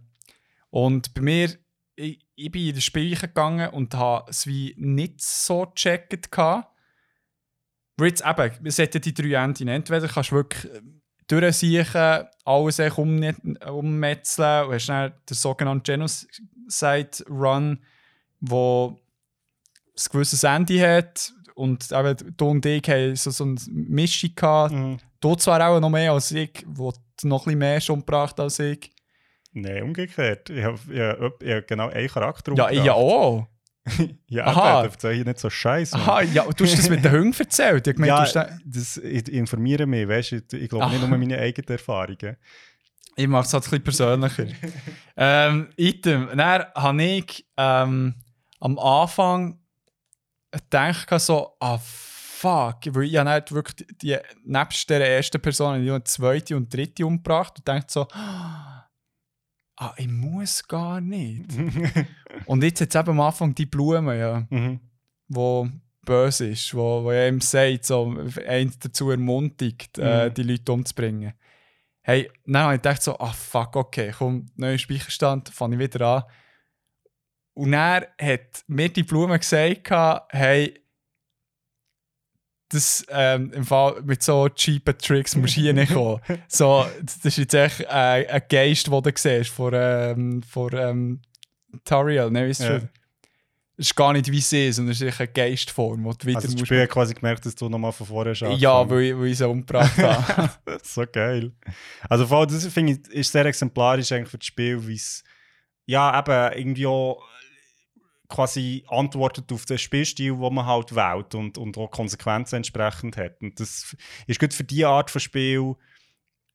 Und 0.69 1.13
bei 1.13 1.21
mir, 1.21 1.49
ich, 1.95 2.25
ich 2.35 2.51
bin 2.51 2.67
in 2.67 2.75
das 2.75 2.83
Spiel 2.83 3.15
gegangen 3.15 3.69
und 3.69 3.93
habe 3.93 4.29
es 4.29 4.45
wie 4.45 4.75
nicht 4.77 5.21
so 5.21 5.65
gecheckt. 5.67 6.29
Weil 7.97 8.09
jetzt 8.09 8.25
eben, 8.25 8.65
es 8.65 8.79
hat 8.79 8.93
ja 8.93 8.99
die 8.99 9.13
drei 9.13 9.43
Enden. 9.43 9.69
Entweder 9.69 10.07
kannst 10.07 10.31
du 10.31 10.35
wirklich 10.35 10.65
äh, 10.65 10.81
durchsiechen, 11.27 12.25
alles 12.43 12.79
um, 12.97 13.23
ummetzeln 13.67 14.65
und 14.65 14.73
hast 14.73 14.89
dann 14.89 15.13
den 15.29 15.35
sogenannten 15.35 15.83
Genocide 15.83 17.25
Run, 17.29 17.79
wo 18.41 18.99
ein 19.97 20.03
gewisses 20.11 20.43
Ende 20.43 20.97
hat 20.97 21.33
und 21.55 21.89
eben 21.91 22.33
du 22.35 22.45
und 22.47 22.65
ich 22.65 22.83
haben 22.89 23.15
so, 23.15 23.31
so 23.31 23.45
eine 23.45 23.55
Mischung 23.69 24.35
gehabt. 24.35 24.73
Mhm. 24.73 24.97
Du 25.25 25.33
zwar 25.35 25.67
auch 25.67 25.79
noch 25.79 25.89
mehr 25.89 26.11
als 26.11 26.29
ich, 26.31 26.63
wo 26.67 26.93
noch 27.23 27.41
ein 27.41 27.45
bisschen 27.45 27.57
mehr 27.57 27.81
schon 27.81 27.99
gebracht 28.01 28.39
als 28.39 28.59
ich. 28.59 28.91
Nein, 29.53 29.81
umgekehrt. 29.81 30.51
Ich 30.51 30.63
habe 30.63 30.77
hab, 31.19 31.43
hab 31.43 31.67
genau 31.67 31.89
einen 31.89 32.07
Charakter 32.07 32.53
Ja, 32.53 32.69
ich 32.69 32.83
ja 32.83 32.93
auch. 32.93 33.47
ja, 34.27 34.45
Aha. 34.45 34.83
aber 34.83 35.11
hier 35.11 35.25
nicht 35.25 35.39
so 35.39 35.49
scheiße. 35.49 35.95
Aha, 35.95 36.21
ja, 36.21 36.43
du 36.43 36.63
hast 36.63 36.77
das 36.77 36.89
mit 36.91 37.03
den 37.03 37.11
Hunden 37.19 37.39
erzählt. 37.39 37.87
Ich 37.87 37.95
gemeint, 37.95 38.09
Ja, 38.35 38.43
da- 38.43 38.55
das, 38.65 38.97
ich 38.97 39.27
informiere 39.29 39.87
mich, 39.87 40.07
weißt 40.07 40.31
du, 40.51 40.57
ich 40.57 40.69
glaube 40.69 40.89
nicht 40.91 40.99
nur 40.99 41.09
meine 41.17 41.39
eigenen 41.39 41.69
Erfahrungen. 41.69 42.37
Ich 43.15 43.27
mache 43.27 43.47
es 43.47 43.53
halt 43.53 43.63
ein 43.65 43.81
bisschen 43.81 43.83
persönlicher. 43.83 44.45
ähm, 45.17 45.69
Item. 45.75 46.29
Dann 46.37 46.65
habe 46.75 47.03
ich 47.03 47.47
ähm, 47.57 48.13
am 48.59 48.77
Anfang 48.77 49.57
gedacht, 50.51 51.19
so, 51.19 51.55
ah 51.59 51.79
fuck, 52.45 52.93
weil 52.93 53.03
ich 53.05 53.17
habe 53.17 53.29
dann 53.29 53.55
wirklich 53.55 53.87
die, 54.01 54.17
nebst 54.43 54.89
der 54.89 55.09
ersten 55.09 55.41
Person 55.41 55.81
die 55.81 55.89
eine 55.89 56.03
zweite 56.03 56.55
und 56.55 56.71
dritte 56.71 57.05
umgebracht 57.05 57.53
und 57.57 57.67
dachte 57.67 57.87
so, 57.89 58.07
ah, 58.13 59.93
ich 59.97 60.07
muss 60.07 60.67
gar 60.67 61.01
nicht. 61.01 61.45
und 62.45 62.63
jetzt 62.63 62.81
hat 62.81 62.89
es 62.89 62.95
eben 62.95 63.09
am 63.11 63.21
Anfang 63.21 63.55
die 63.55 63.65
Blume, 63.65 64.17
ja, 64.17 64.45
mhm. 64.49 64.79
wo 65.27 65.67
böse 66.05 66.49
ist, 66.49 66.73
wo, 66.75 67.03
wo 67.03 67.09
einem 67.09 67.41
sagt, 67.41 67.85
so, 67.85 68.15
einen 68.47 68.73
dazu 68.79 69.09
ermutigt, 69.09 69.97
äh, 69.97 70.29
Mhm. 70.29 70.33
die 70.35 70.43
Leute 70.43 70.71
umzubringen. 70.71 71.33
Hey, 72.01 72.29
dann 72.45 72.63
habe 72.63 72.75
ich 72.75 72.81
gedacht 72.83 73.01
so, 73.01 73.17
ah 73.17 73.33
fuck, 73.33 73.75
okay, 73.75 74.13
komm, 74.15 74.45
neuer 74.55 74.77
Speicherstand, 74.77 75.49
fange 75.49 75.75
ich 75.75 75.81
wieder 75.81 76.07
an. 76.07 76.23
Und 77.55 77.71
dann 77.71 78.03
hat 78.21 78.63
mir 78.67 78.89
die 78.89 79.01
Blume 79.01 79.39
gesagt, 79.39 79.89
hey, 80.29 80.84
das 82.69 83.05
ähm, 83.09 83.51
im 83.53 83.63
Fall 83.63 84.01
mit 84.03 84.23
so 84.23 84.49
cheapen 84.49 84.97
Tricks 84.97 85.35
musst 85.35 85.55
du 85.55 85.61
hier 85.61 85.73
nicht 85.73 85.93
kommen. 85.93 86.19
So, 86.47 86.85
das 87.01 87.23
ist 87.23 87.37
jetzt 87.37 87.53
echt 87.53 87.81
äh, 87.81 88.27
ein 88.27 88.41
Geist, 88.49 88.87
den 88.87 89.01
du 89.01 89.11
siehst 89.15 89.49
von, 89.49 89.73
ähm, 89.75 90.43
von 90.43 90.71
ähm, 90.73 91.21
Tariel, 91.83 92.31
ne, 92.31 92.47
weißt 92.47 92.61
du? 92.61 92.65
Ja. 92.65 92.81
Es 93.77 93.87
ist 93.87 93.95
gar 93.95 94.13
nicht 94.13 94.31
wie 94.31 94.39
sie 94.39 94.71
sondern 94.71 94.93
es 94.93 95.01
ist 95.01 95.07
echt 95.07 95.19
eine 95.19 95.27
Geistform, 95.27 96.03
die 96.03 96.17
du 96.17 96.27
wieder 96.27 96.37
Also 96.37 96.55
das. 96.55 96.65
Spiel 96.65 96.87
quasi 96.87 97.13
gemerkt, 97.13 97.45
dass 97.45 97.55
du 97.55 97.67
nochmal 97.67 97.91
von 97.91 98.07
vorne 98.07 98.33
schaffst. 98.33 98.61
Ja, 98.61 98.89
weil 98.89 99.01
ich, 99.01 99.17
weil 99.17 99.27
ich 99.27 99.37
sie 99.37 99.47
umgebracht 99.47 99.97
habe. 99.97 100.49
so 100.83 101.03
geil. 101.11 101.51
Also 102.09 102.25
vor 102.25 102.39
allem, 102.39 102.49
das 102.49 102.65
finde 102.67 102.93
ich 102.93 103.07
ist 103.09 103.33
sehr 103.33 103.45
exemplarisch 103.45 104.11
eigentlich 104.13 104.29
für 104.29 104.37
das 104.37 104.47
Spiel, 104.47 104.87
wie 104.87 104.95
es 104.95 105.23
ja 105.85 106.17
eben 106.17 106.57
irgendwie 106.57 106.87
auch 106.87 107.21
quasi 108.27 108.83
antwortet 108.87 109.51
auf 109.51 109.65
den 109.65 109.77
Spielstil, 109.77 110.35
den 110.35 110.53
man 110.53 110.65
halt 110.65 110.95
wählt 110.95 111.35
und, 111.35 111.57
und 111.57 111.77
auch 111.77 111.89
Konsequenzen 111.91 112.57
entsprechend 112.57 113.17
hat. 113.17 113.41
Und 113.41 113.59
das 113.59 113.95
ist 114.27 114.39
gut 114.39 114.53
für 114.53 114.63
diese 114.63 114.87
Art 114.87 115.09
von 115.11 115.21
Spiel 115.21 115.75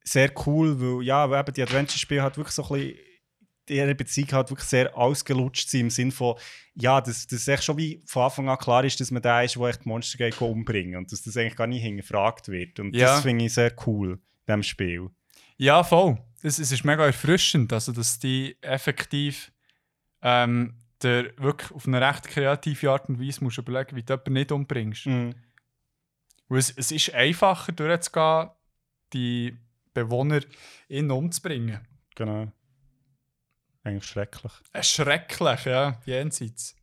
sehr 0.02 0.32
cool, 0.47 0.80
weil 0.80 1.05
ja, 1.05 1.28
weil 1.30 1.40
eben 1.40 1.52
die 1.55 1.62
Adventure-Spiele 1.62 2.22
halt 2.22 2.36
wirklich 2.36 2.55
so 2.55 2.62
ein 2.64 2.68
bisschen 2.68 2.98
ihre 3.68 3.94
Beziehung 3.94 4.32
halt 4.32 4.51
wirklich 4.51 4.68
sehr 4.68 4.97
ausgelutscht 4.97 5.68
sind 5.68 5.80
im 5.82 5.90
Sinne 5.90 6.10
von, 6.10 6.36
ja, 6.74 7.01
dass 7.01 7.26
das 7.26 7.47
echt 7.47 7.62
schon 7.62 7.76
wie 7.78 8.02
von 8.05 8.24
Anfang 8.24 8.48
an 8.48 8.59
klar 8.59 8.82
ist, 8.84 8.98
dass 9.01 9.10
man 9.12 9.22
der 9.22 9.44
ist, 9.44 9.55
der 9.56 9.62
echt 9.68 9.86
Monster 9.86 10.18
geht 10.18 10.40
umbringen 10.40 10.97
und 10.97 11.12
dass 11.12 11.22
das 11.22 11.36
eigentlich 11.36 11.55
gar 11.56 11.68
nicht 11.68 11.82
hingefragt 11.82 12.48
wird. 12.48 12.80
Und 12.80 12.97
Ja. 12.97 13.06
das 13.14 13.22
finde 13.22 13.44
ich 13.44 13.55
sehr 13.55 13.72
cool 13.86 14.14
in 14.14 14.20
diesem 14.48 14.62
Spiel. 14.64 15.10
Ja, 15.56 15.84
voll. 15.84 16.18
Es, 16.42 16.59
es 16.59 16.72
ist 16.72 16.84
mega 16.84 17.05
erfrischend, 17.05 17.72
also 17.72 17.92
dass 17.92 18.18
die 18.18 18.56
effektiv 18.62 19.52
ähm, 20.22 20.74
der 21.02 21.36
wirklich 21.39 21.72
auf 21.72 21.86
eine 21.86 22.01
recht 22.01 22.28
kreative 22.28 22.90
Art 22.90 23.09
und 23.09 23.20
Weise 23.20 23.43
musst 23.43 23.59
überlegen, 23.59 23.97
wie 23.97 24.02
du 24.02 24.12
jemanden 24.12 24.32
nicht 24.32 24.52
umbringst. 24.52 25.06
Mhm. 25.06 25.35
Weil 26.48 26.59
es, 26.59 26.70
es 26.70 26.90
ist 26.93 27.14
einfacher 27.14 27.72
durchzugehen, 27.72 28.51
die 29.12 29.56
Bewohner 29.94 30.40
innen 30.89 31.10
umzubringen. 31.10 31.81
Genau. 32.14 32.52
Eigentlich 33.82 34.05
schrecklich. 34.05 34.52
Äh, 34.72 34.82
Schrecklich, 34.82 35.64
ja, 35.64 35.98
jenseits. 36.05 36.77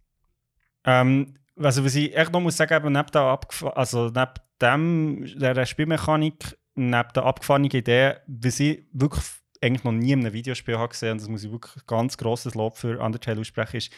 Ähm, 0.84 1.36
also 1.56 1.84
was 1.84 1.96
ich 1.96 2.16
echt 2.16 2.32
noch 2.32 2.40
muss 2.40 2.58
sagen, 2.58 2.74
eben 2.74 2.94
neben 2.94 3.12
der, 3.12 3.40
also 3.76 4.10
neben 4.10 4.34
dem, 4.62 5.40
der 5.40 5.66
Spielmechanik, 5.66 6.58
neben 6.76 7.14
der 7.14 7.24
abgefahrenen 7.24 7.72
Idee, 7.72 8.16
was 8.28 8.60
ich 8.60 8.86
wirklich 8.92 9.24
eigentlich 9.62 9.84
noch 9.84 9.92
nie 9.92 10.12
in 10.12 10.20
einem 10.20 10.34
Videospiel 10.34 10.78
habe 10.78 10.90
gesehen, 10.90 11.14
und 11.14 11.22
das 11.22 11.30
muss 11.30 11.44
ich 11.44 11.52
wirklich 11.52 11.86
ganz 11.86 12.18
grosses 12.18 12.56
Lob 12.56 12.78
für 12.78 13.00
Undertale 13.00 13.42
aussprechen, 13.42 13.78
ist 13.78 13.92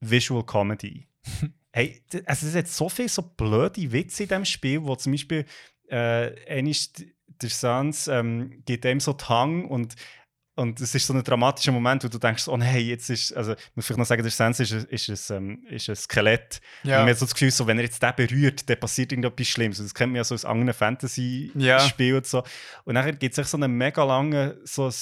Visual 0.00 0.44
Comedy. 0.44 1.06
hey, 1.72 2.02
also 2.26 2.46
es 2.46 2.54
hat 2.54 2.68
so 2.68 2.88
viele 2.88 3.08
so 3.08 3.22
blöde 3.22 3.92
Witze 3.92 4.24
in 4.24 4.28
diesem 4.28 4.44
Spiel, 4.44 4.84
wo 4.84 4.96
zum 4.96 5.12
Beispiel 5.12 5.44
äh, 5.88 6.32
der 7.42 7.50
Sans 7.50 8.08
ähm, 8.08 8.62
gibt 8.64 8.84
dem 8.84 9.00
so 9.00 9.12
die 9.12 9.24
Hang 9.24 9.66
und 9.66 9.94
und 10.54 10.80
es 10.80 10.94
ist 10.94 11.06
so 11.06 11.14
ein 11.14 11.24
dramatischer 11.24 11.72
Moment, 11.72 12.04
wo 12.04 12.08
du 12.08 12.18
denkst, 12.18 12.46
oh 12.48 12.56
nein, 12.56 12.84
jetzt 12.84 13.08
ist, 13.10 13.32
also 13.34 13.52
ich 13.52 13.58
muss 13.74 13.86
vielleicht 13.86 13.98
noch 13.98 14.06
sagen, 14.06 14.22
der 14.22 14.30
Sans 14.30 14.60
ist, 14.60 14.72
ein- 14.72 14.84
ist, 14.90 15.30
ein, 15.30 15.36
ähm, 15.36 15.66
ist 15.70 15.88
ein 15.88 15.96
Skelett. 15.96 16.60
Und 16.84 16.90
man 16.90 17.08
hat 17.08 17.18
so 17.18 17.24
das 17.24 17.32
Gefühl, 17.34 17.50
so, 17.50 17.66
wenn 17.66 17.78
er 17.78 17.84
jetzt 17.84 18.02
den 18.02 18.12
berührt, 18.14 18.68
dann 18.68 18.78
passiert 18.78 19.12
irgendetwas 19.12 19.48
Schlimmes. 19.48 19.78
Und 19.80 19.86
Das 19.86 19.94
kennt 19.94 20.12
man 20.12 20.16
ja 20.18 20.24
so 20.24 20.34
aus 20.34 20.44
anderen 20.44 20.74
Fantasy-Spielen 20.74 22.10
Ja. 22.12 22.16
und 22.16 22.26
so. 22.26 22.42
Und 22.84 22.94
dann 22.96 23.18
gibt 23.18 23.32
es 23.32 23.38
echt 23.38 23.48
so 23.48 23.56
einen 23.56 23.72
mega 23.72 24.04
langen 24.04 24.52
so 24.64 24.86
ein 24.88 24.92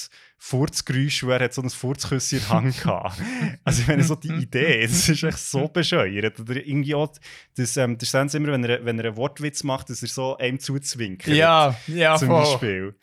Furzgeräusch, 0.43 1.23
wo 1.25 1.31
er 1.31 1.41
hat 1.45 1.53
so 1.53 1.61
ein 1.63 1.69
Furzküsschen 1.69 2.39
in 2.39 2.45
der 2.45 2.51
Hand 2.55 2.77
gehabt. 2.83 3.21
Also 3.65 3.83
ich 3.83 3.89
meine, 3.89 4.03
so 4.05 4.15
die 4.15 4.29
Idee, 4.33 4.83
das 4.87 5.09
ist 5.09 5.23
echt 5.23 5.39
so 5.39 5.69
bescheuert. 5.73 6.41
Oder 6.41 6.57
irgendwie 6.57 6.95
auch, 6.95 7.13
das, 7.57 7.77
ähm, 7.77 7.99
der 7.99 8.09
Sans 8.09 8.35
immer, 8.35 8.53
wenn 8.53 8.65
er, 8.65 8.85
wenn 8.85 8.99
er 8.99 9.07
einen 9.07 9.17
Wortwitz 9.17 9.63
macht, 9.65 9.91
dass 9.91 10.01
er 10.03 10.09
so 10.09 10.37
einem 10.39 10.59
zuzwinkert 10.59 11.35
Ja, 11.35 11.77
ja, 11.87 12.17
zum 12.17 12.29
voll. 12.29 12.43
Beispiel. 12.45 12.95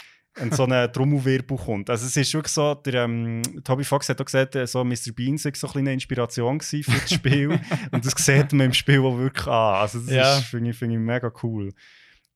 Und 0.42 0.54
so 0.54 0.64
einen 0.66 0.92
Trommelwirbel 0.94 1.58
kommt. 1.58 1.90
Also 1.90 2.06
es 2.06 2.16
ist 2.16 2.34
wirklich 2.34 2.54
so, 2.54 2.76
der 2.76 3.06
ähm, 3.06 3.42
Toby 3.64 3.84
Fox 3.84 4.08
hat 4.10 4.22
auch 4.22 4.26
gesagt, 4.26 4.56
äh, 4.56 4.68
so 4.68 4.84
Mr. 4.84 5.12
Bean 5.16 5.38
sei 5.38 5.52
so 5.56 5.68
eine 5.74 5.94
Inspiration 5.94 6.62
für 6.62 6.82
das 6.84 7.12
Spiel. 7.14 7.60
und 7.92 8.06
das 8.06 8.14
sieht 8.24 8.54
man 8.54 8.68
im 8.68 8.74
Spiel 8.74 9.00
auch 9.00 9.18
wirklich 9.18 9.48
an. 9.48 9.76
Also 9.76 10.00
das 10.00 10.12
Ja. 10.12 10.36
finde 10.42 10.72
ich, 10.72 10.78
finde 10.78 10.96
ich 10.96 11.02
mega 11.02 11.32
cool. 11.44 11.74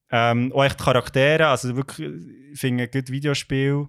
Ähm, 0.10 0.52
auch 0.53 0.64
echt 0.64 0.80
Charaktere, 0.80 1.48
also 1.48 1.76
wirklich, 1.76 2.10
ich 2.52 2.60
finde, 2.60 2.84
ein 2.84 2.91
gutes 2.91 3.11
Videospiel 3.11 3.88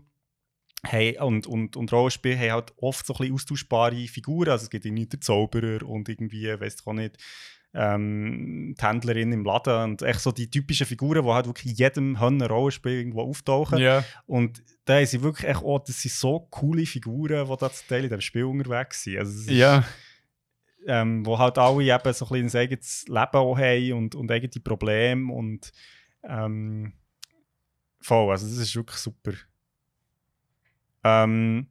hey, 0.84 1.18
und, 1.18 1.46
und, 1.46 1.76
und 1.76 1.92
Rollenspiele 1.92 2.38
haben 2.38 2.52
halt 2.52 2.72
oft 2.76 3.06
so 3.06 3.14
ein 3.14 3.18
bisschen 3.18 3.34
austauschbare 3.34 4.06
Figuren. 4.08 4.48
Also 4.50 4.64
es 4.64 4.70
gibt 4.70 4.84
irgendwie 4.84 5.06
den 5.06 5.20
Zauberer 5.20 5.86
und 5.86 6.08
irgendwie, 6.08 6.48
weiß 6.48 6.76
ich 6.80 6.86
auch 6.86 6.92
nicht, 6.92 7.16
ähm, 7.74 8.74
die 8.78 8.84
Händlerin 8.84 9.32
im 9.32 9.44
Laden 9.44 9.92
und 9.92 10.02
echt 10.02 10.20
so 10.20 10.30
die 10.30 10.50
typischen 10.50 10.86
Figuren, 10.86 11.24
die 11.24 11.30
halt 11.30 11.46
wirklich 11.46 11.72
in 11.72 11.76
jedem 11.76 12.20
Hörner 12.20 12.48
Rollenspiel 12.48 12.92
irgendwo 12.92 13.22
auftauchen. 13.22 13.78
Ja. 13.78 14.04
Und 14.26 14.62
da 14.84 15.04
sind 15.06 15.22
wirklich 15.22 15.48
echt, 15.48 15.62
oh, 15.62 15.78
das 15.78 16.02
sind 16.02 16.12
so 16.12 16.40
coole 16.50 16.84
Figuren, 16.84 17.46
die 17.46 17.56
da 17.56 17.72
zum 17.72 17.88
Teil 17.88 18.04
in 18.04 18.10
diesem 18.10 18.20
Spiel 18.20 18.44
unterwegs 18.44 19.02
sind. 19.02 19.18
Also 19.18 19.50
ja. 19.50 19.84
ähm, 20.86 21.24
wo 21.24 21.38
halt 21.38 21.56
alle 21.56 21.82
eben 21.82 22.12
so 22.12 22.26
ein 22.26 22.42
bisschen 22.42 22.60
ein 22.60 22.62
eigenes 22.62 23.04
Leben 23.08 23.36
auch 23.36 23.58
haben 23.58 23.92
und, 23.92 24.14
und 24.14 24.30
eigene 24.30 24.62
Probleme 24.62 25.32
und 25.32 25.72
ähm, 26.24 26.92
voll, 28.00 28.30
also 28.30 28.46
das 28.46 28.58
ist 28.58 28.76
wirklich 28.76 28.98
super. 28.98 29.32
Ähm, 31.04 31.66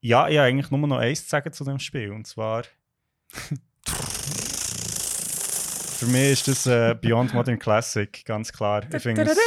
ja, 0.00 0.28
ich 0.28 0.36
habe 0.38 0.48
eigentlich 0.48 0.70
nur 0.70 0.86
noch 0.86 0.98
eins 0.98 1.24
zu 1.24 1.30
sagen 1.30 1.52
zu 1.52 1.64
dem 1.64 1.78
Spiel 1.78 2.10
und 2.10 2.26
zwar 2.26 2.64
für 6.04 6.10
mich 6.10 6.32
ist 6.32 6.48
das 6.48 6.66
äh, 6.66 6.94
Beyond 6.94 7.34
Modern 7.34 7.58
Classic, 7.58 8.24
ganz 8.24 8.52
klar. 8.52 8.82
Ich 8.92 9.02
finde 9.02 9.22
es 9.22 9.38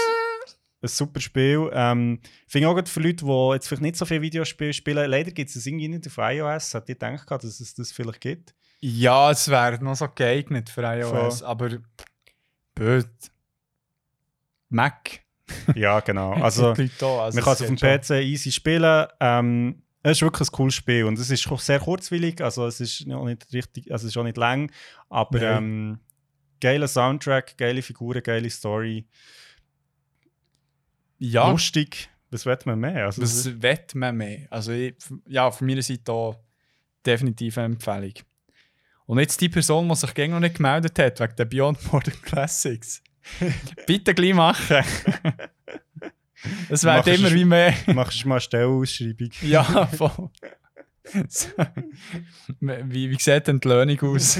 ein 0.82 0.88
super 0.88 1.20
Spiel. 1.20 1.70
Ähm, 1.74 2.20
ich 2.46 2.52
finde 2.52 2.70
auch 2.70 2.88
für 2.88 3.00
Leute, 3.00 3.26
die 3.26 3.54
jetzt 3.54 3.68
vielleicht 3.68 3.82
nicht 3.82 3.96
so 3.96 4.06
viele 4.06 4.22
Videospiele 4.22 4.74
spielen. 4.74 5.10
Leider 5.10 5.32
gibt 5.32 5.50
es 5.50 5.56
es 5.56 5.66
irgendwie 5.66 5.88
nicht 5.88 6.08
auf 6.08 6.18
iOS. 6.18 6.74
Hat 6.74 6.90
ihr 6.90 6.96
gedacht, 6.96 7.30
dass 7.30 7.44
es 7.44 7.74
das 7.74 7.92
vielleicht 7.92 8.22
gibt? 8.22 8.56
Ja, 8.80 9.32
es 9.32 9.48
wäre 9.50 9.84
noch 9.84 9.96
so 9.96 10.08
geeignet 10.14 10.70
für 10.70 10.84
iOS, 10.84 11.40
Voll. 11.40 11.48
aber 11.48 11.70
blöd. 12.76 13.10
Mac. 14.70 15.22
Ja, 15.76 16.02
genau. 16.02 16.34
Also, 16.44 16.72
auch, 16.72 16.78
also 16.78 17.36
man 17.36 17.44
kann 17.44 17.54
es 17.54 17.62
auf 17.62 17.68
dem 17.68 17.76
geht 17.78 18.06
schon. 18.06 18.18
PC 18.18 18.24
easy 18.24 18.52
spielen. 18.52 19.08
Ähm, 19.20 19.82
es 20.04 20.18
ist 20.18 20.22
wirklich 20.22 20.50
ein 20.50 20.52
cooles 20.52 20.76
Spiel 20.76 21.06
und 21.06 21.18
es 21.18 21.30
ist 21.30 21.50
auch 21.50 21.60
sehr 21.60 21.80
kurzwillig. 21.80 22.42
Also, 22.42 22.68
es 22.68 22.80
ist 22.82 23.10
auch 23.10 23.26
nicht 23.26 23.52
richtig, 23.54 23.92
also 23.92 24.08
es 24.08 24.14
ist 24.14 24.18
auch 24.18 24.24
nicht 24.24 24.38
lang, 24.38 24.72
aber 25.10 25.42
ähm, 25.42 26.00
geiler 26.60 26.88
Soundtrack, 26.88 27.58
geile 27.58 27.82
Figuren, 27.82 28.24
geile 28.24 28.50
Story, 28.50 29.06
Ja, 31.20 31.50
lustig. 31.50 32.10
Was 32.30 32.46
will 32.46 32.58
man 32.66 32.80
mehr? 32.80 33.06
Also, 33.06 33.22
was 33.22 33.62
wett 33.62 33.96
man 33.96 34.16
mehr? 34.18 34.48
Also, 34.50 34.72
ich, 34.74 34.96
ja, 35.28 35.50
von 35.50 35.66
meiner 35.68 35.82
Seite 35.82 36.12
auch 36.12 36.36
definitiv 37.06 37.58
eine 37.58 37.68
Empfehlung. 37.74 38.14
Und 39.06 39.20
jetzt 39.20 39.40
die 39.40 39.48
Person, 39.48 39.88
die 39.88 39.96
sich 39.96 40.14
gegen 40.14 40.34
noch 40.34 40.42
nicht 40.42 40.58
gemeldet 40.58 41.00
hat, 41.00 41.20
wegen 41.20 41.36
der 41.38 41.46
Beyond 41.46 41.92
Modern 41.92 42.22
Classics. 42.22 43.02
Bitte 43.88 44.14
gleich 44.14 44.34
machen. 44.34 44.84
Es 46.70 46.84
wird 46.84 47.08
immer 47.08 47.32
wie 47.34 47.46
mehr. 47.46 47.74
Machst 47.88 48.24
du 48.24 48.28
mal 48.28 48.36
eine 48.36 48.42
Stellenausschreibung? 48.42 49.32
Ja, 49.42 49.88
voll. 49.88 50.30
Wie, 52.60 53.10
wie 53.10 53.20
sieht 53.20 53.48
denn 53.48 53.60
die 53.60 53.68
Löhnung 53.68 54.00
aus? 54.02 54.40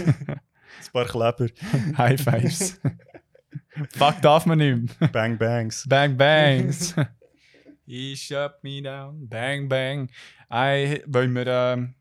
Ein 0.80 0.92
paar 0.94 1.06
Kleber. 1.06 1.48
High 1.98 2.22
Fives. 2.22 2.80
Fuck 3.96 4.22
darf 4.22 4.46
man 4.46 4.58
nicht 4.58 5.00
mehr. 5.00 5.10
Bang 5.10 5.38
Bangs. 5.38 5.86
Bang 5.88 6.18
Bangs. 6.18 6.96
He 7.86 8.16
shut 8.16 8.64
me 8.64 8.82
down. 8.82 9.28
Bang 9.30 9.70
Bang. 9.70 10.10
I, 10.52 11.02
wollen 11.06 11.34
wir 11.36 11.48
ähm, 11.48 11.96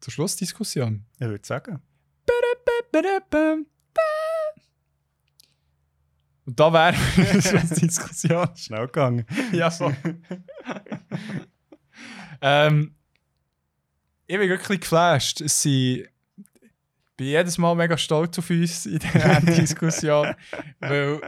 zur 0.00 0.12
Schlussdiskussion? 0.12 1.04
Ich 1.18 1.26
würde 1.26 1.46
sagen. 1.46 1.82
Und 6.46 6.58
da 6.58 6.72
wäre 6.72 6.94
die 7.16 7.42
Schlussdiskussion. 7.42 8.56
Schnell 8.56 8.86
gegangen. 8.86 9.26
ja, 9.52 9.70
so. 9.70 9.92
ähm, 12.40 12.94
ich 14.26 14.38
bin 14.38 14.48
wirklich 14.48 14.80
geflasht. 14.80 15.40
Es 15.40 15.62
sind, 15.62 16.08
bin 17.20 17.28
jedes 17.28 17.58
Mal 17.58 17.74
mega 17.74 17.98
stolz 17.98 18.38
auf 18.38 18.48
uns 18.48 18.86
in 18.86 18.98
dieser 18.98 19.40
Diskussion, 19.42 20.34
weil 20.78 21.20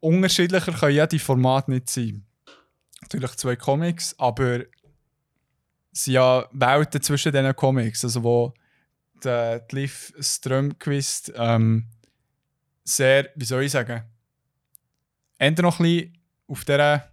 unterschiedlicher 0.00 0.72
können 0.72 0.94
ja 0.96 1.06
die 1.06 1.18
Formate 1.18 1.70
nicht 1.70 1.90
sein. 1.90 2.24
Natürlich 3.02 3.32
zwei 3.32 3.56
Comics, 3.56 4.18
aber 4.18 4.60
es 5.92 6.04
sind 6.04 6.14
ja 6.14 6.48
Welten 6.52 7.02
zwischen 7.02 7.32
diesen 7.32 7.54
Comics, 7.54 8.02
also 8.02 8.22
wo 8.22 8.54
der 9.22 9.60
die 9.60 9.76
Liv 9.76 10.14
Strömquist 10.18 11.34
ähm, 11.36 11.88
sehr, 12.82 13.28
wie 13.36 13.44
soll 13.44 13.64
ich 13.64 13.72
sagen, 13.72 14.04
entweder 15.36 15.68
noch 15.68 15.80
ein 15.80 15.82
bisschen 15.82 16.18
auf 16.46 16.64
dieser 16.64 17.12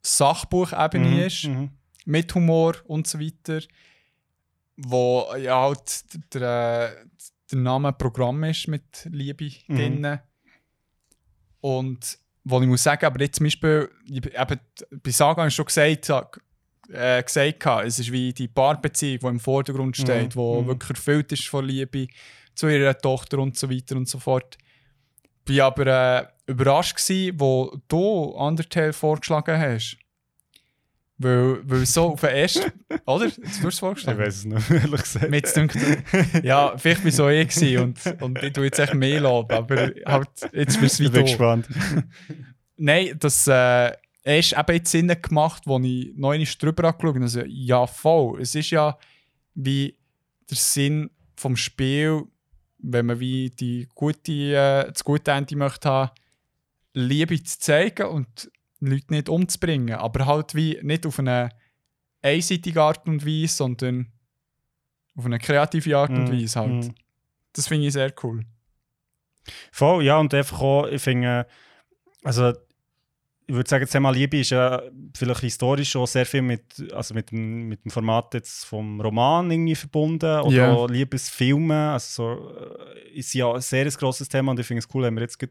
Sachbuchebene 0.00 1.08
Mhm, 1.08 1.18
ist, 1.18 1.44
mhm. 1.44 1.70
mit 2.06 2.34
Humor 2.34 2.76
und 2.86 3.06
so 3.06 3.20
weiter, 3.20 3.60
wo 4.76 5.26
ja 5.36 5.60
halt 5.62 6.04
der, 6.34 7.04
der 7.50 7.58
Name 7.58 7.92
Programm 7.92 8.42
ist 8.44 8.68
mit 8.68 9.08
Liebe 9.10 9.50
Mhm. 9.68 9.76
drin. 9.76 10.18
Und 11.60 12.18
wo 12.44 12.60
ich 12.60 12.66
muss 12.66 12.82
sagen, 12.82 13.06
aber 13.06 13.20
jetzt 13.20 13.36
zum 13.36 13.44
Beispiel, 13.46 13.88
ich- 14.06 14.16
eben, 14.38 14.60
bei 15.02 15.10
Saga 15.10 15.38
habe 15.42 15.48
ich 15.48 15.54
schon 15.54 15.64
gesagt, 15.64 16.10
äh, 16.90 17.22
gesagt 17.22 17.60
gehabt, 17.60 17.86
es 17.86 17.98
ist 17.98 18.12
wie 18.12 18.32
die 18.34 18.48
Paarbeziehung, 18.48 19.18
die 19.20 19.26
im 19.26 19.40
Vordergrund 19.40 19.96
steht, 19.96 20.34
Mhm, 20.34 20.38
wo 20.38 20.62
mhm. 20.62 20.66
wirklich 20.66 20.90
erfüllt 20.90 21.32
ist 21.32 21.46
von 21.48 21.64
Liebe 21.64 22.08
zu 22.54 22.68
ihrer 22.68 22.96
Tochter 22.98 23.38
und 23.38 23.56
so 23.58 23.70
weiter 23.70 23.96
und 23.96 24.08
so 24.08 24.18
fort. 24.18 24.58
Bin 25.46 25.60
aber 25.60 25.86
äh, 25.86 26.26
überrascht 26.50 26.96
gewesen, 26.96 27.40
wo 27.40 27.74
du 27.88 27.98
Undertale 28.24 28.92
vorgeschlagen 28.92 29.58
hast. 29.58 29.96
Weil, 31.16 31.60
weil 31.68 31.86
so 31.86 32.12
auf 32.12 32.20
den 32.20 32.30
ersten, 32.30 32.72
oder? 33.06 33.26
Jetzt 33.26 33.40
hast 33.46 33.62
du 33.62 33.68
es 33.68 33.74
Ich 33.74 33.80
vorgeschlagen. 33.80 34.18
weiß 34.18 34.36
es 34.36 34.44
noch, 34.46 34.70
ehrlich 34.70 35.02
gesagt. 35.02 35.30
Mir 35.30 35.42
dünkt, 35.42 35.76
ja, 36.42 36.76
vielleicht 36.76 37.04
war 37.04 37.10
so 37.12 37.28
ich 37.28 37.48
gewesen 37.48 37.78
und, 37.82 38.22
und 38.22 38.42
ich 38.42 38.52
tue 38.52 38.64
jetzt 38.64 38.78
echt 38.80 38.94
mehr 38.94 39.20
loben, 39.20 39.52
aber 39.56 39.92
halt, 40.06 40.28
jetzt 40.52 40.80
du 40.80 40.84
ich 40.86 40.98
wie 40.98 41.04
bin 41.04 41.12
du. 41.12 41.22
gespannt. 41.22 41.68
Nein, 42.76 43.16
das 43.20 43.46
äh, 43.46 43.92
ist 44.24 44.52
eben 44.52 44.72
jetzt 44.74 44.90
Sinn 44.90 45.06
gemacht, 45.22 45.62
wo 45.66 45.78
ich 45.78 46.12
noch 46.16 46.32
einmal 46.32 46.48
drüber 46.58 46.88
angeschaut 46.88 47.14
habe. 47.14 47.22
Also, 47.22 47.42
ja, 47.46 47.86
voll. 47.86 48.40
Es 48.40 48.54
ist 48.56 48.70
ja 48.70 48.98
wie 49.54 49.96
der 50.50 50.56
Sinn 50.56 51.10
vom 51.36 51.56
Spiel, 51.56 52.24
wenn 52.78 53.06
man 53.06 53.20
wie 53.20 53.50
die 53.50 53.86
gute, 53.94 54.32
äh, 54.32 54.90
das 54.92 55.04
gute 55.04 55.30
Ende 55.30 55.56
möchte 55.56 55.88
haben, 55.88 56.10
Liebe 56.92 57.40
zu 57.42 57.58
zeigen 57.60 58.06
und 58.06 58.50
Leute 58.86 59.12
nicht 59.12 59.28
umzubringen. 59.28 59.94
Aber 59.96 60.26
halt 60.26 60.54
wie 60.54 60.78
nicht 60.82 61.06
auf 61.06 61.18
eine 61.18 61.50
einseitige 62.22 62.82
Art 62.82 63.06
und 63.08 63.24
Weise, 63.26 63.54
sondern 63.54 64.12
auf 65.16 65.26
eine 65.26 65.38
kreative 65.38 65.96
Art 65.98 66.10
und 66.10 66.28
Mhm, 66.28 66.32
Weise 66.32 66.60
halt. 66.60 66.88
mhm. 66.88 66.94
Das 67.52 67.68
finde 67.68 67.86
ich 67.86 67.92
sehr 67.92 68.12
cool. 68.22 68.44
Voll, 69.72 70.04
ja, 70.04 70.18
und 70.18 70.32
einfach 70.32 70.60
auch, 70.60 70.86
ich 70.86 71.02
finde, 71.02 71.46
also 72.22 72.52
ich 73.46 73.54
würde 73.54 73.68
sagen, 73.68 73.86
Thema 73.86 74.10
Liebe 74.10 74.38
ist 74.38 74.50
ja 74.50 74.82
vielleicht 75.14 75.40
historisch 75.40 75.94
auch 75.96 76.06
sehr 76.06 76.24
viel 76.24 76.40
mit, 76.40 76.90
also 76.94 77.12
mit, 77.12 77.30
dem, 77.30 77.68
mit 77.68 77.84
dem 77.84 77.90
Format 77.90 78.32
jetzt 78.32 78.64
vom 78.64 78.98
Roman 79.02 79.50
irgendwie 79.50 79.74
verbunden 79.74 80.40
oder 80.40 80.50
Ja. 80.50 80.72
auch 80.72 80.88
Liebesfilme, 80.88 81.92
also 81.92 82.38
so, 82.38 82.56
äh, 82.56 83.10
ist 83.18 83.34
ja 83.34 83.52
ein 83.52 83.60
sehr 83.60 83.84
grosses 83.90 84.30
Thema 84.30 84.52
und 84.52 84.60
ich 84.60 84.66
finde 84.66 84.78
es 84.78 84.88
cool, 84.94 85.04
haben 85.04 85.16
wir 85.16 85.22
jetzt 85.22 85.42
äh, 85.42 85.48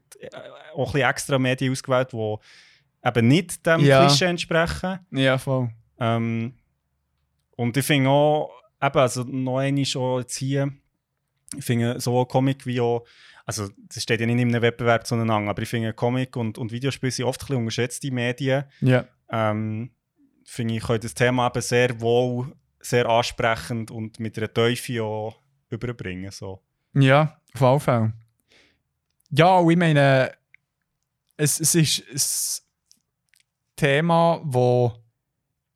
auch 0.74 0.88
ein 0.88 0.94
bisschen 0.94 1.10
extra 1.10 1.38
Medien 1.40 1.72
ausgewählt, 1.72 2.12
die 2.14 2.36
eben 3.06 3.28
nicht 3.28 3.66
dem 3.66 3.82
Ja. 3.82 4.06
Klischee 4.06 4.26
entsprechen. 4.26 5.00
Ja, 5.12 5.38
voll. 5.38 5.70
Ähm, 6.00 6.54
und 7.56 7.78
ich 7.78 7.86
finde 7.86 8.10
auch, 8.10 8.52
eben, 8.82 9.00
also 9.00 9.24
noch 9.24 9.60
einmal 9.60 9.86
schon 9.86 10.22
jetzt 10.22 10.36
hier, 10.38 10.72
ich 11.56 11.64
finde 11.64 12.00
sowohl 12.00 12.28
Comic 12.28 12.66
wie 12.66 12.82
auch, 12.82 13.06
also 13.46 13.70
das 13.90 14.02
steht 14.02 14.22
ja 14.22 14.26
nicht 14.26 14.40
in 14.40 14.50
einem 14.50 14.62
Wettbewerb 14.62 15.06
zueinander, 15.06 15.50
aber 15.50 15.62
ich 15.62 15.70
finde 15.70 15.94
Comic 15.94 16.36
und, 16.36 16.58
und 16.58 16.72
Videospiele 16.72 17.12
sind 17.12 17.26
oft 17.26 17.42
ein 17.42 17.48
bisschen 17.48 17.58
unterschätzte 17.58 18.12
Medien. 18.12 18.64
Ja. 18.82 19.06
Ähm, 19.30 19.92
finde 20.46 20.76
ich, 20.76 20.84
können 20.84 21.00
das 21.00 21.14
Thema 21.14 21.48
eben 21.48 21.62
sehr 21.62 22.00
wohl, 22.02 22.54
sehr 22.80 23.06
ansprechend 23.08 23.92
und 23.92 24.20
mit 24.20 24.38
einer 24.38 24.54
Teufel 24.54 25.02
auch 25.02 25.40
überbringen. 25.70 26.32
So. 26.32 26.62
Ja, 26.94 27.38
auf 27.54 27.62
jeden 27.62 27.80
Fall. 27.80 28.14
Ja, 29.30 29.68
ich 29.68 29.78
meine, 29.78 30.32
es, 31.38 31.60
es 31.60 31.76
ist 31.76 32.00
ein 32.00 32.62
Thema, 33.76 34.41
das 34.45 35.00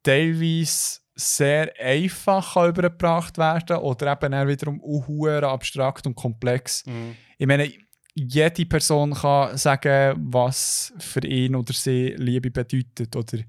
teilweise 0.04 1.00
sehr 1.16 1.74
einfach 1.80 2.56
übergebracht 2.68 3.38
werden 3.38 3.78
oder 3.78 4.12
eben 4.14 4.34
auch 4.34 4.48
wiederum 4.48 4.82
auch 4.84 5.08
hure 5.08 5.48
abstrakt 5.48 6.06
und 6.06 6.16
komplex. 6.16 6.84
Ich 7.38 7.48
meine, 7.48 7.72
jede 8.14 8.66
Person 8.66 9.14
kann 9.14 9.58
sagen, 9.58 10.16
was 10.32 10.94
für 11.00 11.26
ihn 11.26 11.56
oder 11.56 11.74
sie 11.74 12.16
Liebe 12.18 12.52
bedeutet 12.52 13.16
oder 13.16 13.40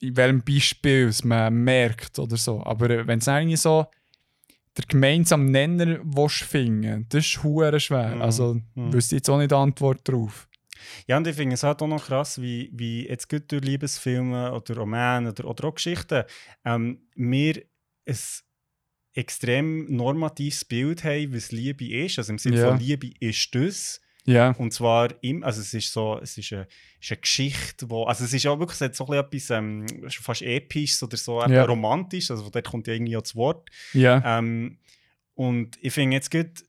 in 0.00 0.16
welchem 0.16 0.42
Beispiel 0.42 1.06
es 1.08 1.22
man 1.22 1.54
merkt 1.54 2.18
oder 2.18 2.36
so. 2.36 2.62
Aber 2.64 3.06
wenn 3.06 3.18
es 3.20 3.28
eigentlich 3.28 3.60
so 3.60 3.86
der 4.76 4.84
gemeinsame 4.86 5.50
Nenner 5.50 5.98
willst 6.02 6.42
finden, 6.44 7.06
das 7.10 7.26
ist 7.26 7.42
hure 7.42 7.78
schwer. 7.78 8.16
Mhm. 8.16 8.22
Also 8.22 8.54
Mhm. 8.74 8.92
wüsste 8.92 9.16
ich 9.16 9.20
jetzt 9.20 9.28
auch 9.30 9.38
nicht 9.38 9.50
die 9.50 9.54
Antwort 9.56 10.00
drauf. 10.08 10.48
Ja, 11.06 11.16
und 11.16 11.26
ich 11.26 11.36
finde 11.36 11.54
es 11.54 11.62
halt 11.62 11.80
auch 11.82 11.86
noch 11.88 12.06
krass, 12.06 12.40
wie, 12.40 12.70
wie 12.72 13.08
jetzt 13.08 13.28
gut 13.28 13.50
durch 13.50 13.64
Liebesfilme 13.64 14.52
oder 14.52 14.76
Romane 14.76 15.30
oder, 15.30 15.44
oder 15.46 15.64
auch 15.68 15.74
Geschichten 15.74 16.24
ähm, 16.64 17.00
wir 17.14 17.62
ein 18.06 18.16
extrem 19.14 19.94
normatives 19.94 20.64
Bild 20.64 21.04
haben, 21.04 21.34
was 21.34 21.52
Liebe 21.52 21.86
ist. 21.88 22.18
Also 22.18 22.32
im 22.32 22.38
Sinne 22.38 22.56
Ja. 22.56 22.68
von 22.70 22.78
Liebe 22.78 23.10
ist 23.20 23.54
das. 23.54 24.00
Ja. 24.24 24.52
Und 24.52 24.72
zwar 24.72 25.12
im, 25.22 25.42
also 25.42 25.60
es 25.60 25.74
ist 25.74 25.92
so, 25.92 26.18
es 26.22 26.38
ist 26.38 26.52
eine, 26.52 26.68
ist 27.00 27.10
eine 27.10 27.20
Geschichte, 27.20 27.90
wo, 27.90 28.04
also 28.04 28.24
es 28.24 28.32
ist 28.32 28.46
auch 28.46 28.58
wirklich 28.58 28.78
so 28.78 28.84
ein 28.84 29.28
bisschen 29.30 29.58
etwas 29.58 30.06
ähm, 30.06 30.10
fast 30.10 30.42
episches 30.42 31.02
oder 31.02 31.16
so 31.16 31.40
Ja. 31.44 31.64
romantisch, 31.64 32.30
also 32.30 32.48
dort 32.48 32.64
kommt 32.64 32.86
ja 32.86 32.94
irgendwie 32.94 33.16
auch 33.16 33.22
das 33.22 33.34
Wort. 33.34 33.68
Ja. 33.94 34.38
Ähm, 34.38 34.78
und 35.34 35.76
ich 35.82 35.92
finde 35.92 36.14
jetzt 36.16 36.30
gut, 36.30 36.64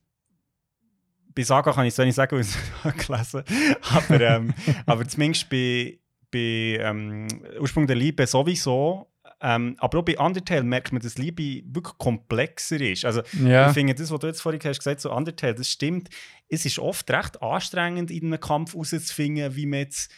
bei 1.34 1.42
Saga 1.42 1.72
kann 1.72 1.84
ich 1.86 1.92
es 1.92 1.98
nicht 1.98 2.14
sagen, 2.14 2.32
weil 2.32 2.40
ich 2.42 2.48
es 2.48 2.56
nicht 2.56 2.84
habe 2.84 2.96
gelesen 2.98 3.44
aber, 3.90 4.20
ähm, 4.20 4.54
aber 4.86 5.06
zumindest 5.08 5.48
bei, 5.50 5.98
bei 6.30 6.78
ähm, 6.80 7.26
Ursprung 7.60 7.86
der 7.86 7.96
Liebe 7.96 8.26
sowieso. 8.26 9.10
Ähm, 9.40 9.76
aber 9.78 9.98
auch 9.98 10.04
bei 10.04 10.16
Undertale 10.18 10.62
merkt 10.62 10.92
man, 10.92 11.02
dass 11.02 11.18
Liebe 11.18 11.62
wirklich 11.66 11.98
komplexer 11.98 12.80
ist. 12.80 13.04
Also 13.04 13.20
Ja. 13.44 13.68
ich 13.68 13.74
finde, 13.74 13.94
das, 13.94 14.10
was 14.10 14.20
du 14.20 14.26
jetzt 14.28 14.40
vorhin 14.40 14.60
hast 14.64 14.78
gesagt 14.78 15.00
so 15.00 15.12
Undertale, 15.12 15.54
das 15.54 15.68
stimmt. 15.68 16.08
Es 16.48 16.64
ist 16.64 16.78
oft 16.78 17.10
recht 17.10 17.42
anstrengend, 17.42 18.10
in 18.10 18.26
einem 18.26 18.40
Kampf 18.40 18.72
herauszufinden, 18.72 19.54
wie 19.54 19.66
man 19.66 19.80
jetzt 19.80 20.10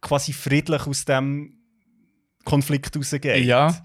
quasi 0.00 0.32
friedlich 0.32 0.86
aus 0.86 1.04
dem 1.04 1.58
Konflikt 2.44 2.96
rausgeht. 2.96 3.44
Ja. 3.44 3.76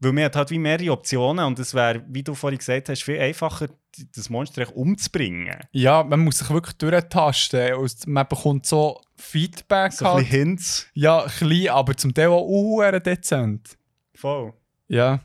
Weil 0.00 0.12
man 0.12 0.24
hat 0.24 0.36
halt 0.36 0.50
wie 0.50 0.58
mehrere 0.60 0.92
Optionen 0.92 1.44
und 1.44 1.58
es 1.58 1.74
wäre, 1.74 2.04
wie 2.08 2.22
du 2.22 2.34
vorhin 2.34 2.58
gesagt 2.58 2.88
hast, 2.88 3.02
viel 3.02 3.18
einfacher, 3.18 3.66
das 4.14 4.30
Monster 4.30 4.76
umzubringen. 4.76 5.58
ja, 5.72 6.04
man 6.04 6.20
muss 6.20 6.38
sich 6.38 6.48
wirklich 6.50 6.76
durchtasten. 6.76 7.74
und 7.74 8.06
Man 8.06 8.28
bekommt 8.28 8.64
so 8.66 9.00
Feedback. 9.16 9.92
So 9.92 10.04
ein 10.04 10.10
halt. 10.12 10.20
bisschen 10.24 10.38
Hints. 10.38 10.86
Ja, 10.94 11.26
klein, 11.26 11.68
aber 11.70 11.96
zum 11.96 12.14
Teil 12.14 12.28
auch 12.28 12.46
hure 12.46 13.00
dezent. 13.00 13.76
Voll. 14.14 14.52
Ja, 14.86 15.20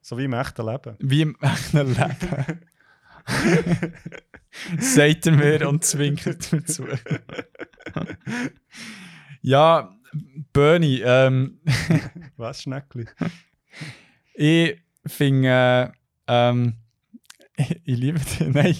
So 0.00 0.16
wie 0.16 0.24
im 0.24 0.32
echten 0.32 0.64
Leben. 0.66 0.96
wie 1.00 1.20
im 1.22 1.36
echten 1.42 1.86
Leben. 1.94 2.60
Sagt 4.78 5.26
er 5.26 5.32
mir 5.32 5.68
und 5.68 5.84
zwinkert 5.84 6.50
mir 6.52 6.64
zu. 6.64 6.86
ja, 9.42 9.92
Bernie, 10.52 11.02
ähm, 11.04 11.60
Was, 12.36 12.62
Schneckli? 12.62 13.06
Ich 14.34 14.78
finde, 15.06 15.92
äh, 16.26 16.50
ähm, 16.50 16.74
ich, 17.56 17.70
ich 17.84 17.98
liebe 17.98 18.18
dich, 18.18 18.40
nein. 18.48 18.76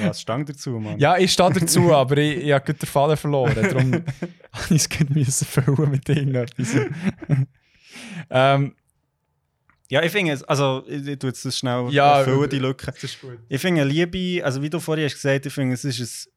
Ja, 0.00 0.10
es 0.10 0.20
stand 0.20 0.48
dazu, 0.48 0.78
Mann. 0.78 0.98
Ja, 0.98 1.16
ich 1.16 1.32
stehe 1.32 1.50
dazu, 1.50 1.94
aber 1.94 2.18
ich, 2.18 2.44
ich 2.44 2.52
habe 2.52 2.64
gerade 2.64 2.78
den 2.78 2.86
Faden 2.86 3.16
verloren. 3.16 3.54
Darum 3.54 3.90
musste 4.70 5.06
ich 5.14 5.28
es 5.28 5.44
füllen 5.46 5.90
mit 5.90 6.06
irgendetwas. 6.08 6.74
ähm, 8.28 8.74
Ja, 9.90 10.02
ich 10.02 10.12
finde 10.12 10.32
es, 10.32 10.44
also 10.44 10.84
ich, 10.86 11.06
ich 11.06 11.18
tue 11.18 11.30
jetzt 11.30 11.42
das 11.44 11.56
schnell 11.56 11.88
Ja, 11.90 12.22
füllen, 12.22 12.50
die 12.50 12.58
Lücke. 12.58 12.86
das 12.92 13.02
ist 13.02 13.20
gut. 13.20 13.38
Ich 13.48 13.60
finde 13.62 13.82
Liebe, 13.84 14.44
also 14.44 14.60
wie 14.60 14.68
du 14.68 14.78
vorhin 14.78 15.06
hast 15.06 15.14
gesagt, 15.14 15.46
ich 15.46 15.52
finde 15.54 15.72
es 15.74 15.84
ist 15.84 16.28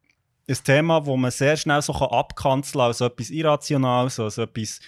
ein, 0.48 0.54
ein 0.56 0.64
Thema, 0.64 1.06
wo 1.06 1.18
man 1.18 1.32
sehr 1.32 1.58
schnell 1.58 1.82
so 1.82 1.92
kann 1.92 2.08
abkanzeln 2.08 2.80
kann, 2.80 2.88
als 2.88 3.02
etwas 3.02 3.30
Irrationales, 3.30 4.18
als 4.18 4.38
etwas, 4.38 4.80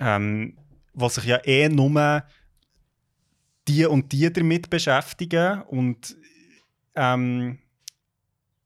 ähm, 0.00 0.58
was 0.96 1.14
sich 1.16 1.24
ja 1.24 1.36
eh 1.44 1.68
nur 1.68 2.24
die 3.68 3.84
und 3.86 4.10
die 4.12 4.32
damit 4.32 4.70
beschäftigen 4.70 5.62
und 5.62 6.16
ähm, 6.94 7.58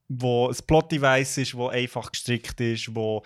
wo 0.09 0.49
ein 0.49 0.57
Plot-Device 0.67 1.39
ist, 1.39 1.55
wo 1.55 1.69
einfach 1.69 2.11
gestrickt 2.11 2.61
ist, 2.61 2.95
wo 2.95 3.25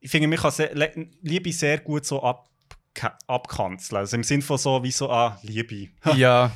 ich 0.00 0.10
finde, 0.10 0.28
man 0.28 0.38
kann 0.38 0.50
sehr, 0.50 0.74
Liebe 1.22 1.52
sehr 1.52 1.78
gut 1.78 2.04
so 2.04 2.22
ab, 2.22 2.48
abkanzeln. 3.26 3.98
Also 3.98 4.16
im 4.16 4.22
Sinne 4.22 4.42
von 4.42 4.58
so, 4.58 4.82
wie 4.82 4.90
so, 4.90 5.10
ah, 5.10 5.38
Liebe. 5.42 5.88
Ja, 6.14 6.52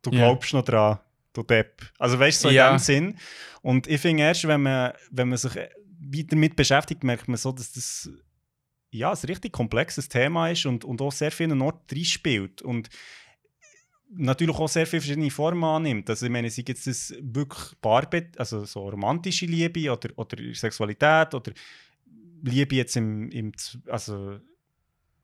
Du 0.00 0.10
Ja. 0.10 0.16
glaubst 0.18 0.52
noch 0.52 0.64
dran, 0.64 0.98
du 1.32 1.42
Depp. 1.42 1.82
Also 1.98 2.18
weißt 2.18 2.40
du, 2.40 2.42
so 2.42 2.48
in 2.50 2.54
Ja. 2.56 2.70
dem 2.70 2.78
Sinn. 2.78 3.18
Und 3.62 3.86
ich 3.86 4.00
finde 4.00 4.24
erst, 4.24 4.46
wenn 4.48 4.62
man, 4.62 4.92
wenn 5.10 5.28
man 5.28 5.38
sich 5.38 5.54
weiter 5.54 6.26
damit 6.30 6.56
beschäftigt, 6.56 7.04
merkt 7.04 7.28
man 7.28 7.36
so, 7.36 7.52
dass 7.52 7.72
das 7.72 8.10
ja, 8.92 9.10
ein 9.10 9.26
richtig 9.26 9.52
komplexes 9.52 10.08
Thema 10.08 10.50
ist 10.50 10.66
und, 10.66 10.84
und 10.84 11.00
auch 11.00 11.12
sehr 11.12 11.32
vielen 11.32 11.60
Orten 11.62 11.94
reinspielt. 11.94 12.62
Und 12.62 12.90
natürlich 14.10 14.56
auch 14.56 14.68
sehr 14.68 14.86
viele 14.86 15.00
verschiedene 15.00 15.30
Formen 15.30 15.64
annimmt. 15.64 16.10
Also 16.10 16.26
ich 16.26 16.32
meine, 16.32 16.50
sei 16.50 16.62
jetzt 16.66 16.86
das 16.86 17.14
wirklich 17.20 17.80
Paarbett, 17.80 18.38
also 18.38 18.64
so 18.64 18.88
romantische 18.88 19.46
Liebe 19.46 19.90
oder, 19.90 20.10
oder 20.16 20.36
Sexualität 20.54 21.34
oder 21.34 21.52
Liebe 22.42 22.76
jetzt 22.76 22.96
im, 22.96 23.30
im 23.30 23.52
also 23.88 24.38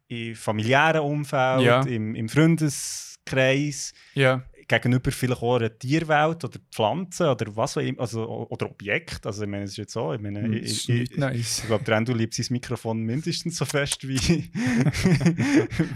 im 0.08 0.34
familiären 0.34 1.02
Umfeld, 1.02 1.60
Ja. 1.62 1.82
im, 1.82 2.14
im 2.14 2.28
Freundeskreis, 2.28 3.92
ja. 4.14 4.42
Gegenüber 4.68 5.10
vielleicht 5.10 5.42
auch 5.42 5.56
einer 5.56 5.76
Tierwelt 5.76 6.44
oder 6.44 6.58
Pflanzen 6.70 7.26
oder 7.26 7.56
was 7.56 7.76
also, 7.78 8.46
oder 8.50 8.70
Objekt. 8.70 9.26
Also 9.26 9.42
ich 9.44 9.48
meine, 9.48 9.64
es 9.64 9.70
ist 9.70 9.78
jetzt 9.78 9.94
so, 9.94 10.12
ich 10.12 10.20
meine, 10.20 10.42
Das 10.60 10.70
ich, 10.70 10.88
ich, 10.88 11.16
nice. 11.16 11.60
ich 11.60 11.66
glaube, 11.66 11.84
der 11.84 11.96
liebt 12.14 12.34
sein 12.34 12.46
Mikrofon 12.50 13.00
mindestens 13.00 13.56
so 13.56 13.64
fest 13.64 14.06
wie, 14.06 14.18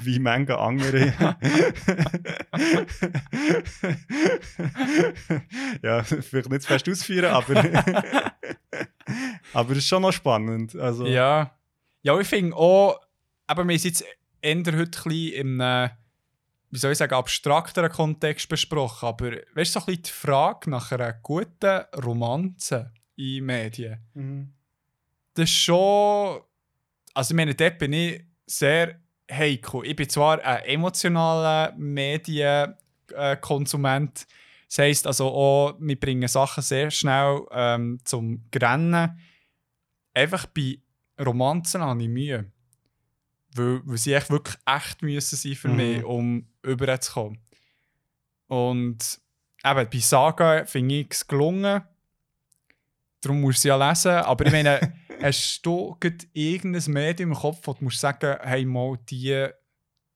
wie 0.03 0.19
manche 0.19 0.59
andere. 0.59 1.13
ja, 5.83 6.03
vielleicht 6.03 6.51
nicht 6.51 6.63
zu 6.63 6.69
fest 6.69 6.89
ausführen, 6.89 7.27
aber, 7.27 7.55
aber 9.53 9.73
es 9.73 9.79
ist 9.79 9.89
schon 9.89 10.03
noch 10.03 10.13
spannend. 10.13 10.75
Also, 10.77 11.07
Ja. 11.07 11.57
Ja, 12.05 12.19
ich 12.19 12.27
finde 12.27 12.57
auch, 12.57 12.99
aber 13.47 13.69
wir 13.69 13.77
es 13.77 13.85
jetzt 13.85 14.05
eher 14.41 14.57
heute 14.57 14.71
ein 14.71 14.75
bisschen 14.75 15.61
einem, 15.61 15.91
wie 16.73 16.79
soll 16.79 16.93
ich 16.93 16.99
sagen, 16.99 17.15
abstrakteren 17.15 17.93
Kontext 17.93 18.49
besprochen. 18.49 19.07
Aber 19.07 19.33
weißt 19.55 19.77
du, 19.77 19.81
so 19.81 19.81
ein 19.81 19.87
bisschen 19.87 20.03
die 20.05 20.11
Frage 20.11 20.71
nach 20.71 20.91
einer 20.91 21.13
guten 21.13 21.83
Romanze 22.03 22.91
in 23.15 23.45
Medien. 23.45 23.99
Mhm. 24.15 24.55
Das 25.35 25.45
ist 25.45 25.57
schon. 25.57 26.41
Also, 27.15 27.33
ich 27.33 27.37
meine, 27.37 27.55
dort 27.55 27.79
bin 27.79 27.93
ich 27.93 28.25
sehr 28.47 28.99
heikel. 29.31 29.83
Ich 29.85 29.97
bin 29.97 30.09
zwar 30.09 30.43
ein 30.43 30.65
emotionaler 30.65 31.75
Medienkonsument. 31.77 34.27
Das 34.67 34.79
heisst 34.79 35.07
also 35.07 35.27
auch, 35.27 35.77
wir 35.79 36.01
bringen 36.01 36.27
Sachen 36.27 36.63
sehr 36.63 36.91
schnell 36.91 37.43
ähm, 37.51 37.99
zum 38.05 38.47
Grennen. 38.51 39.21
Einfach 40.15 40.47
bei 40.47 40.79
Romanzen 41.21 41.83
habe 41.83 42.03
ich 42.03 42.09
Mühe. 42.09 42.51
Weil, 43.55 43.81
weil 43.85 43.99
sie 43.99 44.13
echt 44.15 44.31
wirklich 44.31 44.57
echt 44.67 45.03
müssen 45.03 45.37
sein 45.37 45.55
für 45.55 45.69
Mhm. 45.69 45.77
mich, 45.77 46.05
um 46.05 46.47
überzukommen. 46.63 47.39
Und 48.47 49.21
eben, 49.65 49.91
bei 49.91 49.99
Saga 49.99 50.65
finde 50.67 50.95
ich 51.01 51.09
es 51.11 51.27
gelungen. 51.27 51.83
Darum 53.21 53.41
musst 53.41 53.59
du 53.59 53.63
sie 53.63 53.69
ja 53.69 53.89
lesen. 53.89 54.13
Aber 54.13 54.47
ich 54.47 54.53
meine, 54.53 54.95
hast 55.23 55.61
du 55.63 55.97
irgendein 56.33 56.93
Medium 56.93 57.31
im 57.33 57.37
Kopf, 57.37 57.61
wo 57.65 57.73
du 57.73 57.85
musst 57.85 58.01
sagen, 58.01 58.37
hey, 58.43 58.65
mal, 58.65 58.99
die, 59.09 59.49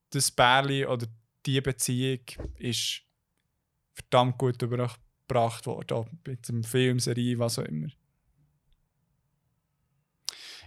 das 0.09 0.31
Bärli 0.31 0.85
oder 0.85 1.07
die 1.45 1.61
Beziehung 1.61 2.19
ist 2.55 3.01
verdammt 3.93 4.37
gut 4.37 4.61
überbracht 4.61 5.65
worden. 5.65 5.93
Ob 5.97 6.09
Mit 6.27 6.49
einem 6.49 6.63
Film, 6.63 6.99
Serie, 6.99 7.39
was 7.39 7.57
auch 7.59 7.63
immer. 7.63 7.87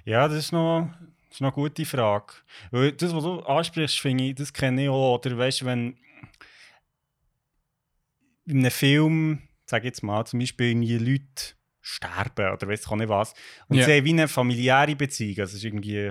Ja, 0.04 0.26
das 0.28 0.38
ist 0.38 0.52
noch, 0.52 0.90
das 1.30 1.36
ist 1.38 1.42
eine 1.42 1.52
gute 1.52 1.86
Frage. 1.86 2.34
Weil 2.70 2.92
das, 2.92 3.14
was 3.14 3.22
du 3.24 3.40
ansprichst, 3.40 3.98
finde 4.00 4.24
ich, 4.24 4.34
das 4.34 4.52
kenne 4.52 4.82
ich 4.82 4.88
auch. 4.90 5.14
Oder 5.14 5.38
weißt 5.38 5.62
du, 5.62 5.64
wenn 5.66 5.96
in 8.46 8.58
einem 8.58 8.70
Film, 8.70 9.42
sag 9.66 9.84
jetzt 9.84 10.02
mal, 10.02 10.24
zum 10.26 10.40
Beispiel 10.40 10.70
irgendwie 10.70 10.98
Leute 10.98 11.54
sterben 11.82 12.52
oder 12.52 12.68
weiß 12.68 12.80
ich 12.80 12.88
auch 12.88 12.96
nicht 12.96 13.08
was. 13.08 13.32
Und 13.68 13.78
Ja. 13.78 13.86
sie 13.86 14.04
wie 14.04 14.10
eine 14.10 14.28
familiäre 14.28 14.94
Beziehung. 14.96 15.38
Also 15.40 15.52
es 15.52 15.54
ist 15.54 15.64
irgendwie, 15.64 16.10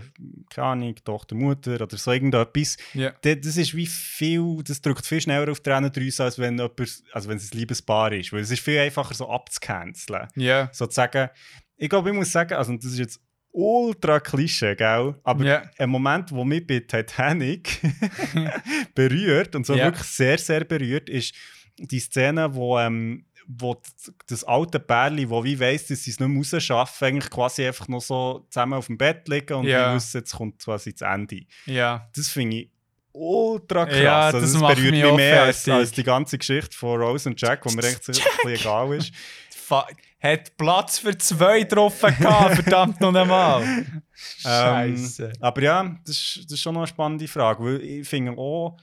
keine 0.50 0.68
Ahnung, 0.68 0.96
Tochter, 1.04 1.36
Mutter 1.36 1.80
oder 1.82 1.96
so 1.98 2.12
irgendetwas. 2.12 2.78
Da- 3.22 3.36
Das 3.36 3.58
ist 3.58 3.76
wie 3.76 3.86
viel, 3.86 4.64
das 4.64 4.82
drückt 4.82 5.06
viel 5.06 5.22
schneller 5.22 5.52
auf 5.52 5.60
die 5.60 5.70
Tränendrüse, 5.70 6.24
als 6.24 6.40
wenn, 6.40 6.58
jemand, 6.58 6.80
also 7.12 7.30
wenn 7.30 7.38
es 7.38 7.52
ein 7.54 7.58
Liebespaar 7.58 8.12
ist. 8.14 8.34
Weil 8.34 8.40
es 8.42 8.52
ist 8.52 8.62
viel 8.62 8.80
einfacher 8.80 9.14
so 9.14 9.30
abzucanceln 9.30 10.28
Ja. 10.36 10.70
sozusagen. 10.72 11.30
Ich 11.78 11.90
glaube, 11.90 12.10
ich 12.10 12.16
muss 12.16 12.32
sagen, 12.32 12.54
also 12.56 12.74
das 12.76 12.86
ist 12.86 12.98
jetzt 13.00 13.22
ultra 13.52 14.20
Klischee, 14.20 14.76
gell? 14.76 15.16
Aber 15.24 15.44
Ja. 15.44 15.64
ein 15.78 15.90
Moment, 15.90 16.32
wo 16.32 16.44
mich 16.46 16.66
bei 16.66 16.80
Titanic 16.80 17.80
berührt 18.96 19.56
und 19.56 19.66
so 19.66 19.76
Ja. 19.76 19.86
wirklich 19.86 20.08
sehr, 20.08 20.38
sehr 20.38 20.64
berührt, 20.64 21.10
ist 21.10 21.34
die 21.78 22.00
Szene, 22.00 22.54
wo, 22.54 22.78
ähm, 22.80 23.26
wo 23.48 23.82
das 24.28 24.44
alte 24.44 24.80
Pärli, 24.80 25.28
wo 25.30 25.44
wie 25.44 25.60
weiss, 25.60 25.88
dass 25.88 26.04
sie 26.04 26.12
es 26.12 26.20
nicht 26.20 26.30
mehr 26.30 26.38
rausschaffen, 26.38 27.08
eigentlich 27.08 27.30
quasi 27.32 27.66
einfach 27.66 27.88
noch 27.88 28.02
so 28.02 28.46
zusammen 28.50 28.74
auf 28.74 28.86
dem 28.88 28.98
Bett 28.98 29.28
liegen 29.28 29.54
und 29.56 29.66
wir 29.66 29.96
wissen, 29.96 30.18
jetzt 30.20 30.34
kommt 30.36 30.64
quasi 30.64 30.94
das 30.94 31.02
Ende. 31.02 31.42
Ja. 31.66 32.08
Das 32.16 32.28
finde 32.30 32.58
ich 32.58 32.70
ultra 33.12 33.86
krass. 33.86 34.00
Ja, 34.00 34.20
also, 34.28 34.42
das 34.42 34.52
das 34.54 34.62
macht 34.62 34.76
berührt 34.76 34.92
mich 34.94 35.04
mich 35.04 35.14
mehr 35.14 35.44
als, 35.44 35.68
als 35.68 35.92
die 35.92 36.04
ganze 36.04 36.38
Geschichte 36.38 36.78
von 36.78 37.02
Rose 37.02 37.28
und 37.30 37.42
Jack, 37.42 37.66
wo 37.66 37.72
mir 37.72 37.84
echt 37.84 38.04
so 38.04 38.12
egal 38.48 38.94
ist. 38.96 39.12
Fa 39.50 39.88
hat 40.20 40.58
Platz 40.58 41.00
für 41.00 41.18
zwei 41.18 41.64
drauf 41.64 42.02
gehabt, 42.02 42.56
verdammt 42.64 43.00
noch 43.02 43.14
einmal. 43.16 43.86
Scheiße. 44.14 45.26
Ähm, 45.28 45.34
aber 45.40 45.62
ja, 45.62 46.00
das 46.06 46.16
ist, 46.18 46.42
das 46.46 46.52
ist 46.54 46.60
schon 46.62 46.74
noch 46.74 46.82
eine 46.82 46.88
spannende 46.88 47.28
Frage, 47.28 47.64
weil 47.64 47.82
ich 47.82 48.08
finde 48.08 48.34
auch, 48.38 48.78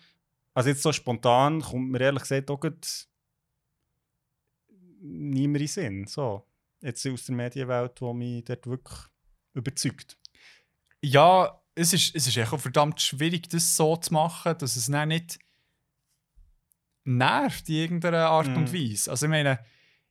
also 0.54 0.70
jetzt 0.70 0.82
so 0.82 0.92
spontan 0.92 1.60
kommt 1.60 1.90
mir 1.90 2.00
ehrlich 2.00 2.22
gesagt 2.22 2.50
auch 2.50 2.58
gerade 2.58 2.78
niemand 5.00 5.60
in 5.60 5.66
Sinn. 5.68 6.06
So, 6.06 6.46
jetzt 6.80 7.06
aus 7.06 7.26
der 7.26 7.34
Medienwelt, 7.34 8.00
die 8.00 8.14
mich 8.14 8.44
dort 8.44 8.66
wirklich 8.66 8.98
überzeugt. 9.52 10.16
Ja, 11.02 11.60
es 11.74 11.92
ist, 11.92 12.14
es 12.14 12.26
ist 12.26 12.36
echt 12.36 12.52
auch 12.52 12.58
verdammt 12.60 13.00
schwierig, 13.00 13.48
das 13.50 13.76
so 13.76 13.96
zu 13.96 14.12
machen, 14.14 14.56
dass 14.58 14.76
es 14.76 14.86
dann 14.86 15.08
nicht 15.08 15.38
nervt 17.04 17.68
in 17.68 17.74
irgendeiner 17.76 18.28
Art 18.30 18.48
und 18.48 18.72
Mhm. 18.72 18.72
Weise. 18.72 19.10
Also 19.10 19.26
ich 19.26 19.30
meine, 19.30 19.60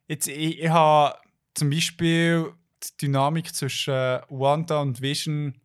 jetzt, 0.08 0.28
ich, 0.28 0.60
ich 0.60 0.70
habe 0.70 1.18
zum 1.54 1.70
Beispiel 1.70 2.54
die 2.84 3.06
Dynamik 3.06 3.54
zwischen 3.54 3.94
äh, 3.94 4.22
Wanda 4.30 4.82
und 4.82 5.02
Vision 5.02 5.60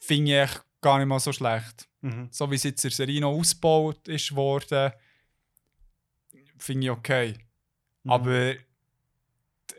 finde 0.00 0.44
ich 0.44 0.50
gar 0.80 0.98
nicht 0.98 1.06
mal 1.06 1.20
so 1.20 1.32
schlecht. 1.32 1.88
So 2.30 2.50
wie 2.50 2.54
es 2.54 2.62
jetzt 2.62 2.82
in 2.84 2.88
der 2.88 2.96
Serie 2.96 3.20
noch 3.20 3.32
ausgebaut 3.32 4.08
ist 4.08 4.34
worden, 4.34 4.92
finde 6.56 6.86
ich 6.86 6.90
okay. 6.90 7.34
Mhm. 8.04 8.10
Aber 8.10 8.54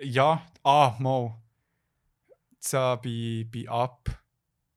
ja, 0.02 0.46
ah, 0.64 0.96
mal. 1.00 1.36
So 2.60 2.78
bei, 2.78 3.48
bei 3.52 3.68
Up, 3.68 4.10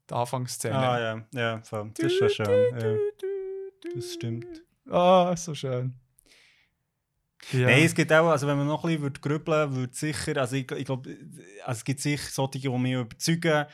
die 0.09 0.15
Anfangsszene. 0.15 0.75
Ah 0.75 0.99
ja, 0.99 1.27
ja, 1.33 1.63
voll. 1.63 1.91
das 1.95 2.07
ist 2.07 2.17
schon 2.17 2.31
schön. 2.31 2.81
Ja, 2.81 2.97
das 3.95 4.15
stimmt. 4.15 4.63
Ah, 4.89 5.37
so 5.37 5.55
schön. 5.55 5.95
Ja. 7.53 7.67
Nein, 7.67 7.85
es 7.85 7.95
gibt 7.95 8.13
auch, 8.13 8.29
also 8.29 8.47
wenn 8.47 8.57
man 8.59 8.67
noch 8.67 8.85
ein 8.85 8.89
bisschen 8.89 9.03
würde 9.03 9.21
grübeln 9.21 9.75
würde, 9.77 9.95
sicher, 9.95 10.37
also 10.41 10.57
ich, 10.57 10.71
ich 10.71 10.85
glaube, 10.85 11.17
also 11.65 11.79
es 11.79 11.85
gibt 11.85 12.01
sicher 12.01 12.29
solche, 12.31 12.59
die 12.59 12.69
mich 12.69 12.93
überzeugen. 12.93 13.67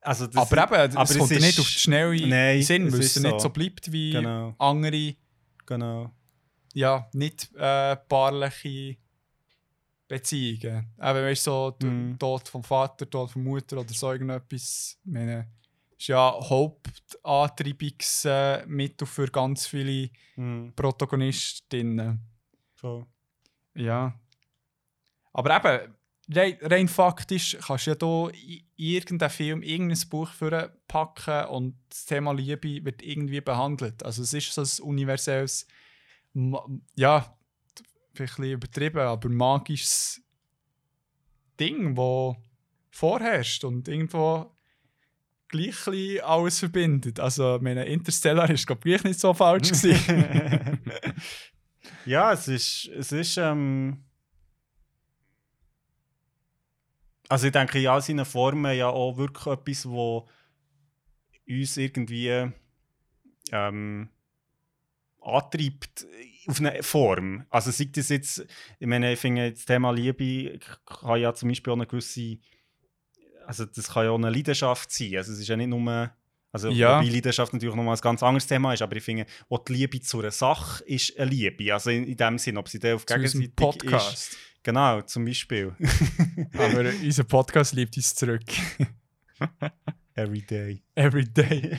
Also 0.00 0.26
das, 0.26 0.50
aber 0.52 0.84
eben, 0.84 0.96
aber 0.96 1.10
es 1.10 1.16
kommt 1.18 1.30
ist- 1.30 1.40
nicht 1.40 1.60
auf 1.60 1.66
die 1.66 1.78
schnelle 1.78 2.26
Nein, 2.26 2.62
Sinn, 2.62 2.92
weil 2.92 3.00
es 3.00 3.16
nicht 3.16 3.30
so. 3.32 3.38
so 3.38 3.48
bleibt 3.50 3.92
wie 3.92 4.10
Genau, 4.10 4.54
andere, 4.58 5.14
genau. 5.64 6.10
ja, 6.74 7.08
nicht 7.12 7.50
äh, 7.54 7.96
paarliche 7.96 8.96
Beziehungen. 10.08 10.92
Eben, 11.00 11.24
weißt 11.24 11.44
so 11.44 11.70
der 11.70 11.88
Mhm. 11.88 12.18
Tod 12.18 12.48
vom 12.48 12.64
Vater, 12.64 13.08
Tod 13.08 13.30
von 13.30 13.44
Mutter 13.44 13.78
oder 13.78 13.94
so 13.94 14.10
irgendetwas. 14.12 14.98
Ich 15.04 15.10
meine, 15.12 15.48
ist 15.96 16.08
ja 16.08 16.32
Hauptantriebungsmittel 16.40 19.06
für 19.06 19.26
ganz 19.28 19.66
viele 19.66 20.10
Mhm, 20.36 20.72
Protagonistinnen. 20.74 22.18
voll. 22.74 23.06
Ja. 23.74 24.18
Aber 25.32 25.56
eben, 25.56 25.94
rein, 26.34 26.58
rein 26.60 26.88
faktisch 26.88 27.56
kannst 27.60 27.86
du 27.86 27.90
ja 27.90 27.96
hier 28.32 28.32
in 28.34 28.64
irgendeinen 28.76 29.30
Film, 29.30 29.62
irgendein 29.62 30.08
Buch 30.08 30.30
packen 30.88 31.46
und 31.48 31.76
das 31.88 32.04
Thema 32.04 32.32
Liebe 32.32 32.84
wird 32.84 33.02
irgendwie 33.02 33.40
behandelt. 33.40 34.04
Also 34.04 34.22
es 34.22 34.32
ist 34.32 34.52
so 34.52 34.62
ein 34.62 34.88
universelles, 34.88 35.66
ja, 36.94 37.36
vielleicht 38.14 38.38
ein 38.38 38.42
bisschen 38.42 38.52
übertrieben, 38.52 39.00
aber 39.00 39.28
magisches 39.28 40.20
Ding, 41.58 41.94
das 41.94 42.36
vorherrscht 42.90 43.64
und 43.64 43.88
irgendwo 43.88 44.54
gleich 45.48 46.24
alles 46.24 46.58
verbindet. 46.58 47.20
Also, 47.20 47.58
meine 47.60 47.84
Interstellar 47.84 48.50
ist, 48.50 48.66
glaube 48.66 48.88
ich, 48.88 49.04
nicht 49.04 49.20
so 49.20 49.32
falsch 49.32 49.70
gewesen. 49.72 50.80
ja, 52.06 52.32
es 52.32 52.48
ist, 52.48 52.88
es 52.88 53.12
ist 53.12 53.36
ähm 53.36 54.04
also 57.32 57.46
ich 57.46 57.52
denke, 57.52 57.80
in 57.80 57.86
all 57.86 58.02
seinen 58.02 58.26
Formen 58.26 58.76
ja 58.76 58.88
auch 58.88 59.16
wirklich 59.16 59.46
etwas, 59.46 59.88
wo 59.88 60.28
uns 61.48 61.76
irgendwie 61.78 62.52
ähm, 63.52 64.10
antreibt 65.18 66.06
auf 66.46 66.60
eine 66.60 66.82
Form. 66.82 67.46
Also 67.48 67.70
sei 67.70 67.88
das 67.90 68.10
jetzt, 68.10 68.46
ich 68.78 68.86
meine, 68.86 69.14
ich 69.14 69.18
finde, 69.18 69.50
das 69.50 69.64
Thema 69.64 69.92
Liebe 69.92 70.58
kann 70.84 71.20
ja 71.20 71.32
zum 71.32 71.48
Beispiel 71.48 71.72
auch 71.72 71.76
eine 71.76 71.86
gewisse, 71.86 72.36
also 73.46 73.64
das 73.64 73.88
kann 73.88 74.04
ja 74.04 74.10
auch 74.10 74.18
eine 74.18 74.28
Leidenschaft 74.28 74.92
sein. 74.92 75.16
Also 75.16 75.32
es 75.32 75.38
ist 75.38 75.48
ja 75.48 75.56
nicht 75.56 75.68
nur, 75.68 76.14
also 76.52 76.68
Ja. 76.70 76.98
wobei 77.00 77.08
Leidenschaft 77.10 77.52
natürlich 77.52 77.74
nochmal 77.74 77.96
ein 77.96 78.00
ganz 78.00 78.22
anderes 78.22 78.46
Thema 78.46 78.72
ist, 78.74 78.82
aber 78.82 78.94
ich 78.96 79.02
finde, 79.02 79.26
auch 79.48 79.64
die 79.64 79.72
Liebe 79.72 80.00
zu 80.00 80.20
einer 80.20 80.30
Sache 80.30 80.84
ist 80.84 81.18
eine 81.18 81.30
Liebe. 81.30 81.72
Also 81.72 81.90
in, 81.90 82.04
in 82.04 82.16
dem 82.16 82.38
Sinn, 82.38 82.56
ob 82.58 82.68
sie 82.68 82.78
dann 82.78 82.94
auf 82.96 83.06
gegenseitig 83.06 83.48
ist. 83.48 83.56
Podcast. 83.56 84.36
Genau, 84.62 85.00
zum 85.02 85.24
Beispiel. 85.24 85.74
Aber 86.54 86.90
unser 87.02 87.24
Podcast 87.24 87.72
liebt 87.74 87.96
uns 87.96 88.14
zurück. 88.14 88.42
Every 90.14 90.42
day. 90.42 90.82
Every 90.94 91.24
day. 91.24 91.78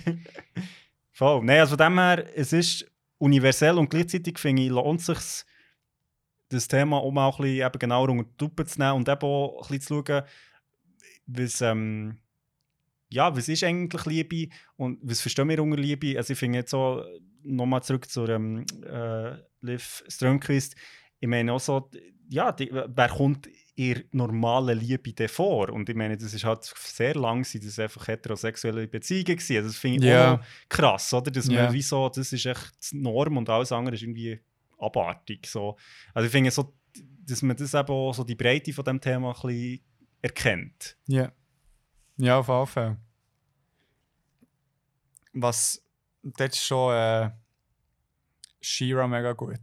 Voll. 1.11 1.43
Nein, 1.45 1.59
also 1.61 1.77
von 1.77 1.85
dem 1.85 1.97
her, 1.99 2.25
es 2.35 2.51
ist 2.51 2.85
universell 3.19 3.77
und 3.77 3.89
gleichzeitig 3.89 4.37
finde 4.39 4.63
ich, 4.63 4.69
lohnt 4.69 5.01
sich, 5.01 5.45
das 6.49 6.67
Thema 6.67 6.97
um 6.97 7.17
auch 7.17 7.39
ein 7.39 7.43
bisschen 7.43 7.65
eben 7.67 7.79
genauer 7.79 8.09
unter 8.09 8.23
die 8.25 8.43
Lupe 8.43 8.65
zu 8.65 8.79
nehmen 8.79 8.93
und 8.97 9.07
eben 9.09 9.21
auch 9.21 9.69
ein 9.69 9.77
bisschen 9.77 9.81
zu 9.81 10.03
schauen, 10.05 10.23
was, 11.27 11.61
ähm, 11.61 12.17
ja, 13.13 13.35
was 13.35 13.47
ist 13.47 13.63
eigentlich 13.63 14.05
Liebe 14.05 14.53
und 14.75 14.99
was 15.01 15.21
verstehen 15.21 15.49
wir 15.49 15.61
unter 15.61 15.77
Liebe? 15.77 16.17
Also 16.17 16.33
ich 16.33 16.39
finde 16.39 16.59
jetzt 16.59 16.71
so, 16.71 17.03
nochmal 17.43 17.83
zurück 17.83 18.09
zu 18.09 18.25
ähm, 18.27 18.65
äh, 18.85 19.35
Liv 19.61 20.03
Strömquist, 20.07 20.75
ich 21.19 21.27
meine 21.27 21.53
auch 21.53 21.59
so, 21.59 21.89
ja, 22.29 22.51
die, 22.51 22.69
wer 22.71 23.09
kommt 23.09 23.47
in 23.75 23.93
der 23.95 24.03
normalen 24.11 24.79
Liebe 24.79 25.13
denn 25.13 25.27
vor? 25.29 25.69
Und 25.69 25.89
ich 25.89 25.95
meine, 25.95 26.17
das 26.17 26.33
ist 26.33 26.43
halt 26.43 26.63
sehr 26.63 27.15
lang, 27.15 27.41
das 27.53 27.79
einfach 27.79 28.07
heterosexuelle 28.07 28.87
Beziehungen 28.87 29.25
gewesen. 29.37 29.55
Also 29.57 29.69
das 29.69 29.77
finde 29.77 30.05
ich 30.05 30.11
Ja. 30.11 30.35
auch 30.35 30.39
krass, 30.69 31.13
oder? 31.13 31.31
Dass 31.31 31.47
Ja. 31.47 31.65
man 31.65 31.73
wie 31.73 31.81
so, 31.81 32.09
das 32.09 32.31
ist 32.33 32.45
echt 32.45 32.73
die 32.91 32.97
Norm 32.97 33.37
und 33.37 33.49
alles 33.49 33.71
andere 33.71 33.95
ist 33.95 34.03
irgendwie 34.03 34.39
abartig. 34.79 35.47
So. 35.47 35.77
Also 36.13 36.25
ich 36.25 36.31
finde 36.31 36.51
so, 36.51 36.73
dass 37.25 37.41
man 37.41 37.55
das 37.57 37.73
eben 37.73 37.89
auch 37.89 38.13
so 38.13 38.23
die 38.23 38.35
Breite 38.35 38.73
von 38.73 38.83
dem 38.85 38.99
Thema 39.01 39.29
ein 39.33 39.41
bisschen 39.47 39.79
erkennt. 40.21 40.97
Ja. 41.07 41.31
Ja, 42.17 42.39
auf 42.39 42.47
jeden 42.47 42.67
Fall. 42.67 42.97
Was, 45.33 45.83
das 46.21 46.49
ist 46.53 46.63
schon 46.65 46.93
äh, 46.93 47.31
Shira 48.61 49.07
mega 49.07 49.33
gut. 49.33 49.57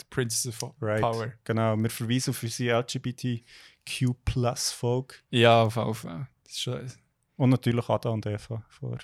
The 0.00 0.06
Princess 0.10 0.62
of 0.62 0.74
Right. 0.80 1.00
Power. 1.00 1.32
Genau, 1.44 1.76
wir 1.76 1.90
verweisen 1.90 2.30
auf 2.30 2.42
unsere 2.42 2.78
LGBTQ-Plus-Folge. 2.80 5.14
Ja, 5.30 5.62
auf 5.62 5.76
jeden 5.76 5.94
Fall. 5.94 6.26
Das 6.44 6.52
ist 6.52 6.60
schon, 6.60 6.92
Und 7.36 7.50
natürlich 7.50 7.88
Ada 7.88 8.10
und 8.10 8.26
Eva 8.26 8.64
vor 8.68 8.98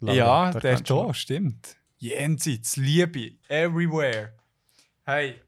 Laura 0.00 0.16
ja, 0.16 0.50
der 0.52 0.72
ist 0.74 0.82
D'Arcangelo. 0.90 1.06
da, 1.08 1.14
stimmt. 1.14 1.76
Jenseits, 1.98 2.76
Liebe, 2.76 3.32
everywhere. 3.48 4.34
Hey. 5.04 5.40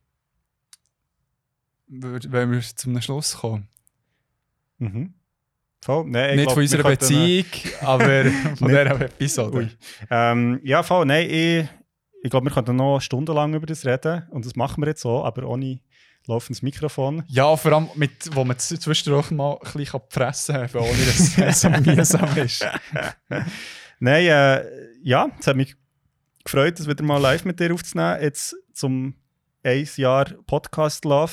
Wenn 1.89 2.51
wir 2.51 2.61
zum 2.63 2.99
Schluss 3.03 3.37
kommen. 3.37 3.69
Mhm. 4.79 5.13
Voll. 5.85 6.07
Ich 6.07 6.13
Nicht 6.13 6.43
glaub, 6.43 6.55
von 6.55 6.63
unserer 6.63 6.89
Beziehung, 6.89 7.47
aber 7.81 8.25
von 8.59 8.69
dieser 8.69 9.01
Episode. 9.01 9.71
Ähm, 10.11 10.61
ja, 10.65 10.83
voll. 10.83 11.07
Nein, 11.07 11.29
ich, 11.31 11.67
ich 12.23 12.31
glaube, 12.31 12.47
wir 12.47 12.53
könnten 12.53 12.77
noch 12.77 13.01
stundenlang 13.01 13.55
über 13.55 13.67
das 13.67 13.87
reden. 13.87 14.25
Und 14.31 14.45
das 14.45 14.57
machen 14.57 14.83
wir 14.83 14.89
jetzt 14.89 15.03
so, 15.03 15.25
aber 15.25 15.47
ohne 15.47 15.81
laufendes 16.27 16.63
Mikrofon. 16.63 17.23
Ja, 17.29 17.57
vor 17.57 17.73
allem, 17.73 17.89
mit, 17.95 18.35
wo 18.35 18.45
man 18.45 18.59
zwischendurch 18.59 19.31
mal 19.31 19.59
ein 19.63 19.73
bisschen 19.73 20.01
fressen 20.09 20.57
kann, 20.57 20.81
ohne 20.81 21.05
dass 21.05 21.39
es 21.39 21.61
so 21.61 21.71
mühsam 21.71 22.37
ist. 22.37 22.67
Nein, 24.01 24.27
äh, 24.27 24.65
ja, 25.03 25.31
es 25.39 25.47
hat 25.47 25.57
mich 25.57 25.77
gefreut, 26.45 26.79
das 26.79 26.89
wieder 26.89 27.05
mal 27.05 27.21
live 27.21 27.45
mit 27.45 27.61
dir 27.61 27.73
aufzunehmen. 27.73 28.23
Jetzt 28.23 28.57
zum 28.73 29.15
ein 29.63 29.89
Jahr 29.97 30.27
Podcast 30.47 31.05
Love. 31.05 31.33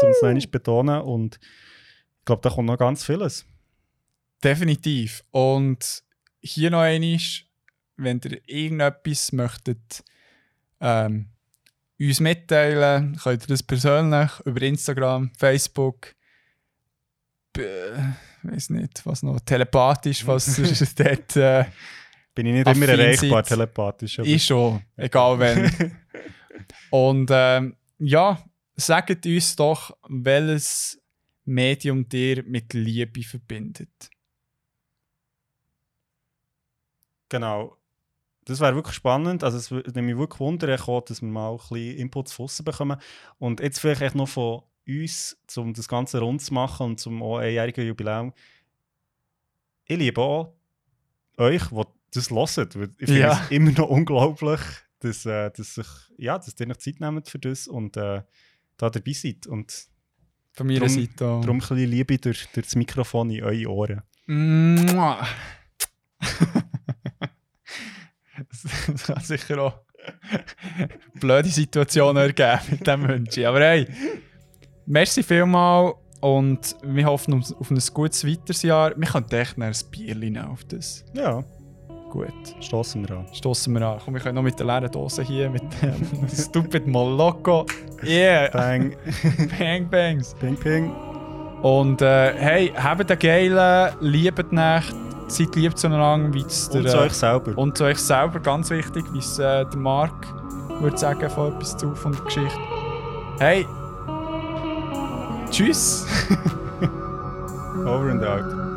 Zum 0.00 0.36
es 0.36 0.46
betonen. 0.46 1.00
Und 1.00 1.38
ich 2.24 2.26
glaube, 2.26 2.40
da 2.40 2.48
kommt 2.48 2.68
noch 2.68 2.78
ganz 2.78 3.04
vieles. 3.04 3.44
Definitiv. 4.42 5.22
Und 5.30 6.02
hier 6.40 6.70
noch 6.70 6.80
einmal, 6.80 7.18
wenn 7.98 8.18
ihr 8.24 8.40
irgendetwas 8.48 9.30
möchtet 9.32 10.02
ähm, 10.80 11.26
uns 12.00 12.20
mitteilen, 12.20 13.18
könnt 13.22 13.42
ihr 13.42 13.46
das 13.48 13.62
persönlich 13.62 14.30
über 14.46 14.62
Instagram, 14.62 15.32
Facebook, 15.36 16.14
weiß 18.42 18.70
nicht, 18.70 19.04
was 19.04 19.22
noch, 19.22 19.38
telepathisch, 19.40 20.26
was 20.26 20.58
ihr 20.58 20.88
dort 20.96 21.36
äh, 21.36 21.64
Bin 22.34 22.46
ich 22.46 22.54
nicht 22.54 22.66
immer 22.76 22.88
erreichbar, 22.88 23.44
seid. 23.44 23.48
telepathisch. 23.48 24.18
aber- 24.18 24.28
ist 24.28 24.46
schon, 24.46 24.82
egal 24.96 25.38
wenn. 25.38 25.70
Und 26.90 27.28
ähm, 27.30 27.76
ja, 27.98 28.42
sagt 28.76 29.26
uns 29.26 29.56
doch, 29.56 29.94
welches 30.08 31.00
Medium 31.44 32.08
dir 32.08 32.42
mit 32.44 32.72
Liebe 32.72 33.22
verbindet. 33.22 34.10
Genau. 37.28 37.76
Das 38.46 38.60
wäre 38.60 38.74
wirklich 38.74 38.94
spannend. 38.96 39.42
Also 39.42 39.56
es 39.56 39.70
würde 39.70 40.02
mich 40.02 40.16
wirklich 40.16 40.40
wundern, 40.40 40.70
dass 40.76 41.22
wir 41.22 41.28
mal 41.28 41.52
ein 41.52 41.56
bisschen 41.56 41.98
Inputs 41.98 42.32
von 42.32 42.48
bekommen. 42.64 43.00
Und 43.38 43.60
jetzt 43.60 43.80
vielleicht 43.80 44.02
echt 44.02 44.14
noch 44.14 44.28
von 44.28 44.62
uns, 44.86 45.38
um 45.56 45.72
das 45.72 45.88
Ganze 45.88 46.20
rund 46.20 46.42
zu 46.42 46.52
machen 46.52 46.86
und 46.86 47.00
zum 47.00 47.22
einjährigen 47.22 47.86
Jubiläum. 47.86 48.34
Ich 49.86 49.96
liebe 49.96 50.20
auch 50.20 50.54
euch, 51.38 51.62
die 51.68 51.82
das 52.12 52.30
hören. 52.30 52.94
Ich 52.98 53.06
finde 53.06 53.20
Ja. 53.20 53.42
es 53.44 53.50
immer 53.50 53.72
noch 53.72 53.88
unglaublich, 53.88 54.60
dass, 55.00 55.24
äh, 55.26 55.50
dass, 55.50 55.74
sich, 55.74 55.86
ja, 56.18 56.38
dass 56.38 56.58
ihr 56.60 56.66
noch 56.66 56.76
Zeit 56.76 57.00
nehmt 57.00 57.28
für 57.28 57.38
das 57.38 57.66
und 57.66 57.96
äh, 57.96 58.22
da 58.76 58.90
dabei 58.90 59.12
seid. 59.12 59.46
Und 59.46 59.88
Von 60.54 60.66
meiner 60.68 60.80
Drum- 60.80 60.88
Seite 60.88 61.26
auch. 61.26 61.40
darum 61.40 61.56
ein 61.56 61.60
bisschen 61.60 61.76
Liebe 61.90 62.18
durch, 62.18 62.46
durch 62.52 62.66
das 62.66 62.76
Mikrofon 62.76 63.30
in 63.30 63.42
eure 63.44 63.66
Ohren. 63.70 64.02
Das 68.48 69.04
kann 69.06 69.20
sicher 69.22 69.58
auch 69.62 69.80
blöde 71.20 71.48
Situationen 71.48 72.16
ergeben 72.22 72.60
mit 72.70 72.86
diesem 72.86 73.08
Wunsch. 73.08 73.38
Aber 73.38 73.60
hey, 73.60 73.86
merci 74.86 75.22
vielmal 75.22 75.94
und 76.20 76.76
wir 76.82 77.04
hoffen 77.06 77.34
auf, 77.34 77.70
ein 77.70 77.78
gutes 77.92 78.26
weiteres 78.26 78.62
Jahr. 78.62 78.92
Wir 78.96 79.06
können 79.08 79.30
echt 79.30 79.58
ein 79.58 79.72
Bierchen 79.90 80.38
auf 80.38 80.64
das. 80.64 81.04
Ja, 81.14 81.44
Gut, 82.14 82.54
stoßen 82.60 83.08
wir 83.08 83.16
an. 83.16 83.26
stoßen 83.32 83.74
wir 83.74 83.82
an. 83.82 83.98
Komm, 84.04 84.14
wir 84.14 84.20
können 84.20 84.36
noch 84.36 84.42
mit 84.42 84.56
der 84.56 84.66
leeren 84.66 84.88
Dose 84.88 85.20
hier, 85.24 85.50
mit 85.50 85.64
dem 85.82 86.28
Stupid 86.32 86.86
Moloko. 86.86 87.66
Yeah, 88.04 88.50
Bang, 88.52 88.94
Bang 89.58 89.90
Bangs. 89.90 90.32
ping, 90.34 90.56
ping. 90.56 90.92
Und 91.60 92.02
äh, 92.02 92.32
hey, 92.34 92.72
habt 92.76 93.10
einen 93.10 93.18
geilen, 93.18 93.94
liebt 94.00 94.52
Nacht, 94.52 94.94
seid 95.26 95.56
lieb 95.56 95.76
zueinander, 95.76 96.32
wie 96.32 96.42
es 96.42 96.70
der... 96.70 96.82
Und 96.82 96.88
zu 96.88 96.96
äh, 96.96 97.00
euch 97.00 97.12
selber. 97.14 97.58
Und 97.58 97.76
zu 97.76 97.84
euch 97.84 97.98
selber, 97.98 98.38
ganz 98.38 98.70
wichtig, 98.70 99.04
wie 99.12 99.18
es 99.18 99.40
äh, 99.40 99.64
der 99.64 99.76
Marc 99.76 100.12
würde 100.80 100.96
sagen 100.96 101.28
von 101.30 101.52
etwas 101.52 101.76
zu 101.76 101.96
von 101.96 102.12
der 102.12 102.20
Geschichte. 102.20 102.58
Hey! 103.40 103.66
Tschüss! 105.50 106.06
Over 107.84 108.10
and 108.10 108.24
out. 108.24 108.73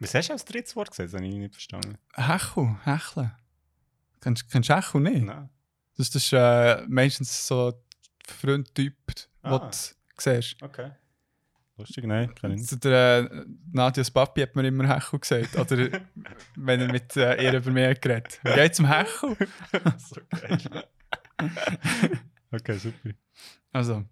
Was 0.00 0.14
hast 0.14 0.28
du 0.28 0.32
als 0.32 0.44
drittes 0.44 0.74
Wort 0.76 0.90
gesagt? 0.90 1.12
Das 1.12 1.14
habe 1.20 1.26
ich 1.28 1.34
nicht 1.34 1.52
verstanden. 1.54 1.98
Hechu, 2.14 2.74
hechle. 2.84 3.36
Kennst, 4.20 4.50
kennst 4.50 4.68
du 4.68 4.74
Echo 4.74 4.98
nicht? 4.98 5.24
Nein. 5.24 5.48
Das, 5.96 6.10
das 6.10 6.22
ist 6.24 6.32
äh, 6.32 6.82
meistens 6.88 7.46
so 7.46 7.72
Freundtyp, 8.26 8.96
den 9.06 9.24
Ah. 9.42 9.58
du 9.58 9.70
siehst. 10.18 10.62
Okay. 10.62 10.90
Lustig, 11.76 12.04
nein, 12.04 12.34
kann 12.34 12.52
ich 12.52 12.60
nicht. 12.70 12.84
Der, 12.84 13.30
äh, 13.32 13.44
Nadias 13.72 14.10
Papi 14.10 14.42
hat 14.42 14.54
mir 14.54 14.66
immer 14.66 14.86
Hecho 14.86 15.18
gesagt. 15.18 15.56
Oder 15.56 15.88
wenn 16.56 16.80
er 16.80 16.92
mit 16.92 17.16
äh, 17.16 17.42
ihr 17.42 17.54
über 17.54 17.70
mich 17.70 17.86
hat 17.88 18.02
geredet 18.02 18.40
Wie 18.42 18.52
geht's 18.52 18.76
zum 18.76 18.86
Hecho? 18.86 19.34
so 19.98 20.20
geil. 20.30 20.84
okay, 22.52 22.76
super. 22.78 23.10
Also, 23.72 24.04